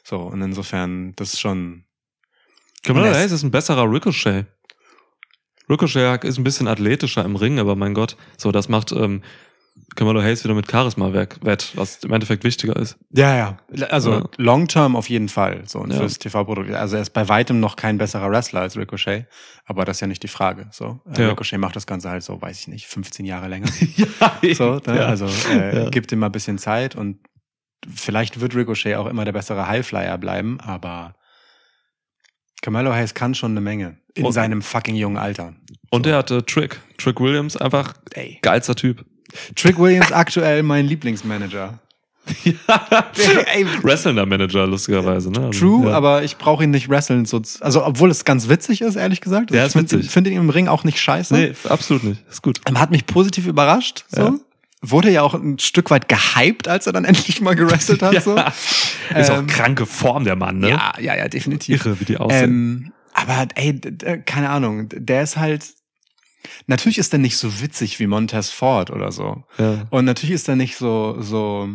[0.02, 1.84] So, und insofern, das ist schon,
[3.06, 4.46] lässt- Hayes ist ein besserer Ricochet.
[5.68, 9.22] Ricochet ist ein bisschen athletischer im Ring, aber mein Gott, so, das macht ähm,
[9.94, 12.98] Camilla Hayes wieder mit Charisma weg, wett, was im Endeffekt wichtiger ist.
[13.12, 13.56] Ja, ja.
[13.88, 14.24] Also Ja.
[14.36, 15.62] long term auf jeden Fall.
[15.66, 15.98] So und Ja.
[15.98, 16.70] fürs TV-Produkt.
[16.72, 19.26] Also er ist bei weitem noch kein besserer Wrestler als Ricochet,
[19.64, 20.66] aber das ist ja nicht die Frage.
[20.72, 21.28] So äh, Ja.
[21.30, 23.68] Ricochet macht das Ganze halt so, weiß ich nicht, 15 Jahre länger.
[24.42, 25.06] ja, so, ne?
[25.06, 27.20] also äh, gibt ihm mal ein bisschen Zeit und
[27.94, 31.14] vielleicht wird Ricochet auch immer der bessere Highflyer bleiben, aber
[32.62, 35.54] Camelo Hayes kann schon eine Menge in Und- seinem fucking jungen Alter.
[35.90, 36.80] Und er hatte Trick.
[36.98, 38.38] Trick Williams, einfach Ey.
[38.42, 39.04] geilster Typ.
[39.54, 41.78] Trick Williams aktuell mein Lieblingsmanager.
[43.54, 45.46] Ey, Wrestlender Manager, lustigerweise, ne?
[45.46, 45.94] Also, True, ja.
[45.96, 47.24] aber ich brauche ihn nicht wresteln.
[47.24, 49.50] So, also, obwohl es ganz witzig ist, ehrlich gesagt.
[49.52, 50.10] Ja, ich ist finde witzig.
[50.10, 51.34] find ihn im Ring auch nicht scheiße.
[51.34, 52.20] Nee, absolut nicht.
[52.28, 52.60] Ist gut.
[52.74, 54.04] Hat mich positiv überrascht.
[54.08, 54.20] So.
[54.20, 54.34] Ja.
[54.82, 58.20] Wurde ja auch ein Stück weit gehypt, als er dann endlich mal gewrestelt hat.
[58.22, 58.36] So.
[59.16, 60.70] Ist auch Ähm, kranke Form, der Mann, ne?
[60.70, 61.84] Ja, ja, ja, definitiv.
[61.86, 62.42] Irre, wie die aussehen.
[62.44, 63.80] Ähm, Aber ey,
[64.26, 65.64] keine Ahnung, der ist halt.
[66.66, 69.44] Natürlich ist er nicht so witzig wie Montez Ford oder so.
[69.58, 69.86] Ja.
[69.90, 71.68] Und natürlich ist er nicht so, so,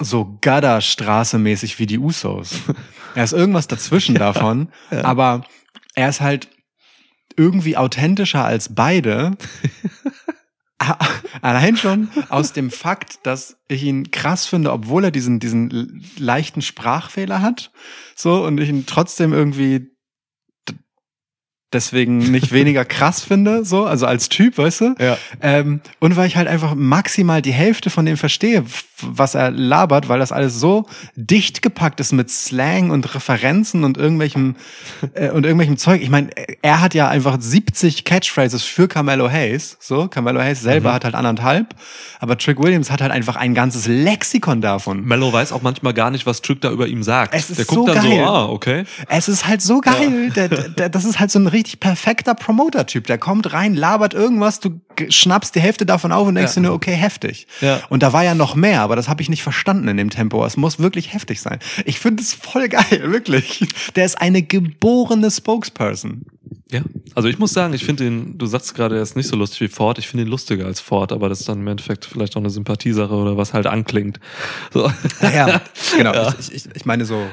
[0.00, 2.60] so Gadda-Straße-mäßig wie die Usos.
[3.14, 5.44] er ist irgendwas dazwischen davon, aber
[5.94, 6.48] er ist halt
[7.36, 9.36] irgendwie authentischer als beide.
[11.42, 16.62] Allein schon aus dem Fakt, dass ich ihn krass finde, obwohl er diesen, diesen leichten
[16.62, 17.72] Sprachfehler hat.
[18.14, 19.93] So, und ich ihn trotzdem irgendwie
[21.74, 24.94] deswegen nicht weniger krass finde, so, also als Typ, weißt du?
[24.98, 25.18] Ja.
[25.42, 28.64] Ähm, und weil ich halt einfach maximal die Hälfte von dem verstehe,
[29.02, 30.86] was er labert, weil das alles so
[31.16, 34.56] dicht gepackt ist mit Slang und Referenzen und irgendwelchem
[35.14, 36.00] äh, und irgendwelchem Zeug.
[36.00, 36.30] Ich meine,
[36.62, 39.76] er hat ja einfach 70 Catchphrases für Carmelo Hayes.
[39.80, 40.94] So, Carmelo Hayes selber Mhm.
[40.94, 41.74] hat halt anderthalb,
[42.20, 45.04] aber Trick Williams hat halt einfach ein ganzes Lexikon davon.
[45.04, 47.34] Mello weiß auch manchmal gar nicht, was Trick da über ihm sagt.
[47.34, 48.18] Es ist der guckt so dann geil.
[48.18, 48.84] so, ah, okay.
[49.08, 50.30] Es ist halt so geil.
[50.36, 53.06] Der, der, das ist halt so ein richtig perfekter Promoter-Typ.
[53.06, 56.62] Der kommt rein, labert irgendwas, du schnappst die Hälfte davon auf und denkst Ja.
[56.62, 57.46] dir nur, okay, heftig.
[57.60, 57.80] Ja.
[57.88, 60.44] Und da war ja noch mehr, aber das habe ich nicht verstanden in dem Tempo.
[60.44, 61.58] Es muss wirklich heftig sein.
[61.84, 63.66] Ich finde es voll geil, wirklich.
[63.96, 66.22] Der ist eine geborene Spokesperson.
[66.70, 66.80] Ja.
[67.14, 69.60] Also ich muss sagen, ich finde ihn, du sagst gerade, er ist nicht so lustig
[69.60, 69.98] wie Ford.
[69.98, 72.50] Ich finde ihn lustiger als Ford, aber das ist dann im Endeffekt vielleicht auch eine
[72.50, 74.18] Sympathiesache oder was halt anklingt.
[74.72, 74.90] So.
[75.20, 75.60] Ja,
[75.96, 76.12] genau.
[76.14, 76.34] Ja.
[76.40, 77.26] Ich, ich, ich meine so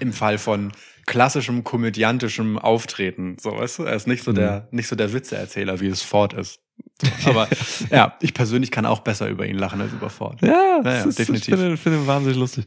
[0.00, 0.72] im Fall von
[1.06, 5.80] klassischem komödiantischem Auftreten, so weißt du, er ist nicht so der nicht so der Witzeerzähler,
[5.80, 6.60] wie es Ford ist.
[7.24, 7.48] Aber
[7.90, 10.40] ja, ich persönlich kann auch besser über ihn lachen als über Ford.
[10.42, 11.54] Ja, das ja, ist, definitiv.
[11.54, 12.64] Ich finde, finde ihn wahnsinnig lustig.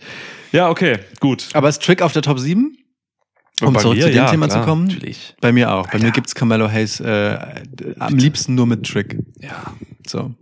[0.52, 1.50] Ja, okay, gut.
[1.54, 2.78] Aber ist Trick auf der Top 7?
[3.62, 4.88] Um zurück mir, zu dem ja, Thema klar, zu kommen?
[4.88, 5.36] Natürlich.
[5.42, 5.88] Bei mir auch.
[5.88, 6.06] Bei Alter.
[6.06, 7.64] mir gibt's Carmelo Hayes äh,
[7.98, 9.18] am liebsten nur mit Trick.
[9.40, 9.74] Ja.
[10.06, 10.36] So.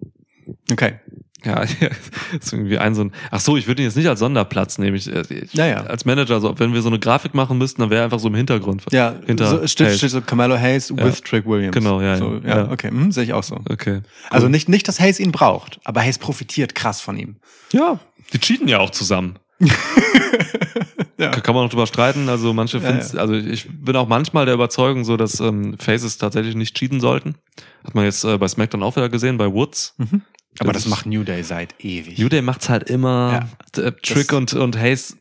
[0.69, 0.99] Okay.
[1.45, 1.61] Ja,
[2.39, 3.11] ist irgendwie ein so ein.
[3.31, 4.95] Ach so, ich würde ihn jetzt nicht als Sonderplatz nehmen.
[4.97, 5.77] Ich, äh, ich, Ja, ja.
[5.85, 8.27] Als Manager, so, wenn wir so eine Grafik machen müssten, dann wäre er einfach so
[8.27, 8.83] im Hintergrund.
[8.91, 11.05] Ja, hinter so, steht, steht so Carmelo Hayes Ja.
[11.05, 11.73] with Trick Williams.
[11.73, 12.49] Genau, ja, So, ja.
[12.49, 12.71] ja, Ja.
[12.71, 12.89] okay.
[12.89, 13.59] Hm, Sehe ich auch so.
[13.69, 14.01] Okay.
[14.29, 17.35] Also nicht, nicht, dass Hayes ihn braucht, aber Hayes profitiert krass von ihm.
[17.71, 17.99] Ja,
[18.33, 19.37] die cheaten ja auch zusammen.
[21.17, 21.29] Ja.
[21.31, 22.27] Kann man noch drüber streiten.
[22.27, 26.17] Also manche Ja, finden also ich bin auch manchmal der Überzeugung so, dass ähm, Faces
[26.17, 27.35] tatsächlich nicht cheaten sollten.
[27.85, 29.95] Hat man jetzt äh, bei SmackDown auch wieder gesehen, bei Woods.
[30.59, 32.17] Aber Das das macht New Day seit ewig.
[32.17, 33.47] New Day macht's halt immer.
[33.77, 35.17] Äh, Trick und, und Hayes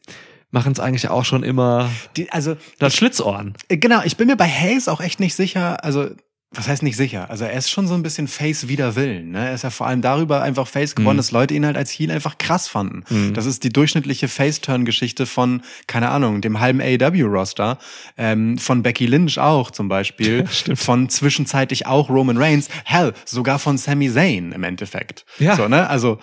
[0.50, 1.90] machen es eigentlich auch schon immer.
[2.16, 3.54] Die, also, Das Schlitzohren.
[3.68, 6.10] äh, genau, ich bin mir bei Hayes auch echt nicht sicher, also,
[6.56, 7.28] was heißt nicht sicher?
[7.30, 9.32] Also er ist schon so ein bisschen Face wider Willen.
[9.32, 9.48] Ne?
[9.48, 11.18] Er ist ja vor allem darüber einfach Face geworden, Mhm.
[11.18, 13.04] dass Leute ihn halt als Heel einfach krass fanden.
[13.08, 13.34] Mhm.
[13.34, 17.78] Das ist die durchschnittliche Face-Turn-Geschichte von, keine Ahnung, dem halben AEW-Roster,
[18.16, 23.78] ähm, von Becky Lynch auch zum Beispiel, von zwischenzeitlich auch Roman Reigns, hell, sogar von
[23.78, 25.24] Sami Zayn im Endeffekt.
[25.38, 25.56] Ja.
[25.56, 25.88] So, ne?
[25.88, 26.18] Also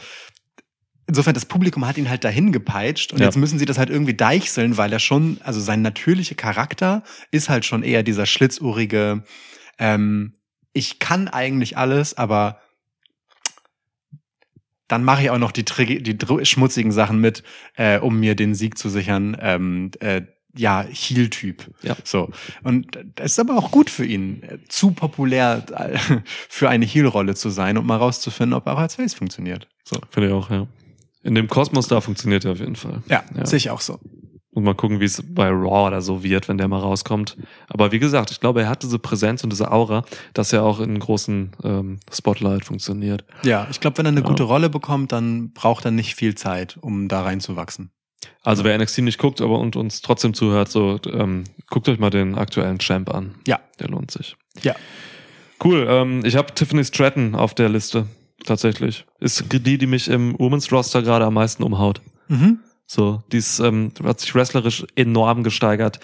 [1.08, 3.26] insofern, das Publikum hat ihn halt dahin gepeitscht und Ja.
[3.26, 7.49] jetzt müssen sie das halt irgendwie deichseln, weil er schon, also sein natürlicher Charakter ist
[7.49, 9.24] halt schon eher dieser schlitzohrige,
[9.82, 10.36] ähm,
[10.72, 12.62] ich kann eigentlich alles, aber
[14.88, 17.44] dann mache ich auch noch die, die schmutzigen Sachen mit,
[17.76, 19.36] äh, um mir den Sieg zu sichern.
[19.40, 20.22] Ähm, äh,
[20.56, 21.74] ja, Heel-Typ.
[21.82, 21.95] Ja.
[22.03, 22.30] So.
[22.64, 25.98] Und das ist aber auch gut für ihn, zu populär äh,
[26.49, 29.68] für eine Heel-Rolle zu sein und mal rauszufinden, ob er auch als Face funktioniert.
[29.86, 29.98] So.
[30.10, 30.68] Finde ich auch, ja.
[31.24, 33.02] In dem Kosmos da funktioniert er auf jeden Fall.
[33.08, 33.45] Ja, Ja.
[33.45, 33.99] sehe ich auch so.
[34.53, 37.38] Und mal gucken, wie es bei Raw oder so wird, wenn der mal rauskommt.
[37.69, 40.03] Aber wie gesagt, ich glaube, er hat diese Präsenz und diese Aura,
[40.34, 43.23] dass er auch in großen ähm, Spotlight funktioniert.
[43.44, 44.28] Ja, ich glaube, wenn er eine Ja.
[44.28, 47.91] gute Rolle bekommt, dann braucht er nicht viel Zeit, um da reinzuwachsen.
[48.44, 52.10] Also wer NXT nicht guckt, aber und uns trotzdem zuhört, so ähm, guckt euch mal
[52.10, 53.36] den aktuellen Champ an.
[53.48, 53.60] Ja.
[53.80, 54.36] Der lohnt sich.
[54.64, 54.76] Ja.
[55.64, 55.88] Cool.
[55.90, 58.06] Ähm, ich habe Tiffany Stratton auf der Liste.
[58.45, 59.06] Tatsächlich.
[59.19, 62.02] Ist die, die mich im Women's Roster gerade am meisten umhaut.
[62.28, 62.60] Mhm.
[62.93, 66.01] So, die ist, ähm, hat sich wrestlerisch enorm gesteigert,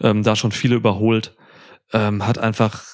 [0.00, 1.34] ähm, da schon viele überholt,
[1.92, 2.84] ähm, hat einfach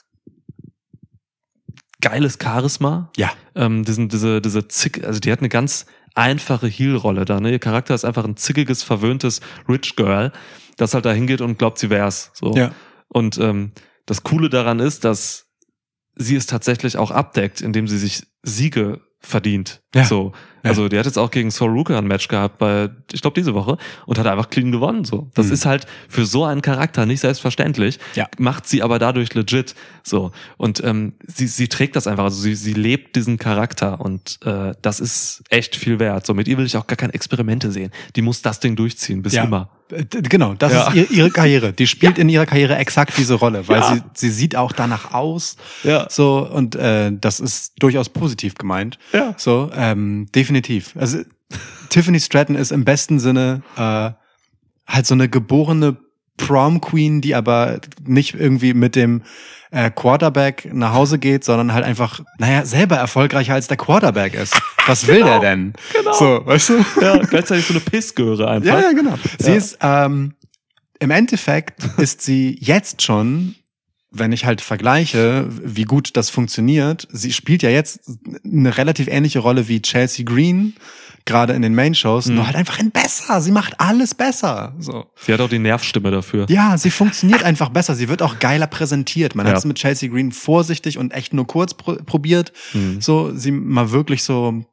[2.00, 3.12] geiles Charisma.
[3.18, 3.30] Ja.
[3.54, 5.84] Ähm, diesen, diese, diese Zick, also die hat eine ganz
[6.14, 7.38] einfache Heel-Rolle da.
[7.38, 7.50] Ne?
[7.50, 10.32] Ihr Charakter ist einfach ein zickiges, verwöhntes Rich Girl,
[10.78, 12.30] das halt da hingeht und glaubt, sie wär's.
[12.32, 12.54] So.
[12.56, 12.72] Ja.
[13.08, 13.72] Und ähm,
[14.06, 15.50] das Coole daran ist, dass
[16.14, 19.82] sie es tatsächlich auch abdeckt, indem sie sich Siege verdient.
[19.94, 20.04] Ja.
[20.04, 20.32] So.
[20.62, 20.70] Ja.
[20.70, 23.52] Also die hat jetzt auch gegen Saul Ruka ein Match gehabt bei, ich glaube, diese
[23.54, 23.76] Woche
[24.06, 25.04] und hat einfach clean gewonnen.
[25.04, 25.28] So.
[25.34, 25.52] Das Mhm.
[25.52, 28.26] ist halt für so einen Charakter nicht selbstverständlich, Ja.
[28.38, 29.74] macht sie aber dadurch legit.
[30.02, 30.32] So.
[30.56, 34.72] Und ähm, sie, sie trägt das einfach, also sie, sie lebt diesen Charakter und äh,
[34.80, 36.26] das ist echt viel wert.
[36.26, 37.90] So, mit ihr will ich auch gar keine Experimente sehen.
[38.16, 39.44] Die muss das Ding durchziehen, bis Ja.
[39.44, 39.68] immer.
[39.90, 40.88] Äh, Genau, das Ja.
[40.88, 41.74] ist ihr, ihre Karriere.
[41.74, 43.94] Die spielt in ihrer Karriere exakt diese Rolle, weil Ja.
[43.96, 45.56] sie, sie sieht auch danach aus.
[45.82, 46.06] Ja.
[46.08, 48.98] So, und äh, das ist durchaus positiv gemeint.
[49.12, 49.34] Ja.
[49.36, 50.94] So, ähm, definitiv.
[50.97, 51.19] Also
[51.90, 54.11] Tiffany Stratton ist im besten Sinne äh,
[54.93, 55.97] halt so eine geborene
[56.36, 59.23] Prom Queen, die aber nicht irgendwie mit dem
[59.70, 64.61] äh, Quarterback nach Hause geht, sondern halt einfach, naja, selber erfolgreicher als der Quarterback ist.
[64.86, 65.74] Was will der denn?
[65.93, 66.12] Genau.
[66.12, 66.85] So, weißt du?
[67.01, 68.74] Ja, gleichzeitig so eine Pissgöre einfach.
[68.74, 69.15] Ja, ja, genau.
[69.39, 69.56] Sie Ja.
[69.56, 70.35] ist, ähm,
[70.98, 73.55] im Endeffekt ist sie jetzt schon,
[74.14, 78.00] wenn ich halt vergleiche, wie gut das funktioniert, sie spielt ja jetzt
[78.44, 80.74] eine relativ ähnliche Rolle wie Chelsea Green,
[81.26, 82.34] gerade in den Main-Shows, Mhm.
[82.36, 83.40] nur halt einfach in besser.
[83.40, 84.74] Sie macht alles besser.
[84.78, 85.06] So.
[85.20, 86.46] Sie hat auch die Nervstimme dafür.
[86.48, 87.94] Ja, sie funktioniert einfach besser.
[87.94, 89.34] Sie wird auch geiler präsentiert.
[89.34, 89.52] Man Ja.
[89.52, 93.00] hat es mit Chelsea Green vorsichtig und echt nur kurz pro probiert, Mhm.
[93.00, 94.64] so sie mal wirklich so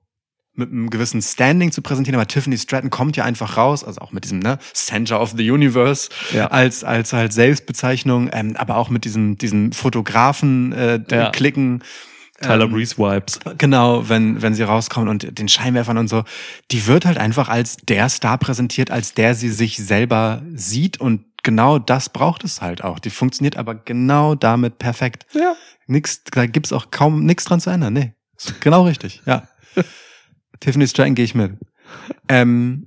[0.53, 2.19] mit einem gewissen Standing zu präsentieren.
[2.19, 5.49] Aber Tiffany Stratton kommt ja einfach raus, also auch mit diesem ne, Center of the
[5.49, 6.47] Universe Ja.
[6.47, 11.29] als als halt Selbstbezeichnung, ähm, aber auch mit diesem diesen Fotografen äh, Ja.
[11.29, 11.83] klicken.
[12.41, 13.39] Tyler ähm, Breeze Vibes.
[13.59, 16.23] Genau, wenn, wenn sie rauskommen und den Scheinwerfern und so,
[16.71, 21.23] die wird halt einfach als der Star präsentiert, als der sie sich selber sieht und
[21.43, 22.97] genau das braucht es halt auch.
[22.97, 25.27] Die funktioniert aber genau damit perfekt.
[25.33, 25.53] Ja.
[25.85, 27.93] Nix, da gibt's auch kaum nichts dran zu ändern.
[27.93, 28.13] Nee,
[28.59, 29.47] genau richtig, ja.
[30.61, 31.51] Tiffany Stratton gehe ich mit.
[32.29, 32.85] Ähm,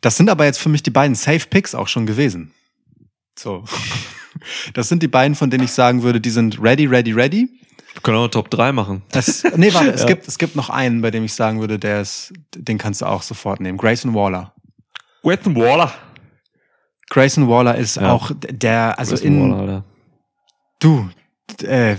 [0.00, 2.52] das sind aber jetzt für mich die beiden Safe Picks auch schon gewesen.
[3.38, 3.64] So.
[4.74, 7.48] Das sind die beiden, von denen ich sagen würde, die sind ready, ready, ready.
[7.94, 9.02] Wir können auch Top 3 machen.
[9.10, 10.06] Es, nee, warte, es, Ja.
[10.06, 13.06] gibt, es gibt noch einen, bei dem ich sagen würde, der ist, den kannst du
[13.06, 13.78] auch sofort nehmen.
[13.78, 14.52] Grayson Waller.
[15.22, 15.92] Grayson Waller.
[17.08, 18.12] Grayson Waller ist Ja.
[18.12, 19.84] auch der, also Grayson in, Waller,
[20.80, 21.08] du,
[21.62, 21.96] äh,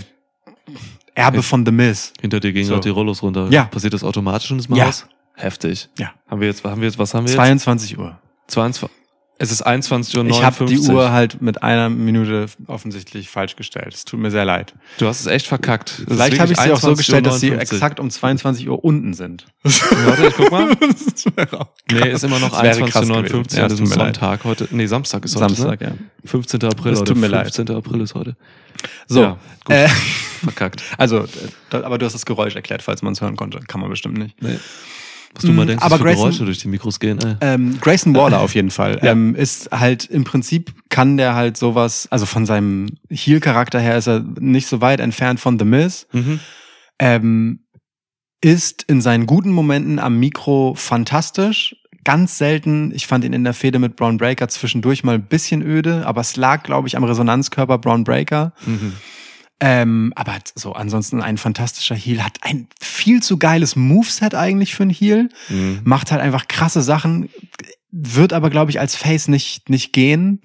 [1.18, 2.12] Erbe von The Miz.
[2.20, 2.76] Hinter dir gingen So.
[2.76, 3.48] auch die Rollos runter.
[3.50, 3.64] Ja.
[3.64, 4.84] Passiert das automatisch in das Ja.
[4.86, 5.06] Maus?
[5.34, 5.88] Heftig.
[5.98, 6.12] Ja.
[6.28, 7.36] Haben wir jetzt, haben wir jetzt, was haben wir jetzt?
[7.36, 8.18] 22 Uhr.
[8.48, 8.88] 22.
[9.40, 10.26] Es ist 21 Uhr.
[10.26, 13.94] Ich habe die Uhr halt mit einer Minute offensichtlich falsch gestellt.
[13.94, 14.74] Es tut mir sehr leid.
[14.98, 15.90] Du hast es echt verkackt.
[16.00, 17.60] Es Vielleicht habe ich sie auch so gestellt, dass sie 21:59.
[17.60, 19.46] exakt um 22 Uhr unten sind.
[19.62, 20.68] Warte, ich guck mal.
[20.80, 23.36] Das Nee, ist immer noch Das wäre krass 21.59 gewesen.
[23.36, 23.44] Uhr.
[23.58, 24.16] Ja, das ist leid.
[24.16, 24.68] Sonntag heute.
[24.72, 25.54] Nee, Samstag ist heute.
[25.54, 25.86] Samstag, ne?
[25.86, 26.28] ja.
[26.28, 26.64] 15.
[26.64, 27.54] April Das tut mir leid.
[27.54, 27.76] 15.
[27.76, 28.36] April ist heute.
[29.06, 29.76] So, Ja, gut.
[29.76, 29.88] äh,
[30.42, 30.82] Verkackt.
[30.98, 31.24] also,
[31.70, 33.60] äh, aber du hast das Geräusch erklärt, falls man es hören konnte.
[33.60, 34.40] Kann man bestimmt nicht.
[34.42, 34.58] Nee.
[35.38, 37.18] Was du mal Mm, denkst, aber aber für Grayson- Geräusche durch die Mikros gehen.
[37.24, 37.34] Ey.
[37.40, 38.98] Ähm, Grayson Waller auf jeden Fall.
[39.02, 39.12] Ja.
[39.12, 44.06] Ähm, ist halt im Prinzip kann der halt sowas, also von seinem Heel-Charakter her ist
[44.08, 46.06] er nicht so weit entfernt von The Miz.
[46.12, 46.40] Mhm.
[46.98, 47.60] Ähm,
[48.40, 51.74] ist in seinen guten Momenten am Mikro fantastisch.
[52.04, 55.62] Ganz selten, ich fand ihn in der Fehde mit Braun Breaker zwischendurch mal ein bisschen
[55.62, 58.52] öde, aber es lag, glaube ich, am Resonanzkörper Braun Breaker.
[58.64, 58.94] Mhm.
[59.60, 64.84] Ähm, aber so, ansonsten ein fantastischer Heel, hat ein viel zu geiles Moveset eigentlich für
[64.84, 65.80] einen Heel Mhm.
[65.84, 67.28] macht halt einfach krasse Sachen,
[67.90, 70.40] wird aber, glaube ich, als Face nicht, nicht gehen,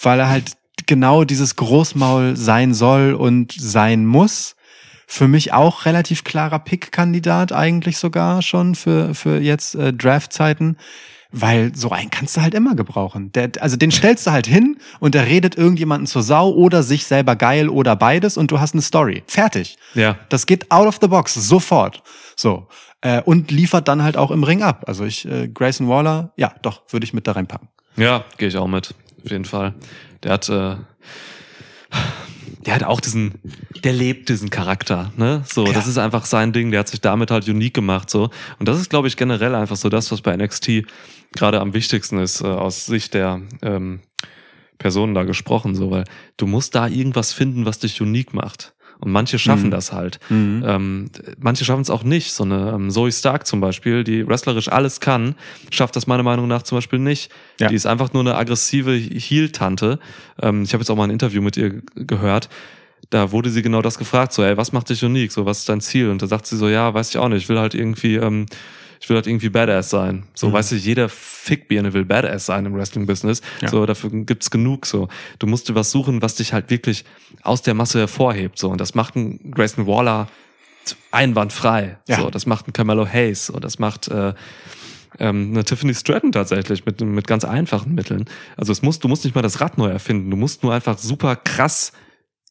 [0.00, 0.52] weil er halt
[0.86, 4.54] genau dieses Großmaul sein soll und sein muss.
[5.06, 10.76] Für mich auch relativ klarer Pick-Kandidat eigentlich sogar schon für, für jetzt äh, Draft-Zeiten.
[11.36, 13.32] Weil so einen kannst du halt immer gebrauchen.
[13.32, 17.06] Der, also den stellst du halt hin und der redet irgendjemanden zur Sau oder sich
[17.06, 19.24] selber geil oder beides und du hast eine Story.
[19.26, 19.76] Fertig.
[19.94, 20.16] Ja.
[20.28, 22.04] Das geht out of the box, sofort.
[22.36, 22.68] So.
[23.00, 24.84] Äh, und liefert dann halt auch im Ring ab.
[24.86, 27.68] Also ich, äh, Grayson Waller, ja, doch, würde ich mit da reinpacken.
[27.96, 28.94] Ja, gehe ich auch mit.
[29.24, 29.74] Auf jeden Fall.
[30.22, 30.76] Der hat, äh,
[32.66, 33.34] der hat auch diesen,
[33.82, 35.42] der lebt diesen Charakter, ne?
[35.44, 35.72] So, Ja.
[35.72, 36.70] das ist einfach sein Ding.
[36.70, 38.30] Der hat sich damit halt unique gemacht, so.
[38.58, 40.84] Und das ist, glaube ich, generell einfach so das, was bei NXT
[41.36, 44.00] gerade am wichtigsten ist, äh, aus Sicht der ähm,
[44.78, 46.04] Personen da gesprochen, so, weil
[46.36, 48.72] du musst da irgendwas finden, was dich unique macht.
[49.00, 49.70] Und manche schaffen Mhm.
[49.72, 50.18] das halt.
[50.30, 52.32] Ähm, manche schaffen es auch nicht.
[52.32, 55.34] So eine ähm, Zoe Stark zum Beispiel, die wrestlerisch alles kann,
[55.70, 57.30] schafft das meiner Meinung nach zum Beispiel nicht.
[57.60, 57.68] Ja.
[57.68, 59.98] Die ist einfach nur eine aggressive Heel-Tante.
[60.40, 62.48] Ähm, ich habe jetzt auch mal ein Interview mit ihr gehört.
[63.10, 65.32] Da wurde sie genau das gefragt, so, ey, was macht dich unique?
[65.32, 66.08] So, was ist dein Ziel?
[66.08, 67.42] Und da sagt sie so, ja, weiß ich auch nicht.
[67.42, 68.46] Ich will halt irgendwie, ähm,
[69.04, 70.22] ich will halt irgendwie Badass sein.
[70.32, 70.52] So, Mhm.
[70.54, 73.42] weißt du, jeder Fickbirne will Badass sein im Wrestling-Business.
[73.60, 73.68] Ja.
[73.68, 74.86] So, dafür gibt's genug.
[74.86, 75.08] So,
[75.38, 77.04] du musst dir was suchen, was dich halt wirklich
[77.42, 78.58] aus der Masse hervorhebt.
[78.58, 80.28] So, und das macht ein Grayson Waller
[81.10, 81.98] einwandfrei.
[82.08, 82.16] Ja.
[82.20, 83.46] So, das macht ein Carmelo Hayes.
[83.46, 84.32] So, das macht äh,
[85.18, 88.24] ähm, eine Tiffany Stratton tatsächlich mit, mit ganz einfachen Mitteln.
[88.56, 90.30] Also es muss, du musst nicht mal das Rad neu erfinden.
[90.30, 91.92] Du musst nur einfach super krass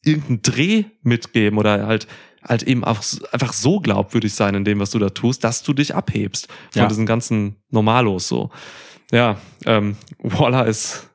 [0.04, 2.06] irgendeinen Dreh mitgeben oder halt
[2.46, 3.00] halt eben auch
[3.32, 6.82] einfach so glaubwürdig sein in dem, was du da tust, dass du dich abhebst von
[6.82, 6.88] Ja.
[6.88, 8.50] diesen ganzen Normalos so.
[9.12, 11.08] Ja, ähm, Waller ist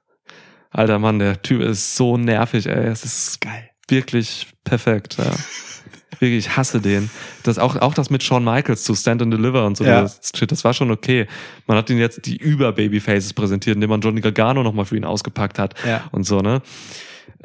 [0.71, 2.85] alter Mann, der Typ ist so nervig, ey.
[2.87, 3.69] Es ist Geil.
[3.87, 5.17] wirklich perfekt.
[5.17, 5.31] Ja.
[6.19, 7.09] Wirklich, ich hasse den.
[7.43, 9.85] Das auch, auch das mit Shawn Michaels zu Stand and Deliver und so.
[9.85, 10.01] Ja.
[10.01, 11.27] Das, shit, das war schon okay.
[11.65, 15.57] Man hat ihn jetzt die Über-Babyfaces präsentiert, indem man Johnny Gargano nochmal für ihn ausgepackt
[15.57, 16.03] hat Ja.
[16.11, 16.61] und so, ne?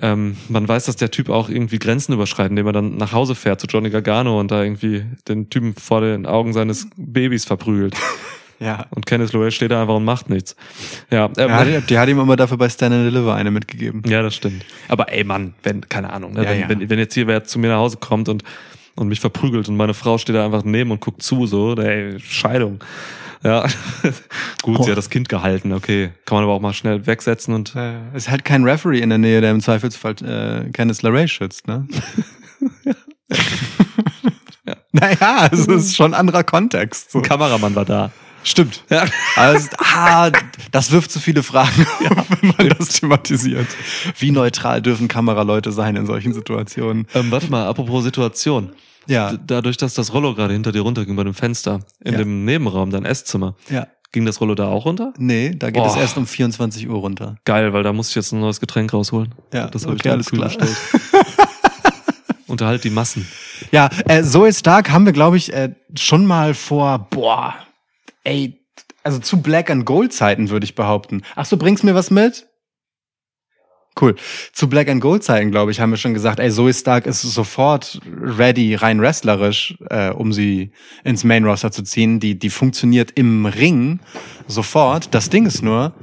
[0.01, 3.35] Ähm, man weiß, dass der Typ auch irgendwie Grenzen überschreitet, indem er dann nach Hause
[3.35, 7.95] fährt zu Johnny Gargano und da irgendwie den Typen vor den Augen seines Babys verprügelt.
[8.61, 8.87] Ja.
[8.91, 10.57] Und Kenneth LeRae steht da einfach und macht nichts.
[11.11, 14.03] Ja, ähm, Ja, die, die hat ihm aber dafür bei Stand and Deliver eine mitgegeben.
[14.07, 14.65] Ja, das stimmt.
[14.89, 16.45] Aber ey, Mann, wenn, keine Ahnung, ne?
[16.45, 16.69] Ja, wenn, ja.
[16.69, 18.43] Wenn, wenn jetzt hier wer zu mir nach Hause kommt und,
[18.95, 22.19] und mich verprügelt und meine Frau steht da einfach neben und guckt zu, so, ey,
[22.21, 22.83] Scheidung.
[23.45, 23.67] Ja,
[24.63, 24.85] gut, Boah.
[24.85, 26.11] sie hat das Kind gehalten, okay.
[26.25, 29.19] Kann man aber auch mal schnell wegsetzen und Äh, ist halt kein Referee in der
[29.19, 31.87] Nähe, der im Zweifelsfall äh, Kenneth LeRae schützt, ne?
[34.67, 34.77] Ja.
[34.93, 37.11] Naja, es ist schon ein anderer Kontext.
[37.11, 37.19] So.
[37.19, 38.11] ein Kameramann war da.
[38.45, 38.85] Stimmt.
[38.89, 39.05] Ja.
[39.37, 40.31] Also, ah,
[40.71, 43.67] das wirft zu viele Fragen auf, wenn man das thematisiert.
[44.19, 47.07] Wie neutral dürfen Kameraleute sein in solchen Situationen?
[47.15, 48.73] Ähm, warte mal, apropos Situation.
[49.07, 52.19] Ja, D- Dadurch, dass das Rollo gerade hinter dir runterging bei dem Fenster, in Ja.
[52.19, 53.87] dem Nebenraum, dein Esszimmer, ja.
[54.13, 55.13] ging das Rollo da auch runter?
[55.19, 56.01] Nee, da geht es Boah.
[56.01, 57.37] erst um 24 Uhr runter.
[57.45, 59.35] Geil, weil da muss ich jetzt ein neues Getränk rausholen.
[59.53, 60.49] Ja, das habe ich okay, da alles Kühl klar.
[60.49, 60.77] gestellt.
[62.47, 63.27] Unterhalt die Massen.
[63.73, 67.55] Ja, äh, Zoe Stark haben wir, glaube ich, äh, schon mal vor, boah,
[68.23, 68.61] ey,
[69.03, 71.23] also zu Black and Gold Zeiten würde ich behaupten.
[71.37, 72.47] Ach so, bringst mir was mit?
[74.01, 74.17] Cool.
[74.53, 77.23] Zu Black and Gold Zeiten, glaube ich, haben wir schon gesagt, ey, Zoe Stark ist
[77.23, 80.73] sofort ready, rein wrestlerisch, äh, um sie
[81.05, 82.19] ins Main Roster zu ziehen.
[82.19, 84.01] Die, die funktioniert im Ring
[84.49, 85.15] sofort.
[85.15, 85.95] Das Ding ist nur,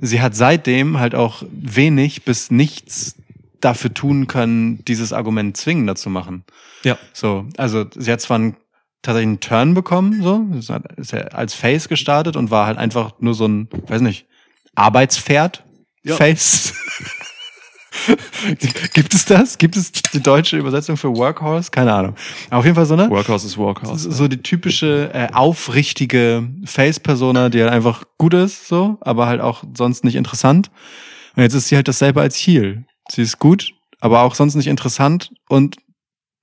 [0.00, 3.16] sie hat seitdem halt auch wenig bis nichts
[3.60, 6.44] dafür tun können, dieses Argument zwingender zu machen.
[6.84, 6.98] Ja.
[7.12, 8.56] So, also sie hat zwar einen,
[9.02, 10.46] tatsächlich einen Turn bekommen, so,
[10.96, 14.26] ist ja als Face gestartet und war halt einfach nur so ein, weiß nicht,
[14.74, 15.64] Arbeitspferd
[16.04, 16.16] Ja.
[16.16, 16.74] Face.
[18.94, 19.58] Gibt es das?
[19.58, 21.70] Gibt es die deutsche Übersetzung für Workhorse?
[21.70, 22.14] Keine Ahnung.
[22.48, 24.02] Aber auf jeden Fall so eine Workhouse ist Workhouse.
[24.02, 29.64] so die typische äh, aufrichtige Face-Persona, die halt einfach gut ist, so, aber halt auch
[29.76, 30.70] sonst nicht interessant.
[31.36, 32.84] Und jetzt ist sie halt dasselbe als Heel.
[33.10, 35.76] Sie ist gut, aber auch sonst nicht interessant und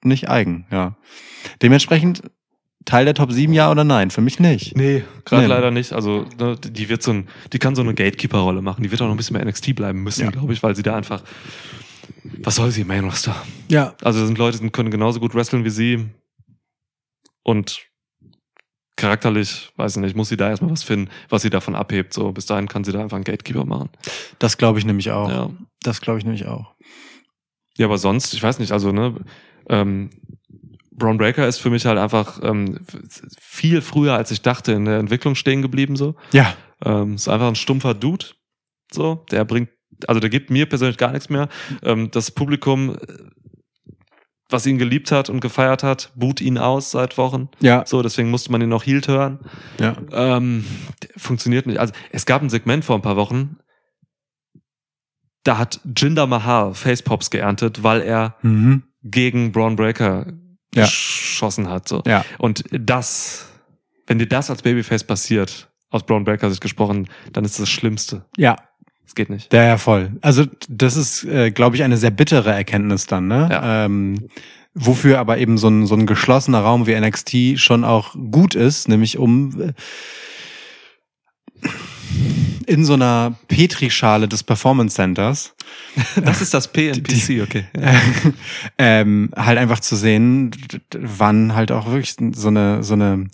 [0.03, 0.95] nicht eigen, ja.
[1.61, 2.23] Dementsprechend
[2.87, 4.09] Teil der Top 7 ja oder nein?
[4.11, 4.75] Für mich nicht.
[4.75, 5.49] Nee, gerade Nee.
[5.49, 5.91] leider nicht.
[5.93, 8.81] Also ne, die wird so ein, die kann so eine Gatekeeper-Rolle machen.
[8.81, 10.31] Die wird auch noch ein bisschen mehr NXT bleiben müssen, Ja.
[10.31, 11.21] glaube ich, weil sie da einfach.
[12.43, 13.35] Was soll sie im Main Roster?
[13.69, 13.93] Ja.
[14.01, 16.05] Also das sind Leute, die können genauso gut wresteln wie sie.
[17.43, 17.81] Und
[18.95, 22.13] charakterlich, weiß ich nicht, muss sie da erstmal was finden, was sie davon abhebt.
[22.13, 23.89] So, bis dahin kann sie da einfach einen Gatekeeper machen.
[24.39, 25.29] Das glaube ich nämlich auch.
[25.29, 25.49] Ja.
[25.83, 26.73] Das glaube ich nämlich auch.
[27.77, 29.13] Ja, aber sonst, ich weiß nicht, also, ne,
[29.69, 30.09] ähm,
[30.97, 32.79] Braun Breaker ist für mich halt einfach ähm,
[33.39, 36.15] viel früher, als ich dachte, in der Entwicklung stehen geblieben, so.
[36.33, 36.53] Ja.
[36.83, 38.25] Ähm, ist einfach ein stumpfer Dude.
[38.91, 39.69] So, der bringt,
[40.07, 41.49] also der gibt mir persönlich gar nichts mehr.
[41.83, 42.97] Ähm, das Publikum, äh,
[44.49, 47.49] was ihn geliebt hat und gefeiert hat, boot ihn aus seit Wochen.
[47.59, 47.85] Ja.
[47.85, 49.39] So, deswegen musste man ihn noch Healed hören.
[49.79, 49.95] Ja.
[50.11, 50.65] Ähm,
[51.17, 51.79] funktioniert nicht.
[51.79, 53.57] Also es gab ein Segment vor ein paar Wochen,
[55.43, 58.83] da hat Jinder Mahal Facepops geerntet, weil er Mhm.
[59.03, 60.25] gegen Braun Breaker
[60.75, 60.83] Ja.
[60.85, 61.87] geschossen hat.
[61.87, 62.03] So.
[62.05, 62.25] Ja.
[62.37, 63.47] Und das,
[64.05, 67.69] wenn dir das als Babyface passiert, aus Braun Breaker Sicht gesprochen, dann ist das das
[67.69, 68.25] Schlimmste.
[68.37, 68.57] Ja.
[69.05, 69.53] Es geht nicht.
[69.53, 70.11] Der ja voll.
[70.21, 73.47] Also das ist, äh, glaube ich, eine sehr bittere Erkenntnis dann, ne?
[73.49, 73.85] Ja.
[73.85, 74.27] Ähm,
[74.73, 78.89] wofür aber eben so ein, so ein geschlossener Raum wie NXT schon auch gut ist,
[78.89, 79.73] nämlich um äh,
[82.65, 85.55] in so einer Petrischale des Performance Centers
[86.23, 87.65] Das ist das PNPC, okay.
[88.77, 90.51] ähm, halt einfach zu sehen,
[90.93, 93.27] wann halt auch wirklich so eine, so eine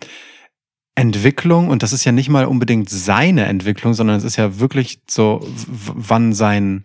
[0.95, 5.01] Entwicklung, und das ist ja nicht mal unbedingt seine Entwicklung, sondern es ist ja wirklich
[5.09, 6.83] so, wann sein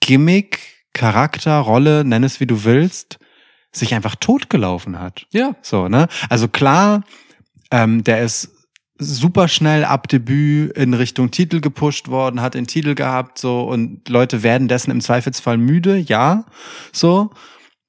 [0.00, 0.60] Gimmick,
[0.92, 3.18] Charakter, Rolle, nenn es wie du willst,
[3.72, 5.26] sich einfach totgelaufen hat.
[5.30, 5.56] Ja.
[5.62, 6.08] So, ne?
[6.28, 7.04] Also klar,
[7.70, 8.55] ähm, der ist
[8.98, 14.08] super schnell ab Debüt in Richtung Titel gepusht worden, hat den Titel gehabt, so, und
[14.08, 16.44] Leute werden dessen im Zweifelsfall müde, ja,
[16.92, 17.30] so.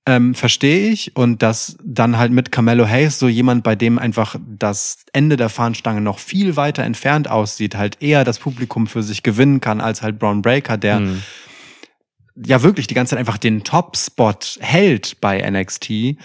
[0.08, 1.18] Ähm, Verstehe ich.
[1.18, 5.50] Und dass dann halt mit Carmelo Hayes so jemand, bei dem einfach das Ende der
[5.50, 10.02] Fahnenstange noch viel weiter entfernt aussieht, halt eher das Publikum für sich gewinnen kann, als
[10.02, 11.24] halt Braun Breaker, der Hm.
[12.38, 15.90] ja wirklich die ganze Zeit einfach den Top-Spot hält bei NXT.
[15.90, 16.16] Ja.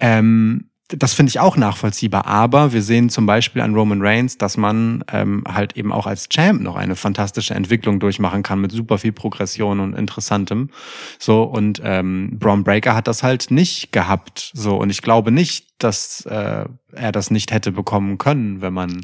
[0.00, 2.26] Ähm, das finde ich auch nachvollziehbar.
[2.26, 6.28] Aber wir sehen zum Beispiel an Roman Reigns, dass man ähm, halt eben auch als
[6.30, 10.70] Champ noch eine fantastische Entwicklung durchmachen kann mit super viel Progression und Interessantem.
[11.18, 14.50] So und ähm, Braun Breaker hat das halt nicht gehabt.
[14.54, 19.02] So und ich glaube nicht, dass äh, er das nicht hätte bekommen können, wenn man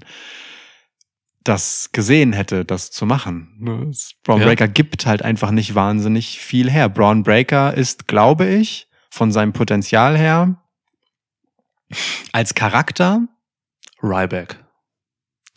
[1.44, 3.54] das gesehen hätte, das zu machen.
[3.58, 4.46] Ne, Braun Ja.
[4.46, 6.88] Breaker gibt halt einfach nicht wahnsinnig viel her.
[6.88, 10.56] Braun Breaker ist, glaube ich, von seinem Potenzial her
[12.32, 13.26] als Charakter,
[14.02, 14.56] Ryback.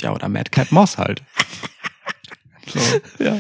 [0.01, 1.23] ja, oder Madcap Moss halt.
[2.67, 2.79] so.
[3.23, 3.39] Ja.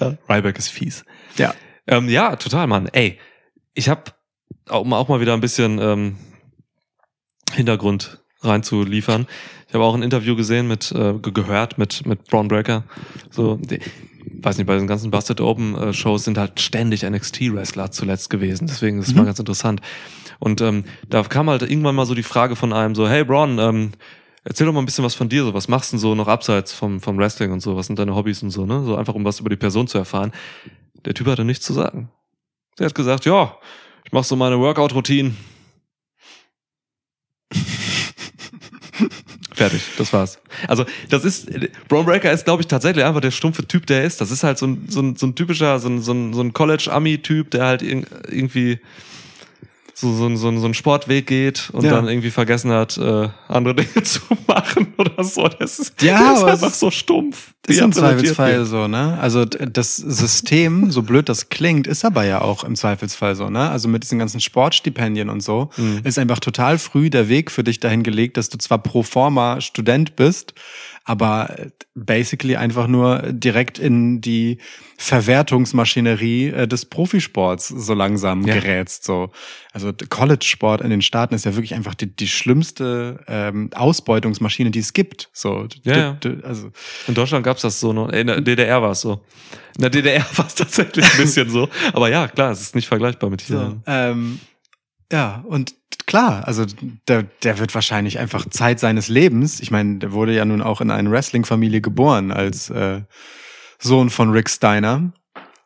[0.00, 0.16] ja.
[0.28, 1.04] Ryback ist fies.
[1.36, 1.54] Ja.
[1.86, 2.88] Ähm, ja, total, Mann.
[2.92, 3.18] Ey,
[3.74, 4.04] ich habe
[4.68, 6.16] auch, mal- auch mal wieder ein bisschen ähm,
[7.52, 9.26] Hintergrund reinzuliefern.
[9.68, 12.84] Ich habe auch ein Interview gesehen mit, äh, ge- gehört mit, mit Braun Breaker.
[13.30, 13.80] So, die,
[14.42, 18.66] weiß nicht, bei den ganzen Busted Open äh, Shows sind halt ständig NXT-Wrestler zuletzt gewesen.
[18.66, 19.80] Deswegen ist es mal ganz interessant.
[20.38, 23.58] Und ähm, da kam halt irgendwann mal so die Frage von einem so, hey Braun,
[23.58, 23.92] ähm,
[24.44, 26.28] erzähl doch mal ein bisschen was von dir, so was machst du denn so noch
[26.28, 28.84] abseits vom, vom Wrestling und so, was sind deine Hobbys und so, ne?
[28.84, 30.32] So einfach um was über die Person zu erfahren.
[31.04, 32.10] Der Typ hatte nichts zu sagen.
[32.78, 33.56] Der hat gesagt, ja,
[34.04, 35.36] ich mache so meine Workout-Routinen.
[39.54, 40.38] Fertig, das war's.
[40.68, 41.48] Also, das ist,
[41.88, 44.20] Braun Breaker ist, glaube ich, tatsächlich einfach der stumpfe Typ, der er ist.
[44.20, 46.42] Das ist halt so ein, so ein, so ein typischer, so ein, so ein, so
[46.42, 48.80] ein College-Ami-Typ, der halt irg- irgendwie
[49.98, 51.92] so, so, so, ein- so einen Sportweg geht und Ja.
[51.92, 55.48] dann irgendwie vergessen hat, äh, andere Dinge zu machen oder so.
[55.48, 57.52] Das ist, Ja, der ist einfach so stumpf.
[57.66, 59.18] Ist im Zweifelsfall so, ne?
[59.20, 63.70] Also das System, so blöd das klingt, ist aber ja auch im Zweifelsfall so, ne?
[63.70, 66.00] Also mit diesen ganzen Sportstipendien und so, Mhm.
[66.04, 69.60] ist einfach total früh der Weg für dich dahin gelegt, dass du zwar pro forma
[69.62, 70.52] Student bist,
[71.08, 74.58] aber äh, basically einfach nur direkt in die
[75.36, 78.54] Verwertungsmaschinerie äh, des Profisports so langsam Ja.
[78.54, 79.04] gerätst.
[79.04, 79.30] So.
[79.72, 84.78] Also College-Sport in den Staaten ist ja wirklich einfach die, die schlimmste ähm, Ausbeutungsmaschine, die
[84.80, 85.30] es gibt.
[85.32, 86.70] So, Ja, d- also
[87.06, 88.08] In Deutschland gab's das so noch.
[88.08, 89.20] In der DDR war es so.
[89.76, 91.68] In der DDR war es tatsächlich ein bisschen so.
[91.92, 93.56] Aber ja, klar, es ist nicht vergleichbar mit hier.
[93.58, 94.40] So, ähm,
[95.12, 95.74] ja, und
[96.06, 96.64] klar, also
[97.08, 99.60] der, der wird wahrscheinlich einfach Zeit seines Lebens.
[99.60, 103.02] Ich meine, der wurde ja nun auch in eine Wrestling-Familie geboren als äh,
[103.78, 105.12] Sohn von Rick Steiner.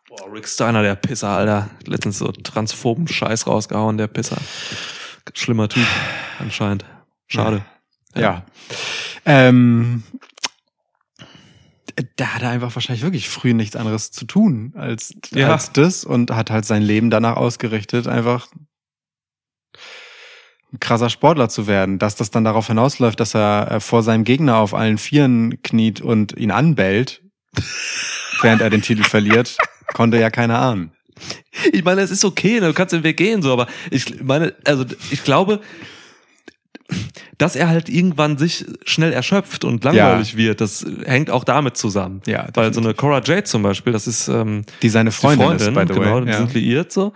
[0.09, 1.71] Boah, Rick Steiner, der Pisser, Alter.
[1.87, 4.39] Letztens so transphoben Scheiß rausgehauen, der Pisser.
[5.35, 5.87] Schlimmer Typ,
[6.39, 6.85] anscheinend.
[7.29, 7.65] Schade.
[8.17, 8.45] Ja.
[9.25, 10.03] Ähm,
[12.17, 15.53] da hat er einfach wahrscheinlich wirklich früh nichts anderes zu tun als, Ja.
[15.53, 18.67] als das und hat halt sein Leben danach ausgerichtet, einfach ein
[20.79, 21.99] krasser Sportler zu werden.
[21.99, 26.01] Dass das dann darauf hinausläuft, dass er äh, vor seinem Gegner auf allen Vieren kniet
[26.01, 27.23] und ihn anbellt,
[28.43, 29.57] während er den Titel verliert,
[29.95, 30.93] konnte ja keiner ahnen.
[31.73, 34.55] Ich meine, es ist okay, ne, du kannst den Weg gehen, so, aber ich meine,
[34.65, 35.61] also ich glaube,
[37.39, 42.23] dass er halt irgendwann sich schnell erschöpft und langweilig wird, das hängt auch damit zusammen.
[42.27, 45.53] Ja, Weil so eine Cora Jade zum Beispiel, das ist ähm, Die seine die Freundin,
[45.53, 46.39] ist, by the genau, die Ja.
[46.39, 47.13] sind liiert so.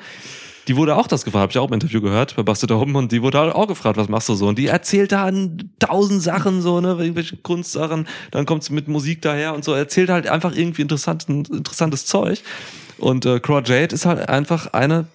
[0.67, 3.13] Die wurde auch das gefragt, habe ich auch im Interview gehört bei Busted Open und
[3.13, 4.49] die wurde halt auch gefragt, was machst du so?
[4.49, 5.31] Und die erzählt da
[5.79, 10.09] tausend Sachen so, ne, irgendwelche Kunstsachen, dann kommt sie mit Musik daher und so, erzählt
[10.09, 12.43] halt einfach irgendwie interessantes Zeug.
[12.99, 15.07] Und äh, Cora Jade ist halt einfach eine,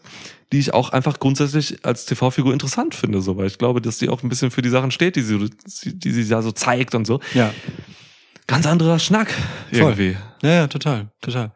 [0.52, 4.10] die ich auch einfach grundsätzlich als TV-Figur interessant finde, so, weil ich glaube, dass die
[4.10, 5.50] auch ein bisschen für die Sachen steht, die sie,
[5.86, 7.19] die sie da so zeigt und so.
[7.34, 7.53] ja.
[8.48, 9.30] Ganz anderer Schnack
[9.72, 9.80] Voll.
[9.80, 10.18] irgendwie.
[10.42, 11.52] Ja, ja, total, total.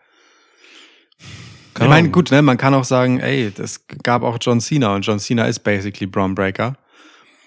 [1.74, 4.94] Keine ich meine, gut, ne, man kann auch sagen, ey, das gab auch John Cena
[4.96, 6.76] und John Cena ist basically Braun Breaker.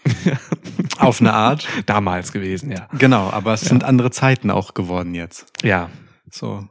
[0.98, 1.66] Auf eine Art.
[1.86, 2.88] Damals gewesen, ja.
[2.98, 5.46] Genau, aber es sind andere Zeiten auch geworden jetzt.
[5.62, 5.90] Ja,
[6.30, 6.66] So.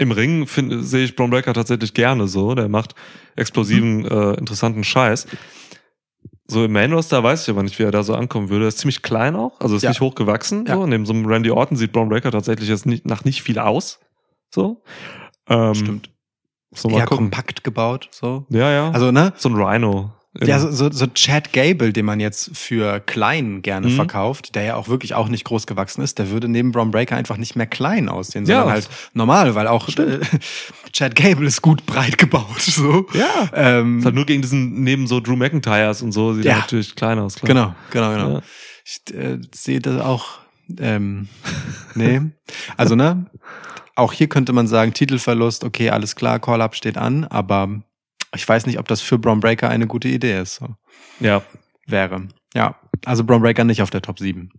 [0.00, 2.54] Im Ring find, sehe ich Braun Breaker tatsächlich gerne so.
[2.54, 2.94] Der macht
[3.34, 5.26] explosiven, äh, interessanten Scheiß.
[6.46, 8.66] So im Main Roster weiß ich aber nicht, wie er da so ankommen würde.
[8.66, 9.90] Er ist ziemlich klein auch, also ist Ja.
[9.90, 10.66] nicht hoch gewachsen.
[10.66, 10.74] Ja.
[10.76, 10.86] So.
[10.86, 13.98] Neben so einem Randy Orton sieht Braun Breaker tatsächlich jetzt nicht, nach nicht viel aus.
[14.54, 14.82] So.
[15.48, 16.10] Ähm, Stimmt.
[16.72, 17.30] So Eher gucken.
[17.30, 18.46] kompakt gebaut, so.
[18.50, 18.90] Ja, ja.
[18.90, 19.32] Also, ne?
[19.36, 20.12] so ein Rhino.
[20.40, 23.96] Ja, so, so, so Chad Gable, den man jetzt für klein gerne Mhm.
[23.96, 27.16] verkauft, der ja auch wirklich auch nicht groß gewachsen ist, der würde neben Braun Breaker
[27.16, 28.58] einfach nicht mehr klein aussehen, Ja.
[28.58, 30.20] sondern halt normal, weil auch äh,
[30.92, 33.06] Chad Gable ist gut breit gebaut, so.
[33.14, 33.48] ja.
[33.52, 36.52] Ähm, Ist halt nur gegen diesen, neben so Drew McIntyres und so, sieht Ja.
[36.52, 37.34] er natürlich klein aus.
[37.36, 37.48] Klar.
[37.48, 38.34] Genau, genau, genau.
[38.38, 38.42] Ja.
[38.84, 40.26] Ich äh, sehe das auch.
[40.78, 41.28] Ähm,
[41.94, 42.20] nee.
[42.76, 43.26] Also, ne?
[43.98, 47.82] Auch hier könnte man sagen, Titelverlust, okay, alles klar, Call-Up steht an, aber
[48.34, 50.56] ich weiß nicht, ob das für Braun Breaker eine gute Idee ist.
[50.56, 50.68] So.
[51.18, 51.42] Ja.
[51.86, 52.28] Wäre.
[52.54, 52.76] Ja.
[53.04, 54.50] Also Braun Breaker nicht auf der Top 7.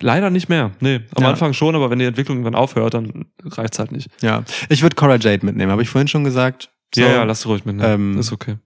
[0.00, 0.70] Leider nicht mehr.
[0.80, 1.30] Nee, am Ja.
[1.30, 4.10] Anfang schon, aber wenn die Entwicklung irgendwann aufhört, dann reicht's halt nicht.
[4.22, 4.44] Ja.
[4.68, 6.70] Ich würde Cora Jade mitnehmen, habe ich vorhin schon gesagt.
[6.94, 7.76] So, Ja, ja, lass ruhig mit.
[7.76, 7.86] Ne?
[7.94, 8.58] Ähm, ist okay.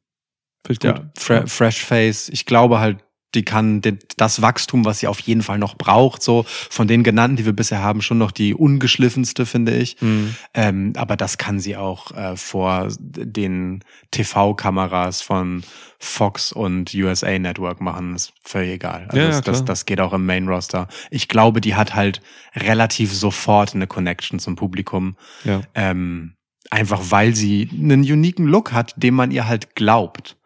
[0.67, 1.19] Finde ich ja, gut.
[1.19, 2.29] Fre Fresh Face.
[2.29, 2.99] Ich glaube halt,
[3.35, 3.81] die kann
[4.17, 7.53] das Wachstum, was sie auf jeden Fall noch braucht, so von den genannten, die wir
[7.53, 10.01] bisher haben, schon noch die ungeschliffenste, finde ich.
[10.01, 10.35] Mhm.
[10.55, 15.63] Ähm, aber das kann sie auch äh, vor den TV-Kameras von
[15.99, 18.15] Fox und USA Network machen.
[18.15, 19.07] Ist völlig egal.
[19.09, 20.89] Also Ja, das, das, das geht auch im Main-Roster.
[21.11, 22.21] Ich glaube, die hat halt
[22.55, 25.17] relativ sofort eine Connection zum Publikum.
[25.45, 25.63] Ja.
[25.75, 26.35] Ähm,
[26.71, 30.37] einfach weil sie einen uniken Look hat, dem man ihr halt glaubt.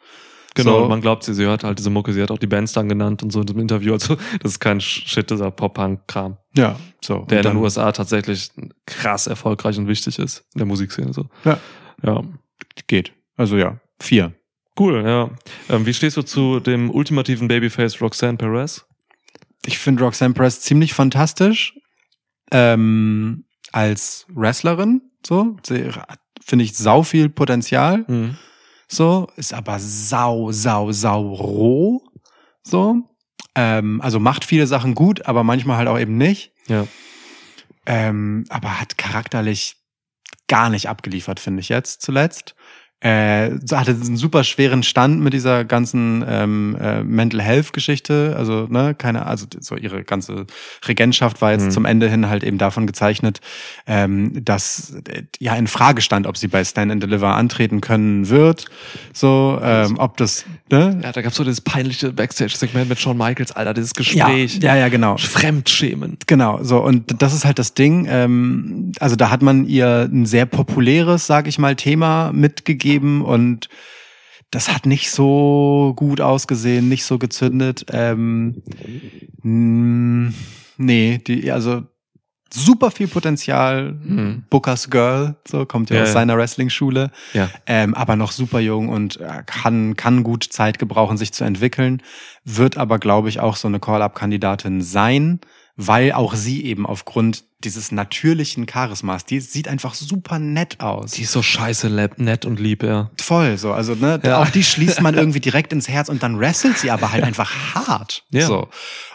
[0.56, 0.88] Genau, So.
[0.88, 3.22] man glaubt sie, sie hört halt diese Mucke, sie hat auch die Bands dann genannt
[3.22, 3.92] und so in dem Interview.
[3.92, 7.14] Also, das ist kein Shit, dieser Pop-Punk-Kram, Ja, so.
[7.14, 8.50] der Und in dann- den USA tatsächlich
[8.86, 11.12] krass erfolgreich und wichtig ist in der Musikszene.
[11.12, 11.26] So.
[11.44, 11.58] Ja.
[12.02, 12.22] Ja.
[12.88, 13.12] geht.
[13.36, 14.32] Also ja, vier.
[14.78, 15.30] Cool, ja.
[15.68, 18.84] Ähm, wie stehst du zu dem ultimativen Babyface Roxanne Perez?
[19.66, 21.74] ich finde Roxanne Perez ziemlich fantastisch
[22.52, 25.02] ähm, als Wrestlerin.
[25.26, 28.04] So, sie hat, finde ich sau viel Potenzial.
[28.08, 28.36] Mhm.
[28.88, 32.02] So, ist aber sau, sau, sau roh.
[32.62, 33.02] So,
[33.54, 36.52] ähm, also macht viele Sachen gut, aber manchmal halt auch eben nicht.
[36.66, 36.86] Ja.
[37.86, 39.76] Ähm, aber hat charakterlich
[40.48, 42.55] gar nicht abgeliefert, finde ich jetzt zuletzt.
[43.06, 48.34] Äh, hatte einen super schweren Stand mit dieser ganzen ähm, äh, Mental Health Geschichte.
[48.36, 50.46] Also, ne, keine, also so ihre ganze
[50.88, 51.70] Regentschaft war jetzt Mhm.
[51.70, 53.40] zum Ende hin halt eben davon gezeichnet,
[53.86, 58.28] ähm, dass äh, ja in Frage stand, ob sie bei Stand and Deliver antreten können
[58.28, 58.64] wird.
[59.12, 60.98] So, ähm, ob das, ne?
[61.00, 64.58] Ja, da gab's so dieses peinliche Backstage-Segment mit Shawn Michaels, Alter, dieses Gespräch.
[64.60, 65.16] Ja, ja, ja, genau.
[65.16, 66.16] Fremdschämen.
[66.26, 68.08] Genau, so und das ist halt das Ding.
[68.10, 73.68] Ähm, also da hat man ihr ein sehr populäres, sag ich mal, Thema mitgegeben und
[74.50, 77.86] das hat nicht so gut ausgesehen, nicht so gezündet.
[77.92, 78.62] Ähm,
[79.42, 81.82] nee, die, also
[82.52, 83.92] super viel Potenzial.
[83.92, 84.44] Mhm.
[84.50, 87.50] Bookers Girl, so kommt ja, Ja, aus seiner Wrestling-Schule, Ja.
[87.66, 92.02] ähm, aber noch super jung und äh, kann, kann gut Zeit gebrauchen, sich zu entwickeln,
[92.44, 95.40] wird aber, glaube ich, auch so eine Call-Up-Kandidatin sein,
[95.76, 101.12] weil auch sie eben aufgrund dieses natürlichen Charismas, die sieht einfach super nett aus.
[101.12, 103.10] Die ist so scheiße lab- nett und lieb, ja.
[103.20, 104.42] Voll, so, also, ne, Ja.
[104.42, 107.74] auch die schließt man irgendwie direkt ins Herz und dann wrestelt sie aber halt einfach
[107.74, 108.24] hart.
[108.30, 108.46] Ja.
[108.46, 108.68] So.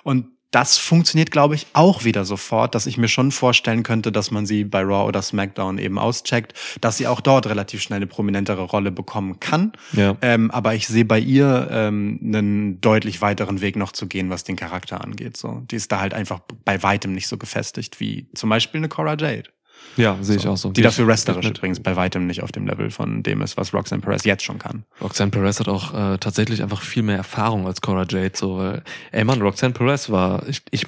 [0.03, 4.31] Und das funktioniert, glaube ich, auch wieder sofort, dass ich mir schon vorstellen könnte, dass
[4.31, 8.07] man sie bei Raw oder SmackDown eben auscheckt, dass sie auch dort relativ schnell eine
[8.07, 9.71] prominentere Rolle bekommen kann.
[9.93, 10.17] Ja.
[10.21, 14.43] Ähm, aber ich sehe bei ihr ähm, einen deutlich weiteren Weg noch zu gehen, was
[14.43, 15.37] den Charakter angeht.
[15.37, 18.89] So, die ist da halt einfach bei weitem nicht so gefestigt wie zum Beispiel eine
[18.89, 19.49] Cora Jade.
[19.97, 20.71] Ja, sehe ich auch so.
[20.71, 24.01] Die dafür wrestlerisch übrigens bei weitem nicht auf dem Level von dem ist, was Roxanne
[24.01, 24.85] Perez jetzt schon kann.
[25.01, 28.31] Roxanne Perez hat auch äh, tatsächlich einfach viel mehr Erfahrung als Cora Jade.
[28.33, 30.87] So, weil, ey Mann, Roxanne Perez war, ich, ich,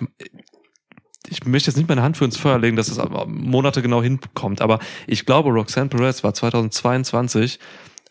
[1.27, 4.01] ich möchte jetzt nicht meine Hand für ins Feuer legen, dass es aber Monate genau
[4.01, 7.59] hinkommt, aber ich glaube, Roxanne Perez war 2022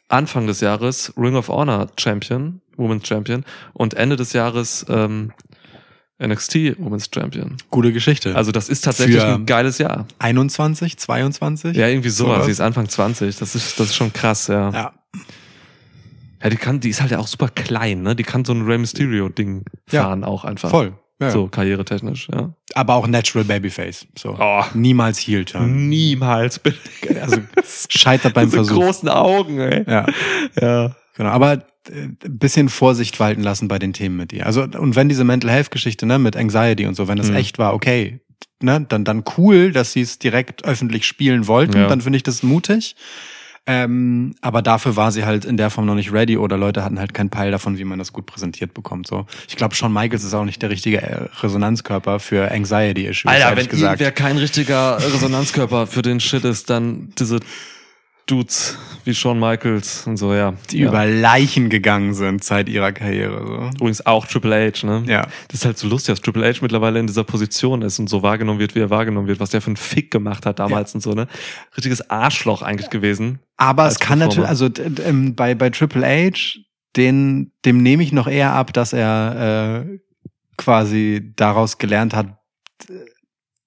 [0.08, 5.32] Anfang des Jahres Ring of Honor Champion, Women's Champion und Ende des Jahres ähm,
[6.20, 7.56] NXT Women's Champion.
[7.70, 8.34] Gute Geschichte.
[8.36, 10.06] Also das ist tatsächlich Für- ein geiles Jahr.
[10.18, 11.76] 21, 22?
[11.76, 12.34] Ja, irgendwie sowas.
[12.34, 12.46] Sowas.
[12.46, 13.36] Sie ist Anfang 20.
[13.36, 14.70] Das ist, das ist schon krass, ja.
[14.70, 14.92] Ja.
[16.42, 18.16] Ja, die kann, die ist halt auch super klein, ne?
[18.16, 20.70] Die kann so ein Rey Mysterio Ding Ja, fahren auch einfach.
[20.70, 20.92] Voll.
[21.20, 21.30] Ja.
[21.30, 22.52] So karrieretechnisch, ja.
[22.74, 24.08] Aber auch Natural Babyface.
[24.18, 24.36] So.
[24.40, 24.64] Oh.
[24.74, 25.88] Niemals Heel Turn.
[25.88, 26.60] Niemals.
[27.20, 27.38] Also
[27.88, 28.74] scheitert beim Diese Versuch.
[28.76, 29.84] großen Augen, ey.
[29.88, 30.06] Ja,
[30.60, 30.96] Ja.
[31.16, 31.30] Genau.
[31.30, 31.52] Aber
[31.88, 34.46] äh, ein bisschen Vorsicht walten lassen bei den Themen mit ihr.
[34.46, 37.36] Also, und wenn diese Mental Health Geschichte, ne, mit Anxiety und so, wenn das Mhm.
[37.36, 38.20] echt war, okay,
[38.60, 41.86] ne, dann, dann cool, dass sie es direkt öffentlich spielen wollten, Ja.
[41.88, 42.96] dann finde ich das mutig.
[43.64, 46.98] Ähm, aber dafür war sie halt in der Form noch nicht ready oder Leute hatten
[46.98, 49.06] halt keinen Peil davon, wie man das gut präsentiert bekommt.
[49.06, 53.30] So, ich glaube, Shawn Michaels ist auch nicht der richtige äh, Resonanzkörper für Anxiety-Issues.
[53.30, 54.00] Alter, wenn gesagt.
[54.00, 57.38] irgendwer kein richtiger Resonanzkörper für den Shit ist, dann diese
[58.26, 60.54] Dudes wie Shawn Michaels und so, ja.
[60.70, 60.88] die ja.
[60.88, 63.44] über Leichen gegangen sind seit ihrer Karriere.
[63.46, 63.54] So.
[63.76, 65.02] Übrigens auch Triple H, ne?
[65.06, 65.22] Ja.
[65.48, 68.22] Das ist halt so lustig, dass Triple H mittlerweile in dieser Position ist und so
[68.22, 71.00] wahrgenommen wird, wie er wahrgenommen wird, was der für einen Fick gemacht hat damals und
[71.00, 71.26] so, ne?
[71.76, 73.40] Richtiges Arschloch eigentlich gewesen.
[73.56, 74.48] Aber es kann Performer.
[74.48, 76.60] natürlich, also ähm, bei, bei Triple H,
[76.96, 79.98] den, dem nehme ich noch eher ab, dass er äh,
[80.56, 82.38] quasi daraus gelernt hat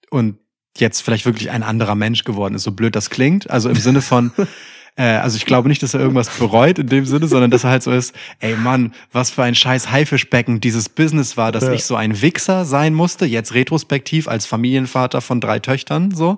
[0.09, 0.37] und
[0.77, 3.49] jetzt vielleicht wirklich ein anderer Mensch geworden ist, so blöd das klingt.
[3.49, 4.31] Also im Sinne von,
[4.97, 7.71] äh, also ich glaube nicht, dass er irgendwas bereut in dem Sinne, sondern dass er
[7.71, 11.73] halt so ist, ey Mann, was für ein scheiß Haifischbecken dieses Business war, dass Ja.
[11.73, 16.37] ich so ein Wichser sein musste, jetzt retrospektiv als Familienvater von drei Töchtern, so.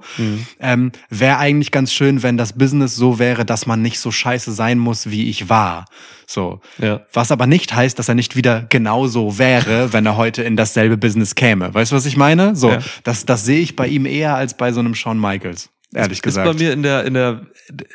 [0.59, 4.51] Ähm, Wäre eigentlich ganz schön, wenn das Business so wäre, dass man nicht so scheiße
[4.51, 5.85] sein muss, wie ich war.
[6.25, 6.59] So.
[6.77, 7.01] Ja.
[7.13, 10.97] Was aber nicht heißt, dass er nicht wieder genauso wäre, wenn er heute in dasselbe
[10.97, 11.73] Business käme.
[11.73, 12.55] Weißt du, was ich meine?
[12.55, 12.79] So, Ja.
[13.03, 15.69] das, das sehe ich bei ihm eher als bei so einem Shawn Michaels.
[15.93, 16.47] Ehrlich gesagt.
[16.47, 17.41] Ist bei mir in der, in der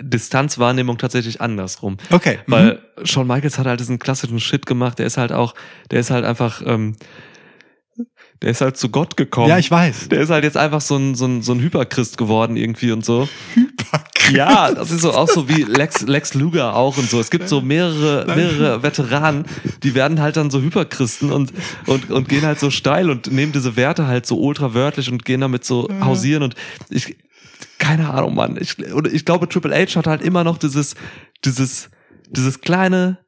[0.00, 1.98] Distanzwahrnehmung tatsächlich andersrum.
[2.10, 2.38] Okay.
[2.46, 5.54] Weil Shawn Michaels hat halt diesen klassischen Shit gemacht, der ist halt auch,
[5.90, 6.96] der ist halt einfach, ähm,
[8.40, 9.48] der ist halt zu Gott gekommen.
[9.48, 10.08] ja, ich weiß.
[10.08, 13.04] Der ist halt jetzt einfach so ein, so ein, so ein Hyperchrist geworden irgendwie und
[13.04, 13.28] so.
[14.30, 17.20] Ja, das ist so auch so wie Lex, Lex Luger auch und so.
[17.20, 19.44] Es gibt so mehrere, mehrere Veteranen,
[19.82, 21.52] die werden halt dann so Hyperchristen und,
[21.86, 25.24] und, und gehen halt so steil und nehmen diese Werte halt so ultra wörtlich und
[25.24, 26.54] gehen damit so hausieren und
[26.88, 27.16] ich,
[27.78, 28.56] keine Ahnung, Mann.
[28.60, 30.94] Ich, oder ich glaube, Triple H hat halt immer noch dieses,
[31.44, 31.90] dieses,
[32.28, 33.18] dieses kleine,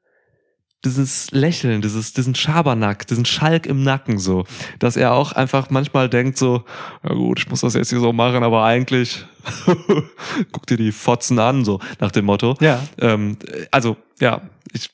[0.84, 4.44] dieses Lächeln, dieses, diesen Schabernack, diesen Schalk im Nacken so,
[4.78, 6.64] dass er auch einfach manchmal denkt so,
[7.02, 9.24] ja gut, ich muss das jetzt hier so machen, aber eigentlich
[10.52, 12.56] guck dir die Fotzen an, so nach dem Motto.
[12.60, 12.82] Ja.
[12.98, 13.38] Ähm,
[13.70, 14.90] also, ja, ich,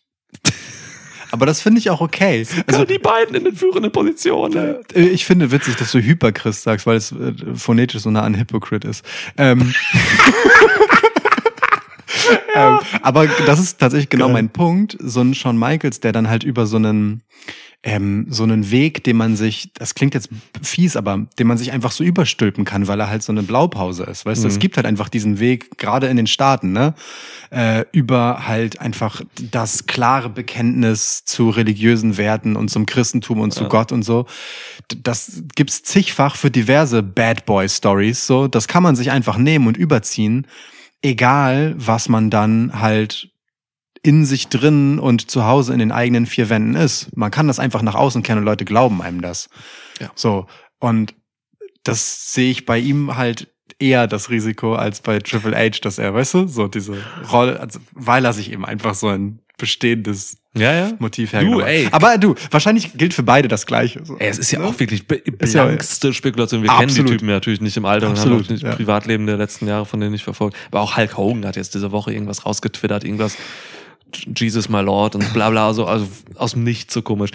[1.32, 2.46] Aber das finde ich auch okay.
[2.66, 4.76] Also die beiden in den führenden Positionen.
[4.94, 8.36] Äh, Ich finde witzig, dass du Hyperchrist sagst, weil es äh, phonetisch so nah an
[8.38, 9.04] Hypocrite ist.
[9.36, 9.72] Ähm,
[12.54, 14.34] ähm, aber das ist tatsächlich genau Geil.
[14.34, 14.96] mein Punkt.
[15.00, 17.22] So ein Shawn Michaels, der dann halt über so einen
[17.82, 20.28] ähm, so einen Weg, den man sich, das klingt jetzt
[20.62, 24.04] fies, aber den man sich einfach so überstülpen kann, weil er halt so eine Blaupause
[24.04, 24.26] ist.
[24.26, 24.58] Weißt du, es Mhm.
[24.58, 26.94] gibt halt einfach diesen Weg, gerade in den Staaten, ne,
[27.50, 33.62] äh, über halt einfach das klare Bekenntnis zu religiösen Werten und zum Christentum und zu
[33.62, 33.68] Ja.
[33.68, 34.26] Gott und so.
[35.02, 38.26] Das gibt's zigfach für diverse Bad Boy Stories.
[38.26, 40.46] So, das kann man sich einfach nehmen und überziehen,
[41.02, 43.29] egal was man dann halt
[44.02, 47.14] in sich drin und zu Hause in den eigenen vier Wänden ist.
[47.16, 49.48] Man kann das einfach nach außen kennen und Leute glauben einem das.
[50.00, 50.10] Ja.
[50.14, 50.46] So.
[50.78, 51.14] Und
[51.84, 53.48] das sehe ich bei ihm halt
[53.78, 56.96] eher das Risiko als bei Triple H, dass er, weißt du, so diese
[57.30, 60.92] Rolle, also, weil er sich eben einfach so ein bestehendes Ja, ja.
[60.98, 61.84] Motiv hergenommen ey.
[61.84, 61.92] hat.
[61.94, 64.00] Aber du, wahrscheinlich gilt für beide das Gleiche.
[64.04, 64.16] So.
[64.18, 64.66] Ey, es ist ja Ne?
[64.66, 65.04] auch wirklich
[65.38, 66.62] Ist ja- blankste Spekulation.
[66.62, 67.10] Wir kennen Absolut.
[67.10, 68.74] die Typen ja natürlich nicht im Alter und Absolut, haben auch nicht ja.
[68.74, 70.56] Privatleben der letzten Jahre von denen nicht verfolgt.
[70.70, 73.36] Aber auch Hulk Hogan hat jetzt diese Woche irgendwas rausgetwittert, irgendwas
[74.36, 76.06] Jesus my Lord und bla bla, so, also
[76.36, 77.30] aus dem Nichts so komisch.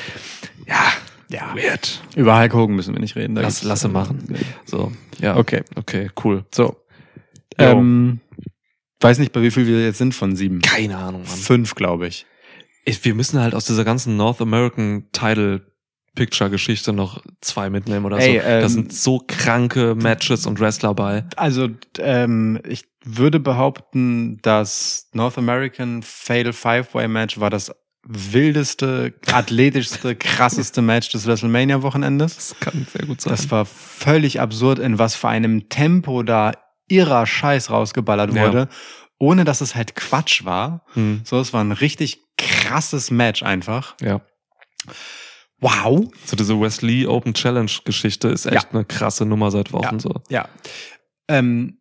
[0.67, 0.83] Ja,
[1.29, 1.55] Ja.
[1.55, 2.01] weird.
[2.15, 3.35] Über Hulk Hogan müssen wir nicht reden.
[3.35, 4.35] da Lass, lasse machen.
[4.65, 5.37] So, ja.
[5.37, 5.63] Okay.
[5.75, 6.45] Okay, cool.
[6.53, 6.75] So.
[7.57, 8.19] Ähm,
[8.99, 10.61] weiß nicht, bei wie viel wir jetzt sind von sieben.
[10.61, 11.37] Keine Ahnung, Mann.
[11.37, 12.25] Fünf, glaube ich.
[12.85, 15.61] Ich, wir müssen halt aus dieser ganzen North American Title
[16.15, 18.43] Picture Geschichte noch zwei mitnehmen oder Ey, so.
[18.45, 21.25] da ähm, sind so kranke Matches und Wrestler bei.
[21.35, 21.69] Also,
[21.99, 27.71] ähm, ich würde behaupten, das North American Fatal Five-Way Match war das
[28.07, 32.35] wildeste, athletischste, krasseste Match des WrestleMania-Wochenendes.
[32.35, 33.31] Das kann sehr gut sein.
[33.31, 36.51] Das war völlig absurd, in was für einem Tempo da
[36.87, 38.47] irrer Scheiß rausgeballert Ja.
[38.47, 38.69] wurde,
[39.17, 40.85] ohne dass es halt Quatsch war.
[40.93, 43.95] hm, So, es war ein richtig krasses Match einfach.
[44.01, 44.21] ja.
[45.65, 46.11] Wow.
[46.25, 49.99] So diese Wesley Open Challenge Geschichte ist echt eine krasse Nummer seit Wochen Ja.
[49.99, 50.13] so.
[50.29, 50.47] Ja.
[51.27, 51.79] Ähm,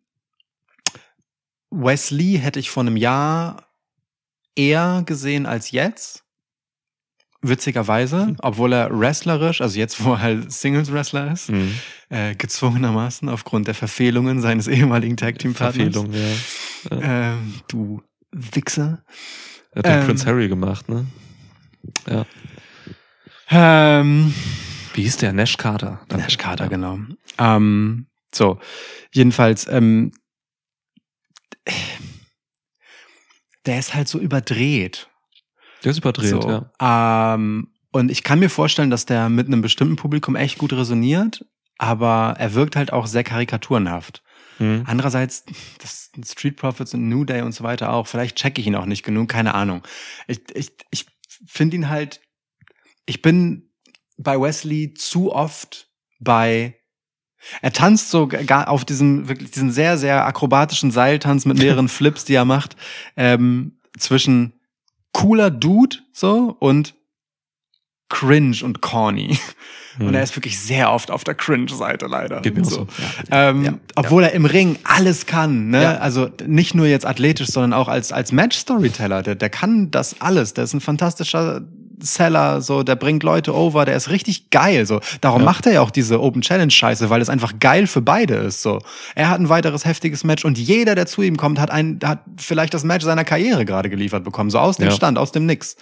[1.71, 3.67] Wesley hätte ich vor einem Jahr
[4.55, 6.23] eher gesehen als jetzt.
[7.41, 8.37] Witzigerweise, Mhm.
[8.41, 11.75] obwohl er wrestlerisch, also jetzt, wo er halt Singles-Wrestler ist, Mhm.
[12.09, 15.93] äh, gezwungenermaßen aufgrund der Verfehlungen seines ehemaligen Tag-Team-Partners.
[15.93, 16.97] Verfehlung, ja.
[16.97, 17.33] ja.
[17.33, 19.03] Ähm, du Wichser.
[19.71, 21.05] Er hat den ähm, Prince Harry gemacht, ne?
[22.09, 22.25] Ja.
[23.49, 24.33] Ähm,
[24.93, 25.33] Wie hieß der?
[25.33, 25.99] Nash Carter.
[26.09, 26.99] Nash Carter, genau.
[27.37, 28.59] Ähm, so,
[29.11, 30.11] jedenfalls, ähm,
[33.65, 35.09] der ist halt so überdreht.
[35.83, 36.49] Der ist überdreht, so.
[36.79, 37.33] ja.
[37.35, 41.45] Ähm, und ich kann mir vorstellen, dass der mit einem bestimmten Publikum echt gut resoniert,
[41.77, 44.21] aber er wirkt halt auch sehr karikaturenhaft.
[44.59, 44.83] Mhm.
[44.85, 45.45] Andererseits,
[45.79, 48.07] das sind Street Profits und New Day und so weiter auch.
[48.07, 49.83] Vielleicht checke ich ihn auch nicht genug, keine Ahnung.
[50.27, 51.05] Ich, ich, ich
[51.45, 52.21] finde ihn halt,
[53.05, 53.69] ich bin
[54.17, 56.75] bei Wesley zu oft bei,
[57.61, 62.25] er tanzt so gar auf diesem, wirklich diesen sehr, sehr akrobatischen Seiltanz mit mehreren Flips,
[62.25, 62.75] die er macht,
[63.17, 64.53] ähm, zwischen
[65.11, 66.95] cooler Dude, so, und
[68.09, 69.37] cringe und corny.
[69.99, 72.39] Und er ist wirklich sehr oft auf der Cringe-Seite leider.
[72.39, 72.41] Mhm.
[72.41, 72.69] Geht mir so.
[72.69, 72.87] so.
[73.31, 73.49] Ja.
[73.49, 73.73] Ähm, Ja.
[73.95, 75.83] Obwohl er im Ring alles kann, ne?
[75.83, 75.97] Ja.
[75.97, 79.23] Also nicht nur jetzt athletisch, sondern auch als, als Match-Storyteller.
[79.23, 80.53] Der, der kann das alles.
[80.53, 81.61] Der ist ein fantastischer
[82.05, 84.99] Seller, so, der bringt Leute over, der ist richtig geil, so.
[85.21, 85.45] Darum Ja.
[85.45, 88.61] macht er ja auch diese Open Challenge Scheiße, weil es einfach geil für beide ist,
[88.61, 88.79] so.
[89.15, 92.19] Er hat ein weiteres heftiges Match und jeder, der zu ihm kommt, hat ein, hat
[92.37, 94.91] vielleicht das Match seiner Karriere gerade geliefert bekommen, so aus dem Ja.
[94.91, 95.75] Stand, aus dem Nix.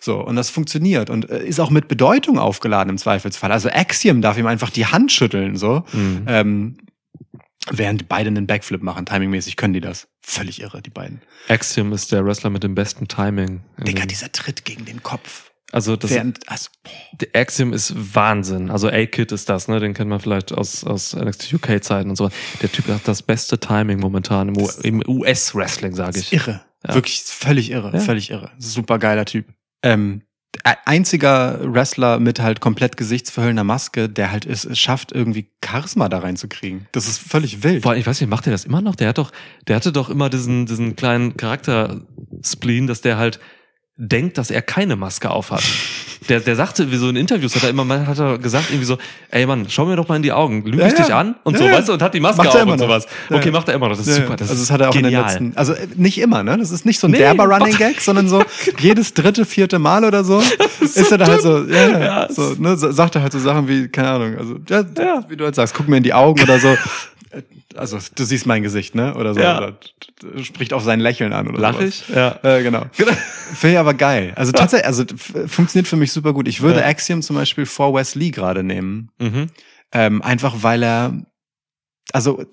[0.00, 3.50] So, und das funktioniert und äh, ist auch mit Bedeutung aufgeladen im Zweifelsfall.
[3.50, 5.82] Also Axiom darf ihm einfach die Hand schütteln, so.
[5.92, 6.22] Mhm.
[6.28, 6.76] Ähm,
[7.70, 9.06] während beide einen Backflip machen.
[9.06, 10.08] Timingmäßig können die das.
[10.22, 11.20] Völlig irre, die beiden.
[11.48, 13.62] Axiom ist der Wrestler mit dem besten Timing.
[13.78, 15.50] in Digga, dem- dieser Tritt gegen den Kopf.
[15.72, 16.68] also das während, also,
[17.20, 18.70] der Axiom ist Wahnsinn.
[18.70, 19.80] Also A-Kid ist das, ne?
[19.80, 22.30] Den kennt man vielleicht aus, aus NXT UK-Zeiten und so.
[22.62, 26.32] Der Typ hat das beste Timing momentan im, im US-Wrestling, sage ich.
[26.32, 26.60] irre.
[26.86, 26.94] Ja.
[26.94, 27.92] Wirklich völlig irre.
[27.92, 28.00] Ja.
[28.00, 28.50] Völlig irre.
[28.58, 29.46] Super geiler Typ.
[29.82, 30.22] Ähm,
[30.84, 36.88] einziger Wrestler mit halt komplett gesichtsverhüllender Maske, der halt es schafft, irgendwie Charisma da reinzukriegen.
[36.92, 37.82] Das ist völlig wild.
[37.82, 38.96] Vor allem, ich weiß nicht, macht er das immer noch?
[38.96, 39.32] Der hat doch,
[39.68, 43.38] der hatte doch immer diesen, diesen kleinen Charakter-Spleen, dass der halt
[43.98, 45.62] denkt, dass er keine Maske aufhat.
[46.28, 48.84] Der, der sagte, wie so in Interviews hat er immer mal, hat er gesagt, irgendwie
[48.84, 48.98] so,
[49.30, 51.04] ey Mann, schau mir doch mal in die Augen, lüge ich ja.
[51.04, 51.36] dich an?
[51.44, 52.86] Und Ja, so, weißt du, und hat die Maske Macht auf immer und noch.
[52.86, 53.06] sowas.
[53.30, 54.92] Okay, macht er immer noch, das ist super, das also ist das hat er auch
[54.92, 55.12] genial.
[55.12, 56.58] in den letzten, also äh, nicht immer, ne?
[56.58, 57.76] Das ist nicht so ein Nee, derber Running.
[57.76, 58.42] Gag, sondern so
[58.80, 60.42] jedes dritte, vierte Mal oder so
[60.80, 64.08] ist er da halt so, ja, so, ne, sagt er halt so Sachen wie, keine
[64.10, 65.24] Ahnung, also ja, Ja.
[65.28, 66.76] wie du halt sagst, guck mir in die Augen oder so.
[67.74, 69.14] Also du siehst mein Gesicht, ne?
[69.14, 69.40] Oder so.
[69.40, 69.58] Ja.
[69.58, 69.78] Oder
[70.44, 72.08] spricht auf sein Lächeln an oder Lach ich?
[72.08, 72.38] Ja.
[72.42, 72.86] Äh, genau.
[72.92, 74.32] Finde ich aber geil.
[74.36, 75.04] Also tatsächlich, also
[75.46, 76.48] funktioniert für mich super gut.
[76.48, 76.86] Ich würde Ja.
[76.86, 79.10] Axiom zum Beispiel vor Wes Lee gerade nehmen.
[79.18, 79.48] Mhm.
[79.92, 81.22] Ähm, einfach weil er,
[82.12, 82.46] also äh,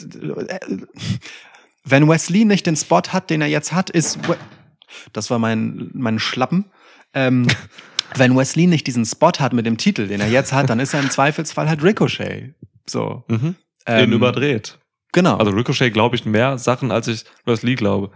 [1.85, 4.38] wenn Wes Lee nicht den Spot hat, den er jetzt hat, ist, We-
[5.14, 6.66] das war mein, mein Schlappen.
[7.14, 7.48] Ähm,
[8.16, 10.80] wenn Wes Lee nicht diesen Spot hat mit dem Titel, den er jetzt hat, dann
[10.80, 12.53] ist er im Zweifelsfall halt Ricochet.
[12.88, 13.24] So.
[13.27, 13.56] Mhm.
[13.86, 14.78] Ähm, Den überdreht.
[15.16, 15.38] Genau.
[15.38, 18.10] Also Ricochet glaube ich mehr Sachen, als ich Wesley glaube.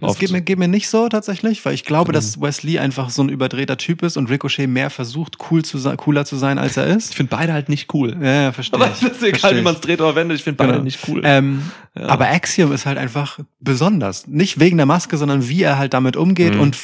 [0.00, 3.22] Das geht mir, geht mir nicht so tatsächlich, weil ich glaube, dass Wesley einfach so
[3.24, 6.76] ein überdrehter Typ ist und Ricochet mehr versucht, cool zu sein, cooler zu sein, als
[6.76, 7.14] er Ich ist.
[7.16, 8.16] finde beide halt nicht cool.
[8.22, 9.00] Ja, ja verstehe Aber ich.
[9.00, 9.64] das ist egal, wie ich.
[9.64, 10.38] man es dreht oder wendet.
[10.38, 10.84] Ich finde beide Genau.
[10.84, 11.20] nicht cool.
[11.24, 11.62] Ähm,
[11.96, 12.06] Ja.
[12.06, 14.28] Aber Axiom ist halt einfach besonders.
[14.28, 16.60] Nicht wegen der Maske, sondern wie er halt damit umgeht Mhm.
[16.60, 16.76] und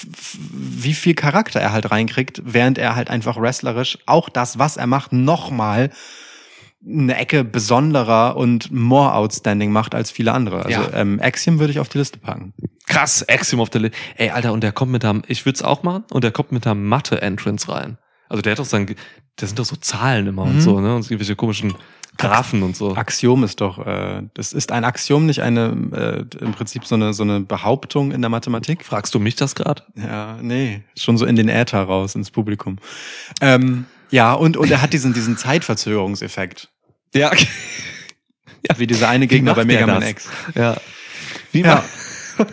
[0.53, 4.89] wie viel Charakter er halt reinkriegt, während er halt einfach wrestlerisch auch das, was er
[4.89, 5.91] macht, nochmal
[6.89, 10.65] eine Ecke besonderer und more outstanding macht als viele andere.
[10.65, 10.93] Also Ja.
[10.95, 12.53] ähm, Axiom würde ich auf die Liste packen.
[12.87, 13.97] Krass, Axiom auf der Liste.
[14.17, 16.53] Ey, Alter, und der kommt mit einem, ich würde es auch machen, und der kommt
[16.53, 17.99] mit einer Mathe-Entrance rein.
[18.29, 18.87] Also der hat doch sein,
[19.37, 20.61] das sind doch so Zahlen immer und Mhm.
[20.61, 20.95] so, ne?
[20.95, 21.75] Und so irgendwelche komischen
[22.19, 22.95] Graphen und so.
[22.97, 27.13] Axiom ist doch, äh, das ist ein Axiom, nicht eine, äh, im Prinzip so eine,
[27.13, 28.85] so eine Behauptung in der Mathematik.
[28.85, 29.83] Fragst du mich das gerade?
[29.97, 32.79] Ja, nee, schon so in den Äther raus, ins Publikum.
[33.43, 36.69] Ähm, ja, und, und er hat diesen, diesen Zeitverzögerungseffekt.
[37.15, 37.31] Ja.
[38.77, 40.03] Wie dieser eine Gegner bei Mega Man?
[40.03, 40.29] X.
[40.55, 40.77] Ja.
[41.53, 41.85] Wie Ja.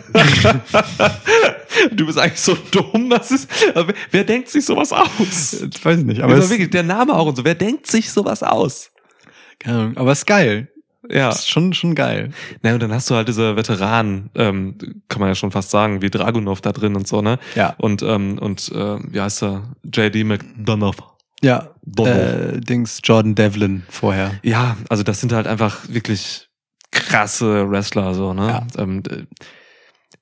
[1.92, 3.50] du bist eigentlich so dumm, das ist,
[4.10, 5.62] wer, denkt sich sowas aus?
[5.74, 8.42] Ich weiß nicht, aber es, wirklich, der Name auch und so, wer denkt sich sowas
[8.42, 8.90] aus?
[9.58, 10.68] keine Ahnung, aber es ist geil.
[11.10, 11.28] Ja.
[11.30, 12.30] Ist schon, schon geil.
[12.62, 16.00] Na, und dann hast du halt diese Veteranen, ähm, kann man ja schon fast sagen,
[16.00, 17.38] wie Dragunov da drin und so, ne?
[17.54, 17.74] Ja.
[17.76, 19.64] Und, ähm, und äh, wie heißt er?
[19.84, 21.13] JD McDonough.
[21.44, 21.70] Ja.
[21.98, 24.32] Äh, Dings, Jordan Devlin vorher.
[24.42, 26.48] Ja, also das sind halt einfach wirklich
[26.90, 28.66] krasse Wrestler, so, ne?
[28.78, 29.26] Ähm, d-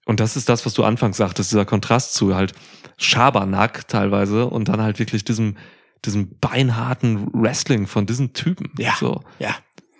[0.04, 2.54] und das ist das, was du anfangs sagtest, dieser Kontrast zu halt
[2.98, 5.56] Schabernack teilweise und dann halt wirklich diesem,
[6.04, 8.72] diesem beinharten Wrestling von diesen Typen.
[8.78, 8.94] Ja.
[8.98, 9.22] So.
[9.38, 9.54] Ja.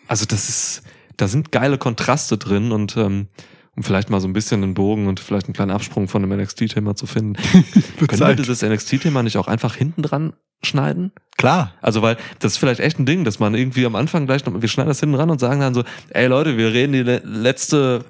[0.08, 0.82] Also das ist,
[1.16, 3.28] da sind geile Kontraste drin und ähm,
[3.76, 6.30] um vielleicht mal so ein bisschen einen Bogen und vielleicht einen kleinen Absprung von dem
[6.38, 7.34] NXT-Thema zu finden.
[8.06, 11.12] Können wir dieses NXT-Thema nicht auch einfach hinten dran schneiden?
[11.38, 11.74] Klar.
[11.80, 14.60] Also, weil das ist vielleicht echt ein Ding, dass man irgendwie am Anfang gleich noch,
[14.60, 17.22] wir schneiden das hinten ran und sagen dann so, ey Leute, wir reden die le-
[17.24, 18.04] letzte,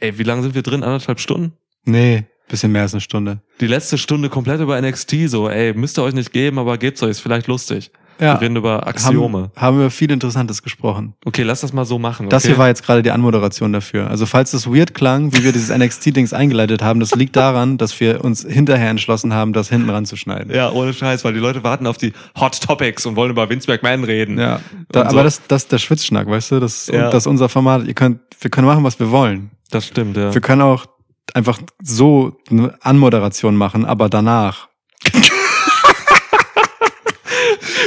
[0.00, 0.82] ey, wie lange sind wir drin?
[0.82, 1.52] Anderthalb Stunden?
[1.84, 3.40] Nee, bisschen mehr als eine Stunde.
[3.60, 7.02] Die letzte Stunde komplett über NXT, so, ey, müsst ihr euch nicht geben, aber gebt's
[7.02, 7.90] euch, ist vielleicht lustig.
[8.20, 8.34] Ja.
[8.34, 9.50] Wir reden über Axiome.
[9.56, 11.14] Haben, haben wir viel Interessantes gesprochen.
[11.24, 12.28] Okay, lass das mal so machen.
[12.28, 12.52] Das okay?
[12.52, 14.08] hier war jetzt gerade die Anmoderation dafür.
[14.08, 17.98] Also falls das weird klang, wie wir dieses NXT-Dings eingeleitet haben, das liegt daran, dass
[18.00, 20.54] wir uns hinterher entschlossen haben, das hinten ranzuschneiden.
[20.54, 23.70] Ja, ohne Scheiß, weil die Leute warten auf die Hot Topics und wollen über Vince
[23.70, 24.38] McMahon reden.
[24.38, 24.60] Ja,
[24.90, 25.16] da, so.
[25.16, 26.60] aber das, das ist der Schwitzschnack, weißt du?
[26.60, 27.10] Das, Ja.
[27.10, 27.86] das ist unser Format.
[27.86, 29.50] Ihr könnt, wir können machen, was wir wollen.
[29.70, 30.32] Das stimmt, ja.
[30.32, 30.86] Wir können auch
[31.34, 34.68] einfach so eine Anmoderation machen, aber danach.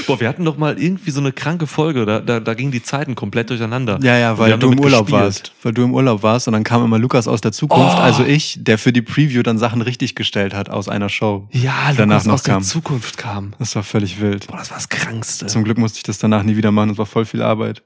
[0.08, 2.84] Boah, wir hatten doch mal irgendwie so eine kranke Folge, da, da, da gingen die
[2.84, 4.00] Zeiten komplett durcheinander.
[4.02, 5.24] Ja, ja, weil du im Urlaub gespielt.
[5.24, 5.52] warst.
[5.64, 8.02] Weil du im Urlaub warst und dann kam immer Lukas aus der Zukunft, Oh.
[8.02, 11.48] also ich, der für die Preview dann Sachen richtig gestellt hat aus einer Show.
[11.52, 12.64] Ja, Danach Lukas noch aus der kam.
[12.64, 13.54] Zukunft kam.
[13.60, 14.48] Das war völlig wild.
[14.48, 15.48] Boah, das war das Krankste.
[15.48, 17.84] Zum Glück musste ich das danach nie wieder machen, das war voll viel Arbeit.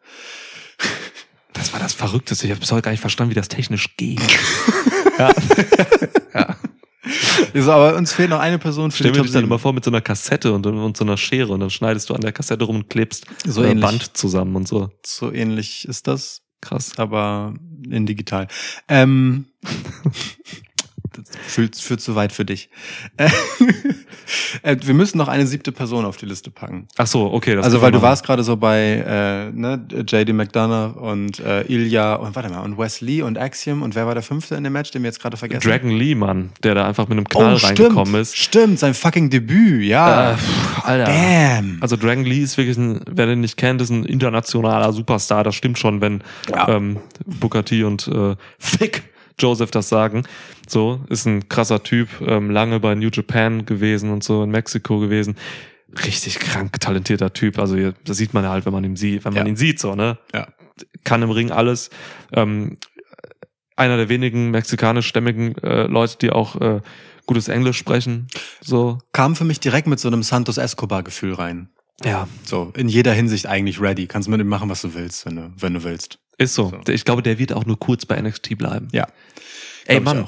[1.54, 2.46] Das war das Verrückteste.
[2.46, 4.22] Ich habe bis heute gar nicht verstanden, wie das technisch geht.
[5.20, 5.30] ja.
[7.54, 9.46] So, aber uns fehlt noch eine Person für Stell mir dich dann 7.
[9.46, 12.14] immer vor mit so einer Kassette und, und so einer Schere und dann schneidest du
[12.14, 13.86] an der Kassette rum und klebst So äh, ähnlich.
[13.86, 14.90] Band zusammen und so.
[15.06, 16.94] So ähnlich ist das, Krass.
[16.98, 17.54] aber
[17.90, 18.48] in digital.
[18.88, 19.46] Ähm,
[21.14, 22.70] das führt, führt zu weit für dich.
[24.62, 26.88] Äh, wir müssen noch eine siebte Person auf die Liste packen.
[26.98, 27.56] Ach so, okay.
[27.56, 32.16] Das also weil du warst gerade so bei äh, ne, JD McDonough und äh, Ilya
[32.16, 34.74] und warte mal und Wes Lee und Axiom und wer war der fünfte in dem
[34.74, 37.56] Match, den wir jetzt gerade vergessen Dragon Lee, Mann, der da einfach mit einem Knall
[37.56, 38.38] reingekommen stimmt, ist.
[38.38, 40.34] Stimmt, sein fucking Debüt, ja.
[40.34, 41.06] Äh, pff, Alter.
[41.06, 41.78] Damn.
[41.82, 45.44] Also Dragon Lee ist wirklich ein, wer den nicht kennt, ist ein internationaler Superstar.
[45.44, 46.70] Das stimmt schon, wenn Ja.
[46.70, 49.09] ähm, Booker T und äh, Fick
[49.40, 50.24] Joseph das sagen.
[50.68, 55.00] So, ist ein krasser Typ, ähm, lange bei New Japan gewesen und so in Mexiko
[55.00, 55.36] gewesen.
[56.06, 57.58] Richtig krank talentierter Typ.
[57.58, 59.50] Also das sieht man ja halt, wenn man ihn sieht, wenn man Ja.
[59.50, 60.18] ihn sieht, so, ne?
[60.34, 60.48] Ja.
[61.04, 61.90] Kann im Ring alles.
[62.32, 62.78] Ähm,
[63.76, 66.82] einer der wenigen mexikanischstämmigen äh, Leute, die auch äh,
[67.26, 68.28] gutes Englisch sprechen.
[68.62, 71.70] So, Kam für mich direkt mit so einem Santos Escobar-Gefühl rein.
[72.04, 74.06] ja, So, in jeder Hinsicht eigentlich ready.
[74.08, 76.20] Kannst mit ihm machen, was du willst, wenn du, wenn du willst.
[76.40, 76.72] Ist so.
[76.86, 76.92] So.
[76.92, 78.88] Ich glaube, der wird auch nur kurz bei NXT bleiben.
[78.92, 79.08] Ja.
[79.86, 80.28] Ey, Mann,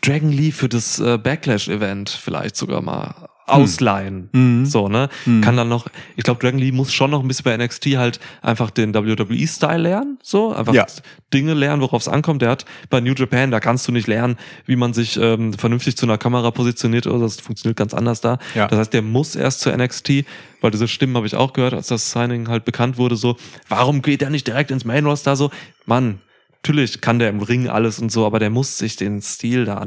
[0.00, 4.28] Dragon Lee für das äh, Backlash-Event vielleicht sogar mal ausleihen.
[4.32, 4.66] Mhm.
[4.66, 5.08] So, ne?
[5.26, 5.40] Mhm.
[5.42, 8.20] Kann dann noch, ich glaube, Dragon Lee muss schon noch ein bisschen bei NXT halt
[8.42, 10.18] einfach den WWE-Style lernen.
[10.22, 10.86] So, einfach Ja.
[11.32, 12.42] Dinge lernen, worauf es ankommt.
[12.42, 15.96] Der hat bei New Japan, da kannst du nicht lernen, wie man sich ähm, vernünftig
[15.96, 18.38] zu einer Kamera positioniert oder das funktioniert ganz anders da.
[18.54, 18.66] Ja.
[18.68, 20.24] Das heißt, der muss erst zu NXT,
[20.60, 23.36] weil diese Stimmen habe ich auch gehört, als das Signing halt bekannt wurde, so,
[23.68, 25.50] warum geht er nicht direkt ins Main Roster so?
[25.86, 26.20] Mann,
[26.62, 29.84] natürlich kann der im Ring alles und so, aber der muss sich den Stil da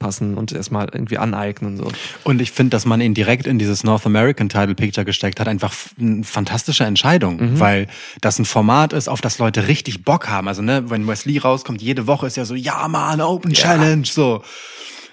[0.00, 1.76] anpassen und erstmal irgendwie aneignen.
[1.76, 1.90] So.
[2.24, 5.48] Und ich finde, dass man ihn direkt in dieses North American Title Picture gesteckt hat,
[5.48, 7.60] einfach eine fantastische Entscheidung, Mhm.
[7.60, 7.86] weil
[8.20, 10.48] das ein Format ist, auf das Leute richtig Bock haben.
[10.48, 14.42] Also, ne, wenn Wesley rauskommt, jede Woche ist ja so, ja, Mann, Open Challenge, so.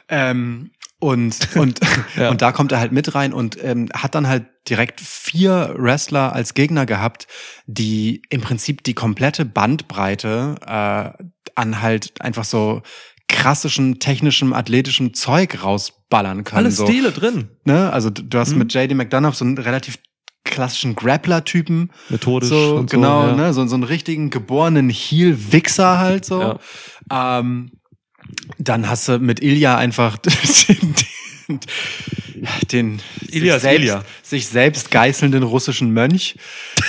[0.07, 1.79] Ähm, und, und,
[2.15, 2.29] Ja.
[2.29, 6.33] und da kommt er halt mit rein und ähm, hat dann halt direkt vier Wrestler
[6.33, 7.27] als Gegner gehabt,
[7.67, 11.23] die im Prinzip die komplette Bandbreite äh,
[11.55, 12.81] an halt einfach so
[13.27, 16.57] krassischen, technischem, athletischem Zeug rausballern können.
[16.59, 17.49] Alle so Stile drin.
[17.65, 17.91] ne?
[17.91, 18.59] Also du, hast Mhm.
[18.59, 19.97] mit JD McDonough so einen relativ
[20.43, 21.91] klassischen Grappler-Typen.
[22.09, 23.35] Methodisch So, und so, genau, ja.
[23.35, 23.53] ne?
[23.53, 26.59] So, so einen richtigen geborenen Heel-Wichser halt so.
[27.11, 27.71] Ähm,
[28.57, 30.95] dann hast du mit Ilya einfach den,
[32.71, 34.03] den, Ilya sich, selbst, Ilya.
[34.23, 36.35] sich selbst geißelnden russischen Mönch.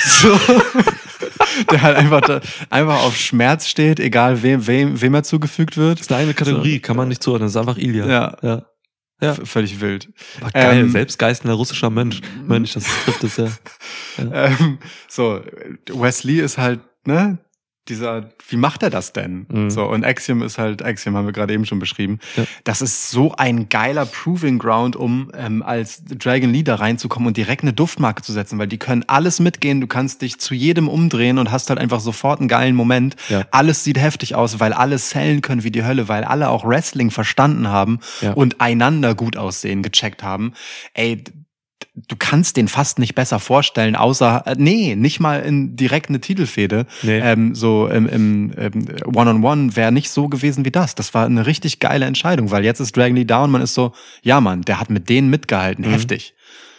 [0.04, 0.38] So.
[1.70, 5.98] Der halt einfach, da, einfach auf Schmerz steht, egal wem, wem, wem er zugefügt wird.
[5.98, 7.46] Das ist eine eigene Kategorie, kann man nicht zuordnen.
[7.46, 8.06] Das ist einfach Ilya.
[8.06, 8.36] Ja.
[8.42, 8.66] ja.
[9.22, 9.32] Ja.
[9.34, 10.10] V- Völlig wild.
[10.42, 12.20] Aber geil, Ähm, selbstgeistender russischer Mönch.
[12.46, 13.48] Mönch, das trifft es ja.
[14.18, 14.78] Ähm,
[15.08, 15.40] so,
[15.90, 17.38] Wesley ist halt, ne,
[17.88, 19.46] dieser, wie macht er das denn?
[19.48, 19.70] Mhm.
[19.70, 22.18] So, und Axiom ist halt, Axiom haben wir gerade eben schon beschrieben.
[22.36, 22.44] Ja.
[22.64, 27.62] Das ist so ein geiler Proving Ground, um ähm, als Dragon Leader reinzukommen und direkt
[27.62, 31.38] eine Duftmarke zu setzen, weil die können alles mitgehen, du kannst dich zu jedem umdrehen
[31.38, 33.16] und hast halt einfach sofort einen geilen Moment.
[33.28, 33.44] Ja.
[33.50, 37.10] Alles sieht heftig aus, weil alle sellen können wie die Hölle, weil alle auch Wrestling
[37.10, 38.32] verstanden haben Ja.
[38.32, 40.52] und einander gut aussehen, gecheckt haben.
[40.94, 41.22] Ey,
[42.08, 46.20] du kannst den fast nicht besser vorstellen, außer, äh, nee, nicht mal in direkt eine
[46.20, 46.86] Titelfehde.
[47.02, 47.18] Nee.
[47.18, 50.94] Ähm, so im, im ähm, One-on-One wäre nicht so gewesen wie das.
[50.94, 53.92] Das war eine richtig geile Entscheidung, weil jetzt ist Dragon Lee down, man ist so,
[54.22, 55.92] ja Mann, der hat mit denen mitgehalten, Mhm.
[55.92, 56.34] heftig.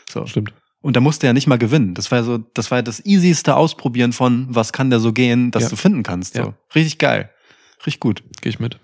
[0.10, 0.26] So.
[0.28, 0.54] Stimmt.
[0.82, 1.96] Und da musste er nicht mal gewinnen.
[1.96, 5.64] Das war so, das war das easyste Ausprobieren von, was kann der so gehen, dass
[5.64, 5.70] Ja.
[5.70, 6.36] du finden kannst.
[6.36, 6.42] So.
[6.42, 6.54] Ja.
[6.76, 7.30] Richtig geil.
[7.80, 8.24] Richtig gut.
[8.42, 8.78] Gehe ich mit.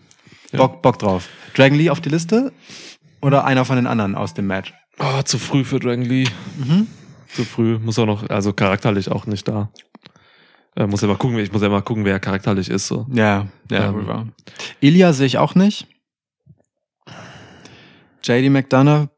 [0.52, 0.58] Ja.
[0.58, 1.30] Bock, Bock drauf.
[1.56, 2.52] Dragon Lee auf die Liste?
[3.22, 4.74] Oder einer von den anderen aus dem Match?
[5.00, 6.28] Oh, zu früh für Dragon Lee.
[6.58, 6.88] Mhm.
[7.28, 7.80] Zu früh.
[7.80, 9.72] Muss auch noch, also charakterlich auch nicht da.
[10.76, 12.88] Äh, muss ja mal gucken, ich muss ja mal gucken, wer charakterlich ist.
[12.88, 13.08] So.
[13.12, 14.08] Ja, ja, Ähm.
[14.08, 14.28] wahr.
[14.80, 15.88] Ilya sehe ich auch nicht.
[18.24, 19.10] JD McDonough.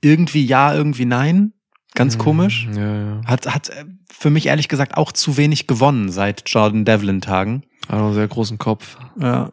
[0.00, 1.52] Irgendwie ja, irgendwie nein.
[1.94, 2.68] Ganz komisch.
[2.74, 3.20] Ja, ja.
[3.24, 7.64] Hat, hat äh, für mich ehrlich gesagt auch zu wenig gewonnen seit Jordan Devlin Tagen.
[7.88, 8.96] Hat auch einen sehr großen Kopf.
[9.20, 9.50] Ja.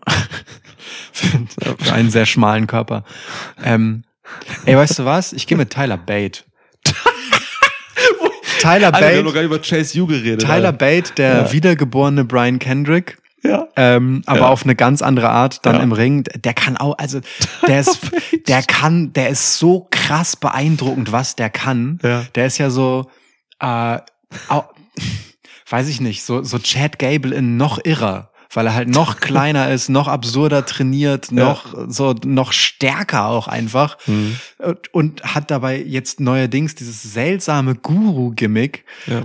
[1.12, 1.46] für,
[1.94, 3.04] einen sehr schmalen Körper.
[3.64, 4.04] Ähm,
[4.66, 5.34] ey, weißt du was?
[5.34, 6.44] Ich gehe mit Tyler Bate.
[8.60, 10.42] Tyler Alter, wir haben noch Bate, gar nicht über Chase U geredet.
[10.42, 10.72] Tyler Alter.
[10.74, 11.52] Bate, der Ja.
[11.52, 13.18] wiedergeborene Brian Kendrick.
[13.44, 13.68] Ja.
[13.76, 14.48] Ähm, aber Ja.
[14.50, 15.82] auf eine ganz andere Art dann Ja.
[15.82, 16.24] im Ring.
[16.36, 17.22] Der kann auch, also
[17.68, 18.00] der ist,
[18.48, 22.00] der kann, der ist so krass beeindruckend, was der kann.
[22.04, 22.24] Ja.
[22.36, 23.10] Der ist ja so,
[23.60, 23.98] äh,
[24.48, 24.64] au,
[25.72, 28.28] weiß ich nicht, so, so Chad Gable in noch irrer.
[28.54, 33.98] Weil er halt noch kleiner ist, noch absurder trainiert, noch so noch stärker auch einfach
[34.08, 34.36] Mhm.
[34.60, 39.22] und, und hat dabei jetzt neuerdings dieses seltsame Guru-Gimmick, Ja.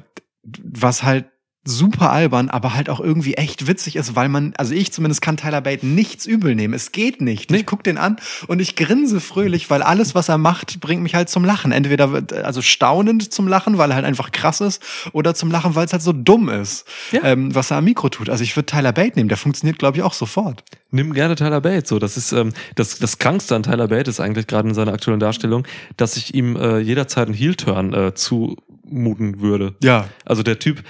[0.62, 1.24] was halt
[1.66, 5.36] super albern, aber halt auch irgendwie echt witzig ist, weil man, also ich zumindest kann
[5.36, 6.72] Tyler Bate nichts übel nehmen.
[6.74, 7.50] Es geht nicht.
[7.52, 11.14] Ich guck den an und ich grinse fröhlich, weil alles, was er macht, bringt mich
[11.14, 11.72] halt zum Lachen.
[11.72, 15.86] Entweder also staunend zum Lachen, weil er halt einfach krass ist, oder zum Lachen, weil
[15.86, 17.24] es halt so dumm ist, Ja.
[17.24, 18.30] ähm, was er am Mikro tut.
[18.30, 20.62] Also ich würde Tyler Bate nehmen, der funktioniert, glaube ich, auch sofort.
[20.92, 21.86] Nimm gerne Tyler Bate.
[21.86, 24.92] So, das ist ähm, das, das Krankste an Tyler Bate ist eigentlich gerade in seiner
[24.92, 29.74] aktuellen Darstellung, dass ich ihm äh, jederzeit einen Heel-Turn äh, zumuten würde.
[29.82, 30.08] Ja.
[30.24, 30.82] Also der Typ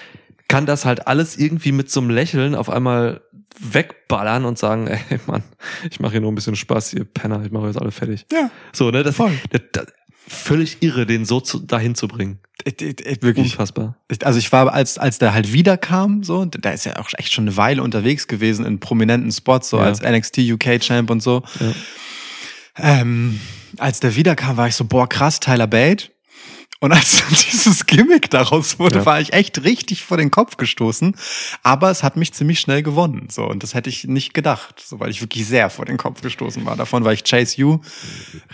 [0.49, 3.23] kann das halt alles irgendwie mit so einem Lächeln auf einmal
[3.58, 5.42] wegballern und sagen, ey Mann,
[5.91, 8.26] ich mache hier nur ein bisschen Spaß, ihr Penner, ich mache jetzt alle fertig.
[8.33, 8.50] Ja.
[8.73, 9.33] So, ne, das, Voll.
[9.50, 9.86] das, das
[10.28, 12.41] völlig irre, den so zu, dahin zu bringen.
[12.65, 13.52] Ich, ich, ich, wirklich.
[13.52, 13.97] Unfassbar.
[14.25, 17.44] Also ich war, als, als der halt wiederkam, so, da ist ja auch echt schon
[17.44, 19.84] eine Weile unterwegs gewesen in prominenten Spots, so Ja.
[19.84, 21.42] als NXT UK Champ und so.
[21.60, 23.00] Ja.
[23.00, 23.41] Ähm,
[23.78, 26.10] als der wiederkam, war ich so, boah, krass, Tyler Bate.
[26.80, 29.06] Und als dann dieses Gimmick daraus wurde, Ja.
[29.06, 31.16] war ich echt richtig vor den Kopf gestoßen.
[31.62, 33.28] Aber es hat mich ziemlich schnell gewonnen.
[33.30, 36.20] So, und das hätte ich nicht gedacht, so, weil ich wirklich sehr vor den Kopf
[36.20, 37.80] gestoßen war davon, weil ich Chase U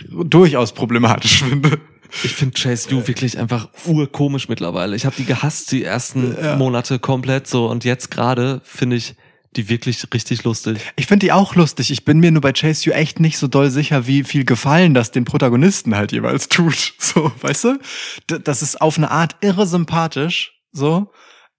[0.09, 1.79] durchaus problematisch finde.
[2.23, 4.95] Ich finde Chase U wirklich einfach urkomisch mittlerweile.
[4.95, 9.15] Ich habe die gehasst die ersten Monate komplett so und jetzt gerade finde ich
[9.57, 10.79] die wirklich richtig lustig.
[10.95, 11.91] Ich finde die auch lustig.
[11.91, 14.93] Ich bin mir nur bei Chase You echt nicht so doll sicher, wie viel Gefallen
[14.93, 16.93] das den Protagonisten halt jeweils tut.
[17.03, 17.79] So, weißt du?
[18.27, 21.11] Das ist auf eine Art irre sympathisch, so.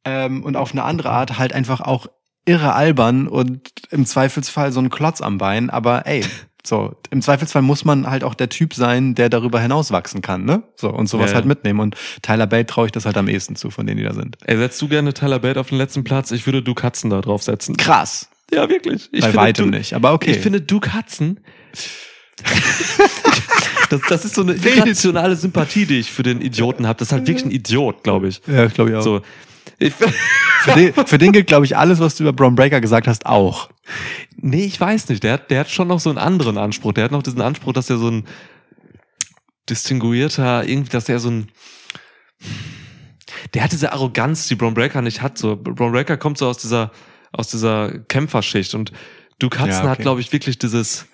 [0.04, 2.06] Ähm, und auf eine andere Art halt einfach auch
[2.44, 5.70] irre albern und im Zweifelsfall so ein Klotz am Bein.
[5.70, 6.24] Aber ey,
[6.66, 10.44] so, im Zweifelsfall muss man halt auch der Typ sein, der darüber hinaus wachsen kann,
[10.46, 10.62] ne?
[10.76, 11.80] So, und sowas Ja, halt mitnehmen.
[11.80, 14.38] Und Tyler Bate traue ich das halt am ehesten zu, von denen die da sind.
[14.46, 16.30] Ey, setzt du gerne Tyler Bate auf den letzten Platz?
[16.30, 17.76] Ich würde Duke Hudson da drauf setzen.
[17.76, 18.30] Krass.
[18.50, 19.08] Ja, wirklich.
[19.12, 20.30] Ich Bei finde weitem Du- nicht, aber okay.
[20.30, 21.38] Ich finde Duke Hudson.
[23.90, 26.98] das, das ist so eine irrationale Sympathie, die ich für den Idioten habe.
[26.98, 28.40] Das ist halt wirklich ein Idiot, glaube ich.
[28.46, 29.02] ja, glaube ich auch.
[29.02, 29.20] So.
[29.78, 29.94] Ich,
[30.64, 33.26] Für, den, für den gilt, glaube ich, alles, was du über Braun Breaker gesagt hast,
[33.26, 33.68] auch.
[34.36, 35.22] nee, ich weiß nicht.
[35.22, 36.94] Der hat, der hat schon noch so einen anderen Anspruch.
[36.94, 38.24] Der hat noch diesen Anspruch, dass er so ein
[39.68, 41.48] distinguierter, irgendwie, dass er so ein
[43.52, 45.38] der hat diese Arroganz, die Braun Breaker nicht hat.
[45.38, 46.92] So, Braun Breaker kommt so aus dieser,
[47.32, 48.92] aus dieser Kämpferschicht und
[49.38, 49.88] Duke Hudson Ja, okay.
[49.88, 51.06] hat, glaube ich, wirklich dieses,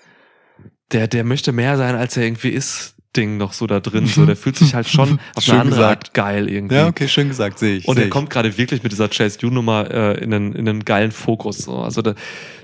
[0.91, 4.05] der, der möchte mehr sein, als er irgendwie ist, Ding noch so da drin.
[4.11, 6.07] So, der fühlt sich halt schon auf Schön eine andere gesagt.
[6.07, 6.75] Art geil irgendwie.
[6.75, 7.87] Ja, okay, schön gesagt, sehe ich.
[7.87, 8.11] Und seh er ich.
[8.11, 11.59] kommt gerade wirklich mit dieser Chase U-Nummer äh, in, einen, in einen geilen Fokus.
[11.59, 11.77] So.
[11.77, 12.15] Also der,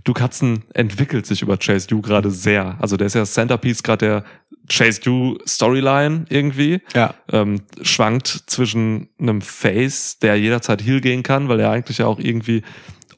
[0.04, 2.78] Duke Hudson entwickelt sich über Chase U gerade sehr.
[2.80, 4.24] Also der ist ja Centerpiece gerade der
[4.70, 6.82] Chase U Storyline irgendwie.
[6.96, 7.14] Ja.
[7.32, 12.20] Ähm, schwankt zwischen einem Face, der jederzeit Heal gehen kann, weil er eigentlich ja auch
[12.20, 12.64] irgendwie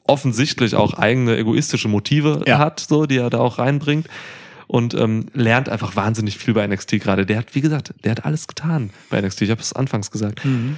[0.06, 2.58] offensichtlich auch eigene egoistische Motive Ja.
[2.58, 4.06] hat, so die er da auch reinbringt.
[4.70, 7.26] Und ähm, lernt einfach wahnsinnig viel bei NXT gerade.
[7.26, 9.42] Der hat, wie gesagt, der hat alles getan bei NXT.
[9.42, 10.76] Ich habe es anfangs gesagt Mhm.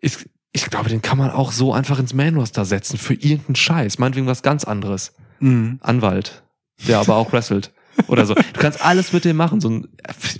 [0.00, 0.16] ich,
[0.52, 3.98] ich glaube, den kann man auch so einfach ins Main-Roster setzen für irgendeinen Scheiß.
[3.98, 5.12] Meinetwegen was ganz anderes.
[5.40, 5.78] Mhm.
[5.82, 6.44] Anwalt,
[6.88, 7.72] der aber auch wrestelt.
[8.08, 8.34] Oder so.
[8.34, 9.60] Du kannst alles mit dem machen.
[9.60, 9.88] So ein,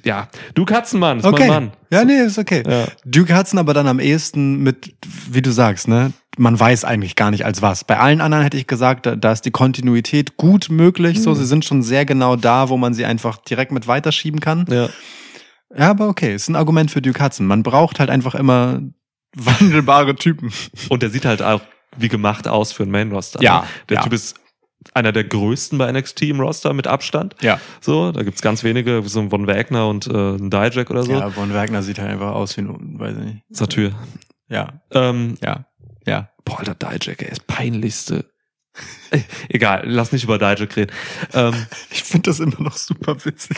[0.05, 1.49] ja, du Katzenmann, ist Okay.
[1.49, 1.73] mein Mann.
[1.91, 2.63] Ja, nee, ist okay.
[2.69, 2.87] Ja.
[3.05, 4.95] Duke Hudson aber dann am ehesten mit,
[5.31, 6.13] wie du sagst, ne?
[6.39, 7.85] Man weiß eigentlich gar nicht als was.
[7.85, 11.19] Bei allen anderen hätte ich gesagt, da, da ist die Kontinuität gut möglich.
[11.19, 11.23] Mhm.
[11.23, 14.67] So, sie sind schon sehr genau da, wo man sie einfach direkt mit weiterschieben kann.
[14.69, 14.89] Ja.
[15.77, 17.47] Ja, aber okay, ist ein Argument für Duke Hudson.
[17.47, 18.81] Man braucht halt einfach immer
[19.37, 20.53] wandelbare Typen.
[20.89, 21.61] Und der sieht halt auch
[21.97, 23.43] wie gemacht aus für ein Main-Roster.
[23.43, 23.67] Ja, ne?
[23.89, 24.03] Der ja.
[24.03, 24.35] Typ ist
[24.95, 27.35] einer der größten bei NXT im Roster mit Abstand.
[27.41, 27.61] Ja.
[27.81, 31.13] So, da gibt's ganz wenige, so ein Von Wagner und äh, ein Dijak oder so.
[31.13, 33.45] Ja, Von Wagner sieht halt einfach aus wie ein, weiß ich nicht.
[33.51, 33.93] Satyr.
[34.49, 35.67] Ja, Ähm, ja,
[36.07, 36.31] ja.
[36.45, 38.27] Boah, Alter, Dijak, er ist peinlichste.
[39.11, 40.93] Äh, Egal, lass nicht über Dijak reden.
[41.33, 41.55] Ähm,
[41.91, 43.57] Ich finde das immer noch super witzig.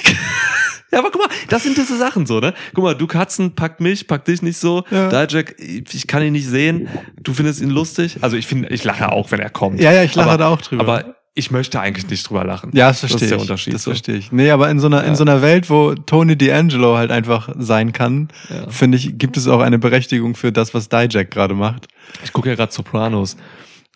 [0.93, 2.55] ja, aber guck mal, das sind diese Sachen so, ne?
[2.73, 4.85] Guck mal, du Katzen packt mich, packt dich nicht so.
[4.91, 5.09] Ja.
[5.27, 6.89] Dijak, ich kann ihn nicht sehen.
[7.21, 8.19] Du findest ihn lustig.
[8.23, 9.81] Also ich finde, ich lache auch, wenn er kommt.
[9.81, 10.83] Ja, ja, ich lache aber, da auch drüber.
[10.83, 12.71] Aber ich möchte eigentlich nicht drüber lachen.
[12.75, 13.43] Ja, das verstehe Das ist der ich.
[13.43, 13.91] Unterschied, Das so.
[13.93, 14.33] verstehe ich.
[14.33, 15.15] Nee, aber in so einer, in Ja.
[15.15, 18.69] so einer Welt, wo Tony D'Angelo halt einfach sein kann, Ja.
[18.69, 21.89] finde ich, gibt es auch eine Berechtigung für das, was Dijak gerade macht.
[22.25, 23.37] Ich gucke ja gerade Sopranos.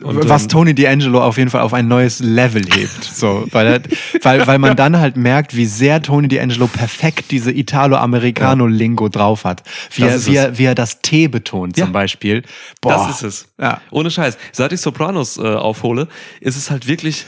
[0.01, 3.05] Und, was ähm, Tony D'Angelo auf jeden Fall auf ein neues Level hebt.
[3.13, 3.83] So, weil,
[4.23, 9.63] weil, weil man dann halt merkt, wie sehr Tony D'Angelo perfekt diese Italo-Americano-Lingo drauf hat.
[9.95, 11.85] Wie er, wie, er, wie er das T betont Ja.
[11.85, 12.43] zum Beispiel.
[12.81, 12.95] Boah.
[13.07, 13.49] Das ist es.
[13.61, 13.81] Ja.
[13.91, 14.39] Ohne Scheiß.
[14.51, 16.09] Seit ich Sopranos äh, aufhole,
[16.41, 17.27] ist es halt wirklich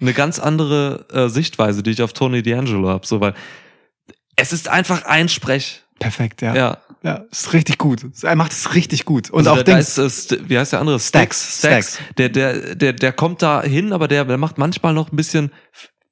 [0.00, 3.06] eine ganz andere äh, Sichtweise, die ich auf Tony D'Angelo habe.
[3.06, 3.34] So, weil
[4.36, 5.82] es ist einfach ein Sprech.
[5.98, 6.54] Perfekt, ja.
[6.54, 6.78] Ja.
[7.02, 7.24] Ja.
[7.30, 8.04] ist richtig gut.
[8.22, 9.30] Er macht es richtig gut.
[9.30, 9.98] Und Also auch da, da Dings.
[9.98, 10.98] ist, äh, St- wie heißt der andere?
[11.00, 11.58] Stax.
[11.60, 11.94] Stax.
[11.94, 11.98] Stax.
[12.18, 15.50] Der, der, der, der kommt da hin, aber der, der macht manchmal noch ein bisschen,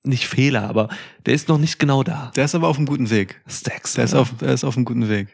[0.04, 0.88] nicht Fehler, aber
[1.26, 2.32] der ist noch nicht genau da.
[2.36, 3.40] Der ist aber auf einem guten Weg.
[3.46, 3.94] Stax.
[3.94, 4.20] Der ist ja.
[4.20, 5.28] auf, der ist auf einem guten Weg.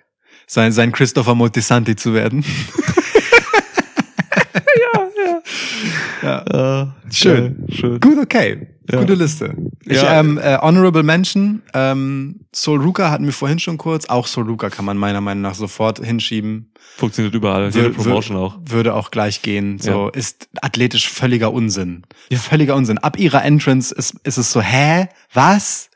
[0.47, 2.45] Sein, sein Christopher Moltisanti zu werden.
[4.55, 5.41] ja.
[6.25, 7.69] Äh, Schön.
[7.69, 8.01] äh, schön.
[8.01, 8.69] Gut, okay.
[8.91, 9.01] Ja.
[9.01, 9.55] Gute Liste.
[9.85, 10.21] Ich, Ja.
[10.21, 14.07] ähm, äh, Honorable Mention, ähm, Sol Ruka hatten wir vorhin schon kurz.
[14.07, 16.71] Auch Sol Ruka kann man meiner Meinung nach sofort hinschieben.
[16.97, 17.71] Funktioniert überall.
[17.71, 18.59] Jede Promotion auch.
[18.65, 19.79] Würde auch gleich gehen.
[19.79, 20.09] So, Ja.
[20.11, 22.03] ist athletisch völliger Unsinn.
[22.31, 22.39] Ja.
[22.39, 22.99] Völliger Unsinn.
[22.99, 25.09] Ab ihrer Entrance ist, ist es so, hä?
[25.33, 25.89] Was?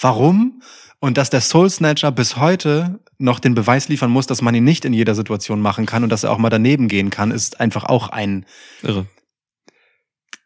[0.00, 0.62] Warum?
[1.00, 4.64] Und dass der Soul Snatcher bis heute noch den Beweis liefern muss, dass man ihn
[4.64, 7.60] nicht in jeder Situation machen kann und dass er auch mal daneben gehen kann, ist
[7.60, 8.46] einfach auch ein,
[8.82, 9.06] Irre.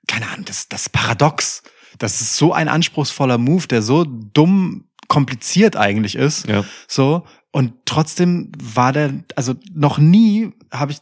[0.06, 1.62] Keine Ahnung, das, das Paradox.
[1.98, 6.47] Das ist so ein anspruchsvoller Move, der so dumm kompliziert eigentlich ist.
[6.48, 6.64] Ja.
[6.89, 7.26] So.
[7.50, 10.98] Und trotzdem war der, also noch nie habe ich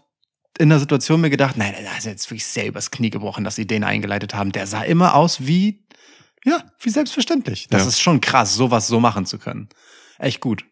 [0.59, 3.55] in der Situation mir gedacht, nein, da ist jetzt wirklich sehr übers Knie gebrochen, dass
[3.55, 4.53] sie den eingeleitet haben.
[4.53, 5.85] Der sah immer aus wie,
[6.45, 7.69] ja, wie selbstverständlich.
[7.71, 7.89] Das Ja.
[7.89, 9.69] ist schon krass, sowas so machen zu können.
[10.19, 10.65] Echt gut.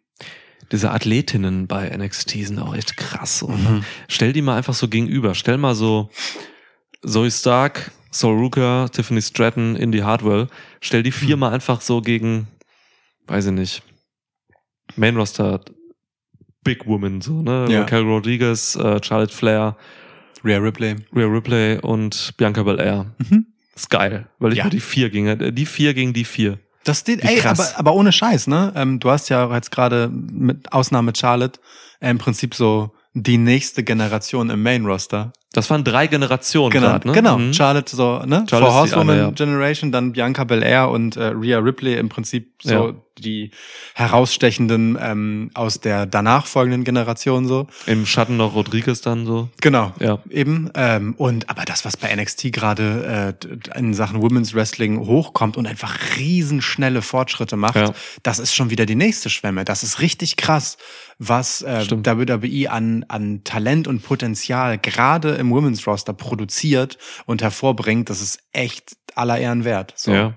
[0.73, 3.43] Diese Athletinnen bei NXT sind auch echt krass.
[3.43, 3.85] Mhm.
[4.09, 5.35] Stell die mal einfach so gegenüber.
[5.35, 6.11] Stell mal so
[7.07, 10.49] Zoe Stark, Sol Ruka, Tiffany Stratton, Indy Hardwell.
[10.81, 12.49] Stell die viermal einfach so gegen,
[13.27, 13.83] weiß ich nicht,
[14.97, 15.61] Main Roster
[16.65, 17.67] Big Woman, so, ne?
[17.71, 17.81] Ja.
[17.81, 19.77] Raquel Rodriguez, äh, Charlotte Flair,
[20.45, 20.97] Rare Ripley.
[21.15, 23.07] Rhea Ripley und Bianca Belair.
[23.19, 23.47] Mhm.
[23.75, 24.65] ist geil, weil ich Ja.
[24.65, 26.59] nur die vier gegen, äh, die vier gegen die vier.
[26.85, 28.73] Das steht, ey, aber, aber ohne Scheiß, ne?
[28.75, 31.61] Ähm, du hast ja jetzt gerade mit Ausnahme Charlotte
[32.01, 35.33] äh, im Prinzip so die nächste Generation im Main Roster.
[35.59, 37.13] Das waren drei Generationen Genau, grad, ne?
[37.13, 37.39] genau.
[37.39, 37.53] Mhm.
[37.53, 38.47] Charlotte so, ne?
[38.49, 39.31] Charlotte die Horsewoman eine, ja.
[39.31, 42.95] Generation, dann Bianca Belair und äh, Rhea Ripley im Prinzip so Ja.
[43.19, 43.51] die
[43.95, 47.67] herausstechenden ähm, aus der danach folgenden Generation so.
[47.87, 49.49] Im Schatten noch Rodriguez dann so.
[49.61, 49.93] Genau.
[50.01, 50.19] Ja.
[50.31, 50.71] Eben.
[50.75, 53.35] Ähm, und aber das, was bei NXT gerade
[53.75, 57.93] äh, in Sachen Women's Wrestling hochkommt und einfach riesenschnelle Fortschritte macht, Ja.
[58.23, 59.65] das ist schon wieder die nächste Schwemme.
[59.65, 60.77] Das ist richtig krass,
[61.19, 62.07] was äh, Stimmt.
[62.07, 68.11] WWE an, an Talent und Potenzial gerade im Women's Roster produziert und hervorbringt.
[68.11, 69.93] Das ist echt aller Ehren wert.
[69.97, 70.13] So.
[70.13, 70.35] Ja.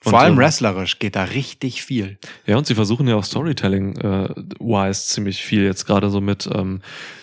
[0.00, 2.18] Vor Und, allem ähm, wrestlerisch geht da richtig viel.
[2.46, 6.82] Ja, und sie versuchen ja auch Storytelling äh, ziemlich viel jetzt gerade so mit ähm,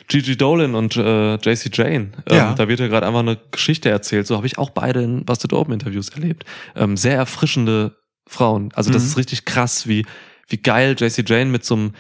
[0.10, 2.12] Gigi Dolan und äh, JC Jane.
[2.30, 2.54] Ähm, Ja.
[2.54, 4.28] Da wird ja gerade einfach eine Geschichte erzählt.
[4.28, 6.44] So habe ich auch beide in Busted Open Interviews erlebt.
[6.76, 7.96] Ähm, sehr erfrischende
[8.28, 8.72] Frauen.
[8.76, 9.08] Also das Mhm.
[9.10, 10.06] ist richtig krass, wie
[10.50, 11.94] wie geil JC Jane mit so einem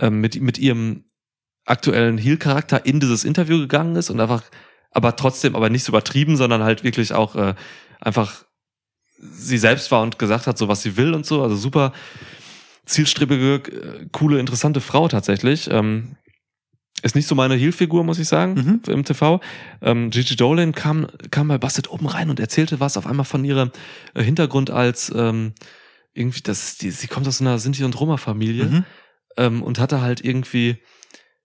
[0.00, 1.04] ähm, mit mit ihrem
[1.66, 4.42] aktuellen Heel-Charakter in dieses Interview gegangen ist und einfach,
[4.90, 7.54] aber trotzdem, aber nicht so übertrieben, sondern halt wirklich auch äh,
[8.00, 8.44] einfach
[9.18, 11.42] sie selbst war und gesagt hat, so was sie will und so.
[11.42, 11.92] Also super
[12.86, 15.70] zielstrebige, äh, coole, interessante Frau tatsächlich.
[15.70, 16.16] Ähm,
[17.02, 18.54] ist nicht so meine Heel-Figur, muss ich sagen,
[18.86, 18.92] Mhm.
[18.92, 19.40] im TV.
[19.82, 23.44] Ähm, Gigi Dolan kam, kam bei Busted oben rein und erzählte was auf einmal von
[23.44, 23.70] ihrem
[24.14, 25.52] äh, Hintergrund als ähm,
[26.12, 28.84] irgendwie, das die, sie kommt aus einer Sinti- und Roma-Familie Mhm.
[29.36, 30.78] ähm, und hatte halt irgendwie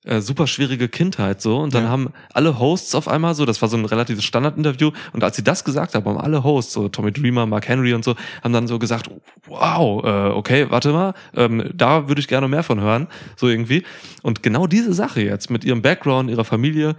[0.06, 1.58] äh, super schwierige Kindheit so.
[1.60, 1.90] Und dann Ja.
[1.90, 4.92] haben alle Hosts auf einmal so, das war so ein relatives Standardinterview.
[5.14, 8.04] Und als sie das gesagt haben, haben alle Hosts, so Tommy Dreamer, Mark Henry und
[8.04, 9.10] so, haben dann so gesagt,
[9.46, 13.84] wow, äh, okay, warte mal, ähm, da würde ich gerne mehr von hören, so irgendwie.
[14.22, 16.96] Und genau diese Sache jetzt mit ihrem Background, ihrer Familie,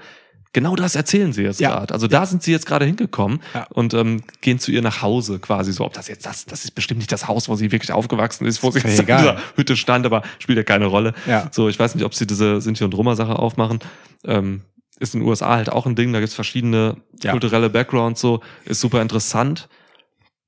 [0.52, 1.70] genau das erzählen sie jetzt Ja.
[1.70, 1.94] gerade.
[1.94, 3.66] Also da sind sie jetzt gerade hingekommen Ja.
[3.70, 5.84] und ähm, gehen zu ihr nach Hause quasi so.
[5.84, 8.62] Ob das jetzt das, das ist bestimmt nicht das Haus, wo sie wirklich aufgewachsen ist,
[8.62, 11.14] wo sie jetzt in dieser Hütte stand, aber spielt ja keine Rolle.
[11.26, 11.48] Ja.
[11.52, 13.78] So, ich weiß nicht, ob sie diese Sinti und Roma-Sache aufmachen.
[14.24, 14.62] Ähm,
[14.98, 17.30] ist in den USA halt auch ein Ding, da gibt's verschiedene Ja.
[17.30, 19.68] kulturelle Backgrounds, so, ist super interessant.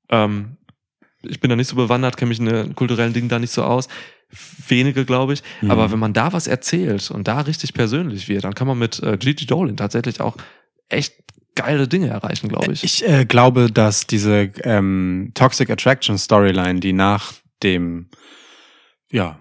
[0.09, 0.57] Ähm,
[1.23, 3.63] ich bin da nicht so bewandert, kenne mich in den kulturellen Dingen da nicht so
[3.63, 3.87] aus.
[4.67, 5.43] Wenige, glaube ich.
[5.61, 5.71] Mhm.
[5.71, 9.01] Aber wenn man da was erzählt und da richtig persönlich wird, dann kann man mit
[9.03, 10.35] äh, Gigi Dolan tatsächlich auch
[10.89, 11.13] echt
[11.55, 12.83] geile Dinge erreichen, glaube ich.
[12.83, 18.07] Ich äh, glaube, dass diese ähm, Toxic Attraction Storyline, die nach dem
[19.11, 19.37] ja,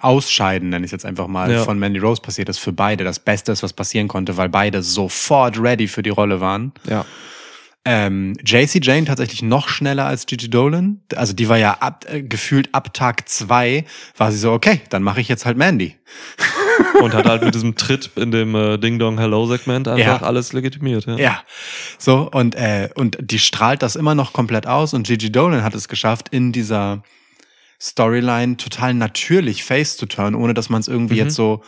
[0.00, 1.64] Ausscheiden, nenne ich es jetzt einfach mal, Ja.
[1.64, 4.82] von Mandy Rose passiert ist, für beide das Beste ist, was passieren konnte, weil beide
[4.82, 6.72] sofort ready für die Rolle waren.
[6.88, 7.04] ja.
[7.84, 11.00] Ähm, JC Jane tatsächlich noch schneller als Gigi Dolan.
[11.16, 13.84] Also die war ja ab, äh, gefühlt ab Tag zwei,
[14.16, 15.96] war sie so, okay, dann mache ich jetzt halt Mandy.
[17.00, 20.22] Und hat halt mit diesem Tritt in dem äh, Ding Dong Hello Segment einfach Ja.
[20.22, 21.06] alles legitimiert.
[21.06, 21.16] Ja.
[21.18, 21.42] Ja,
[21.98, 25.74] so und äh, und die strahlt das immer noch komplett aus und Gigi Dolan hat
[25.74, 27.02] es geschafft in dieser
[27.80, 31.20] Storyline total natürlich face zu turn, ohne dass man es irgendwie Mhm.
[31.20, 31.62] jetzt so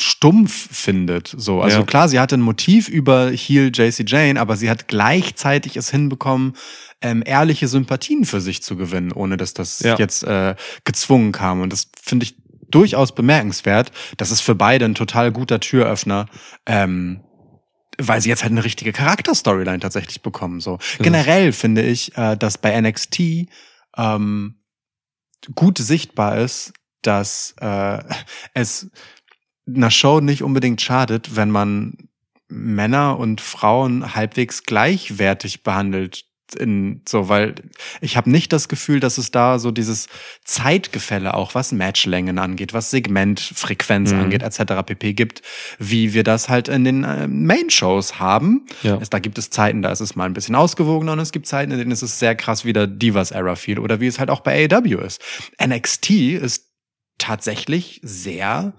[0.00, 1.34] stumpf findet.
[1.36, 1.84] So, also Ja.
[1.84, 6.54] klar, sie hatte ein Motiv über Heel JC Jane, aber sie hat gleichzeitig es hinbekommen,
[7.00, 9.96] ähm, ehrliche Sympathien für sich zu gewinnen, ohne dass das Ja.
[9.98, 10.54] jetzt äh,
[10.84, 11.60] gezwungen kam.
[11.60, 12.36] Und das finde ich
[12.70, 13.90] durchaus bemerkenswert.
[14.18, 16.26] Das ist für beide ein total guter Türöffner.
[16.66, 17.20] Ähm,
[18.00, 20.60] weil sie jetzt halt eine richtige Charakterstoryline tatsächlich bekommen.
[20.60, 23.48] So generell finde ich, äh, dass bei NXT
[23.96, 24.54] ähm,
[25.56, 27.98] gut sichtbar ist, dass äh,
[28.54, 28.90] es
[29.74, 31.94] einer Show nicht unbedingt schadet, wenn man
[32.48, 36.24] Männer und Frauen halbwegs gleichwertig behandelt.
[36.58, 37.56] In, so, weil
[38.00, 40.06] ich habe nicht das Gefühl, dass es da so dieses
[40.46, 44.18] Zeitgefälle auch, was Matchlängen angeht, was Segmentfrequenz Mhm.
[44.20, 44.82] angeht, etc.
[44.86, 45.12] pp.
[45.12, 45.42] gibt,
[45.78, 48.64] wie wir das halt in den äh, Main-Shows haben.
[48.82, 48.96] Ja.
[48.98, 51.46] Es, da gibt es Zeiten, da ist es mal ein bisschen ausgewogener und es gibt
[51.46, 54.40] Zeiten, in denen es ist sehr krass wieder Divas-Era viel oder wie es halt auch
[54.40, 55.20] bei AEW ist.
[55.62, 56.64] NXT ist
[57.18, 58.72] tatsächlich sehr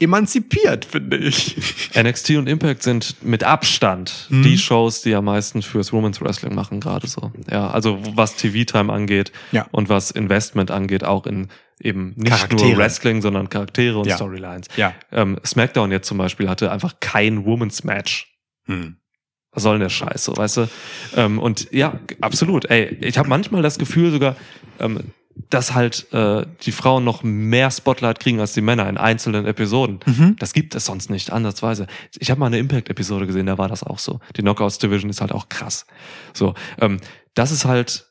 [0.00, 1.56] emanzipiert, finde ich.
[1.94, 4.42] NXT und Impact sind mit Abstand Mhm.
[4.42, 7.30] die Shows, die am meisten fürs Women's Wrestling machen, gerade so.
[7.50, 9.66] Ja, also was TV-Time angeht Ja.
[9.70, 11.48] und was Investment angeht, auch in
[11.82, 12.70] eben nicht Charaktere.
[12.70, 14.16] nur Wrestling, sondern Charaktere und Ja.
[14.16, 14.66] Storylines.
[14.76, 14.94] Ja.
[15.12, 18.34] Ähm, SmackDown jetzt zum Beispiel hatte einfach kein Women's Match.
[18.66, 18.96] Hm.
[19.52, 20.68] Was soll denn der Scheiß, so, weißt du?
[21.16, 22.66] Ähm, und ja, absolut.
[22.70, 24.36] Ey, ich habe manchmal das Gefühl sogar,
[24.78, 25.00] ähm,
[25.48, 30.00] dass halt äh, die Frauen noch mehr Spotlight kriegen als die Männer in einzelnen Episoden.
[30.06, 30.36] Mhm.
[30.38, 31.86] Das gibt es sonst nicht, ansatzweise.
[32.18, 34.20] Ich habe mal eine Impact-Episode gesehen, da war das auch so.
[34.36, 35.86] Die Knockouts-Division ist halt auch krass.
[36.34, 37.00] So, ähm,
[37.34, 38.06] das ist halt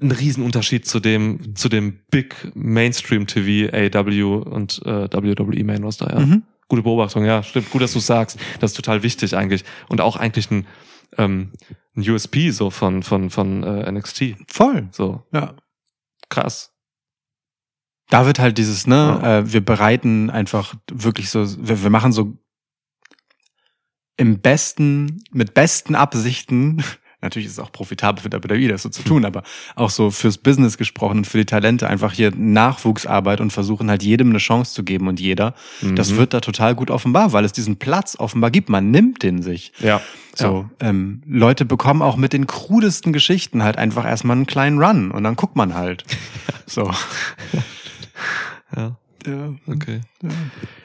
[0.00, 6.12] ein Riesenunterschied zu dem, zu dem Big Mainstream TV, AW und äh, WWE Main Roster,
[6.12, 6.20] ja.
[6.20, 6.42] Mhm.
[6.68, 7.70] Gute Beobachtung, ja, stimmt.
[7.70, 8.38] Gut, dass du sagst.
[8.60, 9.64] Das ist total wichtig eigentlich.
[9.88, 10.66] Und auch eigentlich ein,
[11.18, 11.52] ähm,
[11.94, 14.36] ein USP so von, von, von äh, NXT.
[14.48, 14.88] Voll.
[14.90, 15.54] So, Ja.
[16.32, 16.72] Krass.
[18.08, 19.38] Da wird halt dieses, ne, Ja.
[19.38, 22.36] äh, wir bereiten einfach wirklich so, wir, wir machen so
[24.16, 26.82] im besten, mit besten Absichten,
[27.22, 29.42] natürlich ist es auch profitabel für WWE, das so zu tun, aber
[29.76, 34.02] auch so fürs Business gesprochen und für die Talente einfach hier Nachwuchsarbeit und versuchen halt
[34.02, 35.54] jedem eine Chance zu geben und jeder.
[35.94, 36.16] Das Mhm.
[36.18, 38.68] wird da total gut offenbar, weil es diesen Platz offenbar gibt.
[38.68, 39.72] Man nimmt den sich.
[39.80, 40.00] Ja.
[40.34, 45.10] So, ähm, Leute bekommen auch mit den krudesten Geschichten halt einfach erstmal einen kleinen Run
[45.10, 46.04] und dann guckt man halt.
[46.66, 46.90] So.
[48.74, 49.54] Ja, Ja.
[49.66, 50.00] okay.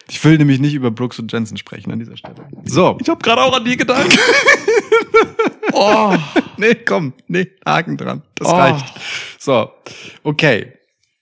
[0.10, 2.36] Ich will nämlich nicht über Brooks und Jensen sprechen an dieser Stelle.
[2.66, 2.98] So.
[3.02, 4.18] Ich habe gerade auch an die gedacht.
[5.74, 6.16] oh.
[6.58, 8.22] Nee, komm, nee, Haken dran.
[8.36, 8.52] Das Oh.
[8.56, 8.86] reicht.
[9.40, 9.72] So.
[10.24, 10.74] Okay.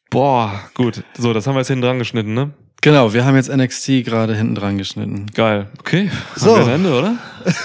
[0.09, 1.03] Boah, gut.
[1.17, 2.51] So, das haben wir jetzt hinten dran geschnitten, ne?
[2.81, 5.25] Genau, wir haben jetzt NXT gerade hinten dran geschnitten.
[5.33, 5.69] Geil.
[5.79, 6.11] Okay.
[6.35, 6.55] So.
[6.55, 7.17] Haben wir ein Ende, oder?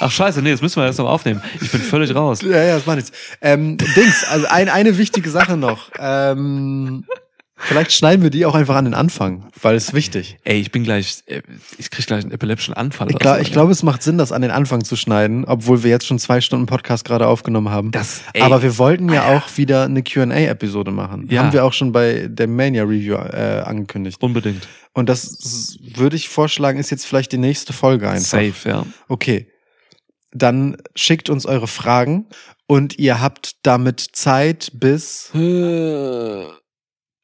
[0.00, 1.42] Ach scheiße, nee, jetzt müssen wir erst noch aufnehmen.
[1.60, 2.42] Ich bin völlig raus.
[2.42, 3.12] Ja, ja, das macht nichts.
[3.40, 5.90] Ähm, Dings, also ein, eine wichtige Sache noch.
[5.98, 7.04] Ähm,
[7.58, 10.38] vielleicht schneiden wir die auch einfach an den Anfang, weil es wichtig.
[10.44, 11.42] Ey, ich bin gleich, äh,
[11.76, 13.10] ich krieg gleich einen epileptischen Anfall.
[13.10, 15.90] Ich, glaub, ich glaube, es macht Sinn, das an den Anfang zu schneiden, obwohl wir
[15.90, 17.90] jetzt schon zwei Stunden Podcast gerade aufgenommen haben.
[17.90, 21.28] Das, ey, Aber wir wollten ja auch wieder eine Qa-Episode machen.
[21.30, 21.42] Ja.
[21.42, 24.22] Haben wir auch schon bei der Mania Review äh, angekündigt.
[24.22, 24.66] unbedingt.
[24.94, 28.40] Und das würde ich vorschlagen, ist jetzt vielleicht die nächste Folge einfach.
[28.40, 28.86] Safe, ja.
[29.08, 29.48] Okay.
[30.32, 32.26] Dann schickt uns eure Fragen
[32.66, 35.30] und ihr habt damit Zeit bis.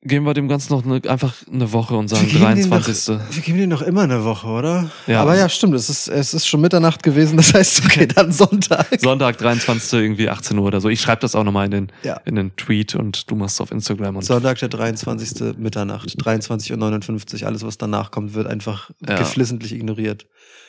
[0.07, 3.18] Geben wir dem Ganzen noch eine, einfach eine Woche und sagen Wir geben dem 23.
[3.31, 4.91] Wir geben dir noch immer eine Woche, oder?
[5.07, 5.23] Ja.
[5.23, 5.74] Aber ja, stimmt.
[5.74, 7.39] Es ist, es ist schon Mitternacht gewesen.
[7.39, 8.86] Das heißt, okay, dann Sonntag.
[9.00, 9.99] Sonntag, 23.
[10.00, 10.91] irgendwie 18 Uhr oder so.
[10.91, 12.20] Ich schreibe das auch nochmal in den, Ja.
[12.26, 15.57] in den Tweet und du machst es auf Instagram und Sonntag, der 23.
[15.58, 17.47] Mitternacht, 23.59 Uhr.
[17.49, 19.16] Alles, was danach kommt, wird einfach Ja.
[19.16, 20.26] geflissentlich ignoriert.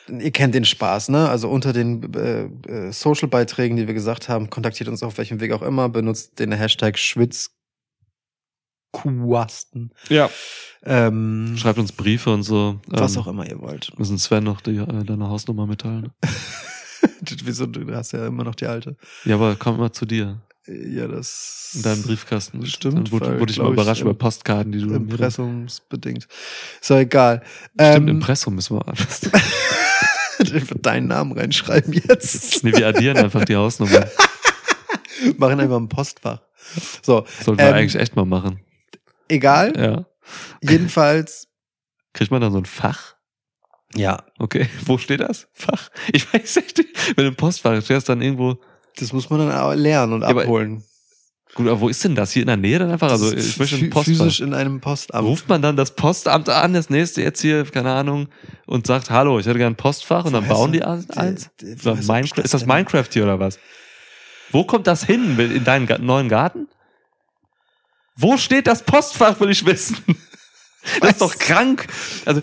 [0.08, 1.28] Ihr kennt den Spaß, ne?
[1.28, 5.52] Also unter den äh, äh, Social-Beiträgen, die wir gesagt haben, kontaktiert uns auf welchem Weg
[5.52, 6.96] auch immer, benutzt den Hashtag
[9.02, 9.90] Schwitzquasten.
[10.08, 10.30] ja.
[10.88, 12.80] Ähm, Schreibt uns Briefe und so.
[12.86, 13.92] was Ähm, auch immer ihr wollt.
[13.98, 16.12] Müssen Sven noch die, äh, deine Hausnummer mitteilen.
[17.44, 18.96] Wieso, du hast ja immer noch die alte.
[19.24, 20.42] Ja, aber komm mal zu dir.
[20.68, 21.72] Ja, das.
[21.74, 22.64] In deinem Briefkasten.
[22.66, 26.28] Stimmt, Dann wurde, wurde ich mal ich, überrascht im- über Postkarten, die du Impressumsbedingt.
[26.80, 27.42] So, egal.
[27.74, 29.22] Stimmt, Ähm, Impressum müssen wir anders.
[30.38, 32.62] ich würde deinen Namen reinschreiben jetzt.
[32.62, 34.06] nee, wir addieren einfach die Hausnummer.
[35.38, 36.42] Machen einfach ein Postfach.
[37.02, 38.60] So, Sollten wir Ähm, eigentlich echt mal machen.
[39.28, 39.72] Egal.
[39.76, 40.06] Ja.
[40.62, 41.48] Jedenfalls.
[42.12, 43.14] Kriegt man da so ein Fach?
[43.94, 45.46] Ja, Okay, wo steht das?
[45.52, 45.90] Fach?
[46.12, 46.96] Ich weiß echt nicht.
[47.16, 48.58] Mit dem Postfach steht das dann irgendwo.
[48.96, 50.82] das muss man dann lernen und Ja, aber- abholen.
[51.54, 52.32] Gut, aber wo ist denn das?
[52.32, 53.10] Hier in der Nähe dann einfach?
[53.10, 54.04] Also ich möchte ein Postfach.
[54.04, 55.24] Physisch in einem Postamt.
[55.26, 58.28] Ruft man dann das Postamt an, das nächste jetzt hier, keine Ahnung,
[58.66, 61.48] und sagt, hallo, ich hätte gern ein Postfach und dann bauen die ein- eins?
[61.60, 63.58] Die- die- ist das Minecraft hier oder was?
[64.50, 65.38] Wo kommt das hin?
[65.38, 66.68] In deinen neuen Garten?
[68.16, 69.96] Wo steht das Postfach, will ich wissen?
[71.00, 71.88] Das ist doch krank.
[72.26, 72.42] Also,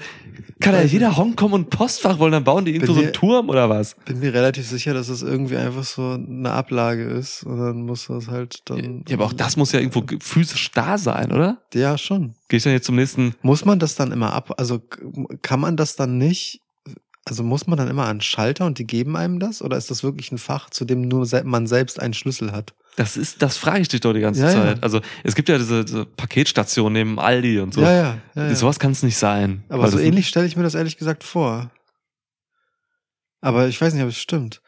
[0.60, 3.69] kann ja jeder Hongkong und Postfach wollen, dann bauen die irgendwo so einen Turm oder
[3.69, 3.95] was?
[4.03, 8.08] Bin mir relativ sicher, dass es irgendwie einfach so eine Ablage ist und dann muss
[8.08, 9.06] das halt dann.
[9.08, 11.61] Ja, aber auch das muss ja irgendwo ge- physisch da sein, oder?
[11.74, 12.35] Ja, schon.
[12.50, 14.53] Gehe ich dann jetzt zum nächsten Muss man das dann immer ab?
[14.58, 14.82] Also
[15.42, 16.60] kann man das dann nicht?
[17.24, 19.61] Also muss man dann immer an Schalter und die geben einem das?
[19.61, 22.74] Oder ist das wirklich ein Fach, zu dem nur man selbst einen Schlüssel hat?
[22.95, 24.53] Das ist, das frage ich dich doch die ganze Ja, ja.
[24.53, 24.83] Zeit.
[24.83, 27.81] Also es gibt ja diese, diese Paketstation neben Aldi und so.
[27.81, 28.17] Ja, ja.
[28.35, 28.55] ja, ja.
[28.55, 29.63] Sowas kann es nicht sein.
[29.69, 31.72] Aber so ähnlich stelle ich mir das ehrlich gesagt vor.
[33.41, 34.61] Aber ich weiß nicht, ob es stimmt.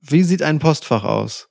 [0.00, 1.48] Wie sieht ein Postfach aus?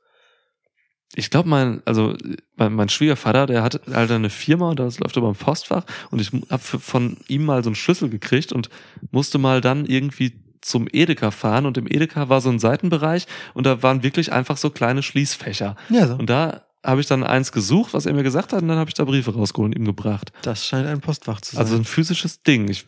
[1.16, 2.16] Ich glaube, mein, also
[2.56, 6.20] mein, mein Schwiegervater, der hat halt eine Firma und das läuft über ein Postfach und
[6.20, 8.70] ich habe von ihm mal so einen Schlüssel gekriegt und
[9.12, 13.66] musste mal dann irgendwie zum Edeka fahren und im Edeka war so ein Seitenbereich und
[13.66, 15.76] da waren wirklich einfach so kleine Schließfächer.
[15.90, 16.16] Ja, so.
[16.16, 18.90] Und da habe ich dann eins gesucht, was er mir gesagt hat und dann habe
[18.90, 20.32] ich da Briefe rausgeholt und ihm gebracht.
[20.44, 21.64] Das scheint ein Postfach zu sein.
[21.64, 22.70] Also ein physisches Ding.
[22.70, 22.86] Ich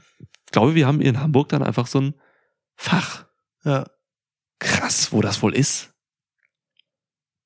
[0.52, 2.14] glaube, wir haben hier in Hamburg dann einfach so ein
[2.76, 3.26] Fach.
[3.64, 3.86] ja,
[4.60, 5.92] Krass, wo das wohl ist.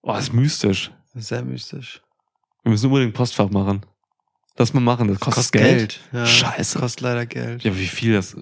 [0.01, 0.91] Oh, ist mystisch.
[1.13, 2.01] sehr mystisch.
[2.63, 3.85] Wir müssen unbedingt ein Postfach machen.
[4.57, 5.99] Lass mal machen, das kostet, Geld.
[6.11, 6.79] Ja, Scheiße.
[6.79, 7.63] Kostet leider Geld.
[7.63, 8.35] Ja, wie viel das,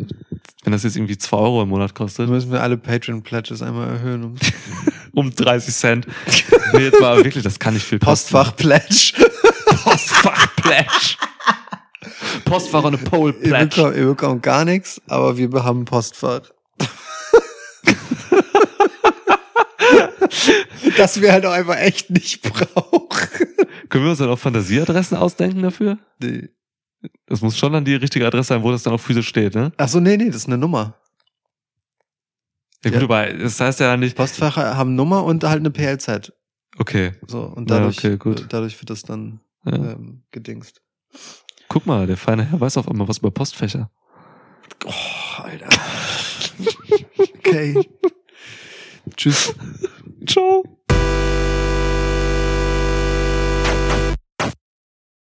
[0.70, 3.88] wenn das jetzt irgendwie 2 Euro im Monat Dann kostet, müssen wir alle Patreon-Pledges einmal
[3.88, 4.24] erhöhen.
[4.24, 4.36] Um
[5.14, 6.08] um 30 Cent.
[6.74, 7.98] nee, jetzt mal wirklich, das kann nicht viel.
[7.98, 9.14] Postfach-Pledge.
[9.84, 11.18] Postfach-Pledge.
[12.46, 13.66] Postfach und eine Ihr Pole-Pledge.
[13.66, 16.42] bekommt, ihr bekommt gar nichts, aber wir haben Postfach.
[20.98, 23.10] das wir halt auch einfach echt nicht brauchen.
[23.90, 25.98] Können wir uns dann auch Fantasieadressen ausdenken dafür?
[26.22, 26.50] Nee.
[27.26, 29.72] Das muss schon dann die richtige Adresse sein, wo das dann auch physisch steht, ne?
[29.78, 30.96] Ach so, nee, nee, das ist eine Nummer.
[32.84, 33.06] Ja, gut, Ja.
[33.06, 34.16] aber das heißt ja nicht.
[34.16, 36.34] Postfächer haben Nummer und halt eine PLZ.
[36.78, 37.14] Okay.
[37.28, 38.46] So, und Ja, dadurch, okay, gut.
[38.50, 39.74] dadurch wird das dann Ja.
[39.74, 40.82] ähm, gedingst.
[41.68, 43.92] Guck mal, der feine Herr weiß auf einmal was über Postfächer.
[44.86, 45.70] Oh, Alter.
[47.40, 47.90] Okay.
[49.16, 49.56] Tschüss.
[50.28, 50.64] Ciao.